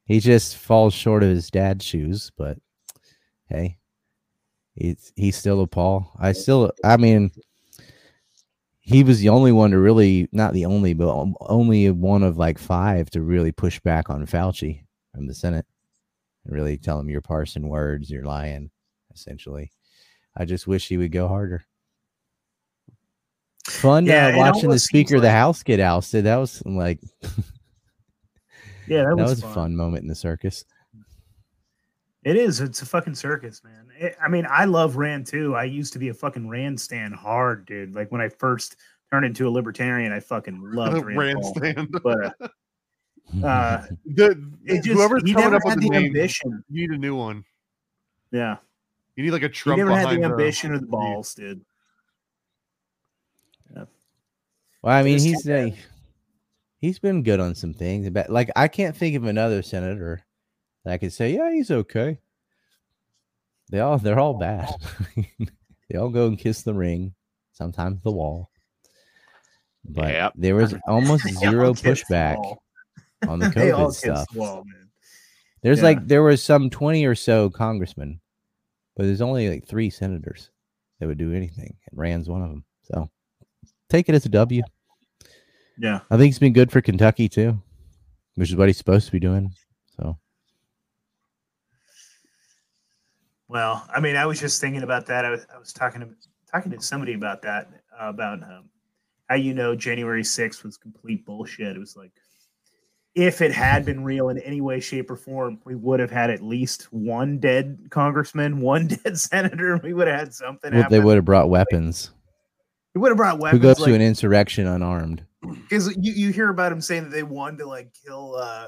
He 0.06 0.20
just 0.20 0.58
falls 0.58 0.93
short 0.93 1.24
of 1.24 1.30
his 1.30 1.50
dad's 1.50 1.84
shoes, 1.84 2.32
but 2.38 2.60
hey, 3.50 3.80
he's 4.76 5.12
he's 5.16 5.36
still 5.36 5.62
a 5.62 5.68
Paul. 5.68 6.12
I 6.20 6.34
still, 6.34 6.72
I 6.84 6.98
mean, 6.98 7.32
he 8.86 9.04
was 9.04 9.20
the 9.20 9.30
only 9.30 9.52
one 9.52 9.72
to 9.72 9.80
really, 9.80 10.30
not 10.32 10.54
the 10.54 10.66
only, 10.66 10.94
but 10.94 11.34
only 11.42 11.90
one 11.90 12.22
of 12.22 12.38
like 12.38 12.60
five 12.60 13.10
to 13.10 13.22
really 13.22 13.52
push 13.52 13.80
back 13.80 14.12
on 14.12 14.26
Fauci 14.28 14.84
from 15.14 15.26
the 15.26 15.34
Senate 15.34 15.66
and 16.46 16.54
really 16.54 16.78
tell 16.78 17.00
him 17.00 17.10
you're 17.10 17.20
parsing 17.20 17.68
words, 17.68 18.12
you're 18.12 18.26
lying, 18.26 18.70
essentially. 19.12 19.72
I 20.38 20.46
just 20.46 20.68
wish 20.68 20.88
he 20.88 20.98
would 20.98 21.12
go 21.12 21.28
harder. 21.28 21.66
Fun 23.66 24.06
Yeah, 24.06 24.28
uh, 24.28 24.38
watching 24.38 24.70
the 24.70 24.78
Speaker 24.78 25.16
of 25.16 25.24
the 25.24 25.32
House 25.32 25.64
get 25.64 25.80
ousted. 25.80 26.26
That 26.26 26.36
was 26.36 26.62
like 26.64 27.00
Yeah, 28.88 29.06
that, 29.06 29.16
that 29.16 29.24
was, 29.24 29.30
was 29.32 29.40
a 29.40 29.42
fun. 29.42 29.54
fun 29.54 29.76
moment 29.76 30.04
in 30.04 30.10
the 30.10 30.16
circus. 30.16 30.64
It 32.26 32.36
is. 32.36 32.59
It's 32.59 32.82
a 32.82 32.86
fucking 32.86 33.15
circus, 33.15 33.63
man. 33.63 33.88
It- 33.97 34.17
I 34.21 34.28
mean, 34.28 34.45
I 34.49 34.65
love 34.65 34.97
Rand 34.97 35.28
too. 35.28 35.55
I 35.55 35.63
used 35.63 35.93
to 35.93 35.99
be 35.99 36.09
a 36.09 36.13
fucking 36.13 36.49
Rand 36.49 36.80
stand 36.82 37.15
hard, 37.15 37.65
dude. 37.65 37.93
Like 37.95 38.11
when 38.11 38.19
I 38.19 38.28
first 38.30 38.76
turned 39.11 39.26
into 39.26 39.47
a 39.47 39.51
libertarian, 39.51 40.11
I 40.11 40.19
fucking 40.19 40.59
loved 40.73 41.05
Rand. 41.05 41.17
Rand 41.17 41.41
Paul. 41.41 41.55
stand. 41.55 41.95
But 42.03 42.36
uh, 43.43 43.84
The, 44.05 44.43
it 44.65 44.84
just 44.84 44.88
whoever's 44.97 45.23
he 45.23 45.34
coming 45.34 45.51
never 45.51 45.55
up 45.57 45.61
with 45.65 45.73
had 45.76 45.82
the 45.84 45.89
the 45.89 45.99
name, 45.99 46.05
ambition. 46.07 46.63
you 46.69 46.88
need 46.88 46.95
a 46.95 46.99
new 46.99 47.15
one. 47.15 47.43
Yeah, 48.32 48.57
You 49.15 49.23
need 49.23 49.32
like 49.32 49.43
a 49.43 49.47
he 49.47 49.53
Trump. 49.53 49.78
never 49.78 49.91
had 49.95 50.09
the 50.09 50.23
ambition 50.23 50.71
or 50.73 50.80
the 50.80 50.86
balls, 50.88 51.34
dude. 51.36 51.63
Well, 53.73 54.93
I 54.95 55.01
mean, 55.03 55.19
he's 55.19 55.43
too 55.43 55.53
uh, 55.53 55.69
he's 56.80 56.99
been 56.99 57.23
good 57.23 57.39
on 57.39 57.55
some 57.55 57.73
things. 57.73 58.09
But 58.11 58.30
like, 58.30 58.51
I 58.55 58.67
can't 58.67 58.95
think 58.95 59.15
of 59.15 59.23
another 59.26 59.61
senator 59.63 60.21
that 60.86 60.94
I 60.94 60.98
could 60.98 61.12
say, 61.14 61.34
yeah, 61.34 61.52
he's 61.52 61.72
okay. 61.72 62.20
They 63.72 63.80
all 63.80 63.98
they're 63.98 64.20
all 64.20 64.36
bad. 64.36 64.70
they 65.90 65.98
all 65.98 66.10
go 66.10 66.28
and 66.28 66.38
kiss 66.38 66.62
the 66.62 66.74
ring, 66.74 67.14
sometimes 67.54 68.02
the 68.04 68.12
wall. 68.12 68.50
But 69.84 70.14
Yep. 70.14 70.34
there 70.36 70.56
was 70.56 70.74
almost 70.88 71.28
zero 71.40 71.74
kiss 71.74 72.04
the 72.08 72.14
pushback 72.16 72.58
on 73.28 73.40
the 73.40 73.50
They 73.56 73.72
all 73.72 73.88
COVID 73.88 73.92
kiss 73.92 73.98
stuff. 74.00 74.28
the 74.32 74.40
wall, 74.40 74.64
man. 74.66 74.90
There's 75.64 75.80
Yeah. 75.80 75.84
like 75.86 76.08
there 76.08 76.24
was 76.24 76.44
some 76.44 76.70
twenty 76.70 77.06
or 77.06 77.16
so 77.16 77.50
congressmen, 77.50 78.22
but 78.96 79.04
there's 79.06 79.22
only 79.22 79.50
like 79.50 79.68
three 79.68 79.90
senators 79.90 80.52
that 81.00 81.08
would 81.08 81.18
do 81.18 81.34
anything, 81.34 81.76
and 81.90 82.00
Rand's 82.00 82.30
one 82.30 82.44
of 82.44 82.50
them. 82.50 82.64
So 82.84 83.10
take 83.90 84.08
it 84.10 84.16
as 84.16 84.26
a 84.28 84.30
W. 84.30 84.62
Yeah. 85.78 86.02
I 86.12 86.18
think 86.18 86.30
it's 86.30 86.40
been 86.40 86.54
good 86.54 86.72
for 86.72 86.82
Kentucky 86.82 87.28
too, 87.28 87.60
which 88.36 88.50
is 88.52 88.56
what 88.56 88.68
he's 88.70 88.78
supposed 88.78 89.08
to 89.08 89.12
be 89.12 89.20
doing. 89.20 89.52
So 89.98 90.18
Well, 93.56 93.88
I 93.89 94.01
mean, 94.01 94.18
I 94.18 94.26
was 94.26 94.38
just 94.38 94.60
thinking 94.60 94.84
about 94.84 95.06
that. 95.06 95.24
I 95.24 95.30
was, 95.30 95.47
I 95.56 95.58
was 95.58 95.72
talking 95.72 96.01
to 96.01 96.10
talking 96.51 96.74
to 96.74 96.82
somebody 96.82 97.14
about 97.14 97.41
that 97.43 97.70
uh, 97.97 98.10
about 98.10 98.43
um, 98.43 98.66
how 99.30 99.36
you 99.36 99.53
know 99.53 99.74
January 99.74 100.24
6th 100.24 100.62
was 100.66 100.76
complete 100.76 101.26
bullshit. 101.26 101.74
It 101.74 101.80
was 101.80 101.95
like 101.95 102.12
if 103.14 103.39
it 103.39 103.53
had 103.53 103.86
been 103.86 104.03
real 104.03 104.28
in 104.28 104.39
any 104.39 104.60
way, 104.60 104.82
shape, 104.82 105.10
or 105.10 105.16
form, 105.16 105.62
we 105.64 105.74
would 105.74 106.01
have 106.01 106.12
had 106.12 106.30
at 106.30 106.41
least 106.41 106.91
one 106.91 107.39
dead 107.39 107.80
congressman, 107.91 108.60
one 108.60 108.88
dead 108.88 109.18
senator. 109.18 109.80
We 109.82 109.93
would 109.93 110.10
have 110.10 110.20
had 110.20 110.34
something. 110.34 110.74
well, 110.74 110.89
they 110.89 110.99
would 110.99 111.16
have 111.16 111.24
brought 111.24 111.49
weapons. 111.49 112.12
We 112.93 112.99
would 112.99 113.12
have 113.12 113.18
brought 113.18 113.39
weapons. 113.39 113.62
Who 113.62 113.66
goes 113.66 113.80
like, 113.80 113.88
to 113.88 113.95
an 113.95 114.01
insurrection 114.01 114.68
unarmed? 114.68 115.24
because 115.41 115.95
you, 115.95 116.12
you 116.12 116.34
hear 116.34 116.49
about 116.49 116.74
him 116.74 116.82
saying 116.82 117.06
that 117.06 117.12
they 117.12 117.24
wanted 117.24 117.60
to 117.60 117.68
like 117.68 117.93
kill 118.06 118.36
uh 118.36 118.68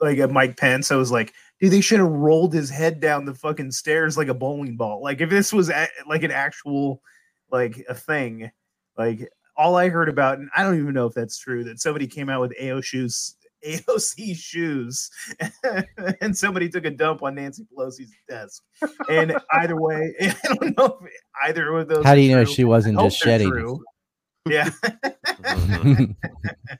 like 0.00 0.18
a 0.18 0.26
Mike 0.26 0.56
Pence. 0.56 0.90
I 0.90 0.96
was 0.96 1.12
like, 1.12 1.32
dude, 1.62 1.72
they 1.72 1.80
should 1.80 2.00
have 2.00 2.10
rolled 2.10 2.52
his 2.52 2.68
head 2.68 3.00
down 3.00 3.24
the 3.24 3.34
fucking 3.34 3.70
stairs 3.70 4.18
like 4.18 4.28
a 4.28 4.34
bowling 4.34 4.76
ball. 4.76 5.00
Like 5.00 5.20
if 5.20 5.30
this 5.30 5.52
was 5.52 5.70
a, 5.70 5.88
like 6.06 6.24
an 6.24 6.32
actual 6.32 7.00
like 7.50 7.84
a 7.88 7.94
thing, 7.94 8.50
like 8.98 9.28
all 9.56 9.76
I 9.76 9.88
heard 9.88 10.08
about, 10.08 10.38
and 10.38 10.50
I 10.56 10.64
don't 10.64 10.78
even 10.78 10.92
know 10.92 11.06
if 11.06 11.14
that's 11.14 11.38
true, 11.38 11.64
that 11.64 11.80
somebody 11.80 12.06
came 12.06 12.28
out 12.28 12.40
with 12.40 12.52
AO 12.60 12.80
shoes. 12.80 13.36
AOC 13.64 14.36
shoes, 14.36 15.08
and 16.20 16.36
somebody 16.36 16.68
took 16.68 16.84
a 16.84 16.90
dump 16.90 17.22
on 17.22 17.36
Nancy 17.36 17.64
Pelosi's 17.72 18.10
desk. 18.28 18.60
And 19.08 19.38
either 19.52 19.80
way, 19.80 20.12
I 20.20 20.34
don't 20.54 20.76
know 20.76 20.98
if 21.00 21.12
either 21.44 21.72
of 21.76 21.86
those. 21.86 22.04
How 22.04 22.16
do 22.16 22.22
you 22.22 22.34
know 22.34 22.42
true. 22.42 22.54
she 22.54 22.64
wasn't 22.64 22.98
just 22.98 23.22
they're 23.22 23.38
shedding? 23.38 23.78
Yeah. 24.48 24.68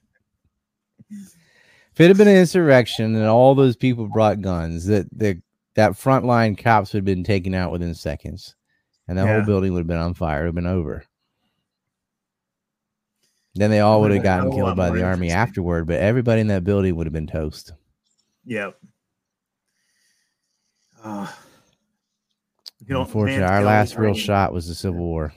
If 1.93 2.01
it 2.01 2.09
had 2.09 2.17
been 2.17 2.29
an 2.29 2.37
insurrection 2.37 3.15
and 3.15 3.27
all 3.27 3.55
those 3.55 3.77
people 3.77 4.09
brought 4.09 4.41
guns, 4.41 4.87
that 4.87 5.07
the 5.17 5.41
that 5.75 5.93
frontline 5.93 6.57
cops 6.57 6.93
would 6.93 6.99
have 6.99 7.05
been 7.05 7.25
taken 7.25 7.55
out 7.55 7.73
within 7.73 7.95
seconds, 7.95 8.55
and 9.09 9.17
the 9.19 9.23
Yeah. 9.25 9.37
whole 9.37 9.47
building 9.47 9.73
would 9.73 9.81
have 9.81 9.87
been 9.87 9.97
on 9.99 10.15
fire. 10.15 10.41
It 10.41 10.41
would 10.41 10.47
have 10.49 10.55
been 10.55 10.67
over. 10.67 11.05
Then 13.55 13.71
they 13.71 13.81
all 13.81 14.01
would 14.01 14.11
have 14.11 14.19
Would've 14.21 14.23
been 14.23 14.33
a 14.33 14.37
gotten 14.37 14.53
hell 14.53 14.67
of 14.69 14.73
a 14.79 14.81
killed 14.83 14.93
by 14.93 14.97
the 14.99 15.05
army 15.05 15.31
afterward, 15.31 15.87
but 15.87 16.01
everybody 16.01 16.41
in 16.41 16.47
that 16.49 16.65
building 16.65 16.97
would 16.97 17.07
have 17.07 17.13
been 17.13 17.27
toast. 17.27 17.73
Yep. 18.47 18.79
Uh, 21.05 21.31
you 22.87 22.95
know, 22.95 23.03
Unfortunately, 23.03 23.45
our 23.45 23.63
last 23.63 23.97
real 23.97 24.15
shot 24.15 24.53
was 24.55 24.69
the 24.69 24.75
Civil 24.75 25.01
War. 25.01 25.33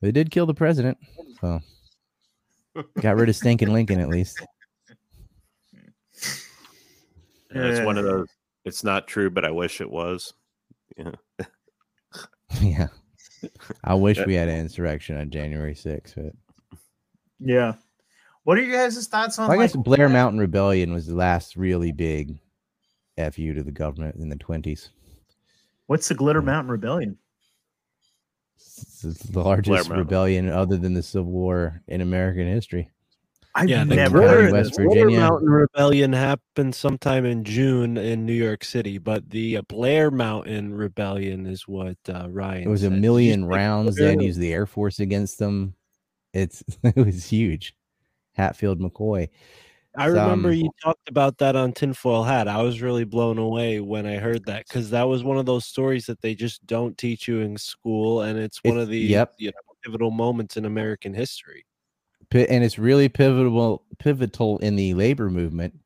It 0.00 0.12
did 0.12 0.30
kill 0.30 0.46
the 0.46 0.54
president, 0.54 0.96
so 1.40 1.60
got 3.00 3.16
rid 3.16 3.28
of 3.28 3.36
stinking 3.36 3.72
Lincoln 3.72 4.00
at 4.00 4.08
least. 4.08 4.40
Yeah, 7.54 7.62
it's 7.62 7.86
one 7.86 7.98
of 7.98 8.04
eh. 8.04 8.08
those. 8.08 8.28
It's 8.64 8.84
not 8.84 9.08
true, 9.08 9.30
but 9.30 9.44
I 9.44 9.50
wish 9.50 9.80
it 9.80 9.90
was. 9.90 10.34
Yeah. 10.96 11.12
yeah, 12.60 12.88
I 13.84 13.94
wish 13.94 14.18
we 14.26 14.34
had 14.34 14.48
an 14.48 14.58
insurrection 14.58 15.16
on 15.16 15.30
January 15.30 15.74
6th, 15.74 16.14
but 16.16 16.78
Yeah. 17.40 17.74
What 18.44 18.58
are 18.58 18.62
you 18.62 18.72
guys' 18.72 19.06
thoughts 19.06 19.38
on? 19.38 19.50
I 19.50 19.56
guess 19.56 19.74
like, 19.74 19.84
Blair 19.84 20.06
uh, 20.06 20.10
Mountain 20.10 20.40
Rebellion 20.40 20.92
was 20.92 21.06
the 21.06 21.14
last 21.14 21.56
really 21.56 21.92
big 21.92 22.38
fu 23.18 23.52
to 23.52 23.62
the 23.62 23.72
government 23.72 24.16
in 24.16 24.30
the 24.30 24.36
twenties. 24.36 24.88
What's 25.86 26.08
the 26.08 26.14
Glitter 26.14 26.40
Mountain 26.40 26.70
Rebellion? 26.70 27.18
It's 28.56 29.02
the 29.02 29.40
largest 29.40 29.90
rebellion 29.90 30.48
other 30.48 30.76
than 30.76 30.94
the 30.94 31.02
Civil 31.02 31.30
War 31.30 31.82
in 31.88 32.00
American 32.00 32.46
history. 32.46 32.90
I've 33.58 33.68
Yeah, 33.68 33.82
the 33.84 33.96
never 33.96 34.18
Glitter- 34.20 34.42
heard 34.42 34.52
West 34.52 34.76
Virginia. 34.76 35.18
Mountain 35.20 35.48
Rebellion 35.50 36.12
happened 36.12 36.74
sometime 36.76 37.24
in 37.24 37.42
June 37.42 37.96
in 37.96 38.24
New 38.24 38.32
York 38.32 38.62
City, 38.62 38.98
but 38.98 39.28
the 39.30 39.56
uh, 39.56 39.62
Blair 39.62 40.10
Mountain 40.12 40.74
Rebellion 40.74 41.44
is 41.46 41.66
what 41.66 41.96
uh, 42.08 42.28
Ryan. 42.30 42.62
It 42.64 42.68
was 42.68 42.82
a 42.82 42.86
said. 42.86 42.94
You 42.94 43.00
million 43.00 43.42
say 43.42 43.48
rounds. 43.48 43.96
They 43.96 44.10
had 44.10 44.22
used 44.22 44.38
the 44.38 44.52
Air 44.52 44.66
Force 44.66 45.00
against 45.00 45.38
them. 45.40 45.74
It's 46.32 46.62
it 46.84 46.96
was 46.96 47.24
huge. 47.26 47.74
Hatfield 48.34 48.78
McCoy. 48.78 49.28
I 49.96 50.06
remember 50.06 50.52
some- 50.52 50.60
you 50.60 50.70
talked 50.84 51.08
about 51.08 51.38
that 51.38 51.56
on 51.56 51.72
Tinfoil 51.72 52.22
Hat. 52.22 52.46
I 52.46 52.62
was 52.62 52.80
really 52.80 53.02
blown 53.04 53.38
away 53.38 53.80
when 53.80 54.06
I 54.06 54.18
heard 54.18 54.44
that 54.46 54.68
because 54.68 54.90
that 54.90 55.08
was 55.08 55.24
one 55.24 55.38
of 55.38 55.46
those 55.46 55.64
stories 55.66 56.06
that 56.06 56.20
they 56.20 56.36
just 56.36 56.64
don't 56.64 56.96
teach 56.96 57.26
you 57.26 57.40
in 57.40 57.56
school, 57.56 58.20
and 58.20 58.38
it's 58.38 58.62
one 58.62 58.74
It's- 58.74 58.82
of 58.84 58.88
the 58.90 58.98
yep. 59.00 59.34
you 59.38 59.48
know, 59.48 59.54
pivotal 59.82 60.12
moments 60.12 60.56
in 60.56 60.64
American 60.64 61.12
history. 61.14 61.64
And 62.32 62.62
it's 62.62 62.78
really 62.78 63.08
pivotal 63.08 63.82
pivotal 63.98 64.58
in 64.58 64.76
the 64.76 64.94
labor 64.94 65.30
movement. 65.30 65.78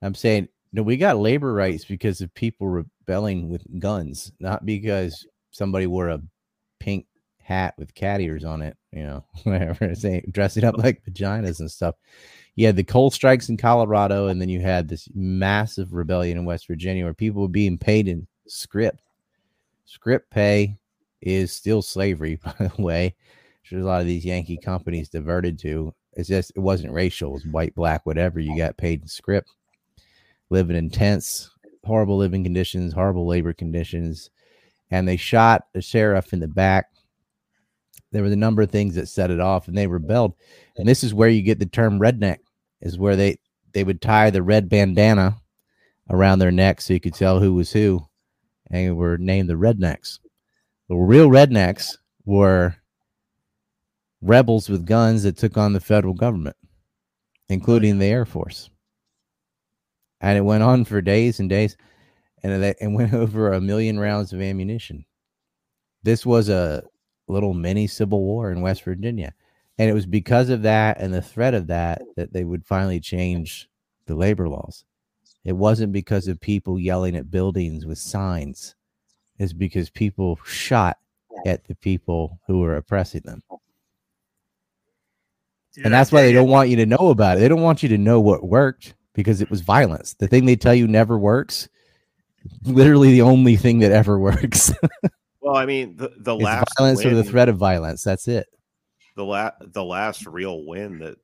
I'm 0.00 0.14
saying 0.14 0.48
no, 0.72 0.82
we 0.82 0.96
got 0.96 1.18
labor 1.18 1.52
rights 1.52 1.84
because 1.84 2.20
of 2.20 2.32
people 2.34 2.66
rebelling 2.66 3.50
with 3.50 3.62
guns, 3.78 4.32
not 4.40 4.64
because 4.64 5.26
somebody 5.50 5.86
wore 5.86 6.08
a 6.08 6.22
pink 6.80 7.06
hat 7.38 7.74
with 7.76 7.94
cat 7.94 8.22
ears 8.22 8.44
on 8.44 8.62
it, 8.62 8.76
you 8.90 9.02
know, 9.02 9.24
whatever, 9.44 9.94
saying 9.94 10.30
dressing 10.32 10.64
up 10.64 10.78
like 10.78 11.02
vaginas 11.04 11.60
and 11.60 11.70
stuff. 11.70 11.94
You 12.54 12.66
had 12.66 12.76
the 12.76 12.84
coal 12.84 13.10
strikes 13.10 13.48
in 13.48 13.56
Colorado, 13.56 14.28
and 14.28 14.40
then 14.40 14.48
you 14.48 14.60
had 14.60 14.88
this 14.88 15.08
massive 15.14 15.92
rebellion 15.92 16.38
in 16.38 16.44
West 16.44 16.66
Virginia 16.66 17.04
where 17.04 17.14
people 17.14 17.42
were 17.42 17.48
being 17.48 17.78
paid 17.78 18.08
in 18.08 18.26
script. 18.46 19.00
Script 19.84 20.30
pay 20.30 20.78
is 21.20 21.52
still 21.52 21.82
slavery, 21.82 22.36
by 22.44 22.54
the 22.58 22.82
way 22.82 23.14
which 23.62 23.72
a 23.72 23.84
lot 23.84 24.00
of 24.00 24.06
these 24.06 24.24
Yankee 24.24 24.58
companies 24.58 25.08
diverted 25.08 25.58
to. 25.60 25.94
It's 26.14 26.28
just 26.28 26.52
it 26.54 26.60
wasn't 26.60 26.92
racial, 26.92 27.30
it 27.30 27.34
was 27.34 27.46
white, 27.46 27.74
black, 27.74 28.04
whatever. 28.04 28.38
You 28.40 28.56
got 28.56 28.76
paid 28.76 29.02
in 29.02 29.08
script, 29.08 29.50
living 30.50 30.76
in 30.76 30.90
tents, 30.90 31.50
horrible 31.84 32.16
living 32.16 32.44
conditions, 32.44 32.92
horrible 32.92 33.26
labor 33.26 33.52
conditions, 33.52 34.30
and 34.90 35.08
they 35.08 35.16
shot 35.16 35.64
a 35.74 35.80
sheriff 35.80 36.32
in 36.32 36.40
the 36.40 36.48
back. 36.48 36.86
There 38.10 38.22
were 38.22 38.28
a 38.28 38.36
number 38.36 38.60
of 38.60 38.70
things 38.70 38.94
that 38.96 39.08
set 39.08 39.30
it 39.30 39.40
off, 39.40 39.68
and 39.68 39.76
they 39.76 39.86
rebelled. 39.86 40.34
And 40.76 40.86
this 40.86 41.02
is 41.02 41.14
where 41.14 41.30
you 41.30 41.40
get 41.40 41.58
the 41.58 41.66
term 41.66 41.98
redneck, 41.98 42.38
is 42.82 42.98
where 42.98 43.16
they 43.16 43.38
they 43.72 43.84
would 43.84 44.02
tie 44.02 44.28
the 44.28 44.42
red 44.42 44.68
bandana 44.68 45.38
around 46.10 46.38
their 46.38 46.50
neck 46.50 46.80
so 46.80 46.92
you 46.92 47.00
could 47.00 47.14
tell 47.14 47.40
who 47.40 47.54
was 47.54 47.72
who, 47.72 48.06
and 48.70 48.96
were 48.98 49.16
named 49.16 49.48
the 49.48 49.54
rednecks. 49.54 50.18
The 50.88 50.96
real 50.96 51.28
rednecks 51.28 51.96
were 52.26 52.76
rebels 54.22 54.68
with 54.68 54.86
guns 54.86 55.24
that 55.24 55.36
took 55.36 55.56
on 55.56 55.72
the 55.72 55.80
federal 55.80 56.14
government, 56.14 56.56
including 57.48 57.98
the 57.98 58.06
Air 58.06 58.24
Force. 58.24 58.70
And 60.20 60.38
it 60.38 60.42
went 60.42 60.62
on 60.62 60.84
for 60.84 61.00
days 61.00 61.40
and 61.40 61.50
days, 61.50 61.76
and 62.42 62.62
it, 62.62 62.76
went 62.80 63.12
over 63.14 63.52
a 63.52 63.60
million 63.60 63.98
rounds 63.98 64.32
of 64.32 64.40
ammunition. 64.40 65.04
This 66.04 66.24
was 66.24 66.48
a 66.48 66.84
little 67.28 67.54
mini 67.54 67.86
civil 67.86 68.22
war 68.22 68.50
in 68.50 68.60
West 68.60 68.84
Virginia. 68.84 69.34
And 69.78 69.90
it 69.90 69.94
was 69.94 70.06
because 70.06 70.48
of 70.48 70.62
that 70.62 71.00
and 71.00 71.12
the 71.12 71.22
threat 71.22 71.54
of 71.54 71.66
that 71.68 72.02
that 72.16 72.32
they 72.32 72.44
would 72.44 72.64
finally 72.64 73.00
change 73.00 73.68
the 74.06 74.14
labor 74.14 74.48
laws. 74.48 74.84
It 75.44 75.52
wasn't 75.54 75.92
because 75.92 76.28
of 76.28 76.40
people 76.40 76.78
yelling 76.78 77.16
at 77.16 77.30
buildings 77.30 77.84
with 77.84 77.98
signs. 77.98 78.76
It's 79.38 79.52
because 79.52 79.90
people 79.90 80.38
shot 80.44 80.98
at 81.46 81.64
the 81.64 81.74
people 81.74 82.38
who 82.46 82.60
were 82.60 82.76
oppressing 82.76 83.22
them. 83.24 83.42
Dude, 85.74 85.86
and 85.86 85.94
that's 85.94 86.12
why 86.12 86.22
they 86.22 86.32
don't 86.32 86.48
want 86.48 86.68
you 86.68 86.76
to 86.76 86.86
know 86.86 87.08
about 87.08 87.36
it. 87.38 87.40
They 87.40 87.48
don't 87.48 87.62
want 87.62 87.82
you 87.82 87.88
to 87.90 87.98
know 87.98 88.20
what 88.20 88.44
worked 88.44 88.94
because 89.14 89.40
it 89.40 89.50
was 89.50 89.60
violence. 89.62 90.14
The 90.14 90.28
thing 90.28 90.44
they 90.46 90.56
tell 90.56 90.74
you 90.74 90.86
never 90.86 91.18
works, 91.18 91.68
literally 92.64 93.12
the 93.12 93.22
only 93.22 93.56
thing 93.56 93.78
that 93.80 93.92
ever 93.92 94.18
works. 94.18 94.72
Well, 95.40 95.56
I 95.56 95.66
mean, 95.66 95.96
the, 95.96 96.12
the 96.18 96.34
it's 96.36 96.44
last 96.44 96.68
violence 96.78 97.04
or 97.04 97.14
the 97.14 97.24
threat 97.24 97.48
of 97.48 97.56
violence. 97.56 98.04
That's 98.04 98.28
it. 98.28 98.46
the 99.16 99.24
last 99.24 99.54
the 99.72 99.84
last 99.84 100.26
real 100.26 100.64
win 100.66 100.98
that 101.00 101.16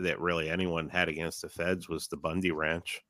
that 0.00 0.20
really 0.20 0.48
anyone 0.50 0.88
had 0.88 1.08
against 1.08 1.42
the 1.42 1.48
feds 1.48 1.88
was 1.88 2.06
the 2.08 2.16
Bundy 2.16 2.50
Ranch, 2.52 3.00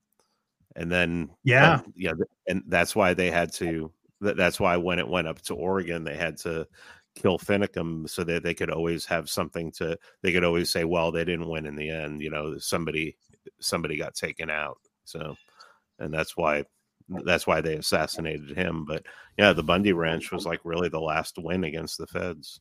and 0.76 0.90
then 0.90 1.30
Yeah. 1.44 1.80
and- 1.80 1.92
yeah, 1.96 2.12
and 2.46 2.62
that's 2.66 2.94
why 2.96 3.14
they 3.14 3.30
had 3.30 3.52
to. 3.54 3.90
That's 4.20 4.58
why 4.58 4.76
when 4.76 4.98
it 4.98 5.06
went 5.08 5.28
up 5.28 5.40
to 5.42 5.54
Oregon, 5.54 6.02
they 6.04 6.16
had 6.16 6.38
to 6.38 6.66
kill 7.18 7.38
Finicum 7.38 8.08
so 8.08 8.24
that 8.24 8.42
they 8.42 8.54
could 8.54 8.70
always 8.70 9.04
have 9.06 9.28
something 9.28 9.72
to. 9.72 9.98
They 10.22 10.32
could 10.32 10.44
always 10.44 10.70
say, 10.70 10.84
"Well, 10.84 11.10
they 11.10 11.24
didn't 11.24 11.48
win 11.48 11.66
in 11.66 11.76
the 11.76 11.90
end." 11.90 12.20
You 12.22 12.30
know, 12.30 12.58
somebody 12.58 13.16
somebody 13.60 13.96
got 13.96 14.14
taken 14.14 14.50
out. 14.50 14.78
So, 15.04 15.34
and 15.98 16.12
that's 16.12 16.36
why 16.36 16.64
that's 17.08 17.46
why 17.46 17.60
they 17.60 17.74
assassinated 17.74 18.56
him. 18.56 18.84
But 18.84 19.04
yeah, 19.36 19.52
the 19.52 19.62
Bundy 19.62 19.92
Ranch 19.92 20.30
was 20.30 20.46
like 20.46 20.60
really 20.64 20.88
the 20.88 21.00
last 21.00 21.38
win 21.38 21.64
against 21.64 21.98
the 21.98 22.06
feds. 22.06 22.60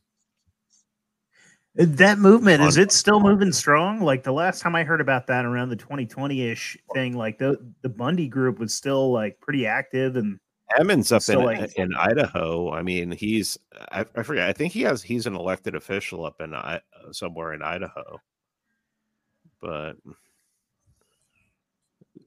Uh, 1.78 1.84
that 1.88 2.18
movement 2.18 2.62
is 2.62 2.76
it 2.76 2.90
still 2.92 3.20
moving 3.20 3.52
strong? 3.52 4.00
Like 4.00 4.24
the 4.24 4.32
last 4.32 4.60
time 4.60 4.74
I 4.74 4.84
heard 4.84 5.00
about 5.00 5.26
that 5.28 5.44
around 5.44 5.68
the 5.68 5.76
2020 5.76 6.42
ish 6.42 6.78
thing, 6.94 7.16
like 7.16 7.38
the 7.38 7.58
the 7.82 7.88
Bundy 7.88 8.28
group 8.28 8.58
was 8.58 8.74
still 8.74 9.12
like 9.12 9.38
pretty 9.40 9.66
active 9.66 10.16
and 10.16 10.40
Ammon's 10.78 11.12
up 11.12 11.22
So, 11.22 11.38
in 11.40 11.44
like- 11.46 11.74
in 11.78 11.94
Idaho. 11.94 12.70
I 12.72 12.82
mean, 12.82 13.10
he's 13.12 13.56
I, 13.92 14.04
I 14.16 14.22
forget. 14.22 14.48
I 14.48 14.52
think 14.52 14.72
he 14.72 14.82
has 14.82 15.02
he's 15.02 15.26
an 15.26 15.34
elected 15.36 15.74
official 15.74 16.24
up 16.26 16.40
in 16.40 16.54
I, 16.54 16.76
uh, 16.76 17.12
somewhere 17.12 17.52
in 17.54 17.62
Idaho. 17.62 18.20
But 19.60 19.96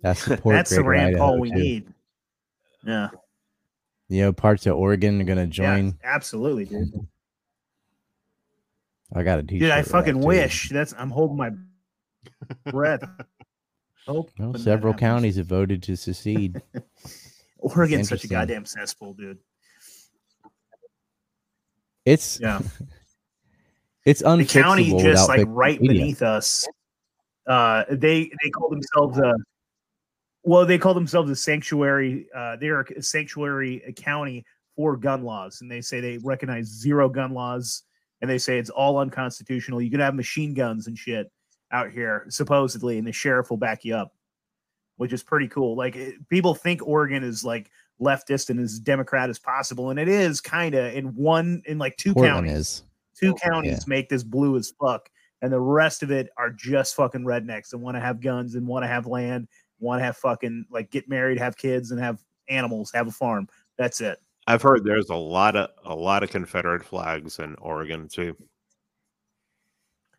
That's 0.01 0.21
support. 0.23 0.55
that's 0.57 0.69
the 0.71 0.77
Greater 0.83 1.05
Rand 1.05 1.17
Paul 1.17 1.39
we 1.39 1.49
too. 1.49 1.55
need. 1.55 1.87
Yeah, 2.83 3.09
You 4.09 4.23
know, 4.23 4.33
parts 4.33 4.65
of 4.65 4.75
Oregon 4.75 5.21
are 5.21 5.23
going 5.23 5.37
to 5.51 5.61
yeah, 5.61 5.75
join. 5.77 5.97
absolutely, 6.03 6.65
dude. 6.65 6.91
I 9.13 9.21
got 9.21 9.37
a 9.37 9.43
t-shirt. 9.43 9.59
Dude, 9.59 9.69
I 9.71 9.77
with 9.77 9.85
that, 9.85 9.91
fucking 9.91 10.19
too. 10.21 10.25
wish. 10.27 10.69
That's 10.69 10.93
I'm 10.97 11.11
holding 11.11 11.37
my 11.37 11.51
breath. 12.71 13.03
Hope 14.07 14.31
Well, 14.39 14.55
several 14.55 14.95
counties 14.95 15.35
have 15.35 15.45
voted 15.45 15.83
to 15.83 15.95
secede. 15.95 16.59
Oregon's 17.61 18.09
such 18.09 18.23
a 18.23 18.27
goddamn 18.27 18.65
cesspool, 18.65 19.13
dude. 19.13 19.37
It's 22.05 22.39
Yeah. 22.39 22.61
it's 24.05 24.21
the 24.21 24.45
county 24.45 24.89
just 24.99 25.29
like 25.29 25.45
right 25.47 25.79
media. 25.79 26.01
beneath 26.01 26.21
us 26.21 26.67
uh 27.47 27.83
they 27.89 28.31
they 28.43 28.49
call 28.49 28.69
themselves 28.69 29.17
a 29.19 29.33
well 30.43 30.65
they 30.65 30.77
call 30.77 30.93
themselves 30.93 31.29
a 31.29 31.35
sanctuary 31.35 32.27
uh 32.35 32.55
they're 32.55 32.81
a 32.81 33.01
sanctuary 33.01 33.83
county 33.95 34.43
for 34.75 34.97
gun 34.97 35.23
laws 35.23 35.61
and 35.61 35.69
they 35.69 35.81
say 35.81 35.99
they 35.99 36.17
recognize 36.19 36.65
zero 36.65 37.09
gun 37.09 37.33
laws 37.33 37.83
and 38.21 38.29
they 38.29 38.37
say 38.37 38.57
it's 38.57 38.69
all 38.69 38.97
unconstitutional 38.97 39.81
you 39.81 39.91
can 39.91 39.99
have 39.99 40.15
machine 40.15 40.53
guns 40.53 40.87
and 40.87 40.97
shit 40.97 41.31
out 41.71 41.91
here 41.91 42.25
supposedly 42.29 42.97
and 42.97 43.07
the 43.07 43.11
sheriff 43.11 43.49
will 43.49 43.57
back 43.57 43.83
you 43.83 43.95
up 43.95 44.13
which 45.01 45.11
is 45.13 45.23
pretty 45.23 45.47
cool 45.47 45.75
like 45.75 45.95
it, 45.95 46.29
people 46.29 46.53
think 46.53 46.85
oregon 46.85 47.23
is 47.23 47.43
like 47.43 47.71
leftist 47.99 48.51
and 48.51 48.59
as 48.59 48.77
democrat 48.77 49.31
as 49.31 49.39
possible 49.39 49.89
and 49.89 49.99
it 49.99 50.07
is 50.07 50.39
kind 50.39 50.75
of 50.75 50.93
in 50.93 51.07
one 51.15 51.63
in 51.65 51.79
like 51.79 51.97
two 51.97 52.13
Portland 52.13 52.45
counties 52.45 52.57
is. 52.59 52.83
two 53.19 53.31
oh, 53.31 53.49
counties 53.49 53.87
make 53.87 54.09
this 54.09 54.23
blue 54.23 54.55
as 54.57 54.73
fuck, 54.79 55.09
and 55.41 55.51
the 55.51 55.59
rest 55.59 56.03
of 56.03 56.11
it 56.11 56.29
are 56.37 56.51
just 56.51 56.95
fucking 56.95 57.23
rednecks 57.23 57.73
and 57.73 57.81
want 57.81 57.95
to 57.95 58.01
have 58.01 58.21
guns 58.21 58.53
and 58.55 58.67
want 58.67 58.83
to 58.83 58.87
have 58.87 59.07
land, 59.07 59.47
want 59.79 59.99
to 59.99 60.03
have 60.03 60.17
fucking 60.17 60.65
like 60.69 60.91
get 60.91 61.09
married, 61.09 61.39
have 61.39 61.57
kids, 61.57 61.91
and 61.91 61.99
have 61.99 62.23
animals, 62.47 62.91
have 62.93 63.07
a 63.07 63.11
farm. 63.11 63.47
That's 63.77 64.01
it. 64.01 64.19
I've 64.47 64.61
heard 64.61 64.83
there's 64.83 65.09
a 65.09 65.15
lot 65.15 65.55
of 65.55 65.69
a 65.83 65.95
lot 65.95 66.21
of 66.23 66.29
Confederate 66.29 66.83
flags 66.83 67.39
in 67.39 67.55
Oregon 67.55 68.07
too. 68.07 68.35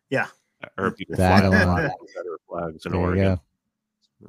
Yeah. 0.09 0.27
I 0.63 0.67
heard 0.77 0.95
people 0.95 1.15
That 1.15 1.39
fly 1.39 1.47
a 1.47 1.49
a 1.49 1.51
lot 1.51 1.67
lot. 1.67 1.85
of 1.85 1.91
Confederate 1.99 2.41
flags 2.47 2.85
in 2.85 2.91
There 2.91 3.01
you 3.01 3.07
Oregon. 3.07 3.39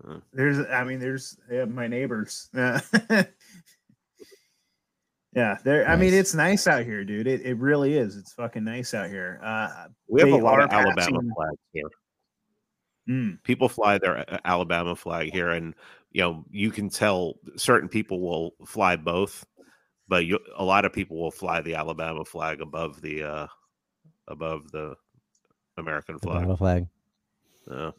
Go. 0.02 0.14
Uh, 0.14 0.20
There's, 0.32 0.58
I 0.70 0.84
mean, 0.84 0.98
there's 0.98 1.36
yeah, 1.50 1.64
my 1.64 1.86
neighbors. 1.86 2.48
Yeah. 2.54 2.80
yeah, 5.34 5.56
there. 5.64 5.88
I 5.88 5.96
mean, 5.96 6.14
it's 6.14 6.34
nice 6.34 6.66
out 6.66 6.84
here, 6.84 7.04
dude. 7.04 7.26
It, 7.26 7.40
it 7.42 7.56
really 7.58 7.96
is. 7.96 8.16
It's 8.16 8.32
fucking 8.34 8.64
nice 8.64 8.94
out 8.94 9.08
here. 9.08 9.40
Uh, 9.42 9.86
We 10.08 10.20
have 10.20 10.30
a 10.30 10.36
lot 10.36 10.60
of 10.60 10.70
Alabama 10.70 10.94
passing- 10.96 11.32
flags 11.34 11.58
here. 11.72 11.90
mm, 13.08 13.42
People 13.42 13.68
fly 13.68 13.98
their 13.98 14.18
uh, 14.30 14.38
Alabama 14.44 14.94
flag 14.94 15.32
here, 15.32 15.50
and 15.50 15.74
you 16.12 16.22
know 16.22 16.44
you 16.50 16.70
can 16.70 16.88
tell 16.88 17.34
certain 17.56 17.88
people 17.88 18.20
will 18.20 18.52
fly 18.66 18.94
both, 18.96 19.44
but 20.06 20.24
you, 20.26 20.38
a 20.56 20.64
lot 20.64 20.84
of 20.84 20.92
people 20.92 21.20
will 21.20 21.32
fly 21.32 21.60
the 21.60 21.74
Alabama 21.74 22.24
flag 22.24 22.60
above 22.60 23.00
the 23.02 23.24
uh 23.24 23.46
above 24.28 24.70
the 24.70 24.94
American 25.76 26.18
flag. 26.20 26.42
battle 26.42 26.56
flag. 26.56 26.86
Uh, 27.68 27.90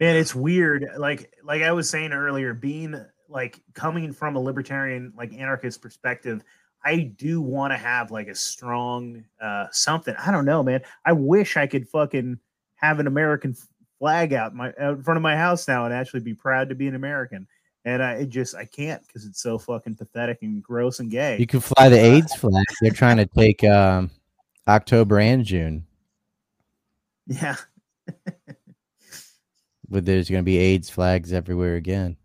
man 0.00 0.16
it's 0.16 0.34
weird 0.34 0.86
like 0.98 1.32
like 1.44 1.62
i 1.62 1.72
was 1.72 1.88
saying 1.88 2.12
earlier 2.12 2.52
being 2.54 3.00
like 3.28 3.60
coming 3.74 4.12
from 4.12 4.36
a 4.36 4.40
libertarian 4.40 5.12
like 5.16 5.32
anarchist 5.32 5.80
perspective 5.80 6.42
i 6.84 7.12
do 7.16 7.40
want 7.40 7.72
to 7.72 7.76
have 7.76 8.10
like 8.10 8.28
a 8.28 8.34
strong 8.34 9.24
uh 9.40 9.66
something. 9.72 10.14
I 10.18 10.30
don't 10.30 10.44
know 10.44 10.62
man. 10.62 10.82
I 11.04 11.12
wish 11.12 11.56
i 11.56 11.66
could 11.66 11.88
fucking 11.88 12.38
have 12.76 13.00
an 13.00 13.06
american 13.06 13.56
flag 13.98 14.32
out 14.32 14.54
my 14.54 14.68
out 14.78 14.96
in 14.96 15.02
front 15.02 15.16
of 15.16 15.22
my 15.22 15.36
house 15.36 15.66
now 15.66 15.84
and 15.84 15.94
actually 15.94 16.20
be 16.20 16.34
proud 16.34 16.68
to 16.68 16.74
be 16.74 16.86
an 16.86 16.94
american. 16.94 17.46
And 17.84 18.02
i 18.02 18.14
it 18.14 18.28
just 18.28 18.54
i 18.54 18.64
can't 18.64 19.04
because 19.06 19.24
it's 19.24 19.40
so 19.40 19.58
fucking 19.58 19.96
pathetic 19.96 20.38
and 20.42 20.62
gross 20.62 21.00
and 21.00 21.10
gay. 21.10 21.38
You 21.38 21.46
can 21.46 21.60
fly 21.60 21.88
the 21.88 21.98
AIDS 21.98 22.34
flag. 22.34 22.64
They're 22.80 22.90
trying 22.90 23.16
to 23.16 23.26
take 23.26 23.64
um, 23.64 24.10
October 24.68 25.18
and 25.18 25.44
June. 25.44 25.86
yeah 27.26 27.56
But 29.88 30.04
there's 30.04 30.28
going 30.28 30.42
to 30.42 30.44
be 30.44 30.58
AIDS 30.58 30.90
flags 30.90 31.32
everywhere 31.32 31.76
again. 31.76 32.16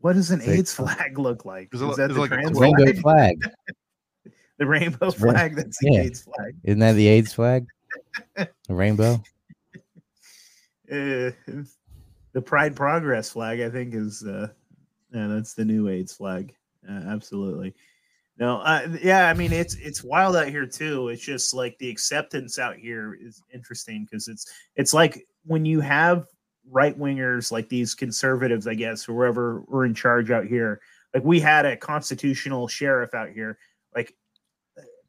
what 0.00 0.12
does 0.14 0.30
an 0.30 0.40
It's 0.40 0.48
like- 0.48 0.58
aids 0.58 0.74
flag 0.74 1.18
look 1.18 1.44
like 1.44 1.72
Is 1.74 1.80
is, 1.82 1.88
it- 1.90 1.96
that 1.96 2.10
is 2.10 2.14
the 2.16 2.20
like 2.20 2.30
a 2.30 2.34
trans 2.34 2.58
Rainbow 2.60 2.92
flag? 3.00 3.42
flag. 3.42 3.52
the 4.58 4.66
rainbow 4.66 5.06
It's 5.08 5.20
ra- 5.20 5.32
flag 5.32 5.56
that's 5.56 5.78
the 5.78 5.90
yeah. 5.92 6.00
aids 6.02 6.20
flag 6.22 6.54
Isn't 6.64 6.80
that 6.80 6.92
the 6.92 7.06
AIDS 7.08 7.32
flag? 7.32 7.66
A 8.36 8.46
rainbow. 8.68 9.14
uh, 10.92 11.30
the 12.32 12.42
Pride 12.44 12.76
Progress 12.76 13.30
flag, 13.30 13.60
I 13.60 13.70
think, 13.70 13.94
is 13.94 14.22
uh, 14.24 14.48
yeah, 15.12 15.26
that's 15.26 15.54
the 15.54 15.64
new 15.64 15.88
AIDS 15.88 16.12
flag. 16.14 16.54
Uh, 16.88 16.92
absolutely. 17.06 17.74
No, 18.38 18.58
uh, 18.58 18.86
yeah, 19.02 19.28
I 19.28 19.34
mean 19.34 19.52
it's 19.52 19.74
it's 19.76 20.04
wild 20.04 20.36
out 20.36 20.48
here 20.48 20.66
too. 20.66 21.08
It's 21.08 21.22
just 21.24 21.54
like 21.54 21.76
the 21.78 21.90
acceptance 21.90 22.58
out 22.58 22.76
here 22.76 23.14
is 23.20 23.42
interesting 23.52 24.04
because 24.04 24.28
it's 24.28 24.46
it's 24.76 24.94
like 24.94 25.26
when 25.48 25.64
you 25.64 25.80
have 25.80 26.26
right 26.70 26.98
wingers 26.98 27.50
like 27.50 27.68
these 27.68 27.94
conservatives, 27.94 28.66
I 28.66 28.74
guess, 28.74 29.08
or 29.08 29.14
whoever 29.14 29.62
were 29.66 29.84
in 29.84 29.94
charge 29.94 30.30
out 30.30 30.46
here. 30.46 30.80
Like 31.14 31.24
we 31.24 31.40
had 31.40 31.64
a 31.66 31.76
constitutional 31.76 32.68
sheriff 32.68 33.14
out 33.14 33.30
here, 33.30 33.58
like, 33.96 34.14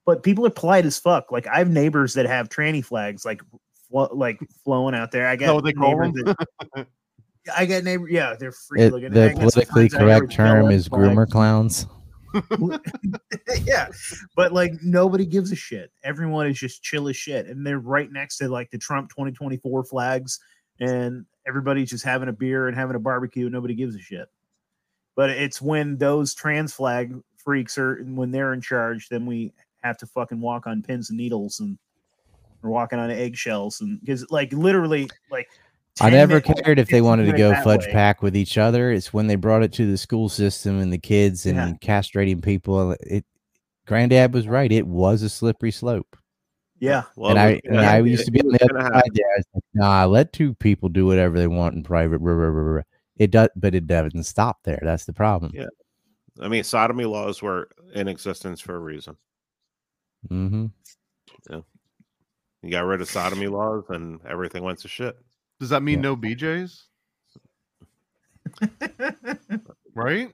but 0.06 0.24
people 0.24 0.46
are 0.48 0.50
polite 0.50 0.86
as 0.86 0.98
fuck. 0.98 1.32
Like 1.32 1.46
I 1.46 1.58
have 1.60 1.70
neighbors 1.70 2.14
that 2.14 2.26
have 2.26 2.50
tranny 2.50 2.84
flags, 2.84 3.26
like 3.26 3.42
flo- 3.90 4.10
like 4.14 4.40
flowing 4.64 4.96
out 4.96 5.12
there. 5.12 5.28
I 5.28 5.36
got 5.36 5.48
that 5.48 5.56
what 5.56 5.66
they 5.66 5.74
call 5.74 6.00
neighbors 6.00 6.36
that- 6.76 6.88
I 7.58 7.66
got 7.66 7.84
neighbor. 7.84 8.08
Yeah, 8.10 8.36
they're 8.40 8.52
free 8.52 8.82
It, 8.84 8.94
looking. 8.94 9.12
The 9.12 9.30
got 9.30 9.32
some 9.32 9.40
politically 9.42 9.90
friends 9.90 9.94
out 9.96 10.08
here 10.08 10.20
correct 10.20 10.34
term 10.34 10.66
BLM 10.66 10.74
is 10.74 10.88
flags. 10.88 11.04
groomer 11.04 11.30
clowns. 11.30 11.86
yeah, 13.64 13.88
but 14.36 14.52
like 14.52 14.74
nobody 14.82 15.26
gives 15.26 15.52
a 15.52 15.56
shit. 15.56 15.92
Everyone 16.04 16.48
is 16.48 16.60
just 16.60 16.84
chill 16.84 17.08
as 17.08 17.18
shit, 17.18 17.48
and 17.48 17.66
they're 17.66 17.80
right 17.80 18.12
next 18.12 18.38
to 18.38 18.50
like 18.50 18.72
the 18.72 18.78
Trump 18.78 19.10
2024 19.10 19.84
flags, 19.86 20.40
and 20.80 21.26
everybody's 21.48 21.90
just 21.90 22.06
having 22.06 22.30
a 22.30 22.34
beer 22.34 22.68
and 22.68 22.78
having 22.78 22.96
a 22.96 23.00
barbecue. 23.00 23.46
And 23.46 23.54
nobody 23.54 23.74
gives 23.74 23.96
a 23.96 24.00
shit. 24.00 24.28
But 25.16 25.32
it's 25.32 25.62
when 25.62 25.98
those 25.98 26.34
trans 26.34 26.74
flag 26.74 27.14
freaks 27.38 27.78
are 27.78 28.02
when 28.04 28.32
they're 28.32 28.54
in 28.54 28.62
charge, 28.62 29.10
then 29.10 29.26
we 29.26 29.54
have 29.82 29.98
to 29.98 30.06
fucking 30.06 30.42
walk 30.42 30.68
on 30.68 30.82
pins 30.82 31.10
and 31.10 31.18
needles 31.18 31.60
and 31.60 31.78
we're 32.62 32.70
walking 32.70 33.00
on 33.00 33.10
eggshells 33.10 33.80
and 33.82 34.00
because 34.02 34.30
like 34.30 34.52
literally 34.52 35.10
like 35.32 35.48
I 36.02 36.10
never 36.10 36.42
cared 36.42 36.80
if 36.80 36.90
they 36.90 37.02
wanted 37.02 37.26
to 37.26 37.38
go 37.38 37.54
fudge 37.64 37.86
way. 37.86 37.92
pack 37.92 38.22
with 38.22 38.36
each 38.36 38.58
other. 38.58 38.92
It's 38.92 39.14
when 39.14 39.28
they 39.28 39.36
brought 39.36 39.64
it 39.64 39.74
to 39.74 39.90
the 39.90 39.98
school 39.98 40.30
system 40.30 40.80
and 40.80 40.92
the 40.94 40.98
kids 40.98 41.46
and 41.46 41.58
Yeah. 41.58 41.74
castrating 41.82 42.42
people. 42.44 42.96
It, 43.02 43.26
Granddad 43.86 44.34
was 44.34 44.48
right. 44.48 44.72
It 44.72 44.88
was 44.88 45.22
a 45.24 45.30
slippery 45.30 45.72
slope. 45.72 46.16
Yeah, 46.80 47.04
well, 47.18 47.32
and 47.32 47.40
I 47.40 47.60
and 47.66 47.82
I 47.82 48.00
used 48.00 48.26
to 48.26 48.32
be 48.32 48.40
on 48.40 48.54
the 48.54 48.64
other 48.64 48.94
side 48.94 49.12
there. 49.14 49.44
Like, 49.54 49.64
nah, 49.74 50.06
let 50.06 50.32
two 50.32 50.54
people 50.56 50.88
do 50.88 51.06
whatever 51.06 51.38
they 51.38 51.48
want 51.48 51.76
in 51.76 51.84
private. 51.84 52.20
rah, 52.20 52.34
rah, 52.34 52.48
rah." 52.48 52.82
It 53.18 53.32
does, 53.32 53.50
but 53.58 53.76
it 53.76 53.86
doesn't 53.86 54.24
stop 54.24 54.60
there. 54.64 54.80
That's 54.82 55.04
the 55.04 55.12
problem. 55.12 55.52
Yeah. 55.54 55.66
I 56.40 56.48
mean, 56.48 56.64
sodomy 56.64 57.04
laws 57.04 57.42
were 57.42 57.68
in 57.94 58.08
existence 58.08 58.62
for 58.62 58.76
a 58.76 58.80
reason. 58.80 59.18
hmm 60.30 60.68
You 61.50 61.64
got 62.70 62.86
rid 62.86 63.02
of 63.02 63.10
sodomy 63.10 63.48
laws, 63.48 63.84
and 63.90 64.22
everything 64.26 64.64
went 64.64 64.80
to 64.80 64.88
shit. 64.88 65.18
Does 65.60 65.70
that 65.70 65.84
mean 65.84 66.00
Yeah. 66.00 66.04
no 66.04 66.18
BJs? 66.18 66.84
right? 69.94 70.32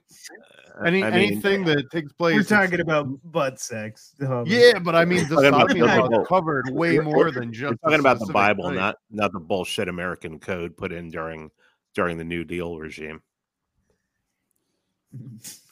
Any 0.84 1.02
I 1.02 1.10
mean, 1.10 1.14
anything 1.14 1.64
that 1.64 1.90
takes 1.90 2.12
place. 2.12 2.36
We're 2.36 2.42
talking 2.42 2.80
about 2.80 3.08
butt 3.24 3.58
sex. 3.58 4.12
um, 4.26 4.44
Yeah, 4.46 4.78
but 4.78 4.94
I 4.94 5.04
mean 5.06 5.26
the 5.28 5.34
Talking 5.36 5.48
about 5.48 5.60
sodomy 5.70 5.80
the 5.80 5.86
laws 5.86 6.08
Bible. 6.10 6.24
covered 6.26 6.70
way 6.70 6.98
more 6.98 7.30
than 7.30 7.50
just. 7.52 7.70
We're 7.82 7.90
talking 7.90 8.00
about 8.00 8.18
the 8.20 8.32
Bible, 8.32 8.66
thing. 8.66 8.74
not 8.76 8.96
not 9.10 9.32
the 9.32 9.40
bullshit 9.40 9.88
American 9.88 10.38
code 10.38 10.76
put 10.76 10.92
in 10.92 11.10
during 11.10 11.50
during 11.94 12.18
the 12.18 12.24
New 12.24 12.44
Deal 12.44 12.78
regime. 12.78 13.22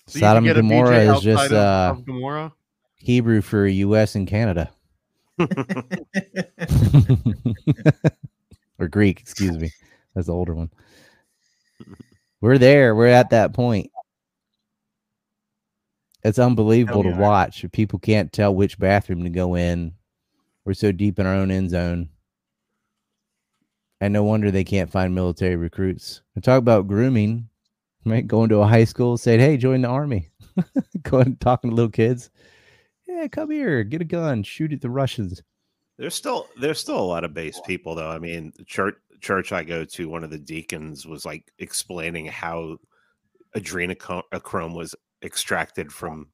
So 0.06 0.14
you 0.14 0.20
Sodom 0.20 0.44
get 0.44 0.56
a 0.56 0.62
Gomorrah 0.62 1.14
is 1.16 1.20
just 1.22 1.52
uh, 1.52 1.94
Gomorrah. 2.06 2.52
Hebrew 2.96 3.42
for 3.42 3.66
U.S. 3.66 4.14
and 4.14 4.26
Canada, 4.26 4.70
or 8.78 8.88
Greek. 8.88 9.20
Excuse 9.20 9.58
me, 9.58 9.70
that's 10.14 10.26
the 10.26 10.32
older 10.32 10.54
one. 10.54 10.70
We're 12.40 12.58
there. 12.58 12.94
We're 12.94 13.06
at 13.06 13.30
that 13.30 13.54
point. 13.54 13.90
It's 16.22 16.38
unbelievable 16.38 17.02
to 17.02 17.10
watch. 17.10 17.64
People 17.72 17.98
can't 17.98 18.32
tell 18.32 18.54
which 18.54 18.78
bathroom 18.78 19.24
to 19.24 19.30
go 19.30 19.56
in. 19.56 19.92
We're 20.64 20.74
so 20.74 20.90
deep 20.90 21.18
in 21.18 21.26
our 21.26 21.34
own 21.34 21.50
end 21.50 21.70
zone. 21.70 22.08
And 24.00 24.12
no 24.12 24.24
wonder 24.24 24.50
they 24.50 24.64
can't 24.64 24.90
find 24.90 25.14
military 25.14 25.56
recruits. 25.56 26.22
And 26.34 26.42
talk 26.42 26.58
about 26.58 26.88
grooming, 26.88 27.48
right? 28.06 28.26
Going 28.26 28.48
to 28.48 28.60
a 28.60 28.66
high 28.66 28.84
school, 28.84 29.16
saying, 29.16 29.40
"Hey, 29.40 29.56
join 29.56 29.82
the 29.82 29.88
army." 29.88 30.30
Going 31.02 31.36
talking 31.36 31.70
to 31.70 31.76
little 31.76 31.90
kids. 31.90 32.30
Yeah, 33.06 33.28
come 33.28 33.50
here, 33.50 33.84
get 33.84 34.00
a 34.00 34.04
gun, 34.04 34.42
shoot 34.42 34.72
at 34.72 34.80
the 34.80 34.90
Russians. 34.90 35.42
There's 35.98 36.14
still 36.14 36.48
there's 36.60 36.78
still 36.80 36.98
a 36.98 37.00
lot 37.00 37.24
of 37.24 37.34
base 37.34 37.60
people 37.66 37.94
though. 37.94 38.10
I 38.10 38.18
mean, 38.18 38.52
the 38.56 38.64
church 38.64 38.96
church 39.20 39.52
I 39.52 39.62
go 39.62 39.84
to, 39.84 40.08
one 40.08 40.24
of 40.24 40.30
the 40.30 40.38
deacons 40.38 41.06
was 41.06 41.24
like 41.24 41.50
explaining 41.58 42.26
how 42.26 42.76
adrenochrome 43.56 44.74
was 44.74 44.94
extracted 45.22 45.92
from 45.92 46.28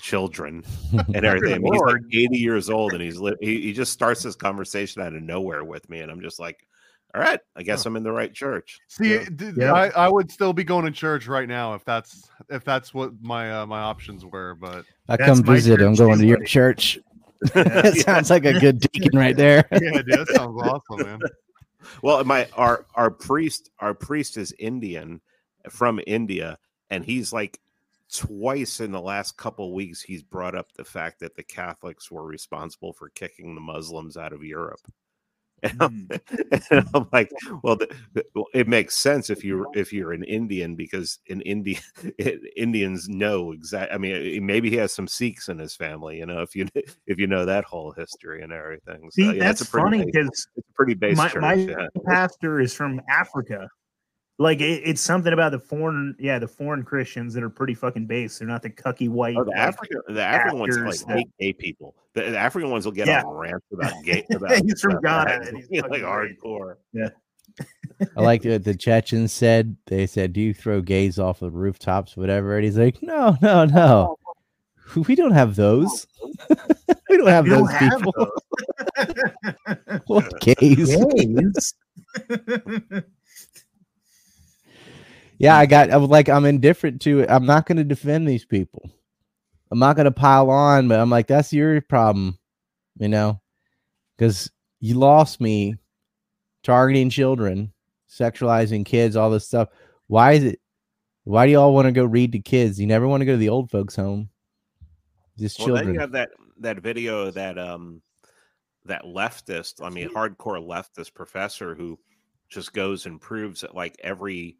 children 0.00 0.64
and 1.14 1.24
everything. 1.24 1.62
He's 1.62 1.80
like 1.80 2.00
80 2.12 2.36
years 2.36 2.70
old 2.70 2.92
and 2.92 3.02
he's 3.02 3.18
li- 3.18 3.36
he, 3.40 3.60
he 3.60 3.72
just 3.72 3.92
starts 3.92 4.22
this 4.22 4.36
conversation 4.36 5.02
out 5.02 5.14
of 5.14 5.22
nowhere 5.22 5.64
with 5.64 5.88
me, 5.88 6.00
and 6.00 6.10
I'm 6.10 6.20
just 6.20 6.40
like, 6.40 6.66
all 7.14 7.20
right, 7.20 7.38
I 7.54 7.62
guess 7.62 7.86
I'm 7.86 7.94
in 7.96 8.02
the 8.02 8.10
right 8.10 8.32
church. 8.32 8.80
See, 8.88 9.14
Yeah. 9.14 9.24
d- 9.36 9.52
Yeah. 9.56 9.72
I, 9.72 9.88
I 9.90 10.08
would 10.08 10.30
still 10.32 10.52
be 10.52 10.64
going 10.64 10.84
to 10.84 10.90
church 10.90 11.28
right 11.28 11.48
now 11.48 11.74
if 11.74 11.84
that's 11.84 12.28
if 12.48 12.64
that's 12.64 12.92
what 12.92 13.12
my 13.22 13.60
uh, 13.60 13.66
my 13.66 13.80
options 13.80 14.24
were. 14.24 14.56
But 14.56 14.84
I 15.08 15.16
come 15.16 15.42
visit. 15.44 15.80
I'm 15.80 15.94
going 15.94 16.18
to 16.18 16.26
your 16.26 16.42
church. 16.42 16.98
Yeah. 17.54 17.62
that 17.82 17.96
sounds 17.96 18.30
like 18.30 18.44
a 18.44 18.58
good 18.58 18.80
deacon 18.80 19.18
right 19.18 19.36
there. 19.36 19.66
yeah, 19.72 19.78
dude, 19.78 20.06
that 20.06 20.28
sounds 20.34 20.60
awesome, 20.62 21.06
man. 21.06 21.20
Well, 22.02 22.24
my 22.24 22.48
our 22.54 22.86
our 22.94 23.10
priest 23.10 23.70
our 23.78 23.94
priest 23.94 24.36
is 24.36 24.54
Indian 24.58 25.20
from 25.68 26.00
India, 26.06 26.58
and 26.90 27.04
he's 27.04 27.32
like 27.32 27.60
twice 28.12 28.80
in 28.80 28.92
the 28.92 29.00
last 29.00 29.36
couple 29.36 29.74
weeks 29.74 30.00
he's 30.00 30.22
brought 30.22 30.54
up 30.54 30.72
the 30.72 30.84
fact 30.84 31.20
that 31.20 31.34
the 31.36 31.42
Catholics 31.42 32.10
were 32.10 32.24
responsible 32.24 32.92
for 32.92 33.08
kicking 33.10 33.54
the 33.54 33.60
Muslims 33.60 34.16
out 34.16 34.32
of 34.32 34.44
Europe. 34.44 34.80
And 35.64 35.82
I'm, 35.82 36.08
mm. 36.08 36.66
and 36.70 36.88
I'm 36.94 37.08
like, 37.12 37.30
well, 37.62 37.76
the, 37.76 37.88
it 38.52 38.68
makes 38.68 38.96
sense 38.96 39.30
if 39.30 39.42
you 39.42 39.66
if 39.74 39.92
you're 39.92 40.12
an 40.12 40.24
Indian 40.24 40.76
because 40.76 41.18
in 41.26 41.40
India 41.42 41.78
Indians 42.56 43.08
know 43.08 43.52
exact. 43.52 43.92
I 43.92 43.98
mean, 43.98 44.44
maybe 44.44 44.70
he 44.70 44.76
has 44.76 44.92
some 44.92 45.08
Sikhs 45.08 45.48
in 45.48 45.58
his 45.58 45.74
family. 45.74 46.18
You 46.18 46.26
know, 46.26 46.42
if 46.42 46.54
you 46.54 46.68
if 47.06 47.18
you 47.18 47.26
know 47.26 47.44
that 47.46 47.64
whole 47.64 47.92
history 47.92 48.42
and 48.42 48.52
everything. 48.52 49.10
So, 49.10 49.22
See, 49.22 49.36
yeah, 49.36 49.44
that's 49.44 49.62
a 49.62 49.66
pretty 49.66 49.84
funny 49.84 50.04
because 50.04 50.28
it's 50.56 50.68
a 50.68 50.72
pretty 50.74 50.94
base 50.94 51.16
my, 51.16 51.32
my 51.36 51.54
yeah. 51.54 51.86
pastor 52.06 52.60
is 52.60 52.74
from 52.74 53.00
Africa. 53.08 53.68
Like 54.38 54.60
it, 54.60 54.82
it's 54.84 55.00
something 55.00 55.32
about 55.32 55.52
the 55.52 55.60
foreign, 55.60 56.16
yeah, 56.18 56.38
the 56.40 56.48
foreign 56.48 56.82
Christians 56.82 57.34
that 57.34 57.44
are 57.44 57.50
pretty 57.50 57.74
fucking 57.74 58.06
base. 58.06 58.38
They're 58.38 58.48
not 58.48 58.62
the 58.62 58.70
cucky 58.70 59.08
white. 59.08 59.36
Oh, 59.38 59.44
the 59.44 59.50
like- 59.50 59.58
African, 59.60 60.00
the 60.08 60.22
African 60.22 60.58
ones 60.58 60.76
actors 60.76 61.06
like 61.06 61.08
that- 61.08 61.16
hate 61.18 61.28
gay 61.38 61.52
people. 61.52 61.94
The, 62.14 62.22
the 62.30 62.38
African 62.38 62.70
ones 62.70 62.84
will 62.84 62.92
get 62.92 63.06
Yeah. 63.06 63.22
on 63.22 63.34
rants 63.36 63.66
about 63.72 63.92
gay. 64.04 64.24
About 64.30 64.50
He's 64.64 64.80
from 64.80 64.96
about 64.96 65.28
Ghana, 65.28 65.40
that. 65.40 65.48
and 65.48 65.56
he's 65.58 65.68
Yeah, 65.70 65.82
like 65.82 66.02
great. 66.02 66.38
hardcore. 66.42 66.76
I 68.16 68.20
like 68.20 68.44
what 68.44 68.64
the 68.64 68.74
Chechens 68.74 69.32
said. 69.32 69.76
They 69.86 70.06
said, 70.06 70.32
"Do 70.32 70.40
you 70.40 70.52
throw 70.52 70.80
gays 70.80 71.20
off 71.20 71.38
the 71.40 71.50
rooftops, 71.50 72.16
whatever?" 72.16 72.56
And 72.56 72.64
he's 72.64 72.76
like, 72.76 73.00
"No, 73.02 73.36
no, 73.40 73.64
no. 73.66 74.16
We 75.06 75.14
don't 75.14 75.30
have 75.32 75.54
those. 75.54 76.06
we 77.08 77.16
don't 77.16 77.28
have 77.28 77.44
We 77.44 77.50
don't 77.50 77.60
those 77.66 77.70
have 77.72 78.02
people. 78.02 78.28
what 80.06 80.40
gays? 80.40 80.96
Gays? 80.96 81.74
Yeah, 85.38 85.56
I 85.56 85.66
got. 85.66 85.90
I 85.90 85.96
was 85.96 86.10
like, 86.10 86.28
I'm 86.28 86.44
indifferent 86.44 87.02
to 87.02 87.20
it. 87.20 87.30
I'm 87.30 87.46
not 87.46 87.66
going 87.66 87.78
to 87.78 87.84
defend 87.84 88.28
these 88.28 88.44
people. 88.44 88.90
I'm 89.70 89.78
not 89.78 89.96
going 89.96 90.04
to 90.04 90.12
pile 90.12 90.50
on, 90.50 90.88
but 90.88 91.00
I'm 91.00 91.10
like, 91.10 91.26
that's 91.26 91.52
your 91.52 91.80
problem, 91.80 92.38
you 92.98 93.08
know, 93.08 93.40
because 94.16 94.50
you 94.80 94.94
lost 94.94 95.40
me 95.40 95.76
targeting 96.62 97.10
children, 97.10 97.72
sexualizing 98.08 98.84
kids, 98.84 99.16
all 99.16 99.30
this 99.30 99.46
stuff. 99.46 99.68
Why 100.06 100.32
is 100.32 100.44
it? 100.44 100.60
Why 101.24 101.46
do 101.46 101.52
y'all 101.52 101.74
want 101.74 101.86
to 101.86 101.92
go 101.92 102.04
read 102.04 102.32
to 102.32 102.38
kids? 102.38 102.78
You 102.78 102.86
never 102.86 103.08
want 103.08 103.22
to 103.22 103.24
go 103.24 103.32
to 103.32 103.38
the 103.38 103.48
old 103.48 103.70
folks' 103.70 103.96
home. 103.96 104.28
Just 105.38 105.58
Well, 105.58 105.68
then 105.68 105.76
children. 105.76 105.94
you 105.94 106.00
have 106.00 106.12
that 106.12 106.30
that 106.60 106.78
video 106.78 107.30
that 107.30 107.58
um 107.58 108.02
that 108.84 109.02
leftist. 109.04 109.84
I 109.84 109.90
mean, 109.90 110.08
hardcore 110.10 110.64
leftist 110.64 111.14
professor 111.14 111.74
who 111.74 111.98
just 112.48 112.72
goes 112.72 113.06
and 113.06 113.20
proves 113.20 113.62
that 113.62 113.74
like 113.74 113.96
every 114.04 114.58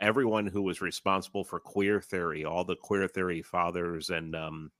everyone 0.00 0.46
who 0.46 0.62
was 0.62 0.80
responsible 0.80 1.44
for 1.44 1.60
queer 1.60 2.00
theory, 2.00 2.44
all 2.44 2.64
the 2.64 2.76
queer 2.76 3.06
theory 3.08 3.42
fathers 3.42 4.10
and 4.10 4.34
um 4.34 4.70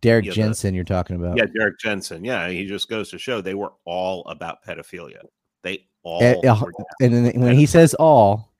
Derek 0.00 0.24
yeah, 0.24 0.30
the- 0.32 0.34
Jensen, 0.36 0.74
you're 0.74 0.82
talking 0.84 1.16
about. 1.16 1.36
yeah, 1.36 1.44
Derek 1.46 1.78
Jensen. 1.78 2.24
Yeah, 2.24 2.48
he 2.48 2.66
just 2.66 2.88
goes 2.88 3.08
to 3.10 3.18
show 3.18 3.40
they 3.40 3.54
were 3.54 3.72
all 3.84 4.24
about 4.26 4.64
pedophilia. 4.64 5.20
They 5.62 5.86
all 6.02 6.20
were 6.20 6.72
and 7.00 7.14
then 7.14 7.40
when 7.40 7.54
he 7.56 7.66
says 7.66 7.94
all, 7.94 8.52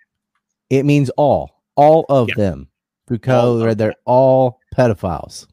it 0.71 0.85
means 0.85 1.11
all, 1.17 1.63
all 1.77 2.07
of 2.09 2.29
Yeah. 2.29 2.35
them, 2.37 2.59
All 2.61 2.69
because 3.09 3.63
of 3.63 3.79
they're 3.79 3.95
all 4.05 4.61
pedophiles, 4.77 5.47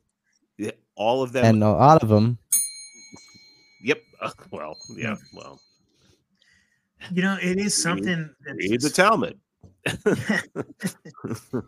Yeah, 0.60 0.72
all 0.96 1.24
of 1.24 1.32
them. 1.34 1.44
and 1.46 1.64
a 1.64 1.72
lot 1.72 2.04
of 2.04 2.10
them. 2.10 2.38
yep. 3.84 4.02
Uh, 4.22 4.30
well, 4.52 4.78
yeah. 4.96 5.16
Well, 5.34 5.60
You 7.12 7.22
know, 7.24 7.38
it 7.42 7.58
is 7.58 7.82
something. 7.82 8.30
that's- 8.46 8.70
read 8.70 8.82
the 8.82 8.90
Talmud. 8.92 9.40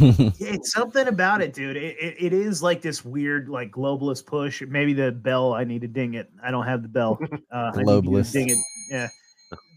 It's 0.00 0.72
something 0.72 1.08
about 1.08 1.42
it, 1.42 1.52
dude. 1.52 1.76
It, 1.76 1.96
it, 2.00 2.14
it 2.18 2.32
is 2.32 2.62
like 2.62 2.80
this 2.80 3.04
weird, 3.04 3.48
like 3.48 3.72
globalist 3.72 4.24
push. 4.26 4.62
Maybe 4.62 4.92
the 4.92 5.10
bell. 5.10 5.52
I 5.52 5.64
need 5.64 5.80
to 5.80 5.88
ding 5.88 6.14
it. 6.14 6.30
I 6.42 6.50
don't 6.50 6.64
have 6.66 6.82
the 6.82 6.88
bell. 6.88 7.18
Uh, 7.52 7.72
I 7.74 7.78
need 7.78 7.84
to 7.84 7.90
Globalist. 8.02 8.32
ding 8.32 8.50
it. 8.50 8.58
Yeah. 8.90 9.08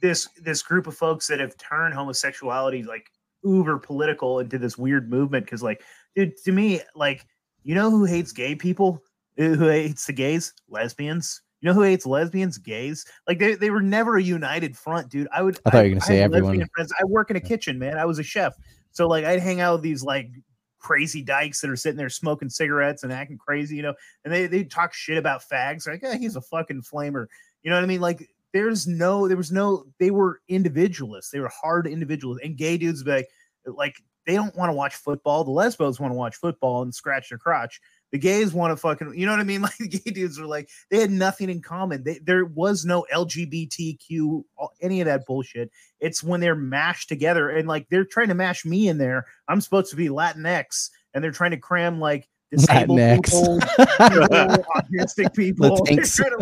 This 0.04 0.30
this 0.44 0.62
group 0.62 0.86
of 0.86 0.96
folks 0.96 1.28
that 1.28 1.40
have 1.40 1.58
turned 1.58 1.96
homosexuality 1.96 2.84
like 2.84 3.10
uber 3.44 3.80
political 3.80 4.40
into 4.40 4.60
this 4.60 4.78
weird 4.78 5.10
movement. 5.10 5.46
Because, 5.46 5.64
like, 5.64 5.82
dude, 6.16 6.38
to 6.46 6.52
me, 6.52 6.82
like, 6.94 7.26
you 7.64 7.74
know 7.74 7.90
who 7.90 8.06
hates 8.06 8.32
gay 8.32 8.54
people? 8.54 9.02
Who 9.38 9.68
hates 9.68 10.06
the 10.06 10.14
gays? 10.14 10.54
Lesbians. 10.70 11.42
You 11.64 11.70
know 11.70 11.76
who 11.76 11.84
hates 11.84 12.06
lesbians? 12.06 12.58
Gays. 12.58 13.06
Like 13.26 13.40
they, 13.40 13.56
they 13.56 13.70
were 13.70 13.82
never 13.82 14.18
a 14.18 14.22
united 14.22 14.76
front, 14.76 15.08
dude. 15.08 15.30
I 15.32 15.42
would. 15.42 15.62
I 15.66 15.70
thought 15.70 15.78
you 15.78 15.84
were 15.84 15.90
gonna 16.00 16.04
I 16.04 16.08
say 16.08 16.22
everyone. 16.22 16.70
Friends. 16.76 16.94
I 17.00 17.06
work 17.06 17.32
in 17.32 17.38
a 17.38 17.42
kitchen, 17.42 17.80
man. 17.80 17.98
I 17.98 18.04
was 18.04 18.20
a 18.20 18.24
chef. 18.24 18.54
So 18.92 19.08
like 19.08 19.24
I'd 19.24 19.40
hang 19.40 19.62
out 19.62 19.76
with 19.76 19.82
these 19.82 20.04
like 20.04 20.30
crazy 20.78 21.22
dykes 21.22 21.62
that 21.62 21.70
are 21.70 21.78
sitting 21.78 21.98
there 21.98 22.10
smoking 22.10 22.50
cigarettes 22.50 23.04
and 23.04 23.14
acting 23.14 23.38
crazy, 23.38 23.78
you 23.78 23.82
know, 23.82 23.94
and 24.26 24.34
they 24.34 24.46
they 24.46 24.66
talk 24.66 24.94
shit 24.94 25.18
about 25.18 25.42
fags. 25.42 25.88
Like, 25.88 26.02
yeah, 26.04 26.18
he's 26.18 26.36
a 26.36 26.42
fucking 26.42 26.82
flamer. 26.82 27.28
You 27.62 27.70
know 27.70 27.78
what 27.78 27.84
I 27.84 27.88
mean? 27.88 28.02
Like 28.02 28.30
there's 28.54 28.86
no, 28.86 29.28
there 29.28 29.38
was 29.38 29.52
no, 29.52 29.86
they 30.00 30.12
were 30.12 30.42
individualists. 30.50 31.32
They 31.32 31.40
were 31.40 31.50
hard 31.50 31.88
individuals. 31.88 32.40
And 32.44 32.56
gay 32.56 32.78
dudes 32.78 33.04
be 33.04 33.12
like, 33.12 33.28
like 33.66 33.96
they 34.26 34.36
don't 34.36 34.56
want 34.56 34.70
to 34.70 34.74
watch 34.74 34.96
football. 34.96 35.44
The 35.44 35.52
lesbos 35.52 36.00
want 36.00 36.12
to 36.12 36.18
watch 36.18 36.36
football 36.36 36.84
and 36.84 36.94
scratch 36.94 37.30
their 37.30 37.38
crotch. 37.38 37.82
The 38.14 38.20
gays 38.20 38.54
want 38.54 38.72
to 38.72 38.78
fucking, 38.78 39.16
you 39.16 39.26
know 39.26 39.32
what 39.32 39.42
I 39.42 39.44
mean? 39.44 39.62
Like 39.64 39.78
the 39.78 39.88
gay 39.88 40.12
dudes 40.12 40.40
are 40.40 40.46
like, 40.46 40.70
they 40.92 41.00
had 41.00 41.10
nothing 41.10 41.50
in 41.50 41.62
common. 41.62 42.04
They, 42.04 42.20
there 42.20 42.46
was 42.46 42.86
no 42.86 43.06
LGBTQ, 43.12 44.44
any 44.82 45.02
of 45.02 45.06
that 45.06 45.26
bullshit. 45.26 45.72
It's 46.00 46.24
when 46.24 46.40
they're 46.40 46.56
mashed 46.56 47.10
together 47.10 47.50
and 47.50 47.68
like 47.68 47.90
they're 47.90 48.06
trying 48.06 48.28
to 48.28 48.36
mash 48.36 48.66
me 48.66 48.88
in 48.88 49.00
there. 49.00 49.26
I'm 49.48 49.62
supposed 49.62 49.90
to 49.90 49.96
be 49.96 50.10
Latinx 50.10 50.92
and 51.14 51.24
they're 51.24 51.32
trying 51.32 51.52
to 51.52 51.58
cram 51.58 52.00
like 52.00 52.30
disabled 52.52 53.00
Latinx. 53.00 53.24
people, 53.26 53.60
people, 54.16 54.68
autistic 54.76 55.34
people. 55.34 55.84
They're 55.84 56.04
to 56.04 56.38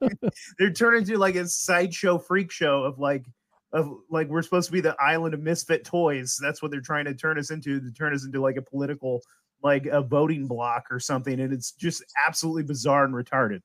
like 0.00 0.32
they're 0.58 0.72
turning 0.72 1.02
into 1.02 1.18
like 1.18 1.34
a 1.34 1.46
sideshow 1.46 2.18
freak 2.18 2.50
show 2.50 2.82
of 2.84 2.98
like 2.98 3.26
of 3.72 3.92
like 4.10 4.28
we're 4.28 4.42
supposed 4.42 4.66
to 4.66 4.72
be 4.72 4.80
the 4.80 4.96
island 5.00 5.34
of 5.34 5.40
misfit 5.40 5.84
toys. 5.84 6.38
That's 6.40 6.62
what 6.62 6.70
they're 6.70 6.80
trying 6.80 7.04
to 7.04 7.14
turn 7.14 7.38
us 7.38 7.50
into 7.50 7.80
to 7.80 7.92
turn 7.92 8.14
us 8.14 8.24
into 8.24 8.40
like 8.40 8.56
a 8.56 8.62
political 8.62 9.22
like 9.62 9.86
a 9.86 10.00
voting 10.02 10.46
block 10.46 10.84
or 10.90 10.98
something. 11.00 11.38
And 11.40 11.52
it's 11.52 11.72
just 11.72 12.02
absolutely 12.26 12.62
bizarre 12.64 13.04
and 13.04 13.14
retarded. 13.14 13.60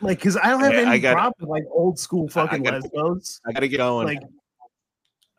Like, 0.00 0.18
because 0.18 0.36
I 0.36 0.50
don't 0.50 0.60
have 0.60 0.74
Yeah, 0.74 0.80
any 0.82 0.90
I 0.90 0.98
got- 0.98 1.14
problem 1.14 1.34
with 1.40 1.48
like 1.48 1.64
old 1.72 1.98
school 1.98 2.28
fucking 2.28 2.62
got- 2.62 2.74
lesbos. 2.74 3.40
I 3.44 3.50
gotta 3.52 3.66
get 3.66 3.78
going. 3.78 4.06
Like, 4.06 4.20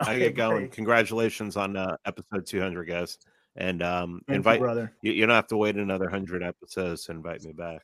I 0.01 0.03
gotta 0.03 0.11
okay, 0.17 0.19
get 0.25 0.35
going. 0.35 0.57
great. 0.57 0.71
Congratulations 0.73 1.55
on 1.55 1.77
uh, 1.77 1.95
episode 2.05 2.45
200, 2.45 2.83
guys. 2.85 3.17
And 3.55 3.81
um, 3.81 4.19
Thank 4.27 4.29
you, 4.29 4.35
invite 4.35 4.59
brother. 4.59 4.91
you, 5.01 5.13
you 5.13 5.25
don't 5.25 5.33
have 5.35 5.47
to 5.47 5.55
wait 5.57 5.77
another 5.77 6.05
100 6.07 6.43
episodes 6.43 7.05
to 7.05 7.13
invite 7.13 7.41
me 7.43 7.53
back. 7.53 7.79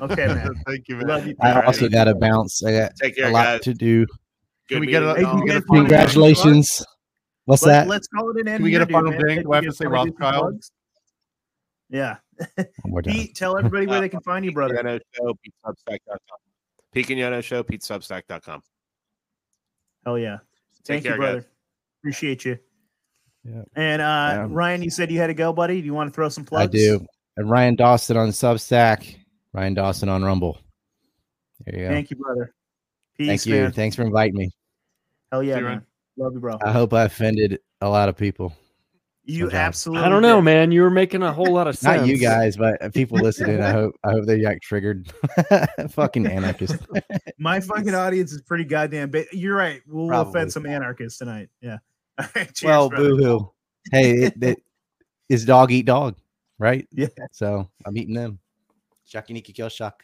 Okay, 0.00 0.26
man. 0.26 0.54
Thank 0.66 0.88
you, 0.88 1.00
Love 1.00 1.20
man. 1.26 1.28
you. 1.28 1.36
I 1.42 1.60
also 1.66 1.86
got 1.90 2.04
to 2.04 2.14
bounce. 2.14 2.64
I 2.64 2.72
got 2.72 2.92
Take 2.96 3.18
a 3.18 3.28
lot 3.28 3.44
guys. 3.44 3.60
to 3.64 3.74
do. 3.74 4.06
Good 4.70 4.80
we 4.80 4.86
get 4.86 5.02
a- 5.02 5.08
meeting 5.08 5.16
Hey, 5.16 5.22
y'all. 5.24 5.32
can 5.32 5.40
we 5.42 5.46
get 5.48 5.56
a 5.58 5.62
Congratulations. 5.64 6.82
What's 7.46 7.62
Let, 7.62 7.72
that? 7.84 7.88
Let's 7.88 8.08
call 8.08 8.30
it 8.30 8.40
an 8.40 8.48
end. 8.48 8.56
Can 8.58 8.64
we 8.64 8.70
get 8.70 8.78
here, 8.78 8.82
a 8.88 8.92
final 8.92 9.10
dude, 9.12 9.20
man. 9.20 9.36
ding? 9.36 9.42
Do 9.44 9.52
I 9.52 9.56
have 9.56 9.64
to 9.64 9.72
say 9.72 9.84
somebody 9.84 10.10
do 10.10 10.16
Rothschild? 10.18 10.42
plugs? 10.52 10.70
Yeah. 11.90 12.16
One 12.56 12.66
more 12.86 13.02
time. 13.02 13.14
Pete, 13.14 13.34
tell 13.34 13.56
everybody 13.56 13.86
where 13.86 14.00
they 14.00 14.08
can 14.08 14.20
find 14.20 14.44
you, 14.44 14.52
brother. 14.52 14.74
Yono 14.74 15.00
Show, 15.12 15.34
PeteSubstack.com. 15.66 16.38
Pete 16.92 17.06
Quinones 17.06 17.44
Show, 17.44 17.62
PeteSubstack.com. 17.62 18.62
Hell 20.04 20.18
yeah. 20.18 20.38
Take 20.84 20.84
Thank 20.86 21.02
care, 21.04 21.12
you, 21.12 21.18
brother. 21.18 21.40
guys. 21.40 21.48
Appreciate 22.00 22.44
you. 22.44 22.58
Yeah. 23.44 23.62
And 23.76 24.00
uh 24.02 24.44
Um, 24.44 24.52
Ryan, 24.52 24.82
you 24.82 24.90
said 24.90 25.10
you 25.10 25.18
had 25.18 25.26
to 25.28 25.34
go, 25.34 25.52
buddy. 25.52 25.80
Do 25.80 25.86
you 25.86 25.94
want 25.94 26.10
to 26.10 26.14
throw 26.14 26.28
some 26.28 26.44
plugs? 26.44 26.62
I 26.70 26.72
do. 26.72 27.06
And 27.36 27.50
Ryan 27.50 27.74
Dawson 27.76 28.16
on 28.16 28.28
Substack. 28.28 29.16
Ryan 29.52 29.74
Dawson 29.74 30.08
on 30.08 30.24
Rumble. 30.24 30.58
There 31.64 31.78
you 31.78 31.86
go. 31.86 31.92
Thank 31.92 32.10
you, 32.10 32.16
brother. 32.16 32.54
Peace, 33.16 33.28
Thank 33.28 33.46
you. 33.46 33.62
man. 33.62 33.72
Thanks 33.72 33.96
for 33.96 34.02
inviting 34.02 34.36
me. 34.36 34.50
Hell 35.30 35.42
yeah, 35.42 35.80
See 36.16 36.22
you, 36.22 36.30
man. 36.30 36.34
Ryan. 36.34 36.34
Love 36.34 36.34
you, 36.34 36.40
bro. 36.40 36.58
I 36.64 36.72
hope 36.72 36.92
I 36.92 37.04
offended 37.04 37.60
a 37.80 37.88
lot 37.88 38.08
of 38.08 38.16
people. 38.16 38.54
You 39.26 39.44
sometimes. 39.44 39.54
absolutely. 39.54 40.04
I 40.06 40.08
don't 40.10 40.22
know, 40.22 40.36
did. 40.36 40.42
man. 40.44 40.70
You 40.72 40.82
were 40.82 40.90
making 40.90 41.22
a 41.22 41.32
whole 41.32 41.52
lot 41.52 41.66
of 41.66 41.78
sense. 41.78 42.00
Not 42.00 42.08
you 42.08 42.18
guys, 42.18 42.56
but 42.56 42.92
people 42.92 43.18
listening. 43.18 43.62
I 43.62 43.70
hope 43.72 43.94
I 44.04 44.10
hope 44.10 44.26
they 44.26 44.40
got 44.40 44.56
triggered. 44.62 45.12
Fucking 45.90 46.26
anarchist. 46.26 46.76
My 47.38 47.60
fucking 47.60 47.94
audience 47.94 48.32
is 48.32 48.42
pretty 48.42 48.64
goddamn 48.64 49.10
big. 49.10 49.26
You're 49.32 49.56
right. 49.56 49.80
We'll 49.86 50.08
Probably. 50.08 50.30
offend 50.30 50.52
some 50.52 50.66
anarchists 50.66 51.18
tonight. 51.18 51.48
Yeah. 51.62 51.78
All 52.18 52.26
right. 52.36 52.54
Cheers, 52.54 52.68
well, 52.68 52.90
brother. 52.90 53.08
boo 53.10 53.16
hoo. 53.16 53.50
Hey, 53.90 54.24
it, 54.24 54.42
it, 54.42 54.58
it's 55.28 55.44
dog 55.44 55.72
eat 55.72 55.86
dog, 55.86 56.16
right? 56.58 56.86
Yeah. 56.92 57.08
So 57.32 57.68
I'm 57.86 57.96
eating 57.96 58.14
them. 58.14 58.38
Shakiniki 59.10 59.54
kill 59.54 59.68
shock. 59.68 60.02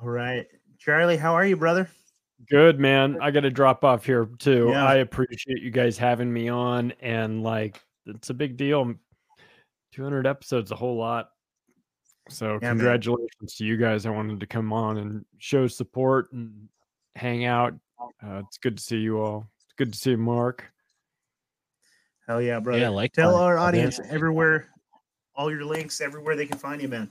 All 0.00 0.08
right. 0.08 0.46
Charlie, 0.78 1.16
how 1.16 1.34
are 1.34 1.44
you, 1.44 1.56
brother? 1.56 1.90
Good 2.48 2.78
man. 2.78 3.18
I 3.20 3.30
got 3.30 3.40
to 3.40 3.50
drop 3.50 3.84
off 3.84 4.04
here 4.04 4.26
too. 4.38 4.68
Yeah. 4.70 4.84
I 4.86 4.96
appreciate 4.96 5.60
you 5.60 5.70
guys 5.70 5.98
having 5.98 6.32
me 6.32 6.48
on, 6.48 6.92
and 7.00 7.42
like 7.42 7.80
it's 8.06 8.30
a 8.30 8.34
big 8.34 8.56
deal. 8.56 8.94
200 9.92 10.26
episodes, 10.26 10.70
a 10.70 10.76
whole 10.76 10.96
lot. 10.96 11.30
So 12.28 12.58
man. 12.60 12.76
congratulations 12.76 13.54
to 13.56 13.64
you 13.64 13.76
guys. 13.76 14.06
I 14.06 14.10
wanted 14.10 14.38
to 14.40 14.46
come 14.46 14.72
on 14.72 14.98
and 14.98 15.24
show 15.38 15.66
support 15.66 16.30
and 16.32 16.68
hang 17.16 17.44
out. 17.46 17.74
Uh, 18.22 18.42
it's 18.46 18.58
good 18.58 18.76
to 18.76 18.82
see 18.82 18.98
you 18.98 19.18
all. 19.20 19.48
It's 19.64 19.74
good 19.76 19.92
to 19.92 19.98
see 19.98 20.14
Mark. 20.14 20.64
Hell 22.28 22.40
yeah, 22.42 22.60
brother. 22.60 22.78
Yeah, 22.80 22.90
like 22.90 23.12
Tell 23.14 23.32
that. 23.32 23.42
our 23.42 23.54
Yeah. 23.54 23.62
audience 23.62 23.98
everywhere, 24.10 24.68
all 25.34 25.50
your 25.50 25.64
links, 25.64 26.00
everywhere 26.00 26.36
they 26.36 26.46
can 26.46 26.58
find 26.58 26.80
you, 26.82 26.88
man. 26.88 27.10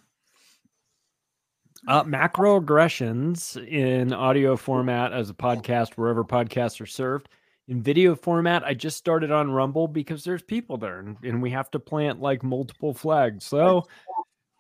Uh, 1.88 2.04
macroaggressions 2.04 3.56
in 3.66 4.12
audio 4.12 4.58
format 4.58 5.14
as 5.14 5.30
a 5.30 5.34
podcast, 5.34 5.94
wherever 5.94 6.26
podcasts 6.26 6.82
are 6.82 6.86
served. 6.86 7.30
In 7.70 7.82
video 7.82 8.14
format, 8.14 8.66
I 8.66 8.74
just 8.74 8.98
started 8.98 9.32
on 9.32 9.52
Rumble 9.52 9.88
because 9.88 10.26
there's 10.26 10.42
people 10.42 10.78
there 10.78 11.00
and, 11.00 11.16
and 11.24 11.42
we 11.42 11.50
have 11.52 11.72
to 11.72 11.80
plant 11.80 12.22
like 12.22 12.44
multiple 12.44 12.94
flags. 12.94 13.46
So 13.46 13.86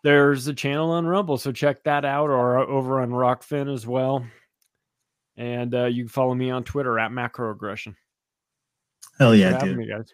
there's 0.03 0.47
a 0.47 0.53
channel 0.53 0.91
on 0.91 1.05
Rumble. 1.05 1.37
So 1.37 1.51
check 1.51 1.83
that 1.83 2.05
out 2.05 2.29
or 2.29 2.59
over 2.59 3.01
on 3.01 3.09
Rokfin 3.09 3.73
as 3.73 3.85
well. 3.85 4.25
And 5.35 5.75
uh, 5.75 5.85
you 5.85 6.03
can 6.03 6.09
follow 6.09 6.33
me 6.33 6.49
on 6.49 6.63
Twitter 6.63 6.97
at 6.97 7.11
macroaggression. 7.11 7.95
Hell 9.19 9.31
Thanks 9.31 9.41
yeah, 9.41 9.59
dude. 9.59 9.77
me, 9.77 9.87
guys. 9.87 10.13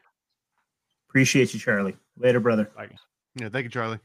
Appreciate 1.10 1.54
you, 1.54 1.60
Charlie. 1.60 1.96
Later, 2.18 2.40
brother. 2.40 2.72
Bye. 2.76 2.90
Yeah, 3.36 3.50
thank 3.50 3.66
you, 3.66 3.70
Charlie. 3.70 4.00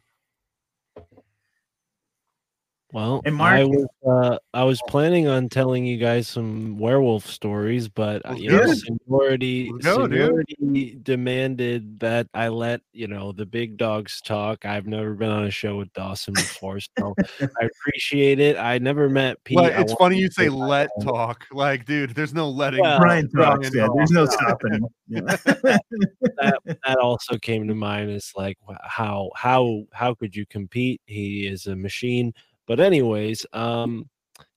Well, 2.90 3.20
And 3.27 3.40
I 3.43 3.65
was 3.65 3.86
uh, 4.06 4.39
I 4.55 4.65
was 4.65 4.81
planning 4.89 5.28
on 5.28 5.51
telling 5.51 5.85
you 5.85 5.98
guys 5.98 6.27
some 6.27 6.78
werewolf 6.78 7.27
stories, 7.27 7.86
but 7.86 8.23
uh, 8.24 8.32
you 8.32 8.51
know, 8.51 8.73
seniority 8.73 9.70
go, 9.82 10.06
seniority 10.06 10.98
demanded 11.02 12.01
that 12.01 12.28
I 12.32 12.48
let 12.48 12.81
you 12.94 13.06
know 13.06 13.32
the 13.32 13.44
big 13.44 13.77
dogs 13.77 14.23
talk. 14.23 14.65
I've 14.65 14.86
never 14.86 15.12
been 15.12 15.28
on 15.28 15.44
a 15.44 15.51
show 15.51 15.77
with 15.77 15.93
Dawson 15.93 16.32
before, 16.32 16.81
so 16.81 17.15
I 17.40 17.66
appreciate 17.66 18.40
it. 18.40 18.56
I 18.56 18.78
never 18.78 19.10
met 19.10 19.44
Pete. 19.44 19.56
Well, 19.56 19.66
it's 19.66 19.93
funny 19.93 20.16
you 20.19 20.31
say 20.31 20.48
let 20.48 20.89
hi. 20.98 21.05
talk. 21.05 21.47
Like, 21.52 21.85
dude, 21.85 22.15
there's 22.15 22.32
no 22.32 22.48
letting. 22.48 22.81
Well, 22.81 23.01
Brian 23.01 23.28
talks. 23.31 23.69
Yeah, 23.74 23.86
talk. 23.86 23.97
there's 23.97 24.12
no 24.12 24.24
stopping. 24.24 24.81
Yeah. 25.09 25.20
that 25.20 26.60
that 26.66 26.98
also 27.02 27.36
came 27.36 27.69
to 27.69 27.74
mind 27.74 28.10
is 28.10 28.32
like 28.35 28.56
how 28.82 29.31
how 29.35 29.85
how 29.93 30.15
could 30.15 30.35
you 30.35 30.47
compete 30.47 31.02
he 31.05 31.47
is 31.47 31.66
a 31.66 31.77
machine 31.77 32.32
but 32.68 32.78
anyways 32.78 33.44
um 33.52 34.08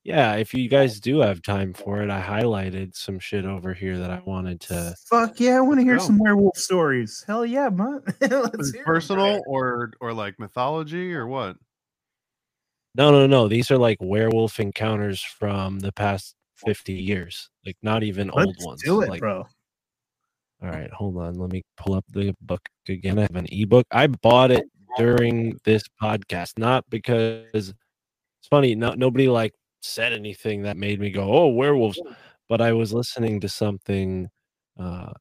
yeah 0.04 0.34
if 0.34 0.54
you 0.54 0.68
guys 0.68 1.00
do 1.00 1.18
have 1.20 1.42
time 1.42 1.72
for 1.72 2.02
it 2.02 2.10
i 2.10 2.20
highlighted 2.22 2.94
some 2.94 3.18
shit 3.18 3.44
over 3.44 3.72
here 3.74 3.98
that 3.98 4.10
i 4.10 4.20
wanted 4.24 4.60
to 4.60 4.94
Fuck 5.08 5.40
yeah, 5.40 5.56
I 5.56 5.60
want 5.60 5.80
to 5.80 5.84
hear 5.84 5.98
some 5.98 6.18
werewolf 6.18 6.56
stories. 6.56 7.24
Hell 7.26 7.44
yeah, 7.44 7.68
man. 7.68 8.02
Let's 8.20 8.68
Is 8.68 8.74
it 8.74 8.84
personal 8.84 9.26
Brian. 9.26 9.42
or 9.46 9.92
or 10.00 10.12
like 10.12 10.38
mythology 10.38 11.12
or 11.14 11.26
what? 11.26 11.56
no 12.94 13.10
no 13.10 13.26
no 13.26 13.48
these 13.48 13.70
are 13.70 13.78
like 13.78 13.96
werewolf 14.00 14.60
encounters 14.60 15.22
from 15.22 15.78
the 15.78 15.92
past 15.92 16.34
50 16.56 16.92
years 16.92 17.48
like 17.64 17.76
not 17.82 18.02
even 18.02 18.30
old 18.30 18.46
Let's 18.48 18.64
ones 18.66 18.82
do 18.84 19.00
it, 19.02 19.08
like 19.08 19.20
bro. 19.20 19.46
All 20.62 20.68
right, 20.68 20.90
hold 20.92 21.16
on. 21.18 21.34
Let 21.34 21.50
me 21.50 21.62
pull 21.76 21.94
up 21.94 22.04
the 22.12 22.34
book 22.40 22.60
again. 22.88 23.18
I 23.18 23.22
have 23.22 23.34
an 23.34 23.46
ebook. 23.50 23.84
I 23.90 24.06
bought 24.06 24.52
it 24.52 24.64
during 24.96 25.58
this 25.64 25.82
podcast, 26.00 26.56
not 26.56 26.84
because 26.88 27.46
it's 27.52 27.72
funny. 28.52 28.74
Not 28.74 28.98
nobody 28.98 29.28
like 29.28 29.54
said 29.80 30.12
anything 30.12 30.62
that 30.62 30.76
made 30.76 31.00
me 31.00 31.10
go, 31.10 31.32
"Oh, 31.32 31.48
werewolves," 31.48 31.98
but 32.50 32.60
I 32.60 32.72
was 32.72 32.92
listening 32.92 33.40
to 33.40 33.48
something 33.48 34.28
uh, 34.78 35.12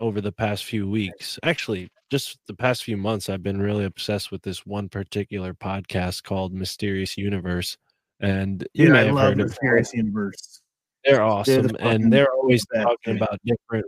over 0.00 0.20
the 0.20 0.32
past 0.32 0.64
few 0.64 0.90
weeks. 0.90 1.38
Actually, 1.44 1.88
just 2.10 2.38
the 2.48 2.54
past 2.54 2.82
few 2.82 2.96
months, 2.96 3.28
I've 3.28 3.44
been 3.44 3.62
really 3.62 3.84
obsessed 3.84 4.32
with 4.32 4.42
this 4.42 4.66
one 4.66 4.88
particular 4.88 5.54
podcast 5.54 6.24
called 6.24 6.52
Mysterious 6.52 7.16
Universe, 7.16 7.76
and 8.18 8.66
you 8.74 8.86
Dude, 8.86 8.94
may 8.94 9.00
I 9.02 9.04
have 9.04 9.14
love 9.14 9.24
heard 9.38 9.38
the 9.38 9.78
of 9.78 9.94
Universe. 9.94 10.62
They're 11.04 11.22
awesome, 11.22 11.68
fucking 11.68 11.86
and 11.86 12.12
they're 12.12 12.32
always 12.32 12.66
talking 12.74 13.16
about 13.18 13.38
different 13.44 13.86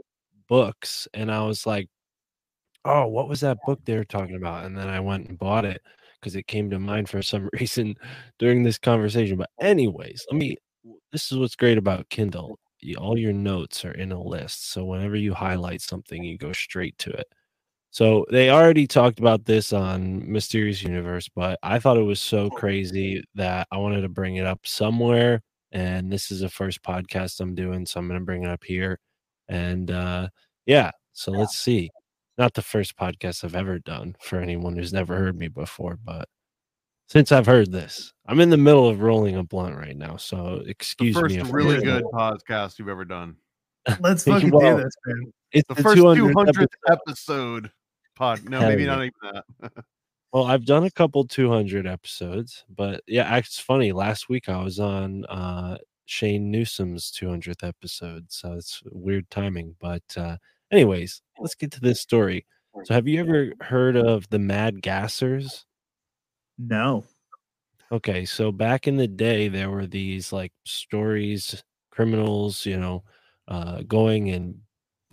books. 0.49 1.09
And 1.13 1.29
I 1.29 1.43
was 1.43 1.67
like, 1.67 1.89
"Oh, 2.85 3.09
what 3.09 3.29
was 3.29 3.41
that 3.41 3.59
book 3.67 3.81
they 3.85 3.97
were 3.97 4.05
talking 4.05 4.37
about?" 4.37 4.65
And 4.65 4.79
then 4.79 4.89
I 4.89 5.01
went 5.01 5.29
and 5.29 5.37
bought 5.37 5.65
it 5.65 5.83
because 6.25 6.37
it 6.37 6.47
came 6.47 6.71
to 6.71 6.79
mind 6.79 7.09
for 7.11 7.21
some 7.21 7.51
reason 7.61 7.95
during 8.39 8.63
this 8.63 8.79
conversation. 8.79 9.37
But 9.37 9.51
anyways, 9.61 10.27
let 10.31 10.39
me. 10.39 10.57
This 11.13 11.31
is 11.31 11.39
what's 11.39 11.57
great 11.57 11.79
about 11.79 12.09
Kindle. 12.09 12.59
All 12.99 13.19
your 13.19 13.33
notes 13.33 13.85
are 13.85 13.93
in 13.93 14.13
a 14.13 14.23
list, 14.23 14.71
so 14.71 14.85
whenever 14.85 15.17
you 15.17 15.33
highlight 15.33 15.81
something, 15.81 16.23
you 16.23 16.37
go 16.37 16.53
straight 16.53 16.97
to 16.99 17.11
it. 17.11 17.27
So 17.91 18.27
they 18.31 18.51
already 18.51 18.87
talked 18.87 19.21
about 19.21 19.45
this 19.45 19.73
on 19.73 20.31
Mysterious 20.31 20.83
Universe, 20.83 21.29
but 21.35 21.59
I 21.63 21.79
thought 21.79 21.97
it 21.97 22.03
was 22.03 22.21
so 22.21 22.51
crazy 22.51 23.23
that 23.37 23.69
I 23.71 23.79
wanted 23.79 24.03
to 24.03 24.09
bring 24.09 24.37
it 24.37 24.47
up 24.47 24.61
somewhere. 24.65 25.41
And 25.73 26.13
this 26.13 26.31
is 26.31 26.41
the 26.41 26.49
first 26.49 26.83
podcast 26.83 27.41
I'm 27.41 27.55
doing, 27.55 27.87
so 27.87 28.01
I'm 28.01 28.09
going 28.09 28.19
to 28.21 28.25
bring 28.25 28.43
it 28.43 28.51
up 28.51 28.65
here. 28.65 28.99
And 29.49 29.91
uh, 29.91 30.29
yeah, 30.67 30.91
so 31.13 31.31
let's 31.31 31.57
see. 31.57 31.89
Not 32.37 32.55
the 32.55 32.63
first 32.63 32.97
podcast 32.97 33.45
I've 33.45 33.55
ever 33.55 33.79
done 33.79 34.17
for 34.21 34.39
anyone 34.41 34.77
who's 34.77 34.93
never 34.93 35.17
heard 35.17 35.39
me 35.39 35.49
before, 35.49 35.99
but 36.05 36.29
since 37.07 37.31
I've 37.31 37.47
heard 37.47 37.71
this, 37.71 38.13
I'm 38.27 38.41
in 38.41 38.51
the 38.51 38.57
middle 38.57 38.89
of 38.89 39.01
rolling 39.01 39.37
a 39.37 39.45
blunt 39.45 39.77
right 39.77 39.97
now. 39.97 40.17
So 40.17 40.61
The 40.65 40.71
excuse 40.71 41.15
first 41.17 41.35
me. 41.35 41.41
if 41.41 41.47
I 41.49 41.51
really 41.51 41.75
sound- 41.81 41.85
good 41.85 42.05
podcast 42.13 42.79
you've 42.79 42.89
ever 42.89 43.05
done. 43.05 43.37
Let's 44.01 44.25
Thank 44.25 44.45
you, 44.45 44.51
fucking 44.51 44.77
do 44.79 44.83
this, 44.83 44.95
man. 45.07 45.33
It's 45.53 45.69
The 45.69 45.75
the, 45.75 45.83
first 45.83 45.99
200th 46.03 46.33
200th 46.33 46.49
episode. 46.49 46.71
episode 46.91 47.71
pod. 48.17 48.49
No, 48.49 48.61
Hell 48.61 48.69
maybe 48.71 48.85
yeah. 48.85 48.89
not 48.97 48.99
even 49.05 49.13
that. 49.63 49.73
Well, 50.33 50.47
I've 50.47 50.65
done 50.65 50.83
a 50.83 50.91
couple 50.91 51.25
200 51.29 51.87
episodes, 51.87 52.65
but 52.69 53.03
yeah, 53.07 53.37
it's 53.37 53.61
funny. 53.61 53.93
Last 53.93 54.29
week 54.29 54.49
I 54.49 54.61
was 54.65 54.81
on 54.81 55.25
uh, 55.27 55.79
Shane 56.07 56.51
Newsom's 56.51 57.13
200th 57.13 57.63
episode, 57.63 58.25
so 58.33 58.55
it's 58.55 58.83
weird 58.91 59.31
timing. 59.31 59.77
But 59.81 60.03
uh, 60.17 60.39
anyways, 60.71 61.23
let's 61.39 61.55
get 61.55 61.73
to 61.73 61.81
this 61.81 62.01
story. 62.01 62.47
So, 62.85 62.95
have 62.95 63.07
you 63.07 63.21
ever 63.21 63.53
heard 63.61 63.97
of 63.97 64.29
the 64.31 64.39
Mad 64.39 64.83
Gassers? 64.83 65.65
No. 66.59 67.05
Okay, 67.93 68.25
so 68.25 68.51
back 68.51 68.89
in 68.89 68.97
the 68.97 69.07
day, 69.07 69.49
there 69.49 69.71
were 69.71 69.87
these 69.87 70.33
like 70.33 70.53
stories, 70.65 71.63
criminals, 71.91 72.67
you 72.67 72.79
know, 72.79 73.05
uh, 73.49 73.83
going 73.83 74.31
and 74.31 74.57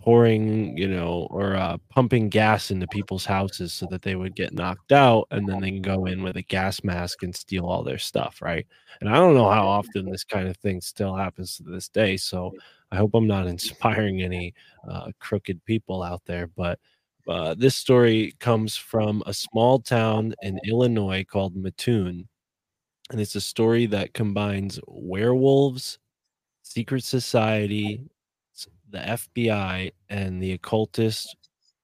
pouring, 0.00 0.76
you 0.76 0.88
know, 0.88 1.28
or 1.30 1.54
uh, 1.54 1.76
pumping 1.90 2.28
gas 2.28 2.72
into 2.72 2.88
people's 2.88 3.24
houses 3.24 3.72
so 3.72 3.86
that 3.90 4.02
they 4.02 4.16
would 4.16 4.34
get 4.34 4.52
knocked 4.52 4.90
out 4.90 5.28
and 5.30 5.48
then 5.48 5.60
they 5.60 5.70
can 5.70 5.82
go 5.82 6.06
in 6.06 6.22
with 6.24 6.36
a 6.36 6.42
gas 6.42 6.82
mask 6.82 7.22
and 7.22 7.34
steal 7.36 7.66
all 7.66 7.84
their 7.84 7.98
stuff, 7.98 8.42
right? 8.42 8.66
And 9.00 9.08
I 9.08 9.14
don't 9.14 9.34
know 9.34 9.48
how 9.48 9.66
often 9.66 10.10
this 10.10 10.24
kind 10.24 10.48
of 10.48 10.56
thing 10.56 10.80
still 10.80 11.14
happens 11.14 11.56
to 11.58 11.62
this 11.64 11.88
day. 11.88 12.16
So 12.16 12.52
I 12.92 12.96
hope 12.96 13.14
I'm 13.14 13.26
not 13.26 13.46
inspiring 13.48 14.22
any 14.22 14.54
uh, 14.88 15.10
crooked 15.18 15.64
people 15.64 16.02
out 16.02 16.22
there. 16.26 16.46
But 16.46 16.78
uh, 17.26 17.54
this 17.54 17.74
story 17.74 18.34
comes 18.38 18.76
from 18.76 19.22
a 19.26 19.34
small 19.34 19.80
town 19.80 20.34
in 20.42 20.60
Illinois 20.64 21.24
called 21.24 21.56
Mattoon. 21.56 22.28
And 23.10 23.20
it's 23.20 23.34
a 23.34 23.40
story 23.40 23.86
that 23.86 24.14
combines 24.14 24.78
werewolves, 24.86 25.98
secret 26.62 27.04
society, 27.04 28.00
the 28.90 28.98
FBI 28.98 29.92
and 30.08 30.42
the 30.42 30.52
occultist 30.52 31.36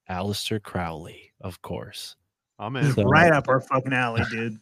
Aleister 0.08 0.62
Crowley, 0.62 1.32
of 1.40 1.60
course. 1.62 2.16
I'm 2.58 2.76
in. 2.76 2.92
So- 2.92 3.04
right 3.04 3.32
up 3.32 3.48
our 3.48 3.60
fucking 3.60 3.92
alley, 3.92 4.22
dude. 4.30 4.58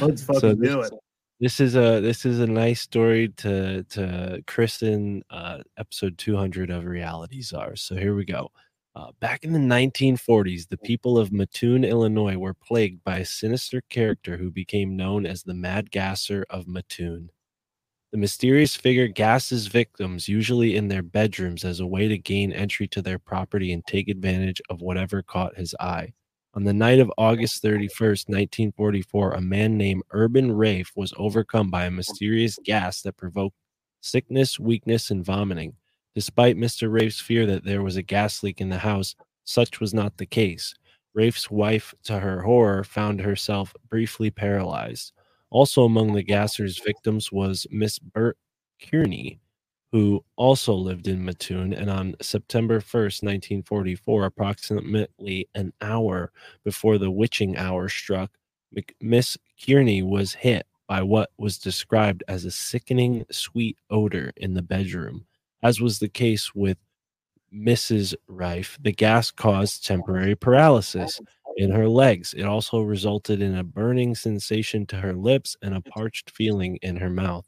Let's 0.00 0.22
fucking 0.24 0.58
this, 0.60 0.70
do 0.70 0.80
it. 0.82 0.92
This 1.40 1.60
is 1.60 1.76
a 1.76 2.00
this 2.00 2.24
is 2.24 2.40
a 2.40 2.46
nice 2.46 2.80
story 2.80 3.28
to 3.38 3.82
to 3.84 4.42
christen 4.46 5.22
uh, 5.30 5.58
episode 5.78 6.16
200 6.16 6.70
of 6.70 6.84
Reality 6.86 7.42
Czars. 7.42 7.82
So 7.82 7.94
here 7.94 8.14
we 8.14 8.24
go. 8.24 8.50
Uh, 8.94 9.12
back 9.20 9.44
in 9.44 9.52
the 9.52 9.58
1940s, 9.58 10.68
the 10.68 10.78
people 10.78 11.18
of 11.18 11.30
Mattoon, 11.32 11.84
Illinois, 11.84 12.38
were 12.38 12.54
plagued 12.54 13.04
by 13.04 13.18
a 13.18 13.24
sinister 13.26 13.82
character 13.90 14.38
who 14.38 14.50
became 14.50 14.96
known 14.96 15.26
as 15.26 15.42
the 15.42 15.52
Mad 15.52 15.90
Gasser 15.90 16.46
of 16.48 16.66
Mattoon. 16.66 17.28
The 18.12 18.18
mysterious 18.18 18.74
figure 18.76 19.08
gasses 19.08 19.66
victims, 19.66 20.28
usually 20.28 20.76
in 20.76 20.88
their 20.88 21.02
bedrooms, 21.02 21.64
as 21.64 21.80
a 21.80 21.86
way 21.86 22.08
to 22.08 22.16
gain 22.18 22.52
entry 22.52 22.88
to 22.88 23.02
their 23.02 23.18
property 23.18 23.72
and 23.72 23.84
take 23.86 24.08
advantage 24.08 24.62
of 24.70 24.80
whatever 24.80 25.22
caught 25.22 25.58
his 25.58 25.74
eye. 25.80 26.14
On 26.56 26.64
the 26.64 26.72
night 26.72 27.00
of 27.00 27.12
August 27.18 27.62
31st, 27.62 28.30
1944, 28.30 29.32
a 29.32 29.40
man 29.42 29.76
named 29.76 30.02
Urban 30.12 30.50
Raef 30.50 30.86
was 30.96 31.12
overcome 31.18 31.70
by 31.70 31.84
a 31.84 31.90
mysterious 31.90 32.58
gas 32.64 33.02
that 33.02 33.18
provoked 33.18 33.58
sickness, 34.00 34.58
weakness, 34.58 35.10
and 35.10 35.22
vomiting. 35.22 35.74
Despite 36.14 36.56
Mr. 36.56 36.90
Raef's 36.90 37.20
fear 37.20 37.44
that 37.44 37.66
there 37.66 37.82
was 37.82 37.96
a 37.96 38.02
gas 38.02 38.42
leak 38.42 38.62
in 38.62 38.70
the 38.70 38.78
house, 38.78 39.14
such 39.44 39.80
was 39.80 39.92
not 39.92 40.16
the 40.16 40.24
case. 40.24 40.74
Raef's 41.12 41.50
wife, 41.50 41.94
to 42.04 42.20
her 42.20 42.40
horror, 42.40 42.84
found 42.84 43.20
herself 43.20 43.74
briefly 43.90 44.30
paralyzed. 44.30 45.12
Also 45.50 45.84
among 45.84 46.14
the 46.14 46.22
gasser's 46.22 46.78
victims 46.78 47.30
was 47.30 47.66
Miss 47.70 47.98
Bert 47.98 48.38
Kearney, 48.80 49.40
who 49.96 50.22
also 50.36 50.74
lived 50.74 51.08
in 51.08 51.24
Mattoon. 51.24 51.72
And 51.72 51.88
on 51.88 52.16
September 52.20 52.80
1st, 52.80 53.22
1944, 53.22 54.26
approximately 54.26 55.48
an 55.54 55.72
hour 55.80 56.32
before 56.64 56.98
the 56.98 57.10
witching 57.10 57.56
hour 57.56 57.88
struck, 57.88 58.30
Miss 59.00 59.38
Kearney 59.58 60.02
was 60.02 60.34
hit 60.34 60.66
by 60.86 61.00
what 61.00 61.30
was 61.38 61.56
described 61.56 62.22
as 62.28 62.44
a 62.44 62.50
sickening 62.50 63.24
sweet 63.30 63.78
odor 63.88 64.34
in 64.36 64.52
the 64.52 64.60
bedroom. 64.60 65.24
As 65.62 65.80
was 65.80 65.98
the 65.98 66.10
case 66.10 66.54
with 66.54 66.76
Mrs. 67.50 68.14
Rife, 68.28 68.76
the 68.78 68.92
gas 68.92 69.30
caused 69.30 69.86
temporary 69.86 70.34
paralysis 70.34 71.22
in 71.56 71.70
her 71.70 71.88
legs. 71.88 72.34
It 72.34 72.44
also 72.44 72.82
resulted 72.82 73.40
in 73.40 73.56
a 73.56 73.64
burning 73.64 74.14
sensation 74.14 74.84
to 74.88 74.96
her 74.96 75.14
lips 75.14 75.56
and 75.62 75.74
a 75.74 75.80
parched 75.80 76.32
feeling 76.32 76.76
in 76.82 76.96
her 76.96 77.08
mouth. 77.08 77.46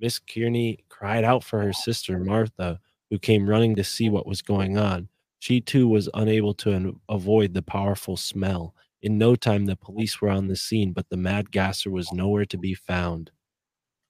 Miss 0.00 0.18
Kearney 0.18 0.78
cried 0.88 1.24
out 1.24 1.42
for 1.44 1.60
her 1.62 1.72
sister 1.72 2.18
Martha, 2.18 2.80
who 3.10 3.18
came 3.18 3.48
running 3.48 3.74
to 3.76 3.84
see 3.84 4.08
what 4.08 4.26
was 4.26 4.42
going 4.42 4.78
on. 4.78 5.08
She 5.40 5.60
too 5.60 5.88
was 5.88 6.08
unable 6.14 6.54
to 6.54 6.98
avoid 7.08 7.54
the 7.54 7.62
powerful 7.62 8.16
smell. 8.16 8.74
In 9.02 9.18
no 9.18 9.36
time, 9.36 9.66
the 9.66 9.76
police 9.76 10.20
were 10.20 10.30
on 10.30 10.48
the 10.48 10.56
scene, 10.56 10.92
but 10.92 11.08
the 11.08 11.16
mad 11.16 11.50
gasser 11.50 11.90
was 11.90 12.12
nowhere 12.12 12.44
to 12.46 12.58
be 12.58 12.74
found. 12.74 13.30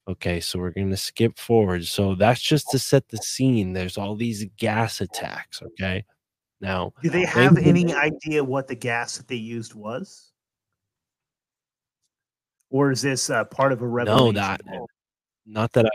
Okay, 0.08 0.40
so 0.40 0.58
we're 0.58 0.70
going 0.70 0.88
to 0.88 0.96
skip 0.96 1.38
forward. 1.38 1.84
So 1.84 2.14
that's 2.14 2.40
just 2.40 2.70
to 2.70 2.78
set 2.78 3.08
the 3.08 3.18
scene. 3.18 3.74
There's 3.74 3.98
all 3.98 4.16
these 4.16 4.46
gas 4.56 5.02
attacks. 5.02 5.60
Okay. 5.62 6.04
Now, 6.62 6.92
Do 7.02 7.10
they 7.10 7.26
have 7.26 7.58
you. 7.58 7.68
any 7.68 7.94
idea 7.94 8.42
what 8.42 8.66
the 8.68 8.74
gas 8.74 9.18
that 9.18 9.28
they 9.28 9.36
used 9.36 9.74
was? 9.74 10.32
Or 12.70 12.90
is 12.90 13.02
this 13.02 13.30
uh, 13.30 13.44
part 13.44 13.72
of 13.72 13.82
a 13.82 13.86
revelation? 13.86 14.26
no, 14.26 14.32
that 14.32 14.62
not 15.48 15.72
that 15.72 15.86
I. 15.86 15.90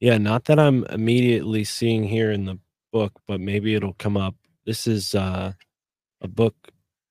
Yeah, 0.00 0.18
not 0.18 0.44
that 0.46 0.58
I'm 0.58 0.84
immediately 0.86 1.64
seeing 1.64 2.04
here 2.04 2.30
in 2.30 2.44
the 2.46 2.58
book, 2.92 3.20
but 3.26 3.40
maybe 3.40 3.74
it'll 3.74 3.94
come 3.94 4.16
up. 4.16 4.34
This 4.64 4.86
is 4.86 5.14
uh, 5.14 5.52
a 6.22 6.28
book. 6.28 6.54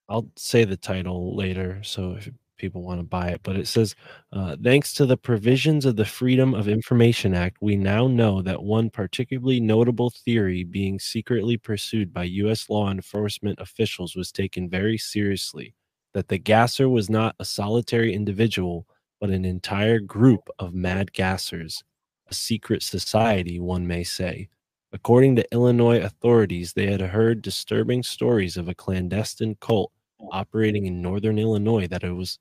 I'll 0.10 0.30
say 0.35 0.65
the 0.65 0.77
title 0.77 1.35
later, 1.35 1.81
so 1.84 2.14
if 2.14 2.30
people 2.57 2.84
want 2.84 2.99
to 2.99 3.03
buy 3.06 3.30
it. 3.30 3.41
But 3.43 3.56
it 3.56 3.68
says, 3.68 3.95
uh, 4.34 4.56
thanks 4.64 4.93
to 4.95 5.06
the 5.06 5.18
provisions 5.18 5.85
of 5.85 5.95
the 5.95 6.06
Freedom 6.06 6.53
of 6.53 6.68
Information 6.68 7.34
Act, 7.34 7.57
we 7.61 7.76
now 7.76 8.07
know 8.07 8.41
that 8.43 8.64
one 8.64 8.89
particularly 8.89 9.60
notable 9.60 10.11
theory 10.11 10.64
being 10.64 10.99
secretly 10.99 11.57
pursued 11.57 12.14
by 12.14 12.23
U.S. 12.26 12.69
law 12.69 12.91
enforcement 12.91 13.60
officials 13.60 14.15
was 14.15 14.31
taken 14.31 14.69
very 14.69 14.97
seriously. 14.97 15.73
That 16.14 16.27
the 16.27 16.39
gasser 16.39 16.89
was 16.89 17.10
not 17.10 17.35
a 17.39 17.45
solitary 17.45 18.14
individual, 18.14 18.88
but 19.20 19.30
an 19.30 19.46
entire 19.46 20.00
group 20.00 20.50
of 20.60 20.74
mad 20.74 21.12
gassers, 21.14 21.84
a 22.28 22.34
secret 22.34 22.84
society, 22.84 23.60
one 23.60 23.86
may 23.86 24.04
say. 24.04 24.50
According 24.91 25.36
to 25.36 25.54
Illinois 25.54 26.02
authorities, 26.02 26.74
they 26.74 26.88
had 26.88 27.02
heard 27.02 27.41
disturbing 27.41 28.02
stories 28.02 28.58
of 28.58 28.68
a 28.68 28.76
clandestine 28.76 29.56
cult 29.60 29.91
operating 30.32 30.86
in 30.86 31.02
northern 31.02 31.38
Illinois 31.38 31.88
that 31.88 32.04
it 32.04 32.12
was 32.12 32.40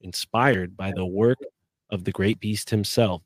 inspired 0.00 0.76
by 0.76 0.92
the 0.94 1.06
work 1.06 1.38
of 1.90 2.04
the 2.04 2.12
great 2.12 2.38
beast 2.40 2.70
himself, 2.70 3.22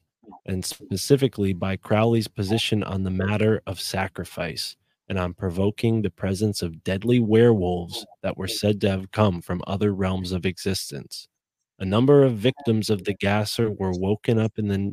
and 0.46 0.64
specifically 0.64 1.52
by 1.52 1.76
Crowley's 1.76 2.28
position 2.28 2.82
on 2.82 3.02
the 3.02 3.10
matter 3.10 3.60
of 3.66 3.80
sacrifice 3.80 4.76
and 5.08 5.18
on 5.18 5.34
provoking 5.34 6.00
the 6.00 6.10
presence 6.10 6.62
of 6.62 6.82
deadly 6.84 7.20
werewolves 7.20 8.06
that 8.22 8.38
were 8.38 8.48
said 8.48 8.80
to 8.80 8.90
have 8.90 9.10
come 9.10 9.42
from 9.42 9.62
other 9.66 9.92
realms 9.92 10.32
of 10.32 10.46
existence. 10.46 11.28
A 11.78 11.84
number 11.84 12.22
of 12.22 12.34
victims 12.36 12.90
of 12.90 13.04
the 13.04 13.14
gasser 13.14 13.70
were 13.70 13.92
woken 13.92 14.38
up 14.38 14.52
in 14.58 14.68
the 14.68 14.92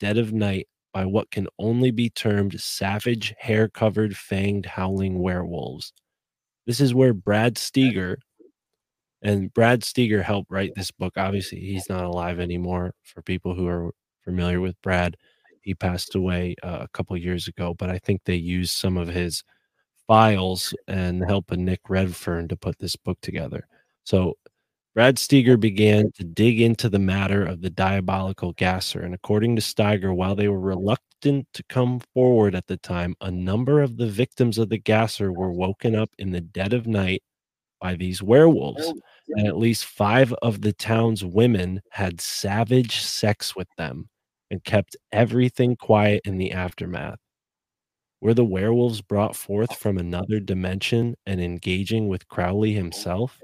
dead 0.00 0.18
of 0.18 0.32
night 0.32 0.68
by 0.92 1.04
what 1.06 1.30
can 1.30 1.48
only 1.58 1.90
be 1.90 2.10
termed 2.10 2.60
savage, 2.60 3.34
hair 3.38 3.68
covered, 3.68 4.12
fanged, 4.12 4.66
howling 4.66 5.18
werewolves. 5.18 5.92
This 6.66 6.80
is 6.80 6.94
where 6.94 7.14
Brad 7.14 7.56
Steiger, 7.56 8.16
and 9.22 9.52
Brad 9.52 9.82
Steiger 9.82 10.22
helped 10.22 10.50
write 10.50 10.72
this 10.74 10.90
book. 10.90 11.14
Obviously, 11.16 11.60
he's 11.60 11.88
not 11.88 12.04
alive 12.04 12.40
anymore. 12.40 12.92
For 13.02 13.22
people 13.22 13.54
who 13.54 13.66
are 13.68 13.92
familiar 14.24 14.60
with 14.60 14.80
Brad, 14.82 15.16
he 15.62 15.74
passed 15.74 16.14
away 16.14 16.56
uh, 16.62 16.78
a 16.82 16.88
couple 16.88 17.16
years 17.16 17.48
ago, 17.48 17.74
but 17.74 17.88
I 17.88 17.98
think 17.98 18.22
they 18.24 18.34
used 18.34 18.72
some 18.72 18.96
of 18.96 19.08
his 19.08 19.44
files 20.06 20.74
and 20.88 21.24
help 21.24 21.50
of 21.50 21.58
Nick 21.58 21.80
Redfern 21.88 22.48
to 22.48 22.56
put 22.56 22.78
this 22.78 22.96
book 22.96 23.18
together. 23.22 23.66
So 24.04 24.34
Brad 24.94 25.16
Steiger 25.16 25.58
began 25.58 26.12
to 26.12 26.24
dig 26.24 26.60
into 26.60 26.90
the 26.90 26.98
matter 26.98 27.42
of 27.42 27.62
the 27.62 27.70
diabolical 27.70 28.52
gasser, 28.52 29.00
and 29.00 29.14
according 29.14 29.56
to 29.56 29.62
Steiger, 29.62 30.14
while 30.14 30.34
they 30.34 30.48
were 30.48 30.60
reluctant 30.60 31.46
to 31.54 31.62
come 31.70 32.00
forward 32.12 32.54
at 32.54 32.66
the 32.66 32.76
time, 32.76 33.14
a 33.22 33.30
number 33.30 33.80
of 33.80 33.96
the 33.96 34.06
victims 34.06 34.58
of 34.58 34.68
the 34.68 34.76
gasser 34.76 35.32
were 35.32 35.50
woken 35.50 35.94
up 35.94 36.10
in 36.18 36.30
the 36.30 36.42
dead 36.42 36.74
of 36.74 36.86
night 36.86 37.22
by 37.80 37.94
these 37.94 38.22
werewolves, 38.22 38.84
oh, 38.86 39.00
and 39.30 39.46
at 39.46 39.56
least 39.56 39.86
five 39.86 40.34
of 40.42 40.60
the 40.60 40.74
town's 40.74 41.24
women 41.24 41.80
had 41.90 42.20
savage 42.20 43.00
sex 43.00 43.56
with 43.56 43.68
them 43.78 44.10
and 44.50 44.62
kept 44.64 44.94
everything 45.10 45.74
quiet 45.74 46.20
in 46.26 46.36
the 46.36 46.52
aftermath. 46.52 47.18
Were 48.20 48.34
the 48.34 48.44
werewolves 48.44 49.00
brought 49.00 49.36
forth 49.36 49.70
oh. 49.72 49.74
from 49.74 49.96
another 49.96 50.38
dimension 50.38 51.14
and 51.24 51.40
engaging 51.40 52.08
with 52.08 52.28
Crowley 52.28 52.74
himself? 52.74 53.40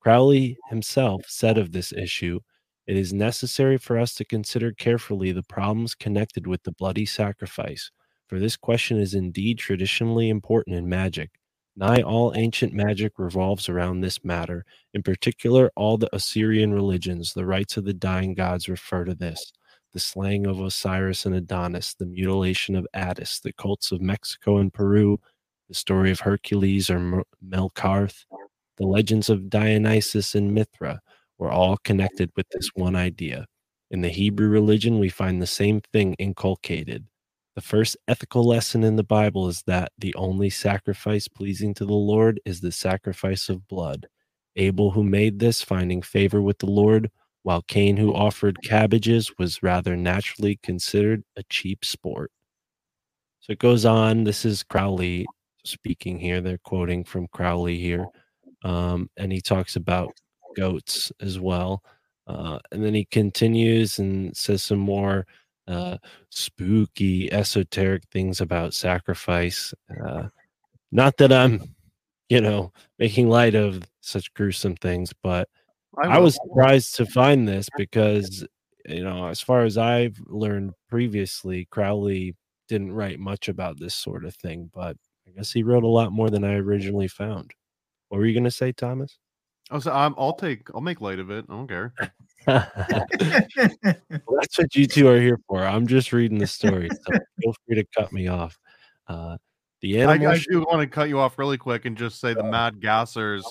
Crowley 0.00 0.56
himself 0.70 1.24
said 1.28 1.58
of 1.58 1.72
this 1.72 1.92
issue, 1.92 2.40
It 2.86 2.96
is 2.96 3.12
necessary 3.12 3.76
for 3.76 3.98
us 3.98 4.14
to 4.14 4.24
consider 4.24 4.72
carefully 4.72 5.30
the 5.30 5.42
problems 5.42 5.94
connected 5.94 6.46
with 6.46 6.62
the 6.62 6.72
bloody 6.72 7.04
sacrifice, 7.04 7.90
for 8.26 8.38
this 8.38 8.56
question 8.56 8.98
is 8.98 9.12
indeed 9.12 9.58
traditionally 9.58 10.30
important 10.30 10.76
in 10.76 10.88
magic. 10.88 11.32
Nigh 11.76 12.00
all 12.00 12.32
ancient 12.34 12.72
magic 12.72 13.18
revolves 13.18 13.68
around 13.68 14.00
this 14.00 14.24
matter. 14.24 14.64
In 14.94 15.02
particular, 15.02 15.70
all 15.76 15.98
the 15.98 16.14
Assyrian 16.14 16.72
religions, 16.72 17.34
the 17.34 17.44
rites 17.46 17.76
of 17.76 17.84
the 17.84 17.92
dying 17.92 18.32
gods 18.32 18.70
refer 18.70 19.04
to 19.04 19.14
this. 19.14 19.52
The 19.92 20.00
slaying 20.00 20.46
of 20.46 20.60
Osiris 20.60 21.26
and 21.26 21.34
Adonis, 21.34 21.94
the 21.94 22.06
mutilation 22.06 22.74
of 22.74 22.86
Attis, 22.94 23.40
the 23.40 23.52
cults 23.52 23.92
of 23.92 24.00
Mexico 24.00 24.56
and 24.56 24.72
Peru, 24.72 25.20
the 25.68 25.74
story 25.74 26.10
of 26.10 26.20
Hercules 26.20 26.88
or 26.90 27.24
Melkarth, 27.46 28.24
the 28.80 28.86
legends 28.86 29.28
of 29.28 29.50
Dionysus 29.50 30.34
and 30.34 30.54
Mithra 30.54 31.00
were 31.38 31.52
all 31.52 31.76
connected 31.84 32.30
with 32.34 32.46
this 32.48 32.70
one 32.74 32.96
idea. 32.96 33.44
In 33.90 34.00
the 34.00 34.08
Hebrew 34.08 34.48
religion, 34.48 34.98
we 34.98 35.10
find 35.10 35.40
the 35.40 35.46
same 35.46 35.82
thing 35.92 36.14
inculcated. 36.14 37.06
The 37.56 37.60
first 37.60 37.98
ethical 38.08 38.42
lesson 38.42 38.82
in 38.82 38.96
the 38.96 39.04
Bible 39.04 39.48
is 39.48 39.62
that 39.66 39.92
the 39.98 40.14
only 40.14 40.48
sacrifice 40.48 41.28
pleasing 41.28 41.74
to 41.74 41.84
the 41.84 41.92
Lord 41.92 42.40
is 42.46 42.62
the 42.62 42.72
sacrifice 42.72 43.50
of 43.50 43.68
blood. 43.68 44.06
Abel, 44.56 44.92
who 44.92 45.04
made 45.04 45.40
this, 45.40 45.60
finding 45.60 46.00
favor 46.00 46.40
with 46.40 46.58
the 46.58 46.70
Lord, 46.70 47.10
while 47.42 47.62
Cain, 47.68 47.98
who 47.98 48.14
offered 48.14 48.62
cabbages, 48.64 49.30
was 49.38 49.62
rather 49.62 49.94
naturally 49.94 50.58
considered 50.62 51.22
a 51.36 51.42
cheap 51.50 51.84
sport. 51.84 52.32
So 53.40 53.52
it 53.52 53.58
goes 53.58 53.84
on. 53.84 54.24
This 54.24 54.46
is 54.46 54.62
Crowley 54.62 55.26
speaking 55.66 56.18
here. 56.18 56.40
They're 56.40 56.56
quoting 56.58 57.04
from 57.04 57.28
Crowley 57.28 57.76
here. 57.76 58.06
Um, 58.62 59.10
and 59.16 59.32
he 59.32 59.40
talks 59.40 59.76
about 59.76 60.12
goats 60.56 61.12
as 61.20 61.38
well. 61.38 61.82
Uh, 62.26 62.58
and 62.70 62.84
then 62.84 62.94
he 62.94 63.04
continues 63.06 63.98
and 63.98 64.36
says 64.36 64.62
some 64.62 64.78
more 64.78 65.26
uh, 65.66 65.96
spooky, 66.30 67.32
esoteric 67.32 68.02
things 68.12 68.40
about 68.40 68.74
sacrifice. 68.74 69.72
Uh, 70.04 70.24
not 70.92 71.16
that 71.18 71.32
I'm, 71.32 71.74
you 72.28 72.40
know, 72.40 72.72
making 72.98 73.28
light 73.28 73.54
of 73.54 73.82
such 74.00 74.32
gruesome 74.34 74.76
things, 74.76 75.12
but 75.22 75.48
I, 76.02 76.18
will. 76.18 76.24
was 76.24 76.36
surprised 76.36 76.96
to 76.96 77.06
find 77.06 77.48
this 77.48 77.68
because, 77.76 78.46
you 78.88 79.02
know, 79.02 79.26
as 79.26 79.40
far 79.40 79.62
as 79.64 79.78
I've 79.78 80.18
learned 80.26 80.72
previously, 80.88 81.66
Crowley 81.70 82.36
didn't 82.68 82.92
write 82.92 83.18
much 83.18 83.48
about 83.48 83.78
this 83.78 83.94
sort 83.94 84.24
of 84.24 84.34
thing, 84.36 84.70
but 84.72 84.96
I 85.26 85.30
guess 85.36 85.52
he 85.52 85.62
wrote 85.62 85.84
a 85.84 85.88
lot 85.88 86.12
more 86.12 86.30
than 86.30 86.44
I 86.44 86.54
originally 86.54 87.08
found. 87.08 87.52
What 88.10 88.18
were 88.18 88.26
you 88.26 88.34
going 88.34 88.44
to 88.44 88.50
say, 88.50 88.72
Thomas? 88.72 89.18
Oh, 89.70 89.78
so 89.78 89.92
I'm, 89.92 90.16
I'll 90.18 90.34
take. 90.34 90.68
I'll 90.74 90.80
make 90.80 91.00
light 91.00 91.20
of 91.20 91.30
it. 91.30 91.46
I 91.48 91.52
don't 91.52 91.68
care. 91.68 91.94
Well, 92.46 94.38
that's 94.40 94.58
what 94.58 94.74
you 94.74 94.86
two 94.86 95.06
are 95.08 95.20
here 95.20 95.38
for. 95.46 95.64
I'm 95.64 95.86
just 95.86 96.12
reading 96.12 96.38
the 96.38 96.46
story, 96.46 96.88
so 96.90 97.18
feel 97.40 97.54
free 97.66 97.76
to 97.76 97.84
cut 97.96 98.12
me 98.12 98.26
off. 98.28 98.58
Uh, 99.06 99.36
the 99.80 100.02
I, 100.02 100.14
animal. 100.14 100.32
I 100.32 100.38
do 100.38 100.60
want 100.60 100.80
to 100.80 100.86
cut 100.86 101.08
you 101.08 101.20
off 101.20 101.38
really 101.38 101.58
quick 101.58 101.84
and 101.84 101.96
just 101.96 102.20
say 102.20 102.34
the 102.34 102.42
Mad 102.42 102.80
Gassers 102.80 103.44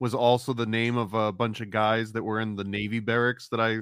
was 0.00 0.14
also 0.14 0.52
the 0.52 0.66
name 0.66 0.96
of 0.96 1.14
a 1.14 1.32
bunch 1.32 1.60
of 1.60 1.70
guys 1.70 2.12
that 2.12 2.22
were 2.22 2.40
in 2.40 2.56
the 2.56 2.64
Navy 2.64 3.00
barracks 3.00 3.48
that 3.48 3.60
I 3.60 3.78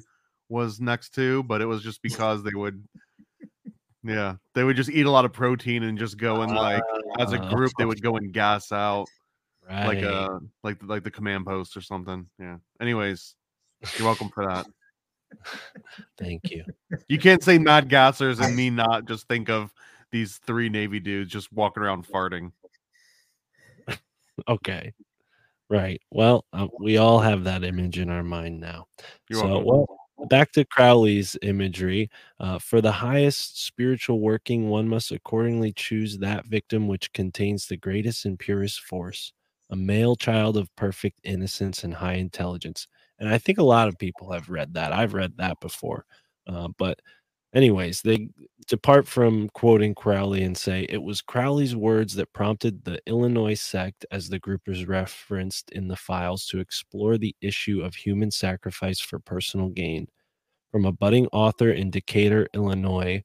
was 0.49 0.81
next 0.81 1.15
to, 1.15 1.43
but 1.45 1.61
it 1.61 1.67
was 1.67 1.83
just 1.83 2.03
because 2.03 2.43
they 2.43 2.55
would, 2.55 2.85
yeah, 4.05 4.37
they 4.55 4.63
would 4.63 4.77
just 4.77 4.91
eat 4.91 5.07
a 5.07 5.11
lot 5.11 5.25
of 5.25 5.33
protein 5.33 5.83
and 5.85 5.99
just 5.99 6.19
go 6.19 6.43
and 6.43 6.55
like 6.55 6.83
as 7.19 7.33
a 7.33 7.39
Ah, 7.39 7.55
group 7.55 7.73
they 7.79 7.87
would 7.87 8.03
go 8.03 8.17
and 8.17 8.33
gas 8.33 8.71
out 8.71 9.09
like 9.71 10.03
right. 10.03 10.05
uh 10.05 10.41
like 10.65 10.79
like 10.83 11.05
the 11.05 11.11
command 11.11 11.47
post 11.47 11.77
or 11.77 11.81
something. 11.81 12.27
Yeah. 12.39 12.57
Anyways, 12.81 13.35
you're 13.97 14.07
welcome 14.07 14.31
for 14.31 14.47
that. 14.47 14.67
Thank 16.19 16.51
you. 16.51 16.65
You 17.09 17.19
can't 17.19 17.43
say 17.43 17.59
Mad 17.59 17.89
Gassers 17.89 18.45
and 18.45 18.57
me 18.57 18.71
not 18.71 19.07
just 19.07 19.29
think 19.29 19.49
of 19.49 19.73
these 20.11 20.39
three 20.47 20.69
Navy 20.69 21.01
dudes 21.01 21.33
just 21.33 21.53
walking 21.53 21.83
around 21.83 22.07
farting. 22.07 22.53
Okay. 24.49 24.95
Right. 25.69 26.01
Well, 26.11 26.47
uh, 26.55 26.69
we 26.79 26.97
all 26.97 27.21
have 27.21 27.45
that 27.45 27.63
image 27.63 27.99
in 27.99 28.09
our 28.09 28.23
mind 28.23 28.59
now. 28.59 28.87
You're 29.29 29.41
so, 29.41 29.49
welcome. 29.49 29.67
well, 29.67 30.01
back 30.29 30.53
to 30.53 30.65
Crowley's 30.65 31.37
imagery. 31.43 32.11
Uh, 32.39 32.59
for 32.59 32.81
the 32.81 32.91
highest 32.91 33.65
spiritual 33.65 34.21
working, 34.21 34.69
one 34.69 34.89
must 34.89 35.13
accordingly 35.13 35.73
choose 35.73 36.19
that 36.19 36.47
victim 36.47 36.89
which 36.89 37.13
contains 37.13 37.67
the 37.67 37.77
greatest 37.77 38.25
and 38.25 38.39
purest 38.39 38.81
force, 38.81 39.33
a 39.71 39.77
male 39.77 40.17
child 40.17 40.57
of 40.57 40.75
perfect 40.77 41.21
innocence 41.25 41.85
and 41.85 41.95
high 41.95 42.15
intelligence. 42.15 42.87
And 43.19 43.29
I 43.29 43.39
think 43.39 43.59
a 43.59 43.63
lot 43.63 43.89
of 43.89 43.99
people 43.99 44.33
have 44.33 44.49
read 44.49 44.75
that. 44.75 44.93
I've 44.93 45.15
read 45.15 45.37
that 45.37 45.61
before. 45.61 46.07
Uh, 46.47 46.69
but, 46.79 47.01
anyways, 47.55 48.03
they 48.03 48.31
depart 48.67 49.07
from 49.07 49.49
quoting 49.51 49.95
Crowley 49.95 50.43
and 50.43 50.57
say 50.57 50.87
it 50.89 51.03
was 51.03 51.21
Crowley's 51.21 51.77
words 51.77 52.15
that 52.15 52.33
prompted 52.33 52.85
the 52.85 53.01
Illinois 53.07 53.55
sect, 53.55 54.07
as 54.11 54.29
the 54.29 54.39
group 54.39 54.63
is 54.67 54.87
referenced 54.87 55.71
in 55.73 55.89
the 55.89 55.97
files, 55.97 56.47
to 56.47 56.61
explore 56.61 57.19
the 57.19 57.35
issue 57.41 57.83
of 57.83 57.95
human 57.95 58.31
sacrifice 58.31 59.01
for 59.01 59.19
personal 59.19 59.69
gain. 59.69 60.09
From 60.73 60.85
a 60.85 60.93
budding 60.93 61.27
author 61.33 61.71
in 61.71 61.91
Decatur, 61.91 62.49
Illinois, 62.55 63.23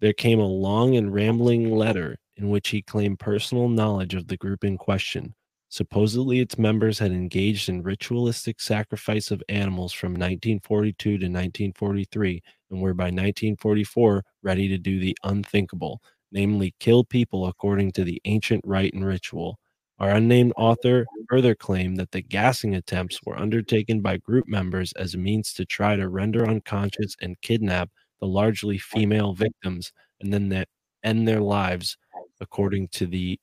there 0.00 0.14
came 0.14 0.40
a 0.40 0.46
long 0.46 0.96
and 0.96 1.12
rambling 1.12 1.70
letter 1.70 2.18
in 2.36 2.48
which 2.48 2.70
he 2.70 2.80
claimed 2.80 3.18
personal 3.18 3.68
knowledge 3.68 4.14
of 4.14 4.26
the 4.28 4.36
group 4.38 4.64
in 4.64 4.78
question. 4.78 5.34
Supposedly, 5.70 6.40
its 6.40 6.58
members 6.58 6.98
had 6.98 7.12
engaged 7.12 7.68
in 7.68 7.84
ritualistic 7.84 8.60
sacrifice 8.60 9.30
of 9.30 9.40
animals 9.48 9.92
from 9.92 10.10
1942 10.10 11.10
to 11.10 11.14
1943 11.14 12.42
and 12.70 12.80
were 12.80 12.92
by 12.92 13.04
1944 13.04 14.24
ready 14.42 14.66
to 14.66 14.78
do 14.78 14.98
the 14.98 15.16
unthinkable, 15.22 16.02
namely 16.32 16.74
kill 16.80 17.04
people 17.04 17.46
according 17.46 17.92
to 17.92 18.02
the 18.02 18.20
ancient 18.24 18.64
rite 18.66 18.94
and 18.94 19.06
ritual. 19.06 19.60
Our 20.00 20.10
unnamed 20.10 20.54
author 20.56 21.06
further 21.28 21.54
claimed 21.54 21.98
that 21.98 22.10
the 22.10 22.22
gassing 22.22 22.74
attempts 22.74 23.20
were 23.24 23.38
undertaken 23.38 24.00
by 24.00 24.16
group 24.16 24.48
members 24.48 24.92
as 24.94 25.14
a 25.14 25.18
means 25.18 25.52
to 25.52 25.64
try 25.64 25.94
to 25.94 26.08
render 26.08 26.48
unconscious 26.48 27.14
and 27.22 27.40
kidnap 27.42 27.90
the 28.18 28.26
largely 28.26 28.76
female 28.76 29.34
victims 29.34 29.92
and 30.20 30.32
then 30.32 30.48
that 30.48 30.66
end 31.04 31.28
their 31.28 31.40
lives 31.40 31.96
according 32.40 32.88
to 32.88 33.06
the 33.06 33.38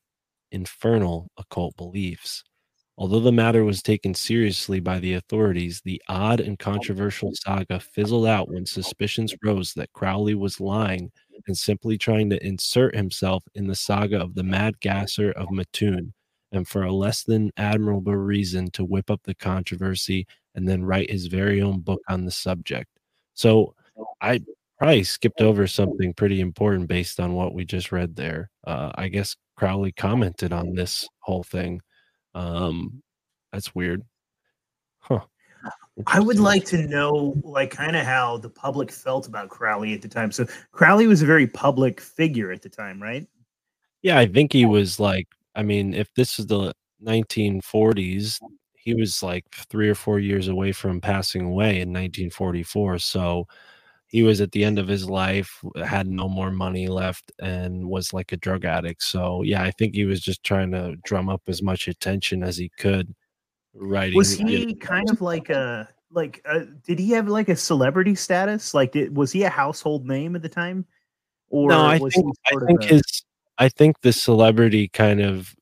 infernal 0.51 1.29
occult 1.37 1.75
beliefs. 1.77 2.43
Although 2.99 3.19
the 3.19 3.31
matter 3.31 3.63
was 3.63 3.83
taken 3.83 4.15
seriously 4.15 4.79
by 4.79 4.97
the 4.97 5.13
authorities, 5.13 5.81
the 5.85 6.01
odd 6.09 6.39
and 6.39 6.57
controversial 6.57 7.31
saga 7.35 7.79
fizzled 7.79 8.25
out 8.25 8.49
when 8.49 8.65
suspicions 8.65 9.35
rose 9.43 9.73
that 9.75 9.93
Crowley 9.93 10.33
was 10.33 10.59
lying 10.59 11.11
and 11.45 11.55
simply 11.55 11.97
trying 11.97 12.29
to 12.31 12.43
insert 12.45 12.95
himself 12.95 13.43
in 13.53 13.67
the 13.67 13.75
saga 13.75 14.19
of 14.19 14.33
the 14.33 14.43
mad 14.43 14.79
gasser 14.79 15.31
of 15.33 15.51
Mattoon, 15.51 16.11
and 16.51 16.67
for 16.67 16.83
a 16.83 16.91
less 16.91 17.23
than 17.23 17.51
admirable 17.57 18.15
reason 18.15 18.71
to 18.71 18.83
whip 18.83 19.11
up 19.11 19.21
the 19.23 19.35
controversy 19.35 20.25
and 20.55 20.67
then 20.67 20.83
write 20.83 21.11
his 21.11 21.27
very 21.27 21.61
own 21.61 21.81
book 21.81 22.01
on 22.09 22.25
the 22.25 22.31
subject. 22.31 22.89
So 23.35 23.75
I 24.21 24.41
probably 24.79 25.03
skipped 25.03 25.41
over 25.41 25.67
something 25.67 26.13
pretty 26.15 26.41
important 26.41 26.87
based 26.87 27.19
on 27.19 27.33
what 27.33 27.53
we 27.53 27.63
just 27.63 27.91
read 27.91 28.15
there. 28.15 28.49
Uh, 28.65 28.91
I 28.95 29.07
guess 29.09 29.35
Crowley 29.57 29.91
commented 29.91 30.53
on 30.53 30.73
this 30.73 31.07
whole 31.19 31.43
thing. 31.43 31.81
Um, 32.35 33.01
that's 33.51 33.73
weird. 33.73 34.03
Huh. 34.99 35.21
I 36.05 36.19
would 36.19 36.39
like 36.39 36.63
to 36.65 36.87
know, 36.87 37.33
like, 37.43 37.71
kind 37.71 37.95
of 37.95 38.05
how 38.05 38.37
the 38.37 38.49
public 38.49 38.91
felt 38.91 39.27
about 39.27 39.49
Crowley 39.49 39.93
at 39.93 40.01
the 40.03 40.07
time. 40.07 40.31
So 40.31 40.45
Crowley 40.71 41.07
was 41.07 41.23
a 41.23 41.25
very 41.25 41.47
public 41.47 41.99
figure 41.99 42.51
at 42.51 42.61
the 42.61 42.69
time, 42.69 43.01
right? 43.01 43.27
Yeah, 44.03 44.19
I 44.19 44.27
think 44.27 44.53
he 44.53 44.65
was 44.65 44.99
like, 44.99 45.27
I 45.55 45.63
mean, 45.63 45.95
if 45.95 46.13
this 46.13 46.37
is 46.37 46.45
the 46.45 46.71
1940s, 47.03 48.39
he 48.75 48.93
was 48.93 49.23
like 49.23 49.43
three 49.69 49.89
or 49.89 49.95
four 49.95 50.19
years 50.19 50.47
away 50.49 50.71
from 50.71 51.01
passing 51.01 51.45
away 51.45 51.81
in 51.81 51.89
1944. 51.89 52.99
So 52.99 53.47
he 54.07 54.23
was 54.23 54.39
at 54.39 54.51
the 54.51 54.63
end 54.63 54.79
of 54.79 54.87
his 54.87 55.09
life, 55.09 55.61
had 55.83 56.07
no 56.07 56.29
more 56.29 56.49
money 56.49 56.87
left, 56.87 57.31
and 57.39 57.87
was 57.87 58.13
like 58.13 58.31
a 58.31 58.37
drug 58.37 58.65
addict. 58.65 59.03
So 59.03 59.43
yeah, 59.43 59.61
I 59.61 59.71
think 59.71 59.95
he 59.95 60.05
was 60.05 60.21
just 60.21 60.43
trying 60.43 60.71
to 60.71 60.95
drum 61.03 61.29
up 61.29 61.41
as 61.47 61.61
much 61.61 61.87
attention 61.87 62.41
as 62.41 62.57
he 62.57 62.69
could. 62.77 63.13
Writing, 63.73 64.15
Was 64.15 64.39
you 64.39 64.45
know, 64.45 64.51
he 64.51 64.75
kind 64.81 65.09
of 65.09 65.21
like 65.21 65.49
a 65.49 65.89
like? 66.11 66.41
Uh, 66.45 66.61
did 66.85 66.99
he 66.99 67.11
have 67.11 67.27
like 67.27 67.49
a 67.49 67.55
celebrity 67.55 68.15
status? 68.15 68.73
Like, 68.73 68.93
did, 68.93 69.15
was 69.15 69.31
he 69.31 69.43
a 69.43 69.49
household 69.49 70.07
name 70.07 70.35
at 70.35 70.41
the 70.41 70.49
time? 70.49 70.85
Or 71.49 71.69
no, 71.69 71.85
I 71.85 71.97
was 71.97 72.13
think 72.13 72.25
he 72.25 72.31
I 72.45 72.51
sort 72.51 72.63
of 72.63 72.67
think 72.67 72.83
a- 72.83 72.87
his 72.87 73.23
I 73.57 73.69
think 73.69 74.01
the 74.01 74.13
celebrity 74.13 74.87
kind 74.87 75.21
of 75.21 75.53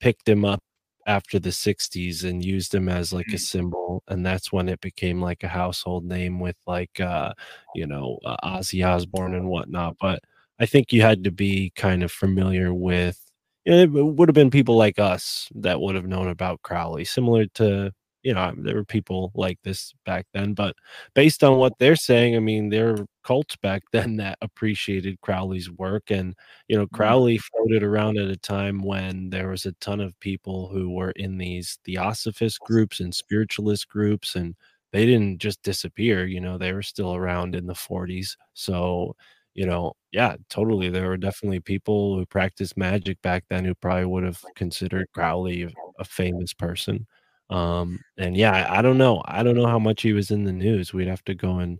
picked 0.00 0.28
him 0.28 0.44
up 0.44 0.60
after 1.08 1.38
the 1.40 1.50
60s 1.52 2.24
and 2.24 2.44
used 2.44 2.74
him 2.74 2.88
as 2.88 3.12
like 3.12 3.28
Mm. 3.28 3.34
a 3.34 3.38
symbol 3.38 4.02
and 4.08 4.24
that's 4.26 4.52
when 4.52 4.68
it 4.68 4.80
became 4.80 5.20
like 5.22 5.42
a 5.44 5.48
household 5.48 6.04
name 6.04 6.38
with 6.40 6.56
like 6.66 7.00
uh 7.00 7.32
you 7.74 7.86
know 7.86 8.18
uh, 8.26 8.36
Ozzy 8.44 8.86
Osbourne 8.86 9.34
and 9.34 9.48
whatnot 9.48 9.96
but 10.00 10.20
I 10.60 10.66
think 10.66 10.92
you 10.92 11.02
had 11.02 11.24
to 11.24 11.30
be 11.32 11.72
kind 11.76 12.02
of 12.04 12.12
familiar 12.12 12.74
with 12.74 13.18
you 13.64 13.72
know, 13.72 13.82
it 13.82 13.90
would 14.16 14.28
have 14.28 14.34
been 14.34 14.50
people 14.50 14.76
like 14.76 14.98
us 14.98 15.48
that 15.56 15.80
would 15.80 15.94
have 15.96 16.06
known 16.06 16.28
about 16.28 16.62
Crowley 16.62 17.04
similar 17.04 17.46
to 17.54 17.92
you 18.22 18.34
know 18.34 18.52
there 18.58 18.74
were 18.76 18.84
people 18.84 19.32
like 19.34 19.58
this 19.64 19.94
back 20.06 20.26
then 20.34 20.54
but 20.54 20.74
based 21.14 21.42
on 21.44 21.56
what 21.58 21.72
they're 21.78 21.96
saying 21.96 22.36
I 22.36 22.40
mean 22.40 22.68
there 22.70 22.94
were 22.94 23.06
cults 23.28 23.56
back 23.56 23.82
then 23.92 24.16
that 24.16 24.38
appreciated 24.40 25.20
Crowley's 25.20 25.70
work 25.70 26.10
and 26.10 26.34
you 26.68 26.76
know 26.78 26.86
Crowley 26.88 27.38
floated 27.38 27.82
around 27.82 28.16
at 28.18 28.30
a 28.30 28.36
time 28.36 28.82
when 28.82 29.30
there 29.30 29.48
was 29.50 29.66
a 29.66 29.72
ton 29.80 30.00
of 30.00 30.18
people 30.20 30.68
who 30.68 30.90
were 30.90 31.12
in 31.12 31.36
these 31.38 31.78
theosophist 31.84 32.58
groups 32.60 33.00
and 33.00 33.14
spiritualist 33.14 33.88
groups 33.88 34.34
and 34.34 34.54
they 34.92 35.04
didn't 35.04 35.38
just 35.40 35.62
disappear 35.62 36.26
you 36.26 36.40
know 36.40 36.56
they 36.56 36.72
were 36.72 36.82
still 36.82 37.14
around 37.14 37.54
in 37.54 37.66
the 37.66 37.74
40s 37.74 38.36
so 38.54 39.14
you 39.54 39.66
know 39.66 39.92
yeah 40.12 40.36
totally 40.48 40.88
there 40.88 41.08
were 41.08 41.16
definitely 41.18 41.60
people 41.60 42.16
who 42.16 42.24
practiced 42.26 42.76
magic 42.78 43.20
back 43.22 43.44
then 43.50 43.64
who 43.64 43.74
probably 43.74 44.06
would 44.06 44.24
have 44.24 44.42
considered 44.56 45.06
Crowley 45.12 45.64
a, 45.64 45.70
a 45.98 46.04
famous 46.04 46.54
person. 46.54 47.06
Um 47.50 47.98
and 48.18 48.36
yeah 48.36 48.52
I, 48.52 48.78
I 48.78 48.82
don't 48.82 48.98
know 48.98 49.22
i 49.26 49.42
don't 49.42 49.56
know 49.56 49.66
how 49.66 49.78
much 49.78 50.02
he 50.02 50.12
was 50.14 50.30
in 50.30 50.44
the 50.44 50.52
news. 50.52 50.92
We'd 50.94 51.08
have 51.08 51.24
to 51.24 51.34
go 51.34 51.58
and 51.60 51.78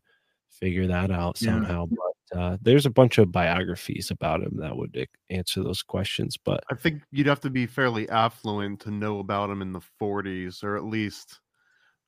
figure 0.61 0.87
that 0.87 1.11
out 1.11 1.41
Yeah. 1.41 1.53
somehow 1.53 1.89
uh, 2.33 2.59
there's 2.61 2.85
a 2.85 2.91
bunch 2.91 3.17
of 3.19 3.33
biographies 3.33 4.11
about 4.11 4.43
him 4.43 4.53
that 4.59 4.77
would 4.77 5.09
answer 5.31 5.63
those 5.63 5.83
questions. 5.83 6.37
But 6.37 6.63
I 6.71 6.75
think 6.75 7.03
you'd 7.11 7.27
have 7.27 7.41
to 7.41 7.51
be 7.51 7.67
fairly 7.67 8.09
affluent 8.11 8.81
to 8.81 8.91
know 8.91 9.21
about 9.21 9.51
him 9.51 9.63
in 9.63 9.73
the 9.73 9.81
40s, 10.01 10.63
or 10.63 10.77
at 10.77 10.85
least, 10.85 11.41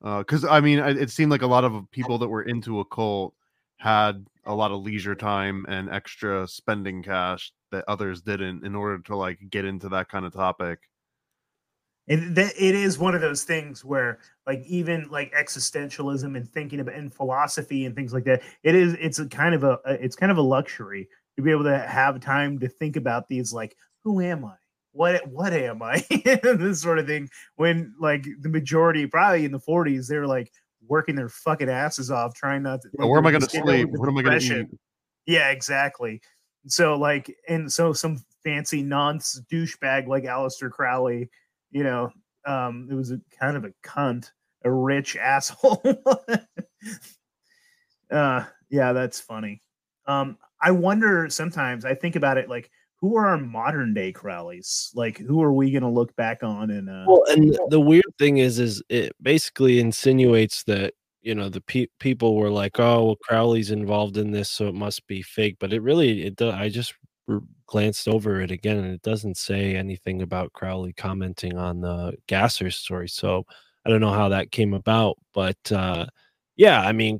because 0.01 0.45
I 0.45 0.59
mean, 0.59 0.79
it 0.79 0.97
it 0.97 1.09
seemed 1.09 1.31
like 1.31 1.41
a 1.41 1.47
lot 1.47 1.63
of 1.63 1.89
people 1.91 2.17
that 2.19 2.29
were 2.29 2.43
into 2.43 2.79
a 2.79 2.85
cult 2.85 3.33
had 3.77 4.27
a 4.45 4.53
lot 4.53 4.71
of 4.71 4.83
leisure 4.83 5.15
time 5.15 5.65
and 5.67 5.89
extra 5.89 6.47
spending 6.47 7.01
cash 7.01 7.51
that 7.71 7.83
others 7.87 8.21
didn't 8.21 8.63
in 8.63 8.75
order 8.75 8.99
to 8.99 9.15
like 9.15 9.39
get 9.49 9.65
into 9.65 9.89
that 9.89 10.07
kind 10.07 10.25
of 10.25 10.33
topic. 10.33 10.81
And 12.07 12.35
that 12.35 12.53
it 12.57 12.75
is 12.75 12.97
one 12.97 13.15
of 13.15 13.21
those 13.21 13.43
things 13.43 13.85
where, 13.85 14.19
like, 14.47 14.63
even 14.65 15.07
like 15.09 15.31
existentialism 15.33 16.35
and 16.35 16.49
thinking 16.49 16.79
about 16.79 16.95
and 16.95 17.13
philosophy 17.13 17.85
and 17.85 17.95
things 17.95 18.13
like 18.13 18.23
that, 18.25 18.41
it 18.63 18.75
is 18.75 18.95
it's 18.99 19.19
a 19.19 19.27
kind 19.27 19.55
of 19.55 19.63
a 19.63 19.79
it's 19.85 20.15
kind 20.15 20.31
of 20.31 20.37
a 20.37 20.41
luxury 20.41 21.07
to 21.35 21.41
be 21.41 21.51
able 21.51 21.63
to 21.63 21.77
have 21.77 22.19
time 22.19 22.59
to 22.59 22.67
think 22.67 22.95
about 22.95 23.27
these 23.29 23.53
like, 23.53 23.75
who 24.03 24.19
am 24.19 24.43
I? 24.43 24.55
What 24.93 25.25
what 25.27 25.53
am 25.53 25.81
I? 25.81 26.05
this 26.43 26.81
sort 26.81 26.99
of 26.99 27.07
thing. 27.07 27.29
When 27.55 27.93
like 27.99 28.25
the 28.41 28.49
majority, 28.49 29.05
probably 29.07 29.45
in 29.45 29.51
the 29.51 29.59
40s, 29.59 30.07
they're 30.07 30.27
like 30.27 30.51
working 30.87 31.15
their 31.15 31.29
fucking 31.29 31.69
asses 31.69 32.11
off 32.11 32.33
trying 32.33 32.63
not 32.63 32.81
to. 32.81 32.89
Well, 32.93 33.09
where 33.09 33.19
am 33.19 33.27
I 33.27 33.31
going 33.31 33.41
to 33.41 33.49
sleep? 33.49 33.89
What 33.91 34.09
am 34.09 34.17
I 34.17 34.21
going 34.21 34.39
to 34.39 34.61
eat? 34.61 34.67
Yeah, 35.25 35.49
exactly. 35.51 36.21
So 36.67 36.97
like, 36.97 37.35
and 37.47 37.71
so 37.71 37.93
some 37.93 38.23
fancy 38.43 38.81
nonce 38.81 39.41
douchebag 39.51 40.07
like 40.07 40.23
Aleister 40.23 40.69
Crowley, 40.69 41.29
you 41.71 41.83
know, 41.83 42.11
um, 42.45 42.87
it 42.91 42.95
was 42.95 43.11
a 43.11 43.19
kind 43.39 43.57
of 43.57 43.65
a 43.65 43.73
cunt, 43.83 44.31
a 44.63 44.71
rich 44.71 45.15
asshole. 45.21 45.81
uh, 48.11 48.43
yeah, 48.69 48.93
that's 48.93 49.19
funny. 49.19 49.61
Um, 50.05 50.37
I 50.61 50.71
wonder 50.71 51.29
sometimes. 51.29 51.85
I 51.85 51.95
think 51.95 52.15
about 52.15 52.37
it 52.37 52.49
like, 52.49 52.69
who 52.97 53.15
are 53.15 53.27
our 53.27 53.37
modern 53.37 53.93
day 53.95 54.13
Crowleys? 54.13 54.91
Like, 54.93 55.17
who 55.17 55.41
are 55.41 55.51
we 55.51 55.71
going 55.71 55.81
to 55.81 55.89
look 55.89 56.15
back 56.15 56.43
on 56.43 56.69
and 56.69 56.87
uh, 56.87 57.05
Well, 57.07 57.23
and 57.29 57.57
the 57.69 57.79
weird 57.79 58.05
thing 58.19 58.37
is, 58.37 58.59
is 58.59 58.83
it 58.89 59.13
basically 59.21 59.79
insinuates 59.79 60.63
that 60.65 60.93
you 61.21 61.33
know 61.35 61.49
the 61.49 61.61
pe- 61.61 61.87
people 61.99 62.35
were 62.35 62.49
like, 62.49 62.79
"Oh, 62.79 63.05
well, 63.05 63.15
Crowley's 63.15 63.71
involved 63.71 64.17
in 64.17 64.31
this, 64.31 64.49
so 64.49 64.67
it 64.67 64.75
must 64.75 65.05
be 65.07 65.21
fake." 65.21 65.57
But 65.59 65.73
it 65.73 65.81
really, 65.81 66.23
it. 66.23 66.41
I 66.41 66.69
just 66.69 66.93
glanced 67.67 68.07
over 68.07 68.41
it 68.41 68.51
again, 68.51 68.77
and 68.77 68.93
it 68.93 69.01
doesn't 69.01 69.37
say 69.37 69.75
anything 69.75 70.21
about 70.21 70.53
Crowley 70.53 70.93
commenting 70.93 71.57
on 71.57 71.81
the 71.81 72.13
Gasser 72.27 72.71
story. 72.71 73.07
So 73.09 73.45
I 73.85 73.89
don't 73.89 74.01
know 74.01 74.11
how 74.13 74.29
that 74.29 74.51
came 74.51 74.73
about, 74.73 75.17
but 75.33 75.71
uh, 75.71 76.05
yeah, 76.55 76.81
I 76.81 76.91
mean, 76.91 77.19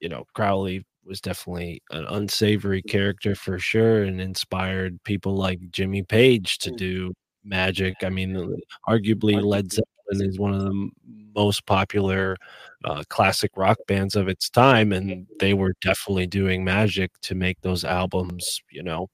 you 0.00 0.08
know, 0.08 0.24
Crowley 0.34 0.84
was 1.04 1.20
definitely 1.20 1.82
an 1.90 2.04
unsavory 2.06 2.82
character 2.82 3.34
for 3.34 3.58
sure, 3.58 4.02
and 4.02 4.20
inspired 4.20 5.02
people 5.04 5.34
like 5.36 5.60
Jimmy 5.70 6.02
Page 6.02 6.58
to 6.58 6.70
do 6.72 7.12
magic. 7.44 7.96
I 8.02 8.08
mean, 8.08 8.56
arguably 8.88 9.42
Led 9.42 9.72
Zeppelin 9.72 10.28
is 10.28 10.38
one 10.38 10.54
of 10.54 10.62
the 10.62 10.90
most 11.34 11.66
popular 11.66 12.36
uh, 12.84 13.02
classic 13.08 13.52
rock 13.56 13.78
bands 13.86 14.16
of 14.16 14.28
its 14.28 14.50
time, 14.50 14.92
and 14.92 15.26
they 15.40 15.54
were 15.54 15.74
definitely 15.80 16.26
doing 16.26 16.64
magic 16.64 17.10
to 17.22 17.34
make 17.34 17.60
those 17.62 17.84
albums, 17.84 18.60
you 18.70 18.82
know, 18.82 19.08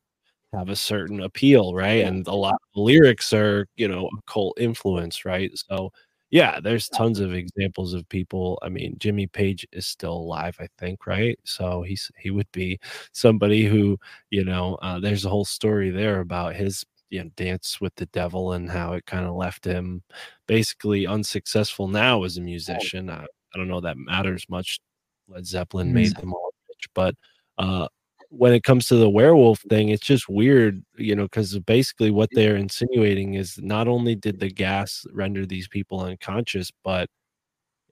have 0.54 0.68
a 0.68 0.76
certain 0.76 1.22
appeal, 1.22 1.74
right? 1.74 2.04
And 2.04 2.26
a 2.26 2.34
lot 2.34 2.54
of 2.54 2.68
the 2.74 2.80
lyrics 2.80 3.32
are, 3.32 3.66
you 3.76 3.88
know, 3.88 4.08
occult 4.18 4.58
influence, 4.60 5.24
right? 5.24 5.50
So, 5.54 5.92
yeah, 6.30 6.60
there's 6.60 6.88
tons 6.88 7.20
of 7.20 7.32
examples 7.34 7.94
of 7.94 8.08
people. 8.08 8.58
I 8.62 8.68
mean, 8.68 8.96
Jimmy 8.98 9.26
Page 9.26 9.66
is 9.72 9.86
still 9.86 10.14
alive, 10.14 10.56
I 10.60 10.68
think, 10.78 11.06
right? 11.06 11.38
So 11.44 11.82
he's 11.82 12.10
he 12.18 12.30
would 12.30 12.50
be 12.52 12.78
somebody 13.12 13.64
who, 13.64 13.98
you 14.30 14.44
know, 14.44 14.76
uh, 14.82 15.00
there's 15.00 15.24
a 15.24 15.30
whole 15.30 15.44
story 15.46 15.90
there 15.90 16.20
about 16.20 16.54
his 16.54 16.84
you 17.10 17.24
know 17.24 17.30
dance 17.36 17.80
with 17.80 17.94
the 17.96 18.06
devil 18.06 18.52
and 18.52 18.70
how 18.70 18.92
it 18.92 19.06
kind 19.06 19.24
of 19.26 19.34
left 19.34 19.64
him 19.64 20.02
basically 20.46 21.06
unsuccessful 21.06 21.88
now 21.88 22.22
as 22.24 22.36
a 22.36 22.40
musician. 22.42 23.08
I, 23.10 23.24
I 23.54 23.56
don't 23.58 23.68
know 23.68 23.80
that 23.80 23.96
matters 23.96 24.44
much. 24.48 24.80
Led 25.28 25.46
Zeppelin 25.46 25.92
made 25.92 26.14
them 26.16 26.32
all 26.34 26.52
rich, 26.68 26.88
but 26.94 27.14
uh, 27.58 27.88
when 28.30 28.52
it 28.52 28.62
comes 28.62 28.86
to 28.86 28.96
the 28.96 29.08
werewolf 29.10 29.60
thing, 29.70 29.88
it's 29.88 30.04
just 30.06 30.28
weird, 30.28 30.82
you 30.96 31.16
know, 31.16 31.24
because 31.24 31.58
basically 31.60 32.10
what 32.10 32.28
they're 32.32 32.56
insinuating 32.56 33.34
is 33.34 33.58
not 33.58 33.88
only 33.88 34.14
did 34.14 34.38
the 34.40 34.50
gas 34.50 35.06
render 35.12 35.46
these 35.46 35.68
people 35.68 36.00
unconscious, 36.00 36.70
but 36.84 37.08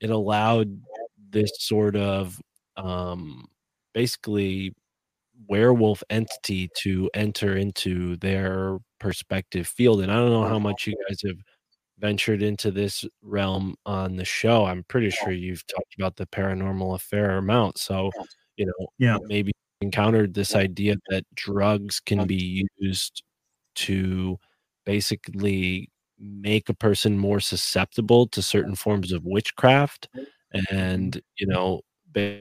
it 0.00 0.10
allowed 0.10 0.80
this 1.30 1.50
sort 1.58 1.96
of 1.96 2.40
um, 2.76 3.46
basically 3.94 4.74
werewolf 5.48 6.02
entity 6.10 6.68
to 6.78 7.10
enter 7.14 7.56
into 7.56 8.16
their 8.16 8.78
perspective 9.00 9.66
field. 9.66 10.00
And 10.02 10.12
I 10.12 10.16
don't 10.16 10.30
know 10.30 10.48
how 10.48 10.58
much 10.58 10.86
you 10.86 10.94
guys 11.08 11.20
have 11.26 11.36
ventured 11.98 12.42
into 12.42 12.70
this 12.70 13.04
realm 13.22 13.76
on 13.86 14.16
the 14.16 14.24
show. 14.24 14.66
I'm 14.66 14.84
pretty 14.84 15.10
sure 15.10 15.32
you've 15.32 15.66
talked 15.66 15.94
about 15.98 16.16
the 16.16 16.26
paranormal 16.26 16.94
a 16.94 16.98
fair 16.98 17.38
amount. 17.38 17.78
So, 17.78 18.10
you 18.56 18.66
know, 18.66 18.88
Yeah. 18.98 19.18
maybe 19.22 19.52
encountered 19.80 20.34
this 20.34 20.54
idea 20.54 20.96
that 21.08 21.24
drugs 21.34 22.00
can 22.00 22.26
be 22.26 22.66
used 22.78 23.22
to 23.76 24.38
basically 24.86 25.90
make 26.18 26.68
a 26.68 26.74
person 26.74 27.18
more 27.18 27.40
susceptible 27.40 28.26
to 28.28 28.42
certain 28.42 28.74
forms 28.74 29.12
of 29.12 29.24
witchcraft 29.24 30.08
and 30.70 31.20
you 31.38 31.46
know 31.46 31.80
ba- 32.12 32.40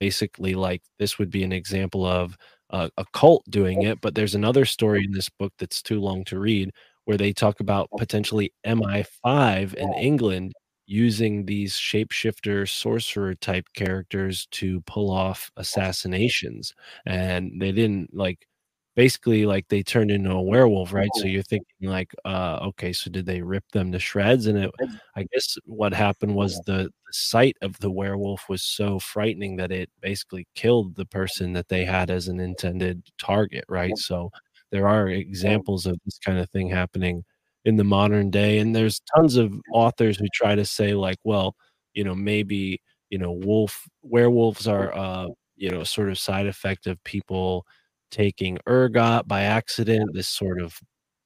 basically 0.00 0.54
like 0.54 0.82
this 0.98 1.18
would 1.18 1.30
be 1.30 1.42
an 1.42 1.52
example 1.52 2.04
of 2.06 2.36
uh, 2.70 2.88
a 2.98 3.04
cult 3.12 3.44
doing 3.50 3.82
it 3.82 4.00
but 4.00 4.14
there's 4.14 4.34
another 4.34 4.64
story 4.64 5.04
in 5.04 5.12
this 5.12 5.28
book 5.38 5.52
that's 5.58 5.82
too 5.82 6.00
long 6.00 6.24
to 6.24 6.38
read 6.38 6.70
where 7.06 7.16
they 7.16 7.32
talk 7.32 7.60
about 7.60 7.88
potentially 7.98 8.52
mi5 8.66 9.74
in 9.74 9.92
england 9.94 10.52
using 10.86 11.44
these 11.46 11.74
shapeshifter 11.74 12.68
sorcerer 12.68 13.34
type 13.34 13.66
characters 13.74 14.46
to 14.52 14.80
pull 14.82 15.10
off 15.10 15.50
assassinations 15.56 16.74
and 17.06 17.60
they 17.60 17.72
didn't 17.72 18.14
like 18.14 18.46
basically 18.94 19.44
like 19.44 19.66
they 19.68 19.82
turned 19.82 20.10
into 20.10 20.30
a 20.30 20.42
werewolf 20.42 20.92
right? 20.92 21.10
So 21.16 21.26
you're 21.26 21.42
thinking 21.42 21.88
like 21.88 22.12
uh 22.24 22.58
okay 22.68 22.92
so 22.92 23.10
did 23.10 23.26
they 23.26 23.42
rip 23.42 23.64
them 23.72 23.92
to 23.92 23.98
shreds? 23.98 24.46
And 24.46 24.58
it 24.58 24.70
i 25.16 25.24
guess 25.32 25.56
what 25.66 25.92
happened 25.92 26.34
was 26.34 26.60
the, 26.66 26.72
the 27.06 27.12
sight 27.12 27.56
of 27.62 27.78
the 27.80 27.90
werewolf 27.90 28.48
was 28.48 28.62
so 28.62 28.98
frightening 28.98 29.56
that 29.56 29.72
it 29.72 29.90
basically 30.00 30.46
killed 30.54 30.94
the 30.96 31.06
person 31.06 31.52
that 31.54 31.68
they 31.68 31.84
had 31.84 32.10
as 32.10 32.28
an 32.28 32.40
intended 32.40 33.02
target 33.18 33.64
right? 33.68 33.96
So 33.98 34.30
there 34.70 34.88
are 34.88 35.08
examples 35.08 35.86
of 35.86 35.98
this 36.04 36.18
kind 36.24 36.38
of 36.38 36.48
thing 36.50 36.68
happening 36.70 37.24
in 37.66 37.76
the 37.76 37.84
modern 37.84 38.30
day 38.30 38.58
and 38.60 38.74
there's 38.76 39.02
tons 39.16 39.36
of 39.36 39.52
authors 39.74 40.18
who 40.18 40.26
try 40.34 40.56
to 40.56 40.64
say 40.66 40.94
like 40.94 41.18
well 41.24 41.56
you 41.94 42.04
know 42.04 42.14
maybe 42.16 42.80
you 43.10 43.18
know 43.18 43.32
wolf 43.32 43.86
werewolves 44.02 44.68
are 44.68 44.94
uh 44.96 45.28
you 45.56 45.70
know 45.70 45.84
sort 45.84 46.10
of 46.10 46.18
side 46.18 46.46
effect 46.48 46.88
of 46.88 47.02
people 47.04 47.66
taking 48.12 48.58
ergot 48.68 49.28
by 49.28 49.42
accident 49.42 50.10
this 50.14 50.28
sort 50.28 50.60
of 50.62 50.78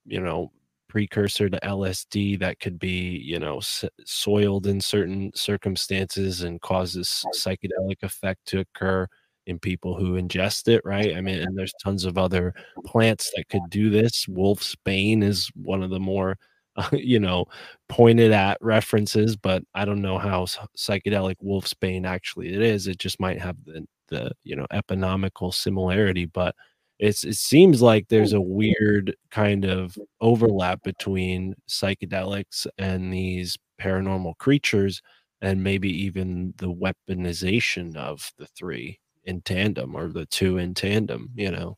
you 0.07 0.21
know 0.21 0.51
precursor 0.89 1.49
to 1.49 1.61
lsd 1.63 2.39
that 2.41 2.59
could 2.61 2.79
be 2.79 3.19
you 3.25 3.39
know 3.39 3.59
s- 3.59 3.85
soiled 4.05 4.67
in 4.67 4.81
certain 4.81 5.31
circumstances 5.35 6.43
and 6.43 6.61
causes 6.63 7.25
psychedelic 7.37 8.03
effect 8.03 8.41
to 8.47 8.61
occur 8.61 9.07
in 9.47 9.59
people 9.59 9.97
who 9.97 10.21
ingest 10.21 10.69
it 10.69 10.83
right? 10.85 11.17
I 11.17 11.21
mean 11.21 11.41
and 11.41 11.57
there's 11.57 11.75
tons 11.83 12.05
of 12.05 12.19
other 12.19 12.55
plants 12.87 13.31
that 13.37 13.49
could 13.49 13.69
do 13.71 13.91
this. 13.91 14.27
Wolf's 14.29 14.77
bane 14.85 15.23
is 15.23 15.51
one 15.55 15.83
of 15.83 15.91
the 15.91 16.01
more 16.01 16.37
you 16.93 17.19
know 17.19 17.47
pointed 17.89 18.31
at 18.33 18.57
references 18.61 19.37
but 19.37 19.63
i 19.75 19.85
don't 19.85 20.01
know 20.01 20.19
how 20.19 20.45
psychedelic 20.77 21.35
wolf's 21.41 21.75
bane 21.75 22.07
actually 22.07 22.55
it 22.55 22.63
is. 22.63 22.87
It 22.87 22.99
just 22.99 23.21
might 23.21 23.41
have 23.41 23.57
the 23.65 23.87
the 24.09 24.33
you 24.45 24.57
know 24.57 24.67
economical 24.73 25.53
similarity 25.53 26.27
but 26.27 26.55
it's 26.99 27.25
it 27.25 27.37
seems 27.37 27.81
like 27.81 28.09
there's 28.09 28.35
oh. 28.35 28.39
a 28.39 28.43
weird 28.43 29.17
kind 29.31 29.65
of 29.65 29.97
overlap 30.21 30.83
between 30.83 31.55
psychedelics 31.69 32.67
and 32.77 33.13
these 33.13 33.57
paranormal 33.81 34.37
creatures 34.39 35.01
and 35.41 35.65
maybe 35.65 35.89
even 36.05 36.53
the 36.59 36.71
weaponization 36.71 37.97
of 37.97 38.31
the 38.37 38.47
three 38.47 38.99
in 39.25 39.41
tandem 39.43 39.95
or 39.95 40.09
the 40.09 40.27
two 40.27 40.59
in 40.59 40.75
tandem 40.75 41.31
you 41.35 41.51
know 41.51 41.77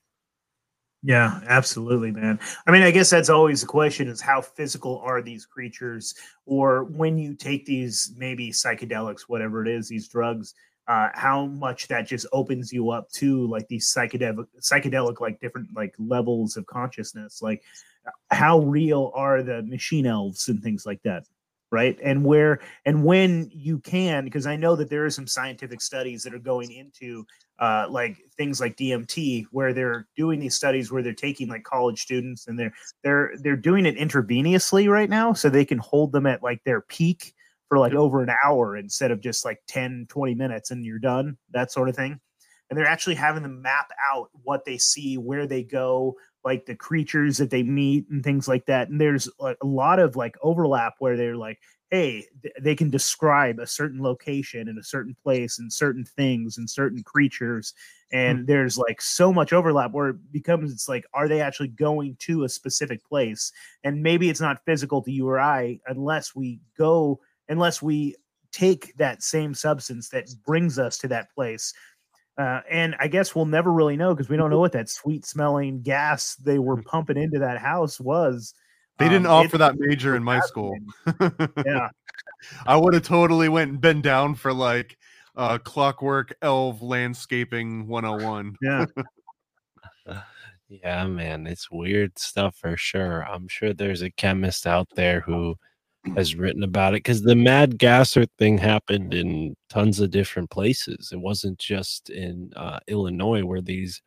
Yeah, 1.05 1.41
absolutely, 1.49 2.13
man. 2.13 2.39
I 2.67 2.71
mean, 2.71 2.83
I 2.83 2.93
guess 2.93 3.11
that's 3.11 3.29
always 3.29 3.63
the 3.63 3.67
question 3.67 4.07
is 4.07 4.21
how 4.21 4.41
physical 4.41 5.01
are 5.01 5.21
these 5.21 5.45
creatures? 5.45 6.15
Or 6.47 6.85
when 6.85 7.19
you 7.19 7.35
take 7.35 7.67
these 7.67 8.15
maybe 8.17 8.51
psychedelics, 8.51 9.23
whatever 9.23 9.67
it 9.67 9.69
is, 9.69 9.89
these 9.89 10.07
drugs, 10.07 10.55
uh, 10.87 11.09
how 11.15 11.47
much 11.47 11.89
that 11.89 12.07
just 12.07 12.27
opens 12.33 12.73
you 12.73 12.91
up 12.91 13.11
to 13.13 13.47
like 13.49 13.67
these 13.69 13.93
psychedelic 13.93 14.47
psychedelic 14.61 15.21
like 15.21 15.41
different 15.41 15.69
like 15.75 15.95
levels 15.99 16.57
of 16.57 16.67
consciousness. 16.67 17.43
Like 17.43 17.63
how 18.31 18.61
real 18.61 19.11
are 19.15 19.43
the 19.43 19.63
machine 19.63 20.07
elves 20.07 20.49
and 20.49 20.63
things 20.63 20.87
like 20.87 21.03
that? 21.03 21.25
Right? 21.73 21.99
And 22.05 22.25
where 22.25 22.61
and 22.85 23.03
when 23.05 23.51
you 23.53 23.81
can, 23.81 24.25
because 24.25 24.47
I 24.47 24.55
know 24.55 24.77
that 24.77 24.91
there 24.91 25.05
are 25.05 25.11
some 25.11 25.27
scientific 25.27 25.81
studies 25.81 26.23
that 26.23 26.35
are 26.35 26.39
going 26.39 26.71
into 26.71 27.27
uh, 27.59 27.87
like 27.89 28.19
things 28.37 28.61
like 28.61 28.77
DMT, 28.77 29.47
where 29.51 29.73
they're 29.73 30.07
doing 30.17 30.39
these 30.39 30.55
studies 30.55 30.93
where 30.93 31.03
they're 31.03 31.15
taking 31.15 31.49
like 31.49 31.65
college 31.65 32.03
students 32.03 32.47
and 32.47 32.59
they're 32.59 32.75
they're 33.03 33.33
they're 33.43 33.57
doing 33.57 33.87
it 33.87 33.97
intravenously 33.97 34.89
right 34.89 35.11
now, 35.11 35.33
so 35.33 35.49
they 35.49 35.65
can 35.65 35.79
hold 35.79 36.13
them 36.13 36.27
at 36.27 36.43
like 36.43 36.63
their 36.65 36.83
peak 36.83 37.35
for 37.69 37.79
like 37.79 37.95
over 37.95 38.23
an 38.23 38.31
hour 38.45 38.77
instead 38.77 39.11
of 39.11 39.23
just 39.23 39.47
like 39.47 39.59
10, 39.67 40.07
20 40.11 40.35
minutes 40.35 40.71
and 40.71 40.85
you're 40.85 40.99
done, 40.99 41.39
that 41.53 41.73
sort 41.73 41.89
of 41.89 41.97
thing. 41.97 42.21
And 42.71 42.79
they're 42.79 42.87
actually 42.87 43.17
having 43.17 43.43
them 43.43 43.61
map 43.61 43.91
out 44.13 44.31
what 44.45 44.65
they 44.65 44.79
see, 44.79 45.19
where 45.19 45.47
they 45.47 45.63
go, 45.63 46.17
like 46.45 46.67
the 46.67 46.75
creatures 46.75 47.37
that 47.39 47.51
they 47.51 47.63
meet 47.63 48.09
and 48.11 48.25
things 48.25 48.49
like 48.49 48.67
that. 48.67 48.89
And 48.89 49.01
there's 49.01 49.29
like 49.39 49.59
a 49.63 49.67
lot 49.67 49.99
of 49.99 50.17
like 50.17 50.37
overlap 50.43 50.95
where 50.99 51.17
they're 51.17 51.37
like, 51.37 51.59
hey, 51.91 52.27
th- 52.43 52.55
they 52.59 52.75
can 52.75 52.89
describe 52.89 53.59
a 53.59 53.67
certain 53.67 54.03
location 54.03 54.67
and 54.67 54.79
a 54.79 54.83
certain 54.83 55.15
place 55.23 55.59
and 55.59 55.71
certain 55.71 56.05
things 56.05 56.57
and 56.57 56.69
certain 56.69 57.03
creatures. 57.03 57.75
And 58.13 58.41
mm. 58.41 58.47
there's 58.47 58.79
like 58.79 59.03
so 59.03 59.31
much 59.33 59.53
overlap 59.53 59.93
where 59.93 60.09
it 60.09 60.33
becomes 60.33 60.73
it's 60.73 60.89
like, 60.89 61.05
are 61.13 61.29
they 61.29 61.43
actually 61.43 61.69
going 61.69 62.17
to 62.21 62.45
a 62.45 62.49
specific 62.49 63.05
place? 63.05 63.53
And 63.85 64.03
maybe 64.03 64.31
it's 64.31 64.41
not 64.41 64.65
physical 64.65 65.03
to 65.03 65.13
you 65.13 65.29
or 65.29 65.39
I 65.39 65.81
unless 65.87 66.35
we 66.35 66.61
go, 66.79 67.21
unless 67.49 67.83
we 67.83 68.17
take 68.53 68.95
that 68.97 69.23
same 69.23 69.55
substance 69.55 70.09
that 70.11 70.29
brings 70.47 70.79
us 70.79 70.99
to 70.99 71.09
that 71.09 71.31
place. 71.35 71.73
Uh, 72.39 72.61
and 72.71 72.97
I 72.99 73.09
guess 73.09 73.35
we'll 73.35 73.45
never 73.47 73.71
really 73.71 73.97
know 73.97 74.15
because 74.15 74.29
we 74.29 74.37
don't 74.37 74.51
know 74.51 74.59
what 74.59 74.73
that 74.73 74.89
sweet 74.89 75.27
smelling 75.27 75.83
gas 75.83 76.35
they 76.37 76.59
were 76.59 76.83
pumping 76.83 77.17
into 77.19 77.39
that 77.41 77.59
house 77.59 78.01
was. 78.01 78.55
They 78.99 79.09
didn't 79.09 79.27
Um, 79.27 79.47
offer 79.47 79.59
that 79.59 79.79
major 79.79 80.17
in 80.17 80.23
my 80.25 80.41
school. 80.41 80.75
Yeah. 81.67 81.89
I 82.67 82.77
would 82.77 82.95
have 82.95 83.05
totally 83.05 83.49
went 83.49 83.71
and 83.71 83.81
been 83.81 84.01
down 84.03 84.35
for 84.35 84.53
like 84.53 84.97
uh 85.37 85.59
clockwork 85.59 86.35
elf 86.43 86.83
landscaping 86.83 87.87
101. 87.87 88.57
Yeah. 88.63 88.87
Yeah, 90.69 91.07
man, 91.07 91.47
it's 91.47 91.71
weird 91.71 92.19
stuff 92.19 92.57
for 92.57 92.79
sure. 92.79 93.27
I'm 93.27 93.47
sure 93.47 93.75
there's 93.75 94.01
a 94.01 94.11
chemist 94.11 94.67
out 94.67 94.89
there 94.95 95.21
who 95.21 95.57
has 96.17 96.35
written 96.35 96.63
about 96.63 96.95
it 96.95 96.99
because 96.99 97.23
the 97.23 97.35
mad 97.37 97.79
gasser 97.79 98.27
thing 98.39 98.59
happened 98.59 99.15
in 99.15 99.55
tons 99.69 100.01
of 100.01 100.11
different 100.11 100.51
places. 100.51 101.11
It 101.13 101.21
wasn't 101.21 101.59
just 101.59 102.11
in 102.11 102.53
uh, 102.57 102.81
Illinois 102.89 103.45
where 103.45 103.61
these 103.61 104.03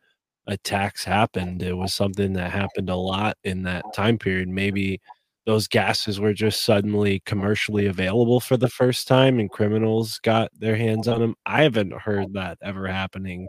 attacks 0.48 1.04
happened. 1.04 1.64
It 1.64 1.74
was 1.74 1.94
something 1.94 2.34
that 2.34 2.52
happened 2.52 2.90
a 2.90 2.96
lot 2.96 3.38
in 3.44 3.64
that 3.64 3.84
time 3.94 4.18
period. 4.18 4.50
Maybe 4.50 5.00
those 5.46 5.68
gases 5.68 6.20
were 6.20 6.34
just 6.34 6.64
suddenly 6.64 7.22
commercially 7.26 7.86
available 7.86 8.40
for 8.40 8.58
the 8.58 8.70
first 8.70 9.08
time 9.08 9.40
and 9.40 9.50
criminals 9.50 10.20
got 10.20 10.52
their 10.58 10.76
hands 10.76 11.08
on 11.08 11.20
them. 11.20 11.36
I 11.46 11.64
haven't 11.64 11.94
heard 11.94 12.34
that 12.34 12.58
ever 12.62 12.88
happening 12.88 13.48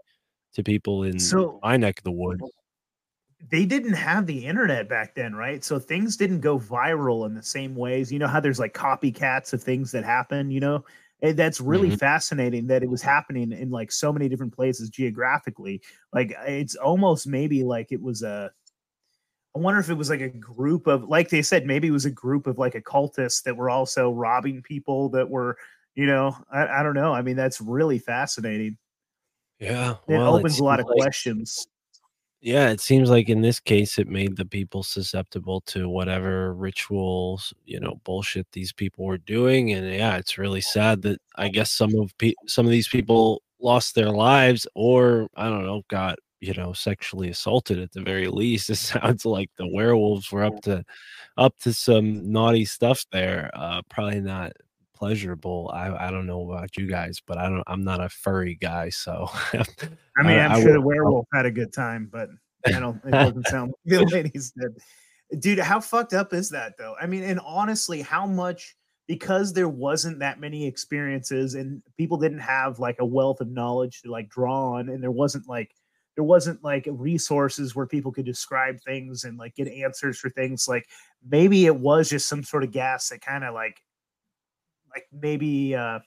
to 0.54 0.62
people 0.62 1.02
in 1.02 1.18
So- 1.18 1.58
my 1.62 1.76
neck 1.76 1.98
of 1.98 2.04
the 2.04 2.12
woods. 2.12 2.42
They 3.48 3.64
didn't 3.64 3.92
have 3.94 4.26
the 4.26 4.44
internet 4.46 4.88
back 4.88 5.14
then, 5.14 5.34
right? 5.34 5.62
So 5.62 5.78
things 5.78 6.16
didn't 6.16 6.40
go 6.40 6.58
viral 6.58 7.26
in 7.26 7.34
the 7.34 7.42
same 7.42 7.74
ways. 7.76 8.10
You 8.12 8.18
know 8.18 8.26
how 8.26 8.40
there's 8.40 8.58
like 8.58 8.74
copycats 8.74 9.52
of 9.52 9.62
things 9.62 9.92
that 9.92 10.04
happen, 10.04 10.50
you 10.50 10.60
know? 10.60 10.84
And 11.22 11.36
that's 11.38 11.60
really 11.60 11.90
Mhm. 11.90 11.98
fascinating 11.98 12.66
that 12.66 12.82
it 12.82 12.90
was 12.90 13.02
happening 13.02 13.52
in 13.52 13.70
like 13.70 13.90
so 13.92 14.12
many 14.12 14.28
different 14.28 14.54
places 14.54 14.90
geographically. 14.90 15.80
Like 16.12 16.34
it's 16.46 16.74
almost 16.76 17.26
maybe 17.26 17.62
like 17.64 17.92
it 17.92 18.02
was 18.02 18.22
a 18.22 18.50
I 19.54 19.58
wonder 19.58 19.80
if 19.80 19.88
it 19.88 19.94
was 19.94 20.10
like 20.10 20.20
a 20.20 20.28
group 20.28 20.86
of 20.86 21.04
like 21.04 21.30
they 21.30 21.40
said, 21.40 21.64
maybe 21.66 21.88
it 21.88 21.92
was 21.92 22.04
a 22.04 22.10
group 22.10 22.46
of 22.46 22.58
like 22.58 22.74
occultists 22.74 23.40
that 23.42 23.56
were 23.56 23.70
also 23.70 24.10
robbing 24.10 24.60
people 24.62 25.08
that 25.10 25.30
were, 25.30 25.56
you 25.94 26.04
know, 26.06 26.36
I, 26.52 26.66
I 26.66 26.82
don't 26.82 26.94
know. 26.94 27.14
I 27.14 27.22
mean, 27.22 27.36
that's 27.36 27.60
really 27.60 27.98
fascinating. 27.98 28.76
Yeah, 29.58 29.94
It 30.08 30.16
opens 30.16 30.58
a 30.58 30.64
lot 30.64 30.80
of 30.80 30.86
like- 30.86 30.96
questions. 30.98 31.66
Yeah, 32.42 32.68
it 32.70 32.80
seems 32.80 33.08
like 33.10 33.28
in 33.28 33.40
this 33.40 33.58
case, 33.60 33.98
it 33.98 34.08
made 34.08 34.36
the 34.36 34.44
people 34.44 34.82
susceptible 34.82 35.62
to 35.62 35.88
whatever 35.88 36.54
rituals, 36.54 37.52
you 37.64 37.80
know, 37.80 38.00
bullshit 38.04 38.46
these 38.52 38.72
people 38.72 39.04
were 39.06 39.18
doing, 39.18 39.72
and 39.72 39.90
yeah, 39.92 40.16
it's 40.18 40.38
really 40.38 40.60
sad 40.60 41.02
that 41.02 41.20
I 41.36 41.48
guess 41.48 41.72
some 41.72 41.94
of 41.98 42.16
pe- 42.18 42.34
some 42.46 42.66
of 42.66 42.72
these 42.72 42.88
people 42.88 43.42
lost 43.60 43.94
their 43.94 44.10
lives, 44.10 44.66
or 44.74 45.28
I 45.34 45.48
don't 45.48 45.64
know, 45.64 45.82
got 45.88 46.18
you 46.40 46.52
know 46.54 46.72
sexually 46.74 47.30
assaulted 47.30 47.78
at 47.80 47.92
the 47.92 48.02
very 48.02 48.28
least. 48.28 48.68
It 48.70 48.76
sounds 48.76 49.24
like 49.24 49.50
the 49.56 49.66
werewolves 49.66 50.30
were 50.30 50.44
up 50.44 50.60
to 50.62 50.84
up 51.38 51.56
to 51.60 51.72
some 51.72 52.30
naughty 52.30 52.64
stuff 52.66 53.04
there. 53.12 53.50
Uh, 53.54 53.80
probably 53.88 54.20
not 54.20 54.52
pleasurable. 54.96 55.70
I 55.74 56.08
I 56.08 56.10
don't 56.10 56.26
know 56.26 56.50
about 56.50 56.76
you 56.76 56.86
guys, 56.86 57.20
but 57.24 57.38
I 57.38 57.48
don't. 57.48 57.62
I'm 57.66 57.84
not 57.84 58.02
a 58.02 58.08
furry 58.08 58.54
guy, 58.54 58.88
so 58.90 59.28
I 59.52 60.22
mean, 60.22 60.38
I- 60.38 60.46
I'm 60.46 60.52
I 60.52 60.62
sure 60.62 60.72
the 60.72 60.80
werewolf 60.80 61.26
had 61.32 61.46
a 61.46 61.50
good 61.50 61.72
time, 61.72 62.08
but 62.10 62.28
I 62.66 62.70
don't. 62.80 63.00
It 63.04 63.10
doesn't 63.12 63.46
sound 63.48 63.74
like 63.86 63.98
the 63.98 64.14
ladies 64.16 64.52
did. 64.58 64.78
Dude, 65.40 65.58
how 65.58 65.80
fucked 65.80 66.14
up 66.14 66.32
is 66.32 66.50
that 66.50 66.74
though? 66.78 66.94
I 67.00 67.06
mean, 67.06 67.22
and 67.24 67.40
honestly, 67.40 68.00
how 68.02 68.26
much 68.26 68.76
because 69.08 69.52
there 69.52 69.68
wasn't 69.68 70.18
that 70.18 70.40
many 70.40 70.66
experiences 70.66 71.54
and 71.54 71.80
people 71.96 72.16
didn't 72.16 72.40
have 72.40 72.80
like 72.80 72.96
a 72.98 73.04
wealth 73.04 73.40
of 73.40 73.48
knowledge 73.48 74.02
to 74.02 74.10
like 74.10 74.28
draw 74.28 74.74
on, 74.74 74.88
and 74.88 75.02
there 75.02 75.10
wasn't 75.10 75.48
like 75.48 75.72
there 76.14 76.24
wasn't 76.24 76.62
like 76.64 76.88
resources 76.90 77.76
where 77.76 77.86
people 77.86 78.10
could 78.10 78.24
describe 78.24 78.80
things 78.80 79.24
and 79.24 79.36
like 79.36 79.54
get 79.54 79.68
answers 79.68 80.18
for 80.18 80.30
things. 80.30 80.66
Like 80.66 80.86
maybe 81.28 81.66
it 81.66 81.76
was 81.76 82.08
just 82.08 82.26
some 82.28 82.42
sort 82.42 82.64
of 82.64 82.72
gas 82.72 83.10
that 83.10 83.20
kind 83.20 83.44
of 83.44 83.52
like 83.52 83.82
like 84.96 85.06
maybe 85.12 85.74
uh 85.74 85.98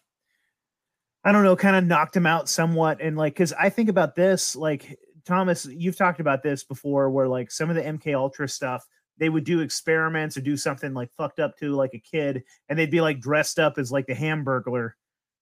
I 1.24 1.32
don't 1.34 1.44
know, 1.44 1.56
kind 1.56 1.76
of 1.76 1.86
knocked 1.86 2.16
him 2.16 2.26
out 2.26 2.48
somewhat. 2.48 3.02
And 3.02 3.18
like, 3.18 3.36
cause 3.36 3.54
I 3.60 3.70
think 3.70 3.90
about 3.90 4.16
this, 4.16 4.56
like 4.56 4.98
Thomas, 5.26 5.66
you've 5.66 5.98
talked 5.98 6.22
about 6.22 6.44
this 6.44 6.64
before, 6.64 7.10
where 7.12 7.28
like 7.28 7.52
some 7.52 7.70
of 7.70 7.76
the 7.76 7.82
MK 7.82 8.16
Ultra 8.16 8.48
stuff, 8.48 8.86
they 9.18 9.28
would 9.28 9.44
do 9.44 9.60
experiments 9.60 10.38
or 10.38 10.42
do 10.42 10.56
something 10.56 10.94
like 10.94 11.12
fucked 11.18 11.40
up 11.42 11.58
to 11.58 11.76
like 11.76 11.94
a 11.94 12.00
kid, 12.00 12.42
and 12.70 12.80
they'd 12.80 12.90
be 12.90 13.02
like 13.02 13.20
dressed 13.20 13.60
up 13.60 13.78
as 13.78 13.92
like 13.92 14.08
the 14.08 14.16
Hamburglar, 14.16 14.92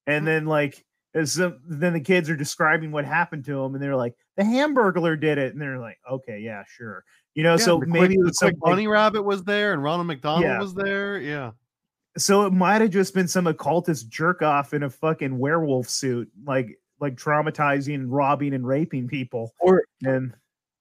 and 0.07 0.25
then 0.25 0.47
like 0.47 0.83
as 1.13 1.35
the, 1.35 1.57
then 1.67 1.93
the 1.93 1.99
kids 2.01 2.27
are 2.29 2.35
describing 2.35 2.91
what 2.91 3.05
happened 3.05 3.45
to 3.45 3.53
them, 3.61 3.75
and 3.75 3.81
they're 3.83 3.95
like, 3.95 4.15
the 4.35 4.43
Hamburglar 4.43 5.17
did 5.19 5.37
it, 5.37 5.53
and 5.53 5.61
they're 5.61 5.79
like, 5.79 5.99
okay, 6.11 6.39
yeah, 6.39 6.63
sure, 6.67 7.03
you 7.35 7.43
know. 7.43 7.51
Yeah, 7.53 7.57
so 7.65 7.77
maybe 7.79 8.15
quick, 8.15 8.25
the 8.25 8.33
quick 8.39 8.53
like- 8.55 8.59
bunny 8.59 8.87
rabbit 8.87 9.21
was 9.21 9.43
there 9.43 9.73
and 9.73 9.83
Ronald 9.83 10.07
McDonald 10.07 10.43
Yeah. 10.43 10.59
was 10.59 10.73
there. 10.73 11.19
Yeah. 11.19 11.51
So 12.17 12.45
it 12.45 12.53
might 12.53 12.81
have 12.81 12.89
just 12.91 13.13
been 13.13 13.27
some 13.27 13.47
occultist 13.47 14.09
jerk 14.09 14.41
off 14.41 14.73
in 14.73 14.83
a 14.83 14.89
fucking 14.89 15.37
werewolf 15.37 15.89
suit, 15.89 16.29
like 16.45 16.79
like 16.99 17.15
traumatizing, 17.15 18.05
robbing, 18.07 18.53
and 18.53 18.65
raping 18.65 19.07
people. 19.07 19.53
or 19.59 19.83
And 20.03 20.33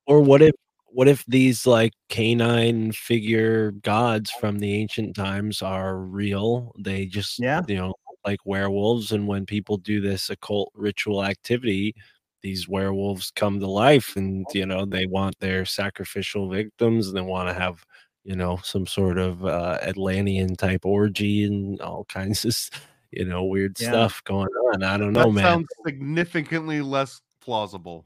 or 0.07 0.21
what 0.21 0.43
if 0.43 0.55
what 0.87 1.09
if 1.09 1.25
these 1.27 1.67
like 1.67 1.93
canine 2.09 2.93
figure 2.93 3.73
gods 3.83 4.31
from 4.31 4.59
the 4.59 4.73
ancient 4.75 5.15
times 5.15 5.61
are 5.61 5.99
real 5.99 6.73
they 6.79 7.05
just 7.07 7.39
Yeah. 7.39 7.63
you 7.69 7.77
know 7.77 7.95
like 8.25 8.39
werewolves 8.47 9.13
and 9.13 9.27
when 9.27 9.45
people 9.45 9.77
do 9.77 10.01
this 10.01 10.31
occult 10.31 10.73
ritual 10.75 11.23
activity 11.25 11.95
these 12.43 12.67
werewolves 12.69 13.31
come 13.37 13.61
to 13.61 13.67
life 13.67 14.17
and 14.17 14.47
you 14.55 14.65
know 14.65 14.87
they 14.87 15.05
want 15.07 15.39
their 15.39 15.65
sacrificial 15.67 16.49
victims 16.49 17.09
and 17.09 17.17
they 17.17 17.21
want 17.21 17.49
to 17.49 17.55
have 17.55 17.85
you 18.27 18.35
know 18.35 18.59
some 18.65 18.87
sort 18.87 19.19
of 19.19 19.45
uh 19.45 19.79
atlantean 19.83 20.57
type 20.57 20.85
orgy 20.85 21.45
and 21.45 21.81
all 21.81 22.05
kinds 22.07 22.45
of 22.45 22.81
you 23.13 23.25
know 23.25 23.45
weird 23.45 23.79
Yeah. 23.79 23.91
stuff 23.91 24.23
going 24.25 24.49
on 24.75 24.83
i 24.83 24.97
don't 24.97 25.13
That 25.13 25.27
know 25.27 25.31
man 25.33 25.45
sounds 25.45 25.69
significantly 25.87 26.81
less 26.81 27.21
plausible. 27.41 28.05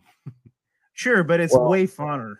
sure, 0.92 1.24
but 1.24 1.40
it's 1.40 1.54
Well- 1.54 1.70
way 1.70 1.86
funner. 1.86 2.34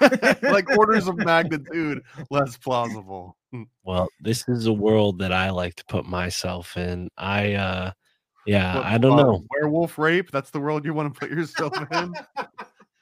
like 0.42 0.68
orders 0.76 1.06
of 1.06 1.16
magnitude 1.32 2.02
less 2.30 2.56
plausible. 2.56 3.36
Well, 3.84 4.08
this 4.20 4.48
is 4.48 4.66
a 4.66 4.72
world 4.72 5.18
that 5.20 5.32
I 5.32 5.50
like 5.50 5.74
to 5.76 5.84
put 5.84 6.06
myself 6.06 6.76
in. 6.78 7.08
I 7.18 7.52
uh 7.52 7.92
yeah, 8.46 8.76
What, 8.76 8.84
I 8.86 8.98
don't 8.98 9.18
uh, 9.20 9.22
know. 9.22 9.44
Werewolf 9.52 9.98
rape. 9.98 10.30
That's 10.32 10.50
the 10.50 10.58
world 10.60 10.84
you 10.86 10.94
want 10.94 11.12
to 11.14 11.20
put 11.20 11.30
yourself 11.30 11.74
in. 11.92 12.14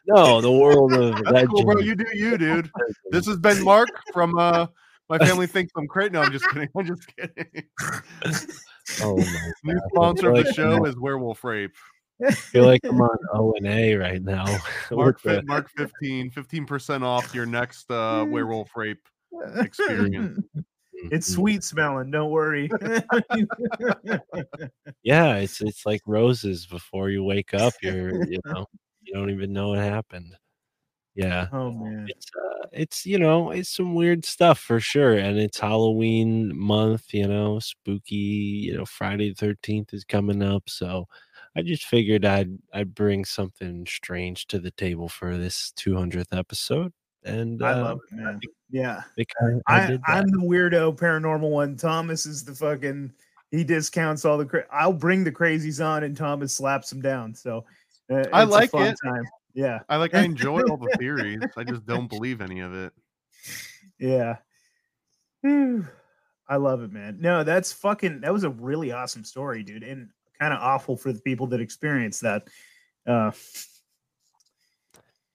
No, 0.07 0.41
the 0.41 0.51
world 0.53 0.93
of 0.93 1.23
That's 1.33 1.47
cool, 1.49 1.65
bro. 1.65 1.79
You 1.81 1.95
do 1.95 2.07
you, 2.13 2.37
dude. 2.39 2.71
This 3.11 3.27
has 3.27 3.39
been 3.39 3.63
Mark 3.65 3.89
from 4.13 4.37
uh 4.39 4.67
my 5.09 5.19
family 5.27 5.47
thinks 5.47 5.73
I'm 5.77 5.87
crazy. 5.87 6.11
No, 6.11 6.23
I'm 6.23 6.33
just 6.33 6.49
kidding. 6.51 6.69
I'm 6.77 6.87
just 6.87 7.17
kidding. 7.17 7.65
Oh 9.03 9.17
my 9.17 9.51
New 9.65 9.81
sponsor 9.91 10.29
of 10.31 10.37
Like, 10.37 10.47
the 10.47 10.53
show 10.53 10.85
is 10.85 10.97
Werewolf 10.99 11.43
Rape. 11.45 11.75
I 12.25 12.31
feel 12.33 12.65
like 12.65 12.81
I'm 12.85 13.01
on 13.01 13.19
O 13.33 13.55
and 13.57 13.67
A 13.67 13.97
right 13.97 14.23
now. 14.23 14.45
Mark 14.91 15.17
with 15.17 15.23
the- 15.25 15.31
fit, 15.41 15.47
Mark 15.47 15.71
15, 15.77 16.31
15% 16.31 17.03
off 17.03 17.35
your 17.35 17.47
next 17.47 17.91
uh 17.91 18.25
werewolf 18.29 18.71
rape. 18.77 19.07
experience. 19.57 20.41
it's 21.11 21.29
Mhm. 21.31 21.35
sweet 21.35 21.65
smelling. 21.65 22.11
Don't 22.13 22.31
worry. 22.31 22.71
Yeah, 25.03 25.37
it's 25.37 25.61
it's 25.61 25.85
like 25.85 26.01
roses 26.07 26.67
before 26.67 27.11
you 27.11 27.25
wake 27.25 27.53
up. 27.53 27.75
You're 27.83 28.25
you 28.27 28.39
know, 28.45 28.61
you 28.73 28.79
don't 29.15 29.31
even 29.31 29.53
know 29.53 29.69
what 29.69 29.79
happened. 29.79 30.37
Yeah. 31.15 31.47
Oh 31.53 31.71
man. 31.71 32.07
It's 32.09 32.27
uh, 32.37 32.67
it's 32.73 33.07
you 33.07 33.19
know 33.19 33.51
it's 33.51 33.75
some 33.75 33.95
weird 33.95 34.25
stuff 34.25 34.59
for 34.59 34.81
sure, 34.81 35.15
and 35.15 35.39
it's 35.39 35.61
Halloween 35.61 36.57
month. 36.57 37.15
You 37.15 37.29
know, 37.29 37.59
spooky. 37.61 38.15
You 38.15 38.79
know, 38.79 38.85
Friday 38.85 39.31
the 39.31 39.37
Thirteenth 39.37 39.95
is 39.95 40.05
coming 40.05 40.43
up, 40.43 40.65
so 40.69 41.07
I 41.57 41.63
just 41.63 41.85
figured 41.85 42.25
I'd 42.25 42.59
I'd 42.73 42.95
bring 42.95 43.25
something 43.25 43.87
strange 43.87 44.47
to 44.49 44.59
the 44.59 44.73
table 44.73 45.09
for 45.09 45.37
this 45.37 45.73
200th 45.79 46.37
episode, 46.37 46.93
and 47.25 47.63
I 47.63 47.73
uh, 47.73 47.85
love 47.85 48.01
it, 48.11 48.17
man. 48.17 48.41
Yeah. 48.71 49.03
I, 49.41 49.63
I 49.69 49.99
I'm 50.09 50.27
the 50.27 50.39
weirdo 50.39 50.97
paranormal 50.97 51.49
one. 51.49 51.77
Thomas 51.77 52.27
is 52.27 52.45
the 52.45 52.55
fucking 52.55 53.13
he 53.53 53.63
discounts 53.63 54.25
all 54.25 54.37
the 54.37 54.47
cra- 54.47 54.67
I'll 54.73 54.93
bring 54.93 55.23
the 55.23 55.31
crazies 55.31 55.85
on 55.85 56.03
and 56.03 56.17
Thomas 56.17 56.57
slaps 56.57 56.91
them 56.91 57.01
down. 57.01 57.35
So 57.35 57.65
uh, 58.11 58.25
I 58.33 58.43
it's 58.43 58.51
a 58.51 58.55
like 58.55 58.71
fun 58.71 58.87
it. 58.89 58.97
Time. 59.05 59.25
Yeah. 59.55 59.81
I 59.89 59.97
like. 59.97 60.15
I 60.15 60.21
enjoy 60.25 60.63
all 60.63 60.77
the 60.77 60.95
theories. 60.99 61.41
I 61.57 61.65
just 61.65 61.87
don't 61.87 62.09
believe 62.09 62.41
any 62.41 62.61
of 62.61 62.75
it. 62.75 62.93
Yeah. 63.99 64.37
I 66.49 66.57
love 66.57 66.83
it, 66.83 66.93
man. 66.93 67.19
No, 67.21 67.45
that's 67.45 67.73
fucking 67.73 68.21
that 68.23 68.33
was 68.33 68.45
a 68.45 68.51
really 68.51 68.93
awesome 68.93 69.25
story, 69.25 69.63
dude. 69.63 69.83
And 69.83 70.09
kind 70.41 70.53
of 70.55 70.61
awful 70.61 70.97
for 70.97 71.13
the 71.13 71.21
people 71.21 71.47
that 71.49 71.61
experienced 71.61 72.23
that. 72.23 72.49
Uh 73.07 73.31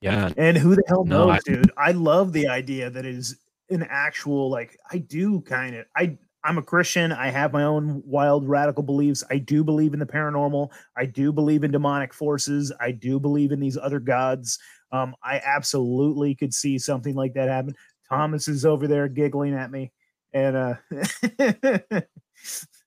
yeah, 0.02 0.32
and 0.38 0.58
who 0.58 0.76
the 0.76 0.84
hell 0.88 1.04
No, 1.04 1.28
knows, 1.28 1.40
I- 1.46 1.52
dude? 1.52 1.72
I 1.78 1.92
love 1.92 2.32
the 2.32 2.48
idea 2.48 2.90
that 2.90 3.06
it 3.06 3.16
is 3.16 3.38
an 3.70 3.86
actual 3.90 4.50
like 4.50 4.78
I 4.90 4.98
do 5.00 5.42
kind 5.42 5.76
of 5.76 5.86
I 5.96 6.18
I'm 6.44 6.58
a 6.58 6.64
Christian. 6.64 7.12
I 7.12 7.30
have 7.30 7.52
my 7.52 7.64
own 7.64 8.02
wild 8.06 8.48
radical 8.48 8.84
beliefs. 8.84 9.24
I 9.30 9.38
do 9.38 9.64
believe 9.64 9.94
in 9.94 10.00
the 10.00 10.06
paranormal. 10.06 10.70
I 10.96 11.06
do 11.06 11.34
believe 11.34 11.64
in 11.64 11.72
demonic 11.72 12.14
forces. 12.14 12.72
I 12.80 12.92
do 12.92 13.20
believe 13.20 13.52
in 13.52 13.60
these 13.60 13.78
other 13.78 14.00
gods. 14.00 14.58
Um, 14.92 15.16
I 15.24 15.42
absolutely 15.44 16.36
could 16.36 16.54
see 16.54 16.80
something 16.80 17.14
like 17.14 17.34
that 17.34 17.50
happen. 17.50 17.76
Thomas 18.10 18.48
is 18.48 18.66
over 18.66 18.88
there 18.88 19.08
giggling 19.08 19.54
at 19.54 19.70
me, 19.70 19.92
and 20.34 20.56
uh, 20.56 20.76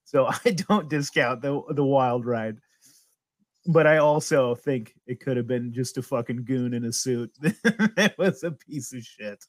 so 0.04 0.26
I 0.44 0.50
don't 0.50 0.88
discount 0.88 1.42
the 1.42 1.62
the 1.70 1.84
wild 1.84 2.26
ride. 2.26 2.56
But 3.66 3.86
I 3.86 3.98
also 3.98 4.56
think 4.56 4.92
it 5.06 5.20
could 5.20 5.36
have 5.36 5.46
been 5.46 5.72
just 5.72 5.96
a 5.96 6.02
fucking 6.02 6.44
goon 6.44 6.74
in 6.74 6.84
a 6.84 6.92
suit. 6.92 7.30
it 7.42 8.14
was 8.18 8.42
a 8.42 8.50
piece 8.50 8.92
of 8.92 9.04
shit, 9.04 9.44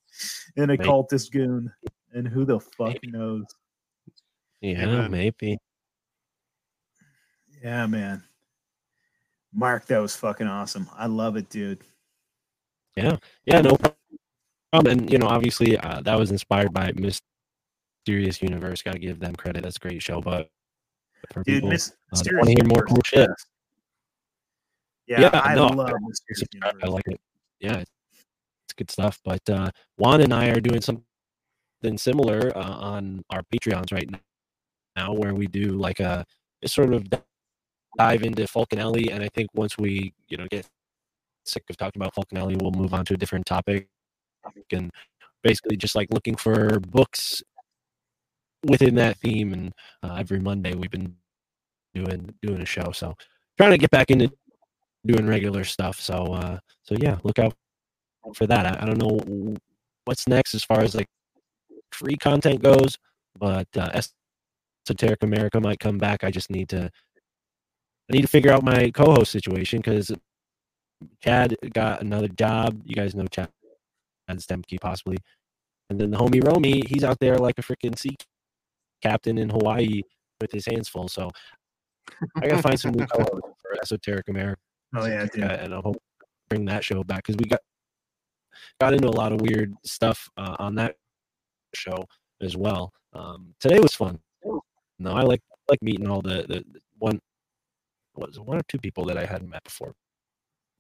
an 0.56 0.70
occultist 0.70 1.32
goon, 1.32 1.72
and 2.12 2.28
who 2.28 2.46
the 2.46 2.60
fuck 2.60 2.98
knows? 3.04 3.46
Yeah, 4.64 4.86
man. 4.86 5.12
maybe. 5.12 5.58
Yeah, 7.64 7.86
man. 7.86 8.24
Mark, 9.54 9.86
that 9.88 10.00
was 10.00 10.16
fucking 10.16 10.48
awesome. 10.48 10.90
I 10.96 11.06
love 11.06 11.36
it, 11.38 11.50
dude. 11.50 11.80
Yeah, 12.96 13.18
yeah, 13.46 13.62
no 13.62 13.76
problem. 13.76 15.00
And 15.00 15.12
you 15.12 15.18
know, 15.20 15.28
obviously, 15.28 15.78
uh, 15.78 16.02
that 16.02 16.18
was 16.18 16.32
inspired 16.32 16.74
by 16.74 16.92
Mysterious 16.96 18.42
Universe. 18.42 18.82
Got 18.82 18.94
to 18.94 19.00
give 19.00 19.20
them 19.20 19.36
credit. 19.36 19.64
That's 19.64 19.76
a 19.76 19.80
great 19.80 20.02
show. 20.02 20.22
But 20.22 20.50
for 21.32 21.44
Dude, 21.44 21.62
people, 21.64 21.74
uh, 21.74 22.24
wanna 22.34 22.52
hear 22.52 22.64
more 22.66 22.84
cool 22.86 23.02
shit. 23.06 23.30
Yeah, 25.08 25.22
Yeah, 25.22 25.30
I 25.44 25.56
no, 25.56 25.68
love 25.68 25.90
I- 25.90 25.94
Mysterious 26.02 26.40
subscribe, 26.40 26.76
I 26.84 26.88
like 26.88 27.08
it. 27.08 27.20
Yeah, 27.60 27.78
it's 27.80 28.74
good 28.76 28.90
stuff. 28.90 29.20
But 29.24 29.48
uh, 29.50 29.70
Juan 29.98 30.22
and 30.22 30.34
I 30.34 30.50
are 30.50 30.60
doing 30.62 30.82
something 30.82 31.04
similar 31.98 32.52
uh, 32.58 32.62
on 32.62 33.24
our 33.30 33.44
Patreons 33.54 33.92
right 33.94 34.10
now, 34.10 34.20
where 34.96 35.34
we 35.34 35.48
do 35.48 35.72
like 35.72 36.00
a, 36.00 36.26
a 36.62 36.68
sort 36.68 36.94
of 36.94 37.06
dive 37.98 38.24
into 38.24 38.44
Fulcanelli. 38.44 39.12
And 39.14 39.24
I 39.24 39.30
think 39.30 39.50
once 39.54 39.78
we, 39.78 40.14
you 40.28 40.38
know, 40.38 40.48
get 40.50 40.68
sick 41.46 41.64
of 41.70 41.78
talking 41.78 42.02
about 42.02 42.16
Fulcanelli, 42.16 42.62
we'll 42.62 42.72
move 42.72 42.94
on 42.94 43.06
to 43.06 43.14
a 43.14 43.18
different 43.18 43.46
topic 43.46 43.88
and 44.72 44.92
basically 45.44 45.78
just 45.78 45.96
like 45.96 46.12
looking 46.12 46.36
for 46.36 46.80
books 46.80 47.44
within 48.66 48.96
that 48.96 49.18
theme. 49.18 49.54
And 49.54 49.74
uh, 50.02 50.16
every 50.16 50.40
Monday 50.40 50.74
we've 50.74 50.92
been 50.92 51.16
doing 51.94 52.34
doing 52.42 52.62
a 52.62 52.66
show. 52.66 52.92
So 52.92 53.16
trying 53.58 53.72
to 53.72 53.78
get 53.78 53.92
back 53.92 54.10
into 54.10 54.32
doing 55.06 55.28
regular 55.28 55.64
stuff. 55.64 56.00
So 56.00 56.34
uh 56.34 56.60
so 56.84 56.96
yeah, 57.00 57.18
look 57.24 57.40
out 57.40 57.54
for 58.36 58.48
that. 58.48 58.66
I, 58.66 58.84
I 58.84 58.86
don't 58.86 58.98
know 58.98 59.56
what's 60.06 60.28
next 60.28 60.54
as 60.56 60.64
far 60.64 60.82
as 60.82 60.96
like 60.96 61.08
free 61.92 62.16
content 62.16 62.62
goes, 62.62 62.98
but 63.38 63.68
uh 63.78 63.90
Esoteric 64.86 65.24
America 65.24 65.60
might 65.60 65.80
come 65.80 65.98
back. 65.98 66.24
I 66.24 66.32
just 66.32 66.50
need 66.50 66.70
to 66.70 66.90
I 68.10 68.14
need 68.14 68.22
to 68.22 68.28
figure 68.28 68.52
out 68.52 68.64
my 68.64 68.92
co-host 68.92 69.32
situation 69.32 69.80
because 69.80 70.12
Chad 71.22 71.56
got 71.74 72.02
another 72.02 72.28
job. 72.28 72.82
You 72.86 72.96
guys 72.96 73.16
know 73.16 73.26
Chad 73.28 73.50
and 74.28 74.40
Stemke 74.40 74.80
possibly. 74.80 75.18
And 75.90 76.00
then 76.00 76.12
the 76.12 76.18
homie 76.18 76.46
Romy, 76.46 76.84
he's 76.88 77.04
out 77.04 77.20
there 77.20 77.38
like 77.38 77.60
a 77.60 77.62
freaking 77.62 77.98
sea 77.98 78.16
captain 79.02 79.38
in 79.38 79.50
Hawaii 79.50 80.02
with 80.42 80.52
his 80.52 80.66
hands 80.66 80.90
full. 80.90 81.08
So 81.08 81.30
I 82.42 82.48
gotta 82.48 82.62
find 82.62 82.80
some 82.80 82.92
new 82.92 83.06
co-hosts 83.12 83.50
for 83.62 83.82
Esoteric 83.82 84.28
America 84.30 84.62
Oh 84.96 85.06
yeah, 85.06 85.26
dude. 85.26 85.44
uh, 85.44 85.58
and 85.60 85.74
I 85.74 85.80
hope 85.80 85.98
bring 86.50 86.66
that 86.66 86.84
show 86.84 87.04
back 87.04 87.24
because 87.26 87.38
we 87.38 87.46
got 87.46 87.62
got 88.80 88.94
into 88.94 89.08
a 89.08 89.10
lot 89.10 89.32
of 89.32 89.42
weird 89.42 89.74
stuff 89.84 90.30
uh, 90.38 90.56
on 90.60 90.76
that 90.76 90.96
show 91.74 92.06
as 92.42 92.56
well. 92.56 92.94
Um, 93.14 93.56
today 93.60 93.80
was 93.80 93.94
fun. 93.96 94.20
No, 95.04 95.12
I 95.12 95.22
like 95.22 95.42
like 95.70 95.82
meeting 95.82 96.08
all 96.08 96.22
the 96.22 96.46
the 96.48 96.64
the 96.72 96.80
one 96.98 97.20
was 98.16 98.40
one 98.40 98.58
or 98.58 98.64
two 98.68 98.78
people 98.78 99.06
that 99.06 99.18
I 99.18 99.26
hadn't 99.26 99.50
met 99.50 99.64
before. 99.64 99.94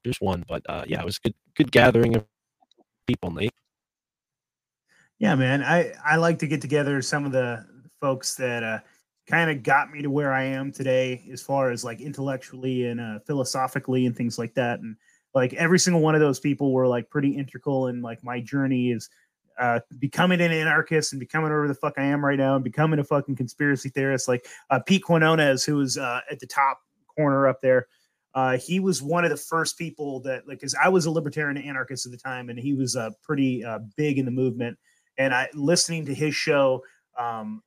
Just 0.05 0.21
one, 0.21 0.43
but 0.47 0.61
uh, 0.69 0.85
yeah, 0.87 1.01
it 1.01 1.05
was 1.05 1.19
good 1.19 1.35
good 1.55 1.71
gathering 1.71 2.15
of 2.15 2.25
people. 3.05 3.31
Nate. 3.31 3.51
Yeah, 5.19 5.35
man. 5.35 5.61
I 5.61 5.93
I 6.03 6.15
like 6.15 6.39
to 6.39 6.47
get 6.47 6.61
together 6.61 7.01
some 7.01 7.25
of 7.25 7.31
the 7.31 7.65
folks 7.99 8.35
that 8.35 8.63
uh 8.63 8.79
kind 9.27 9.49
of 9.49 9.63
got 9.63 9.91
me 9.91 10.01
to 10.01 10.09
where 10.09 10.33
I 10.33 10.43
am 10.43 10.71
today 10.71 11.23
as 11.31 11.41
far 11.41 11.71
as 11.71 11.83
like 11.83 12.01
intellectually 12.01 12.87
and 12.87 12.99
uh 12.99 13.19
philosophically 13.25 14.05
and 14.05 14.15
things 14.15 14.37
like 14.37 14.53
that 14.55 14.79
and 14.79 14.95
like 15.33 15.53
every 15.53 15.79
single 15.79 16.01
one 16.01 16.15
of 16.15 16.21
those 16.21 16.39
people 16.39 16.73
were 16.73 16.87
like 16.87 17.09
pretty 17.09 17.29
integral 17.29 17.87
in 17.87 18.01
like 18.01 18.23
my 18.23 18.39
journey 18.39 18.91
is 18.91 19.09
uh 19.59 19.79
becoming 19.99 20.41
an 20.41 20.51
anarchist 20.51 21.13
and 21.13 21.19
becoming 21.19 21.43
whatever 21.43 21.67
the 21.67 21.75
fuck 21.75 21.93
I 21.97 22.03
am 22.03 22.23
right 22.23 22.37
now 22.37 22.55
and 22.55 22.63
becoming 22.63 22.99
a 22.99 23.03
fucking 23.03 23.35
conspiracy 23.35 23.89
theorist 23.89 24.27
like 24.27 24.45
uh 24.69 24.79
Pete 24.79 25.03
Quinones 25.03 25.63
who 25.63 25.75
was 25.77 25.97
uh 25.97 26.21
at 26.29 26.39
the 26.39 26.47
top 26.47 26.81
corner 27.15 27.47
up 27.47 27.61
there 27.61 27.87
uh, 28.35 28.57
he 28.57 28.79
was 28.79 29.01
one 29.01 29.23
of 29.23 29.29
the 29.29 29.37
first 29.37 29.77
people 29.77 30.19
that 30.21 30.47
like 30.47 30.59
because 30.59 30.75
I 30.81 30.89
was 30.89 31.05
a 31.05 31.11
libertarian 31.11 31.57
anarchist 31.57 32.05
at 32.05 32.11
the 32.11 32.17
time, 32.17 32.49
and 32.49 32.57
he 32.57 32.73
was 32.73 32.95
uh, 32.95 33.11
pretty 33.21 33.63
uh, 33.63 33.79
big 33.95 34.17
in 34.17 34.25
the 34.25 34.31
movement. 34.31 34.77
And 35.19 35.33
I 35.33 35.49
listening 35.53 36.05
to 36.07 36.15
his 36.15 36.33
show 36.33 36.81
um, 37.17 37.61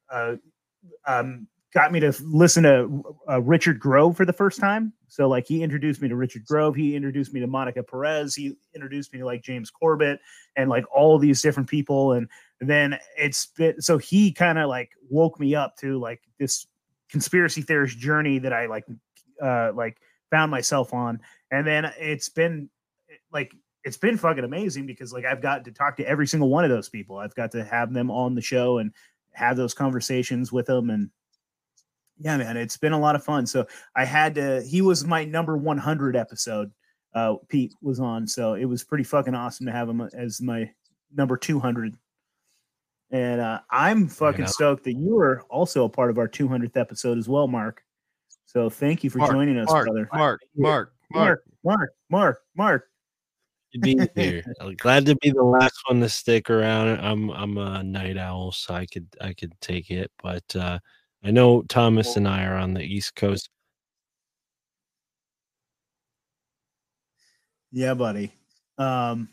um, 1.07 1.47
got 1.75 1.93
me 1.93 2.01
to 2.01 2.13
listen 2.23 2.63
to 2.63 3.03
uh, 3.29 3.41
Richard 3.43 3.79
Grove 3.79 4.17
for 4.17 4.25
the 4.25 4.33
first 4.33 4.59
time. 4.61 4.93
So 5.09 5.29
like 5.29 5.47
he 5.47 5.63
introduced 5.63 6.01
me 6.01 6.09
to 6.09 6.17
Richard 6.17 6.45
Grove, 6.45 6.75
he 6.75 6.97
introduced 6.97 7.33
me 7.33 7.41
to 7.41 7.47
Monica 7.47 7.83
Perez, 7.83 8.35
he 8.35 8.57
introduced 8.75 9.13
me 9.13 9.19
to 9.21 9.25
like 9.25 9.43
James 9.43 9.71
Corbett 9.71 10.21
and 10.57 10.71
like 10.71 10.85
all 10.95 11.19
these 11.19 11.43
different 11.43 11.69
people. 11.69 12.13
And 12.13 12.29
then 12.61 12.99
it's 13.17 13.47
been 13.47 13.81
so 13.81 13.99
he 13.99 14.33
kind 14.33 14.59
of 14.59 14.69
like 14.69 14.91
woke 15.11 15.39
me 15.39 15.55
up 15.55 15.77
to 15.79 15.99
like 15.99 16.23
this 16.39 16.67
conspiracy 17.09 17.63
theorist 17.63 17.99
journey 17.99 18.39
that 18.39 18.53
I 18.53 18.67
like 18.67 18.85
uh 19.43 19.73
like 19.75 19.99
found 20.31 20.51
myself 20.51 20.93
on 20.93 21.21
and 21.53 21.67
then 21.67 21.93
it's 21.99 22.29
been 22.29 22.69
like 23.33 23.55
it's 23.85 23.97
been 23.97 24.17
fucking 24.17 24.45
amazing 24.45 24.87
because 24.87 25.13
like 25.13 25.25
I've 25.25 25.41
got 25.41 25.65
to 25.65 25.71
talk 25.71 25.97
to 25.99 26.09
every 26.09 26.27
single 26.27 26.49
one 26.49 26.65
of 26.65 26.71
those 26.71 26.89
people. 26.89 27.19
I've 27.19 27.35
got 27.37 27.53
to 27.53 27.65
have 27.65 27.93
them 27.93 28.11
on 28.11 28.35
the 28.35 28.41
show 28.41 28.79
and 28.79 28.93
have 29.33 29.57
those 29.57 29.75
conversations 29.75 30.51
with 30.51 30.67
them 30.67 30.91
and 30.91 31.11
yeah 32.19 32.37
man 32.37 32.57
it's 32.57 32.77
been 32.77 32.93
a 32.93 32.99
lot 32.99 33.15
of 33.15 33.23
fun 33.25 33.47
so 33.47 33.67
i 33.95 34.05
had 34.05 34.35
to 34.35 34.63
he 34.63 34.81
was 34.83 35.05
my 35.05 35.25
number 35.25 35.57
100 35.57 36.17
episode 36.17 36.71
uh 37.15 37.35
pete 37.49 37.75
was 37.83 38.01
on 38.01 38.27
so 38.27 38.55
it 38.55 38.65
was 38.65 38.83
pretty 38.85 39.05
fucking 39.05 39.35
awesome 39.35 39.67
to 39.67 39.73
have 39.73 39.89
him 39.89 40.01
as 40.15 40.41
my 40.41 40.71
number 41.15 41.37
200 41.37 41.95
and 43.11 43.41
uh 43.41 43.61
i'm 43.71 44.09
fucking 44.09 44.41
Yeah. 44.43 44.47
stoked 44.47 44.85
that 44.85 44.95
you 44.95 45.15
were 45.15 45.43
also 45.51 45.85
a 45.85 45.89
part 45.89 46.11
of 46.11 46.19
our 46.19 46.29
200th 46.29 46.77
episode 46.77 47.19
as 47.19 47.29
well 47.29 47.47
mark 47.49 47.83
so 48.47 48.71
thank 48.71 49.05
you 49.05 49.11
for 49.11 49.19
Mark, 49.19 49.33
joining 49.33 49.59
us 49.59 49.69
Mark, 49.69 49.87
brother 49.87 50.09
Mark, 50.13 50.41
Mark, 50.57 50.93
Mark. 51.11 51.43
mark 51.65 51.65
mark 51.65 51.91
mark 52.11 52.39
mark 52.57 52.89
to 53.73 53.81
be 53.81 53.99
here. 54.15 54.43
I'm 54.61 54.75
glad 54.77 55.05
to 55.07 55.17
be 55.17 55.31
the 55.33 55.43
last 55.43 55.77
one 55.89 56.01
to 56.01 56.09
stick 56.09 56.49
around. 56.51 57.01
I'm 57.05 57.31
I'm 57.31 57.59
a 57.59 57.83
night 57.83 58.17
owl, 58.17 58.53
so 58.53 58.73
I 58.73 58.87
could 58.87 59.07
I 59.21 59.33
could 59.35 59.53
take 59.61 59.91
it. 59.91 60.11
But 60.23 60.45
uh, 60.55 60.79
I 61.27 61.33
know 61.33 61.63
Thomas 61.63 62.15
and 62.15 62.29
I 62.29 62.45
are 62.45 62.55
on 62.55 62.73
the 62.73 62.83
East 62.83 63.17
Coast. 63.17 63.51
yeah 67.73 67.95
buddy 67.95 68.33
um 68.79 69.29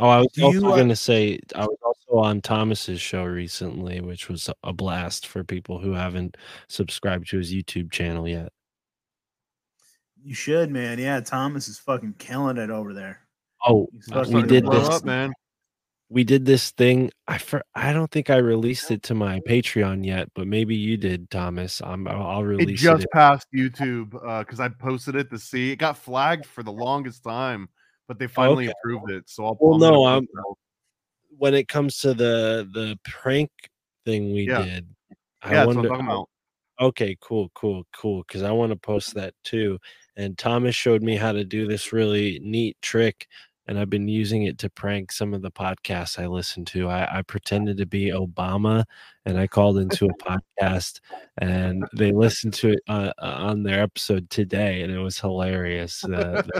Oh, 0.00 0.08
I 0.08 0.18
was 0.18 0.28
also 0.40 0.52
you, 0.52 0.66
uh, 0.68 0.76
going 0.76 0.88
to 0.90 0.96
say 0.96 1.40
I 1.56 1.64
was 1.64 1.78
also 1.84 2.18
on 2.24 2.40
Thomas's 2.40 3.00
show 3.00 3.24
recently, 3.24 4.00
which 4.00 4.28
was 4.28 4.48
a 4.62 4.72
blast 4.72 5.26
for 5.26 5.42
people 5.42 5.80
who 5.80 5.92
haven't 5.92 6.36
subscribed 6.68 7.28
to 7.30 7.38
his 7.38 7.52
YouTube 7.52 7.90
channel 7.90 8.28
yet. 8.28 8.52
You 10.22 10.34
should, 10.34 10.70
man. 10.70 11.00
Yeah, 11.00 11.18
Thomas 11.20 11.66
is 11.66 11.78
fucking 11.80 12.14
killing 12.18 12.58
it 12.58 12.70
over 12.70 12.94
there. 12.94 13.26
Oh, 13.66 13.88
uh, 14.12 14.24
we 14.30 14.42
did 14.44 14.66
this. 14.66 14.88
up, 14.88 15.04
man. 15.04 15.32
We 16.10 16.24
did 16.24 16.46
this 16.46 16.70
thing. 16.70 17.10
I 17.26 17.36
for, 17.38 17.62
I 17.74 17.92
don't 17.92 18.10
think 18.10 18.30
I 18.30 18.36
released 18.36 18.90
it 18.90 19.02
to 19.04 19.14
my 19.14 19.40
Patreon 19.40 20.06
yet, 20.06 20.28
but 20.34 20.46
maybe 20.46 20.74
you 20.74 20.96
did, 20.96 21.30
Thomas. 21.30 21.82
I'm. 21.84 22.08
I'll 22.08 22.22
I'll 22.22 22.58
It 22.60 22.74
just 22.76 23.04
it. 23.04 23.10
passed 23.12 23.46
YouTube 23.54 24.14
uh, 24.26 24.40
because 24.40 24.58
I 24.58 24.68
posted 24.70 25.16
it 25.16 25.28
to 25.30 25.38
see. 25.38 25.70
It 25.70 25.76
got 25.76 25.98
flagged 25.98 26.46
for 26.46 26.62
the 26.62 26.72
longest 26.72 27.24
time, 27.24 27.68
but 28.06 28.18
they 28.18 28.26
finally 28.26 28.64
Okay. 28.64 28.74
approved 28.82 29.10
it. 29.10 29.28
So 29.28 29.44
I'll. 29.44 29.58
Well, 29.60 29.78
no, 29.78 30.04
I'm- 30.04 30.26
when 31.36 31.54
it 31.54 31.68
comes 31.68 31.98
to 31.98 32.14
the 32.14 32.68
the 32.72 32.98
prank 33.04 33.50
thing 34.04 34.32
we 34.32 34.46
Yeah. 34.46 34.64
did. 34.64 34.88
Yeah, 35.10 35.16
I 35.42 35.60
I'm 35.60 35.66
wonder. 35.66 36.24
Okay, 36.80 37.16
cool, 37.20 37.50
cool, 37.54 37.84
cool. 37.92 38.22
Because 38.26 38.42
I 38.42 38.52
want 38.52 38.70
to 38.70 38.76
post 38.76 39.14
that 39.14 39.34
too. 39.42 39.78
And 40.16 40.38
Thomas 40.38 40.76
showed 40.76 41.02
me 41.02 41.16
how 41.16 41.32
to 41.32 41.44
do 41.44 41.66
this 41.66 41.92
really 41.92 42.40
neat 42.42 42.76
trick, 42.82 43.26
and 43.68 43.78
I've 43.78 43.90
been 43.90 44.08
using 44.08 44.44
it 44.44 44.56
to 44.58 44.70
prank 44.70 45.12
some 45.12 45.34
of 45.34 45.42
the 45.42 45.50
podcasts 45.50 46.18
I 46.18 46.26
listen 46.26 46.64
to. 46.66 46.88
I, 46.88 47.18
I 47.18 47.22
pretended 47.22 47.76
to 47.76 47.86
be 47.86 48.06
Obama, 48.06 48.84
and 49.26 49.38
I 49.38 49.46
called 49.46 49.76
into 49.76 50.06
a 50.06 50.14
podcast, 50.62 51.00
and 51.36 51.84
they 51.92 52.10
listened 52.10 52.54
to 52.54 52.70
it 52.70 52.80
uh, 52.88 53.12
uh, 53.18 53.36
on 53.40 53.62
their 53.62 53.82
episode 53.82 54.30
today, 54.30 54.80
and 54.80 54.90
it 54.90 54.98
was 54.98 55.20
hilarious. 55.20 56.02
Uh, 56.02 56.42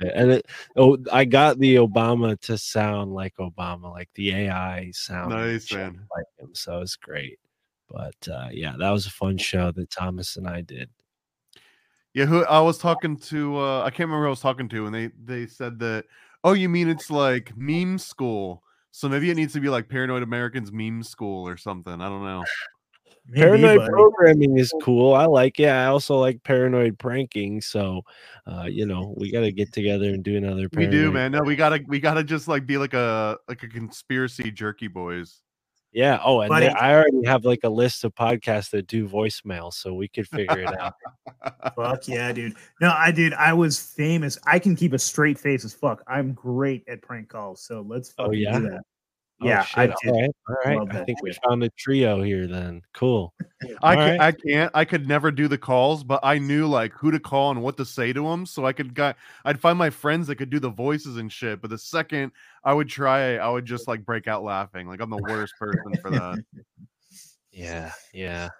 it. 0.00 0.12
And 0.14 0.30
it, 0.32 0.46
oh, 0.76 0.98
I 1.10 1.24
got 1.24 1.58
the 1.58 1.76
Obama 1.76 2.38
to 2.42 2.58
sound 2.58 3.14
like 3.14 3.34
Obama, 3.38 3.90
like 3.90 4.10
the 4.14 4.32
AI 4.32 4.90
sound 4.92 5.30
Nice, 5.30 5.72
man. 5.72 6.06
like 6.14 6.26
him. 6.38 6.54
So 6.54 6.82
it's 6.82 6.96
great. 6.96 7.38
But 7.88 8.28
uh, 8.30 8.48
yeah, 8.52 8.74
that 8.78 8.90
was 8.90 9.06
a 9.06 9.10
fun 9.10 9.38
show 9.38 9.72
that 9.72 9.90
Thomas 9.90 10.36
and 10.36 10.46
I 10.46 10.60
did. 10.60 10.90
Yeah, 12.12 12.24
who 12.24 12.44
I 12.46 12.60
was 12.60 12.78
talking 12.78 13.16
to, 13.18 13.58
uh, 13.58 13.82
I 13.82 13.90
can't 13.90 14.08
remember 14.08 14.22
who 14.22 14.28
I 14.28 14.30
was 14.30 14.40
talking 14.40 14.68
to, 14.70 14.86
and 14.86 14.94
they 14.94 15.10
they 15.22 15.46
said 15.46 15.78
that, 15.80 16.06
oh, 16.46 16.52
you 16.52 16.68
mean 16.68 16.88
it's 16.88 17.10
like 17.10 17.52
meme 17.56 17.98
school? 17.98 18.62
So 18.92 19.08
maybe 19.08 19.30
it 19.30 19.34
needs 19.34 19.52
to 19.54 19.60
be 19.60 19.68
like 19.68 19.88
Paranoid 19.88 20.22
Americans 20.22 20.72
meme 20.72 21.02
school 21.02 21.46
or 21.46 21.56
something. 21.56 22.00
I 22.00 22.08
don't 22.08 22.24
know. 22.24 22.44
Maybe, 23.28 23.40
paranoid 23.40 23.78
buddy. 23.78 23.90
programming 23.90 24.56
is 24.56 24.72
cool. 24.82 25.12
I 25.12 25.24
like 25.26 25.58
it. 25.58 25.66
I 25.66 25.86
also 25.86 26.16
like 26.16 26.44
paranoid 26.44 26.96
pranking. 26.96 27.60
So, 27.60 28.02
uh, 28.46 28.66
you 28.70 28.86
know, 28.86 29.14
we 29.16 29.32
got 29.32 29.40
to 29.40 29.50
get 29.50 29.72
together 29.72 30.10
and 30.10 30.22
do 30.22 30.36
another. 30.36 30.68
We 30.72 30.86
do, 30.86 31.10
man. 31.10 31.32
No, 31.32 31.42
we 31.42 31.56
gotta 31.56 31.80
we 31.88 31.98
gotta 31.98 32.22
just 32.22 32.46
like 32.46 32.66
be 32.66 32.78
like 32.78 32.94
a 32.94 33.36
like 33.48 33.64
a 33.64 33.68
conspiracy 33.68 34.52
jerky 34.52 34.86
boys. 34.86 35.42
Yeah. 35.96 36.20
Oh, 36.22 36.42
and 36.42 36.52
there- 36.62 36.76
I 36.78 36.92
already 36.92 37.24
have 37.24 37.46
like 37.46 37.60
a 37.64 37.70
list 37.70 38.04
of 38.04 38.14
podcasts 38.14 38.68
that 38.72 38.86
do 38.86 39.08
voicemail, 39.08 39.72
so 39.72 39.94
we 39.94 40.08
could 40.08 40.28
figure 40.28 40.58
it 40.58 40.78
out. 40.78 40.92
Fuck 41.74 42.06
yeah, 42.06 42.30
dude. 42.32 42.52
No, 42.82 42.92
I 42.94 43.10
did. 43.10 43.32
I 43.32 43.54
was 43.54 43.80
famous. 43.80 44.38
I 44.46 44.58
can 44.58 44.76
keep 44.76 44.92
a 44.92 44.98
straight 44.98 45.38
face 45.38 45.64
as 45.64 45.72
fuck. 45.72 46.02
I'm 46.06 46.34
great 46.34 46.84
at 46.86 47.00
prank 47.00 47.30
calls. 47.30 47.62
So 47.62 47.80
let's 47.80 48.12
Oh, 48.18 48.26
fucking 48.26 48.78
yeah? 49.40 49.66
Oh, 49.76 49.80
I 49.80 49.86
did. 49.86 49.96
All 50.06 50.20
right. 50.64 50.76
All 50.76 50.86
right. 50.86 50.96
I 50.96 51.04
think 51.04 51.22
we 51.22 51.32
shit. 51.32 51.42
found 51.46 51.62
a 51.62 51.68
trio 51.70 52.22
here. 52.22 52.46
Then 52.46 52.82
cool. 52.94 53.34
I 53.82 53.96
can't, 53.96 54.18
right. 54.18 54.20
I 54.20 54.32
can't, 54.32 54.70
I 54.74 54.84
could 54.84 55.08
never 55.08 55.30
do 55.30 55.48
the 55.48 55.58
calls, 55.58 56.04
but 56.04 56.20
I 56.22 56.38
knew 56.38 56.66
like 56.66 56.92
who 56.92 57.10
to 57.10 57.20
call 57.20 57.50
and 57.50 57.62
what 57.62 57.76
to 57.76 57.84
say 57.84 58.12
to 58.12 58.22
them. 58.22 58.46
So 58.46 58.64
I 58.66 58.72
could 58.72 58.94
got, 58.94 59.16
I'd 59.44 59.60
find 59.60 59.78
my 59.78 59.90
friends 59.90 60.26
that 60.26 60.36
could 60.36 60.50
do 60.50 60.60
the 60.60 60.70
voices 60.70 61.16
and 61.16 61.30
shit. 61.30 61.60
But 61.60 61.70
the 61.70 61.78
second 61.78 62.32
I 62.64 62.72
would 62.72 62.88
try, 62.88 63.36
I 63.36 63.48
would 63.48 63.64
just 63.64 63.88
like 63.88 64.04
break 64.04 64.26
out 64.28 64.42
laughing. 64.42 64.88
Like 64.88 65.00
I'm 65.00 65.10
the 65.10 65.22
worst 65.28 65.54
person 65.58 65.94
for 66.00 66.10
that. 66.10 66.38
Yeah, 67.52 67.92
yeah, 68.12 68.50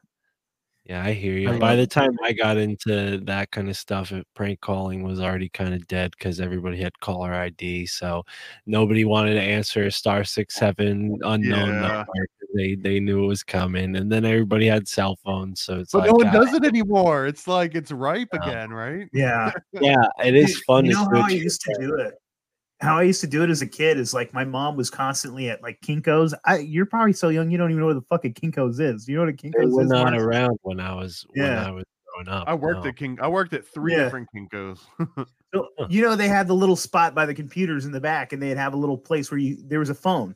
yeah. 0.88 1.04
I 1.04 1.12
hear 1.12 1.36
you. 1.36 1.50
I 1.50 1.58
By 1.58 1.70
love 1.70 1.78
the 1.78 1.86
time 1.86 2.10
I 2.22 2.32
got 2.32 2.56
into 2.56 3.18
that 3.24 3.50
kind 3.50 3.68
of 3.68 3.76
stuff, 3.76 4.12
it, 4.12 4.26
prank 4.34 4.60
calling 4.60 5.02
was 5.02 5.20
already 5.20 5.48
kind 5.48 5.74
of 5.74 5.86
dead 5.88 6.12
because 6.18 6.40
everybody 6.40 6.80
had 6.80 6.98
caller 7.00 7.32
ID, 7.34 7.86
so 7.86 8.24
nobody 8.66 9.04
wanted 9.04 9.34
to 9.34 9.40
answer 9.42 9.84
a 9.84 9.90
star 9.90 10.24
six 10.24 10.54
seven 10.54 11.18
unknown 11.24 11.80
Yeah. 11.80 11.80
number. 11.80 12.06
'cause 12.38 12.48
They 12.54 12.74
they 12.76 13.00
knew 13.00 13.24
it 13.24 13.26
was 13.26 13.42
coming, 13.42 13.96
and 13.96 14.10
then 14.10 14.24
everybody 14.24 14.66
had 14.66 14.88
cell 14.88 15.16
phones, 15.24 15.60
so 15.60 15.80
it's 15.80 15.92
But 15.92 16.00
like 16.02 16.10
no 16.10 16.16
one 16.16 16.28
ah, 16.28 16.32
does 16.32 16.54
it 16.54 16.64
anymore. 16.64 17.26
It's 17.26 17.46
like 17.48 17.74
it's 17.74 17.90
ripe 17.92 18.28
No. 18.32 18.38
again, 18.40 18.70
right? 18.70 19.08
Yeah. 19.12 19.50
yeah, 19.72 20.06
it 20.24 20.34
is 20.34 20.54
Dude, 20.54 20.64
fun 20.64 20.84
You 20.84 20.90
to 20.92 20.96
know 20.96 21.08
how 21.10 21.26
I 21.26 21.30
used 21.30 21.60
to 21.62 21.76
do 21.80 21.94
it. 21.96 22.14
How 22.81 22.98
I 22.98 23.03
used 23.05 23.23
to 23.23 23.27
do 23.27 23.43
it 23.43 23.48
as 23.51 23.62
a 23.62 23.66
kid 23.66 23.98
is 23.98 24.12
like 24.12 24.35
my 24.35 24.44
mom 24.44 24.77
was 24.77 24.90
constantly 24.90 25.48
at 25.48 25.62
like 25.62 25.81
Kinkos. 25.81 26.35
I 26.44 26.59
you're 26.59 26.85
probably 26.86 27.15
so 27.15 27.31
young 27.31 27.51
you 27.51 27.57
don't 27.57 27.70
even 27.70 27.81
know 27.81 27.86
what 27.86 27.94
the 27.94 28.03
fuck 28.03 28.24
a 28.27 28.31
Kinkos 28.31 28.81
is. 28.81 29.09
You 29.09 29.16
know 29.16 29.23
what 29.23 29.31
a 29.31 29.32
They 29.32 29.48
Kinkos 29.51 29.73
were 29.73 29.82
is? 29.82 29.89
not 29.89 30.12
Mark? 30.12 30.23
around 30.23 30.59
when 30.62 30.78
I 30.81 30.94
was 30.94 31.24
when 31.31 31.53
I 31.53 31.70
was 31.70 31.85
growing 32.12 32.28
up. 32.28 32.47
I 32.47 32.55
worked 32.55 32.85
no. 32.85 32.90
at 32.90 32.97
King. 32.97 33.19
I 33.23 33.28
worked 33.28 33.55
at 33.55 33.66
three 33.66 33.93
Yeah. 33.93 34.05
different 34.05 34.28
Kinkos. 34.35 34.81
So, 35.55 35.69
you 35.89 36.03
know 36.03 36.16
they 36.16 36.28
had 36.28 36.48
the 36.48 36.55
little 36.55 36.77
spot 36.77 37.15
by 37.15 37.24
the 37.24 37.32
computers 37.32 37.86
in 37.86 37.93
the 37.93 38.01
back, 38.01 38.32
and 38.35 38.43
they'd 38.43 38.57
have 38.59 38.74
a 38.74 38.77
little 38.77 38.98
place 38.98 39.31
where 39.31 39.39
you 39.39 39.57
there 39.65 39.78
was 39.78 39.89
a 39.89 39.94
phone. 39.94 40.35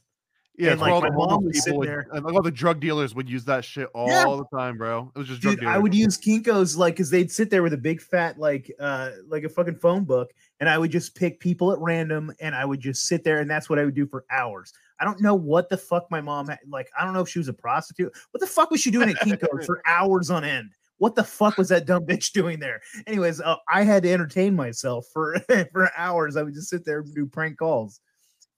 Yeah, 0.59 0.73
And, 0.73 0.81
like, 0.81 0.93
all 0.93 1.01
my 1.01 1.09
the 1.09 1.17
mom 1.17 1.29
homeless 1.31 1.45
would 1.45 1.55
sit 1.57 1.65
people 1.67 1.79
would, 1.81 1.89
there- 1.89 2.07
and, 2.13 2.25
like, 2.25 2.35
all 2.35 2.43
the 2.43 2.51
drug 2.51 2.81
dealers 2.81 3.15
would 3.15 3.29
use 3.31 3.45
that 3.47 3.65
shit 3.65 3.89
all 3.95 4.09
Yeah. 4.09 4.25
the 4.25 4.45
time, 4.57 4.77
bro. 4.77 5.11
It 5.15 5.19
was 5.19 5.29
just 5.29 5.41
drug 5.41 5.53
Dude, 5.53 5.61
dealers. 5.61 5.75
I 5.75 5.79
would 5.79 5.95
use 5.95 6.19
Kinkos 6.19 6.77
like 6.77 6.95
because 6.95 7.09
they'd 7.11 7.31
sit 7.31 7.49
there 7.51 7.63
with 7.63 7.73
a 7.73 7.79
big 7.79 8.01
fat 8.01 8.39
like 8.39 8.71
uh 8.81 9.11
like 9.29 9.45
a 9.45 9.49
fucking 9.49 9.77
phone 9.77 10.05
book, 10.05 10.33
and 10.61 10.69
I 10.69 10.77
would 10.79 10.91
just 10.91 11.15
pick 11.15 11.41
people 11.41 11.73
at 11.73 11.79
random, 11.79 12.33
and 12.41 12.55
I 12.55 12.65
would 12.65 12.81
just 12.81 13.07
sit 13.07 13.25
there, 13.25 13.39
and 13.39 13.51
that's 13.51 13.71
what 13.71 13.79
I 13.79 13.85
would 13.85 13.95
do 13.95 14.07
for 14.07 14.25
hours. 14.31 14.73
I 14.99 15.05
don't 15.05 15.21
know 15.21 15.35
what 15.35 15.69
the 15.71 15.79
fuck 15.79 16.11
my 16.11 16.21
mom 16.21 16.49
had. 16.49 16.59
Like, 16.69 16.91
I 16.99 17.05
don't 17.05 17.15
know 17.15 17.23
if 17.23 17.29
she 17.29 17.39
was 17.39 17.49
a 17.49 17.55
prostitute. 17.55 18.13
What 18.33 18.41
the 18.41 18.47
fuck 18.47 18.71
was 18.71 18.81
she 18.81 18.91
doing 18.91 19.09
at 19.09 19.17
Kinkos 19.17 19.65
for 19.65 19.81
hours 19.87 20.29
on 20.31 20.45
end? 20.45 20.73
What 20.99 21.15
the 21.15 21.25
fuck 21.25 21.57
was 21.57 21.71
that 21.71 21.87
dumb 21.87 22.05
bitch 22.05 22.33
doing 22.33 22.61
there? 22.61 22.83
Anyways, 23.07 23.41
uh, 23.41 23.57
I 23.73 23.85
had 23.85 24.03
to 24.03 24.13
entertain 24.13 24.55
myself 24.55 25.07
for 25.15 25.39
for 25.73 25.91
hours. 25.97 26.37
I 26.37 26.43
would 26.43 26.53
just 26.53 26.69
sit 26.69 26.85
there 26.85 26.99
and 27.01 27.15
do 27.15 27.25
prank 27.25 27.57
calls 27.57 28.01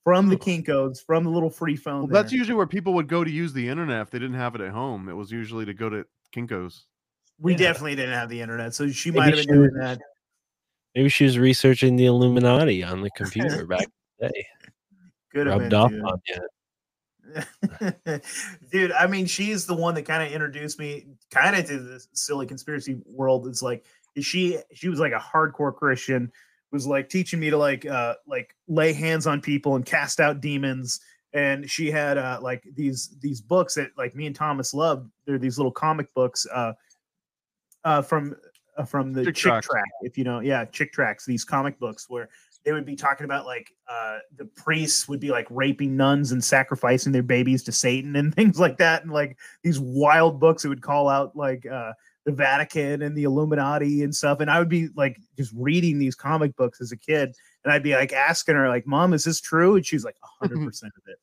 from 0.04 0.28
the 0.28 0.36
Kinkos, 0.36 1.04
from 1.04 1.24
the 1.24 1.30
little 1.30 1.50
free 1.50 1.76
phone. 1.76 2.08
Well, 2.08 2.22
that's 2.22 2.32
usually 2.32 2.56
where 2.56 2.66
people 2.66 2.94
would 2.94 3.08
go 3.08 3.22
to 3.24 3.30
use 3.30 3.52
the 3.52 3.68
internet 3.68 4.00
if 4.02 4.10
they 4.10 4.18
didn't 4.18 4.36
have 4.36 4.54
it 4.54 4.60
at 4.60 4.70
home. 4.72 5.08
It 5.08 5.14
was 5.14 5.30
usually 5.30 5.64
to 5.66 5.74
go 5.74 5.88
to 5.88 6.04
Kinkos. 6.34 6.82
we 7.38 7.52
Yeah. 7.52 7.58
definitely 7.58 7.96
didn't 7.96 8.14
have 8.14 8.28
the 8.28 8.40
internet, 8.40 8.74
so 8.74 8.88
she 8.90 9.10
Maybe 9.10 9.18
might 9.20 9.36
have 9.38 9.46
been 9.46 9.54
doing 9.56 9.72
was- 9.72 9.80
that. 9.80 10.00
Maybe 10.94 11.08
she 11.08 11.24
was 11.24 11.38
researching 11.38 11.96
the 11.96 12.04
Illuminati 12.06 12.82
on 12.84 13.00
the 13.00 13.10
computer 13.10 13.64
back 13.66 13.82
in 13.82 13.88
the 14.20 14.28
day. 14.28 14.46
Could 15.32 15.46
have 15.46 15.58
Rubbed 15.60 15.70
been, 15.70 15.78
off 15.80 15.90
dude. 15.90 16.02
on 16.04 16.20
you. 16.26 16.38
Dude, 18.70 18.92
I 18.92 19.06
mean, 19.06 19.24
she's 19.26 19.64
the 19.66 19.74
one 19.74 19.94
that 19.94 20.02
kind 20.02 20.22
of 20.22 20.30
introduced 20.32 20.78
me 20.78 21.06
kind 21.30 21.56
of 21.56 21.64
to 21.66 21.78
this 21.78 22.08
silly 22.12 22.46
conspiracy 22.46 23.00
world. 23.06 23.46
It's 23.46 23.62
like 23.62 23.86
she 24.20 24.58
she 24.74 24.88
was 24.90 25.00
like 25.00 25.12
a 25.12 25.18
hardcore 25.18 25.74
Christian, 25.74 26.30
was 26.72 26.86
like 26.86 27.08
teaching 27.08 27.38
me 27.38 27.50
to 27.50 27.56
like 27.56 27.86
uh 27.86 28.14
like 28.26 28.56
lay 28.66 28.92
hands 28.92 29.26
on 29.26 29.40
people 29.40 29.76
and 29.76 29.84
cast 29.84 30.18
out 30.20 30.40
demons. 30.40 31.00
And 31.34 31.70
she 31.70 31.90
had 31.90 32.18
uh 32.18 32.40
like 32.42 32.64
these 32.74 33.14
these 33.20 33.40
books 33.40 33.74
that 33.74 33.90
like 33.96 34.14
me 34.14 34.26
and 34.26 34.34
Thomas 34.34 34.74
loved. 34.74 35.10
They're 35.26 35.38
these 35.38 35.58
little 35.58 35.72
comic 35.72 36.12
books 36.14 36.46
uh 36.52 36.72
uh 37.84 38.02
from 38.02 38.36
uh, 38.76 38.84
from 38.84 39.12
the 39.12 39.24
Chick 39.26 39.36
Chick. 39.36 39.62
Track, 39.62 39.84
if 40.00 40.16
you 40.16 40.24
know, 40.24 40.40
yeah, 40.40 40.64
Chick 40.64 40.92
Tracts, 40.92 41.26
these 41.26 41.44
comic 41.44 41.78
books 41.78 42.06
where 42.08 42.30
they 42.64 42.72
would 42.72 42.86
be 42.86 42.96
talking 42.96 43.24
about 43.24 43.44
like 43.44 43.70
uh 43.88 44.18
the 44.36 44.44
priests 44.44 45.08
would 45.08 45.20
be 45.20 45.30
like 45.30 45.46
raping 45.50 45.96
nuns 45.96 46.32
and 46.32 46.42
sacrificing 46.42 47.12
their 47.12 47.22
babies 47.22 47.62
to 47.64 47.72
Satan 47.72 48.16
and 48.16 48.34
things 48.36 48.58
like 48.58 48.78
that, 48.78 49.02
and 49.02 49.12
like 49.12 49.36
these 49.62 49.78
wild 49.78 50.40
books 50.40 50.62
that 50.62 50.70
would 50.70 50.82
call 50.82 51.08
out 51.08 51.36
like 51.36 51.66
uh 51.66 51.92
the 52.24 52.32
Vatican 52.32 53.02
and 53.02 53.16
the 53.16 53.24
Illuminati 53.24 54.02
and 54.02 54.14
stuff. 54.14 54.40
And 54.40 54.50
I 54.50 54.58
would 54.58 54.68
be 54.68 54.88
like 54.94 55.18
just 55.36 55.52
reading 55.56 55.98
these 55.98 56.14
comic 56.14 56.54
books 56.56 56.80
as 56.80 56.92
a 56.92 56.96
kid, 56.96 57.34
and 57.64 57.72
I'd 57.72 57.82
be 57.82 57.94
like 57.94 58.12
asking 58.12 58.56
her, 58.56 58.68
like, 58.68 58.86
Mom, 58.86 59.12
is 59.12 59.24
this 59.24 59.40
true? 59.40 59.76
And 59.76 59.84
she's 59.86 60.04
like, 60.04 60.16
hundred 60.40 60.64
percent 60.64 60.92
of 60.96 61.02
it. 61.06 61.18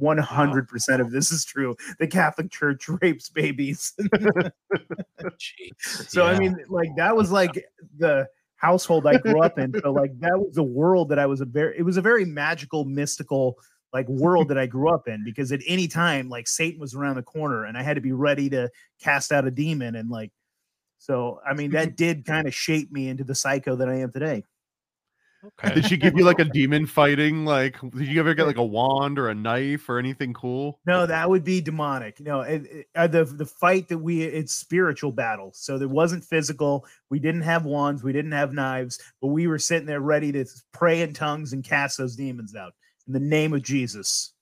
100% 0.00 1.00
of 1.00 1.10
this 1.10 1.32
is 1.32 1.44
true. 1.44 1.76
The 1.98 2.06
Catholic 2.06 2.50
Church 2.50 2.88
rapes 3.00 3.28
babies. 3.28 3.94
So 5.80 6.24
I 6.24 6.38
mean, 6.38 6.56
like 6.68 6.90
that 6.96 7.16
was 7.16 7.32
like 7.32 7.66
the 7.98 8.28
household 8.56 9.06
I 9.06 9.18
grew 9.18 9.42
up 9.42 9.58
in. 9.58 9.74
So 9.82 9.90
like 9.90 10.18
that 10.20 10.38
was 10.38 10.54
the 10.54 10.62
world 10.62 11.08
that 11.08 11.18
I 11.18 11.26
was 11.26 11.40
a 11.40 11.44
very. 11.44 11.76
It 11.76 11.82
was 11.82 11.96
a 11.96 12.02
very 12.02 12.24
magical, 12.24 12.84
mystical 12.84 13.56
like 13.92 14.08
world 14.08 14.48
that 14.48 14.58
I 14.58 14.66
grew 14.66 14.90
up 14.90 15.08
in 15.08 15.24
because 15.24 15.50
at 15.52 15.60
any 15.66 15.88
time 15.88 16.28
like 16.28 16.46
Satan 16.48 16.80
was 16.80 16.94
around 16.94 17.16
the 17.16 17.22
corner 17.22 17.64
and 17.64 17.76
I 17.76 17.82
had 17.82 17.94
to 17.94 18.00
be 18.02 18.12
ready 18.12 18.50
to 18.50 18.70
cast 19.02 19.32
out 19.32 19.46
a 19.46 19.50
demon 19.50 19.94
and 19.96 20.10
like. 20.10 20.30
So 20.98 21.40
I 21.48 21.54
mean 21.54 21.70
that 21.72 21.96
did 21.96 22.24
kind 22.26 22.46
of 22.46 22.54
shape 22.54 22.90
me 22.92 23.08
into 23.08 23.24
the 23.24 23.34
psycho 23.34 23.76
that 23.76 23.88
I 23.88 24.00
am 24.00 24.12
today. 24.12 24.44
okay. 25.44 25.74
Did 25.74 25.86
she 25.86 25.96
give 25.96 26.16
you 26.16 26.24
like 26.24 26.38
a 26.40 26.44
demon 26.52 26.86
fighting? 26.86 27.44
Like, 27.44 27.80
did 27.80 28.08
you 28.08 28.18
ever 28.20 28.34
get 28.34 28.46
like 28.46 28.56
a 28.58 28.64
wand 28.64 29.18
or 29.18 29.28
a 29.28 29.34
knife 29.34 29.88
or 29.88 29.98
anything 29.98 30.34
cool? 30.34 30.80
No, 30.86 31.06
that 31.06 31.28
would 31.28 31.44
be 31.44 31.60
demonic. 31.60 32.18
No, 32.20 32.40
it, 32.40 32.62
it- 32.66 32.86
uh, 32.94 33.06
the 33.06 33.24
the 33.24 33.46
fight 33.46 33.88
that 33.88 33.98
we 33.98 34.22
it's 34.22 34.52
spiritual 34.52 35.12
battle. 35.12 35.52
So 35.54 35.78
there 35.78 35.88
wasn't 35.88 36.24
physical. 36.24 36.84
We 37.10 37.18
didn't 37.20 37.42
have 37.42 37.64
wands. 37.64 38.02
We 38.02 38.12
didn't 38.12 38.32
have 38.32 38.52
knives, 38.52 38.98
but 39.20 39.28
we 39.28 39.46
were 39.46 39.58
sitting 39.58 39.86
there 39.86 40.00
ready 40.00 40.32
to 40.32 40.44
pray 40.72 41.02
in 41.02 41.12
tongues 41.14 41.52
and 41.52 41.62
cast 41.62 41.98
those 41.98 42.16
demons 42.16 42.56
out 42.56 42.72
in 43.08 43.14
the 43.14 43.20
name 43.20 43.52
of 43.54 43.62
Jesus. 43.62 44.32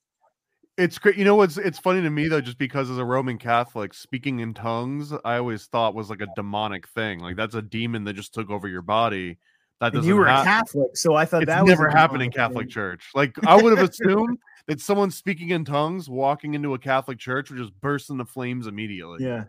It's 0.77 0.99
great. 0.99 1.17
You 1.17 1.25
know 1.25 1.37
what's 1.37 1.57
it's 1.57 1.79
funny 1.79 2.03
to 2.03 2.11
me 2.11 2.29
though, 2.29 2.43
just 2.43 2.59
because 2.59 2.91
as 2.91 2.99
a 2.99 3.05
Roman 3.05 3.39
Catholic, 3.39 3.95
speaking 3.95 4.41
in 4.41 4.53
tongues, 4.53 5.13
I 5.25 5.39
always 5.39 5.65
thought 5.67 5.95
was 5.95 6.11
like 6.11 6.21
a 6.21 6.27
demonic 6.37 6.87
thing. 6.89 7.21
Like 7.21 7.37
that's 7.37 7.55
a 7.55 7.63
demon 7.63 8.05
that 8.05 8.13
just 8.13 8.35
took 8.35 8.51
over 8.51 8.69
your 8.69 8.83
body. 8.83 9.39
That 9.81 9.87
And 9.87 9.95
doesn't 9.95 10.09
you 10.09 10.17
were 10.17 10.27
a 10.27 10.43
Catholic, 10.45 10.97
so 10.97 11.15
I 11.15 11.25
thought 11.25 11.43
it's 11.43 11.49
that 11.49 11.65
never 11.65 11.89
happened 11.89 12.23
in 12.23 12.31
Catholic 12.31 12.67
thing. 12.67 12.73
church. 12.73 13.11
Like 13.15 13.35
I 13.47 13.61
would 13.61 13.77
have 13.79 13.89
assumed 13.89 14.39
that 14.67 14.81
someone 14.81 15.11
speaking 15.11 15.51
in 15.51 15.65
tongues 15.65 16.11
walking 16.11 16.55
into 16.55 16.75
a 16.75 16.79
Catholic 16.79 17.19
church 17.19 17.51
would 17.51 17.59
just 17.59 17.79
burst 17.81 18.11
into 18.11 18.27
flames 18.27 18.67
immediately. 18.67 19.25
Yeah. 19.25 19.45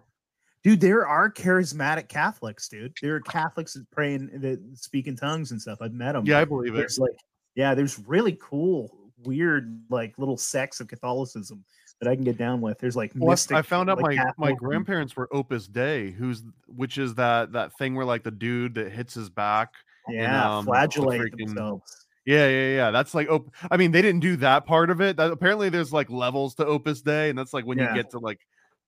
Dude, 0.64 0.82
there 0.82 1.08
are 1.08 1.32
charismatic 1.32 2.10
Catholics, 2.10 2.68
dude. 2.68 2.94
There 3.02 3.16
are 3.16 3.22
Catholics 3.22 3.74
that 3.74 3.90
pray 3.92 4.18
praying 4.18 4.42
that 4.42 4.60
speak 4.78 5.08
in 5.08 5.16
tongues 5.16 5.52
and 5.52 5.62
stuff. 5.62 5.80
I've 5.82 5.94
met 5.94 6.14
them. 6.14 6.26
Yeah, 6.26 6.40
I 6.40 6.46
believe 6.46 6.74
it. 6.74 6.78
There's 6.78 7.00
like, 7.00 7.16
yeah, 7.56 7.74
there's 7.74 8.00
really 8.00 8.38
cool, 8.42 9.07
weird, 9.24 9.82
like 9.90 10.18
little 10.18 10.38
sects 10.38 10.80
of 10.80 10.88
Catholicism 10.88 11.64
that 12.00 12.10
I 12.10 12.16
can 12.16 12.24
get 12.24 12.38
down 12.38 12.62
with. 12.62 12.78
There's 12.80 12.96
like 12.96 13.12
Well, 13.16 13.30
I- 13.30 13.34
mystic. 13.34 13.58
I 13.58 13.62
found 13.64 13.90
out 13.90 14.02
like, 14.02 14.18
my 14.18 14.32
my 14.38 14.52
grandparents 14.54 15.16
were 15.16 15.28
Opus 15.34 15.68
Dei, 15.68 16.12
who's 16.12 16.44
which 16.68 16.98
is 16.98 17.16
that 17.16 17.52
that 17.54 17.76
thing 17.78 17.96
where 17.96 18.06
like 18.06 18.24
the 18.24 18.32
dude 18.32 18.76
that 18.76 18.92
hits 18.92 19.14
his 19.16 19.30
back. 19.30 19.74
and, 20.08 20.16
yeah, 20.16 20.58
um, 20.58 20.66
the 20.66 20.72
flagellate 20.72 21.22
freaking- 21.22 21.48
themselves. 21.48 22.06
Yeah, 22.26 22.48
yeah, 22.50 22.76
yeah. 22.76 22.92
That's 22.92 23.14
like 23.16 23.30
op- 23.30 23.50
I 23.72 23.78
mean, 23.78 23.92
they 23.92 24.02
didn't 24.02 24.20
do 24.20 24.36
that 24.38 24.66
part 24.66 24.90
of 24.90 25.00
it. 25.02 25.16
That 25.18 25.32
apparently 25.32 25.70
there's 25.70 25.94
like 25.94 26.10
levels 26.10 26.56
to 26.56 26.66
Opus 26.66 27.02
Dei, 27.02 27.30
and 27.30 27.38
that's 27.40 27.54
like 27.54 27.66
when 27.66 27.78
Yeah. 27.78 27.90
you 27.90 27.96
get 27.96 28.12
to 28.12 28.20
like 28.20 28.40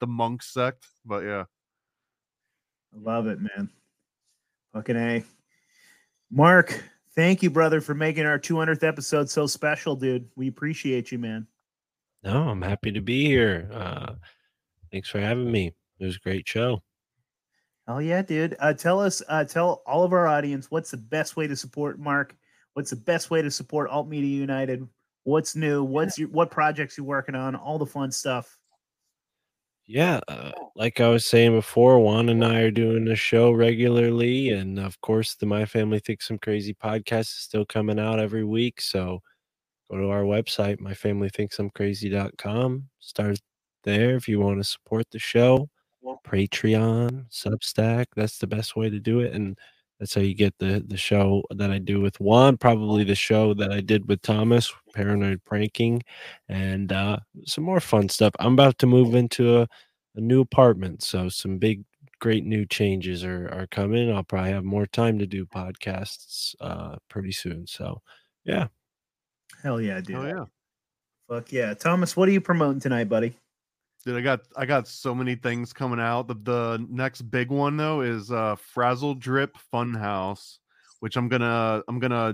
the 0.01 0.07
monk 0.07 0.43
sect. 0.43 0.85
But 1.05 1.23
yeah. 1.23 1.45
I 2.93 2.97
love 3.01 3.27
it, 3.27 3.39
man. 3.39 3.69
Fucking 4.73 4.95
A. 4.97 5.23
Mark, 6.31 6.83
thank 7.15 7.43
you, 7.43 7.49
brother, 7.49 7.81
for 7.81 7.93
making 7.93 8.25
our 8.25 8.39
200th 8.39 8.83
episode 8.83 9.29
so 9.29 9.47
special, 9.47 9.95
dude. 9.95 10.29
We 10.35 10.47
appreciate 10.47 11.11
you, 11.11 11.19
man. 11.19 11.47
No, 12.23 12.49
I'm 12.49 12.61
happy 12.61 12.91
to 12.91 13.01
be 13.01 13.25
here. 13.25 13.69
Uh, 13.73 14.13
thanks 14.91 15.09
for 15.09 15.19
having 15.19 15.51
me. 15.51 15.73
It 15.99 16.05
was 16.05 16.17
a 16.17 16.19
great 16.19 16.47
show. 16.47 16.81
Oh 17.87 17.97
yeah, 17.97 18.21
dude. 18.21 18.55
Uh, 18.59 18.73
tell 18.73 18.99
us, 18.99 19.23
uh, 19.27 19.43
tell 19.45 19.81
all 19.87 20.03
of 20.03 20.13
our 20.13 20.27
audience 20.27 20.69
what's 20.69 20.91
the 20.91 20.97
best 20.97 21.35
way 21.35 21.47
to 21.47 21.55
support 21.55 21.97
Mark. 21.97 22.35
What's 22.73 22.91
the 22.91 22.95
best 22.95 23.31
way 23.31 23.41
to 23.41 23.49
support 23.49 23.89
Alt 23.89 24.07
Media 24.07 24.39
United? 24.39 24.87
What's 25.23 25.55
new? 25.55 25.83
What's 25.83 26.19
your 26.19 26.29
what 26.29 26.51
projects 26.51 26.97
you 26.97 27.03
working 27.03 27.33
on? 27.33 27.55
All 27.55 27.79
the 27.79 27.87
fun 27.87 28.11
stuff. 28.11 28.58
Yeah, 29.91 30.19
uh, 30.27 30.51
like 30.75 31.01
I 31.01 31.09
was 31.09 31.25
saying 31.25 31.53
before, 31.53 31.99
Juan 31.99 32.29
and 32.29 32.45
I 32.45 32.59
are 32.59 32.69
doing 32.69 33.05
the 33.05 33.15
show 33.15 33.51
regularly, 33.51 34.49
and 34.49 34.77
of 34.77 35.01
course, 35.01 35.33
the 35.33 35.47
My 35.47 35.65
Family 35.65 35.99
Thinks 35.99 36.29
I'm 36.29 36.37
Crazy 36.37 36.75
podcast 36.75 37.21
is 37.21 37.39
still 37.39 37.65
coming 37.65 37.99
out 37.99 38.19
every 38.19 38.43
week. 38.43 38.81
So 38.81 39.19
go 39.89 39.97
to 39.97 40.11
our 40.11 40.21
website, 40.21 40.79
myfamilythinksimcrazy.com. 40.79 42.87
Start 42.99 43.39
there 43.83 44.15
if 44.15 44.27
you 44.27 44.39
want 44.39 44.59
to 44.59 44.63
support 44.63 45.07
the 45.09 45.17
show. 45.17 45.67
Patreon, 46.23 47.25
Substack, 47.31 48.05
that's 48.15 48.37
the 48.37 48.45
best 48.45 48.75
way 48.75 48.91
to 48.91 48.99
do 48.99 49.21
it, 49.21 49.33
and 49.33 49.57
that's 49.99 50.15
how 50.15 50.21
you 50.21 50.33
get 50.33 50.57
the 50.59 50.83
the 50.87 50.97
show 50.97 51.43
that 51.51 51.71
I 51.71 51.77
do 51.77 51.99
with 51.99 52.19
Juan. 52.19 52.57
Probably 52.57 53.03
the 53.03 53.15
show 53.15 53.53
that 53.55 53.71
I 53.71 53.81
did 53.81 54.07
with 54.07 54.21
Thomas, 54.21 54.73
Paranoid 54.93 55.43
Pranking, 55.43 56.01
and 56.47 56.91
uh, 56.91 57.17
some 57.45 57.65
more 57.65 57.81
fun 57.81 58.07
stuff. 58.07 58.33
I'm 58.39 58.53
about 58.53 58.77
to 58.79 58.87
move 58.87 59.13
into 59.13 59.59
a, 59.59 59.67
a 60.15 60.21
new 60.21 60.41
apartment, 60.41 61.03
so 61.03 61.27
some 61.27 61.57
big, 61.57 61.83
great 62.19 62.45
new 62.45 62.65
changes 62.65 63.25
are 63.25 63.49
are 63.51 63.67
coming. 63.67 64.11
I'll 64.11 64.23
probably 64.23 64.51
have 64.51 64.63
more 64.63 64.85
time 64.85 65.19
to 65.19 65.27
do 65.27 65.45
podcasts 65.45 66.55
uh, 66.61 66.95
pretty 67.09 67.33
soon. 67.33 67.67
So, 67.67 68.01
yeah. 68.45 68.67
Hell 69.61 69.81
yeah, 69.81 69.99
dude. 69.99 70.15
Oh 70.15 70.25
yeah. 70.25 70.45
Fuck 71.27 71.51
yeah. 71.51 71.73
Thomas, 71.73 72.15
what 72.15 72.29
are 72.29 72.31
you 72.31 72.41
promoting 72.41 72.79
tonight, 72.79 73.09
buddy? 73.09 73.35
Dude, 74.09 74.17
I 74.17 74.21
got 74.21 74.39
I 74.57 74.65
got 74.65 74.87
so 74.87 75.13
many 75.13 75.35
things 75.35 75.71
coming 75.71 75.99
out. 75.99 76.27
The 76.27 76.33
the 76.33 76.87
next 76.89 77.21
big 77.29 77.51
one 77.51 77.77
though 77.77 78.01
is 78.01 78.31
uh 78.31 78.55
Frazzle 78.55 79.13
Drip 79.13 79.55
Funhouse, 79.71 80.57
which 80.99 81.15
I'm 81.15 81.29
gonna 81.29 81.83
I'm 81.87 81.99
gonna 81.99 82.33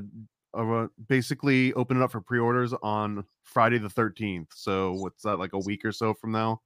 uh, 0.54 0.88
basically 1.10 1.74
open 1.74 1.98
it 1.98 2.04
up 2.04 2.14
for 2.14 2.22
pre-orders 2.22 2.74
on 2.82 3.26
Friday 3.44 3.78
the 3.78 3.90
13th. 3.90 4.48
So 4.56 4.94
what's 4.94 5.24
that 5.24 5.38
like 5.38 5.52
a 5.52 5.60
week 5.60 5.84
or 5.84 5.92
so 5.92 6.14
from 6.14 6.32
now? 6.32 6.62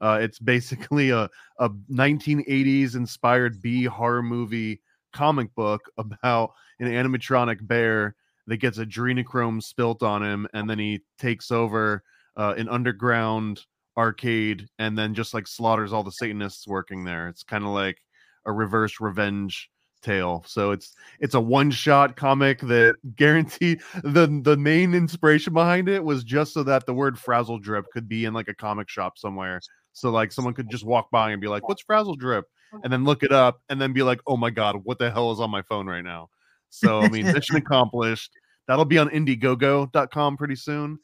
Uh, 0.00 0.18
it's 0.20 0.40
basically 0.40 1.10
a 1.10 1.30
a 1.60 1.70
1980s 1.92 2.96
inspired 2.96 3.62
B 3.62 3.84
horror 3.84 4.24
movie 4.24 4.80
comic 5.12 5.54
book 5.54 5.82
about 5.98 6.50
an 6.80 6.88
animatronic 6.88 7.64
bear 7.64 8.16
that 8.48 8.56
gets 8.56 8.78
adrenochrome 8.78 9.62
spilt 9.62 10.02
on 10.02 10.24
him, 10.24 10.48
and 10.52 10.68
then 10.68 10.80
he 10.80 11.02
takes 11.16 11.52
over 11.52 12.02
uh, 12.36 12.54
an 12.56 12.68
underground 12.68 13.64
arcade 13.98 14.68
and 14.78 14.96
then 14.96 15.12
just 15.12 15.34
like 15.34 15.48
slaughters 15.48 15.92
all 15.92 16.04
the 16.04 16.12
satanists 16.12 16.66
working 16.66 17.04
there. 17.04 17.28
It's 17.28 17.42
kind 17.42 17.64
of 17.64 17.70
like 17.70 18.00
a 18.46 18.52
reverse 18.52 19.00
revenge 19.00 19.68
tale. 20.00 20.44
So 20.46 20.70
it's 20.70 20.94
it's 21.18 21.34
a 21.34 21.40
one 21.40 21.72
shot 21.72 22.16
comic 22.16 22.60
that 22.60 22.94
guarantee 23.16 23.80
the 24.04 24.40
the 24.42 24.56
main 24.56 24.94
inspiration 24.94 25.52
behind 25.52 25.88
it 25.88 26.02
was 26.02 26.22
just 26.22 26.54
so 26.54 26.62
that 26.62 26.86
the 26.86 26.94
word 26.94 27.18
frazzle 27.18 27.58
drip 27.58 27.86
could 27.92 28.08
be 28.08 28.24
in 28.24 28.32
like 28.32 28.48
a 28.48 28.54
comic 28.54 28.88
shop 28.88 29.18
somewhere. 29.18 29.60
So 29.92 30.10
like 30.10 30.30
someone 30.30 30.54
could 30.54 30.70
just 30.70 30.86
walk 30.86 31.10
by 31.10 31.32
and 31.32 31.40
be 31.40 31.48
like 31.48 31.68
what's 31.68 31.82
frazzle 31.82 32.14
drip 32.14 32.44
oh. 32.72 32.80
and 32.84 32.92
then 32.92 33.04
look 33.04 33.24
it 33.24 33.32
up 33.32 33.60
and 33.68 33.80
then 33.80 33.92
be 33.92 34.04
like 34.04 34.20
oh 34.28 34.36
my 34.36 34.50
god 34.50 34.76
what 34.84 34.98
the 34.98 35.10
hell 35.10 35.32
is 35.32 35.40
on 35.40 35.50
my 35.50 35.62
phone 35.62 35.88
right 35.88 36.04
now? 36.04 36.28
So 36.70 37.00
i 37.00 37.08
mean 37.08 37.26
mission 37.32 37.56
accomplished. 37.56 38.30
That'll 38.68 38.84
be 38.84 38.98
on 38.98 39.08
indiegogo.com 39.08 40.36
pretty 40.36 40.56
soon 40.56 40.98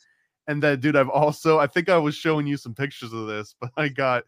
and 0.47 0.63
then, 0.63 0.81
dude, 0.81 0.97
I've 0.97 1.09
also 1.09 1.59
I 1.59 1.67
think 1.67 1.89
I 1.89 1.97
was 1.97 2.15
showing 2.15 2.47
you 2.47 2.57
some 2.57 2.75
pictures 2.75 3.13
of 3.13 3.27
this, 3.27 3.55
but 3.61 3.71
I 3.77 3.89
got 3.89 4.25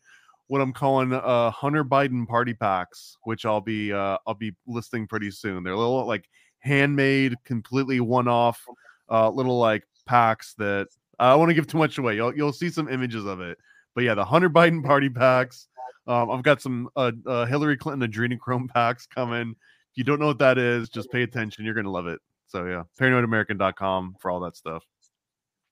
what 0.48 0.60
I'm 0.60 0.72
calling 0.72 1.12
uh 1.12 1.50
Hunter 1.50 1.84
Biden 1.84 2.26
party 2.26 2.54
packs, 2.54 3.16
which 3.24 3.44
I'll 3.44 3.60
be 3.60 3.92
uh 3.92 4.18
I'll 4.26 4.34
be 4.34 4.54
listing 4.66 5.06
pretty 5.06 5.30
soon. 5.30 5.62
They're 5.62 5.76
little 5.76 6.06
like 6.06 6.28
handmade, 6.60 7.34
completely 7.44 8.00
one-off 8.00 8.64
uh 9.10 9.30
little 9.30 9.58
like 9.58 9.84
packs 10.06 10.54
that 10.54 10.88
I 11.18 11.30
don't 11.30 11.40
want 11.40 11.50
to 11.50 11.54
give 11.54 11.66
too 11.66 11.78
much 11.78 11.98
away. 11.98 12.16
You'll 12.16 12.34
you'll 12.36 12.52
see 12.52 12.70
some 12.70 12.88
images 12.88 13.24
of 13.24 13.40
it. 13.40 13.58
But 13.94 14.04
yeah, 14.04 14.14
the 14.14 14.24
Hunter 14.24 14.50
Biden 14.50 14.84
party 14.84 15.08
packs. 15.08 15.68
Um, 16.06 16.30
I've 16.30 16.42
got 16.44 16.62
some 16.62 16.88
uh, 16.94 17.12
uh 17.26 17.46
Hillary 17.46 17.76
Clinton 17.76 18.08
adrenochrome 18.08 18.68
packs 18.74 19.06
coming. 19.06 19.50
If 19.50 19.96
you 19.96 20.04
don't 20.04 20.20
know 20.20 20.26
what 20.26 20.38
that 20.38 20.58
is, 20.58 20.88
just 20.88 21.10
pay 21.10 21.22
attention. 21.22 21.64
You're 21.64 21.74
gonna 21.74 21.90
love 21.90 22.06
it. 22.06 22.20
So 22.46 22.64
yeah, 22.66 22.84
paranoidamerican.com 23.00 24.16
for 24.20 24.30
all 24.30 24.40
that 24.40 24.56
stuff. 24.56 24.84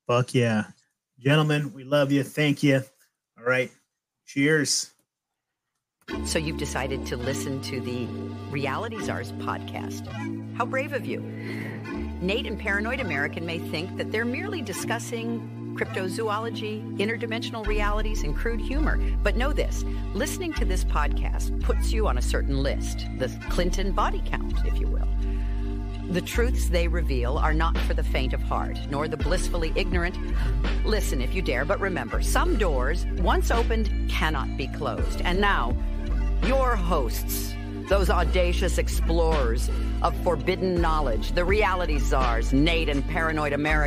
Fuck 0.06 0.34
yeah. 0.34 0.64
Gentlemen, 1.18 1.72
we 1.72 1.84
love 1.84 2.12
you. 2.12 2.22
Thank 2.22 2.62
you. 2.62 2.82
All 3.38 3.44
right. 3.44 3.70
Cheers. 4.26 4.90
So 6.26 6.38
you've 6.38 6.58
decided 6.58 7.06
to 7.06 7.16
listen 7.16 7.62
to 7.62 7.80
the 7.80 8.06
Reality 8.50 9.00
Czars 9.00 9.32
podcast. 9.32 10.06
How 10.56 10.66
brave 10.66 10.92
of 10.92 11.06
you. 11.06 11.20
Nate 12.20 12.46
and 12.46 12.58
Paranoid 12.58 13.00
American 13.00 13.46
may 13.46 13.58
think 13.58 13.96
that 13.96 14.12
they're 14.12 14.24
merely 14.24 14.62
discussing 14.62 15.74
cryptozoology, 15.74 16.98
interdimensional 16.98 17.66
realities, 17.66 18.22
and 18.22 18.36
crude 18.36 18.60
humor. 18.60 18.98
But 19.22 19.36
know 19.36 19.52
this 19.52 19.84
listening 20.14 20.52
to 20.54 20.64
this 20.64 20.84
podcast 20.84 21.60
puts 21.62 21.92
you 21.92 22.06
on 22.06 22.18
a 22.18 22.22
certain 22.22 22.62
list, 22.62 23.06
the 23.18 23.28
Clinton 23.48 23.92
body 23.92 24.22
count, 24.24 24.54
if 24.64 24.78
you 24.78 24.86
will. 24.86 25.08
The 26.10 26.20
truths 26.20 26.68
they 26.68 26.86
reveal 26.86 27.38
are 27.38 27.54
not 27.54 27.76
for 27.78 27.94
the 27.94 28.04
faint 28.04 28.34
of 28.34 28.42
heart, 28.42 28.78
nor 28.90 29.08
the 29.08 29.16
blissfully 29.16 29.72
ignorant. 29.74 30.16
Listen 30.84 31.20
if 31.20 31.34
you 31.34 31.42
dare, 31.42 31.64
but 31.64 31.80
remember 31.80 32.22
some 32.22 32.56
doors, 32.56 33.06
once 33.18 33.50
opened, 33.50 33.90
cannot 34.10 34.56
be 34.56 34.68
closed. 34.68 35.22
And 35.22 35.40
now, 35.40 35.74
your 36.46 36.76
hosts, 36.76 37.54
those 37.88 38.10
audacious 38.10 38.78
explorers 38.78 39.70
of 40.02 40.14
forbidden 40.22 40.80
knowledge, 40.80 41.32
the 41.32 41.44
reality 41.44 41.98
czars, 41.98 42.52
Nate 42.52 42.90
and 42.90 43.06
Paranoid 43.08 43.52
America. 43.52 43.82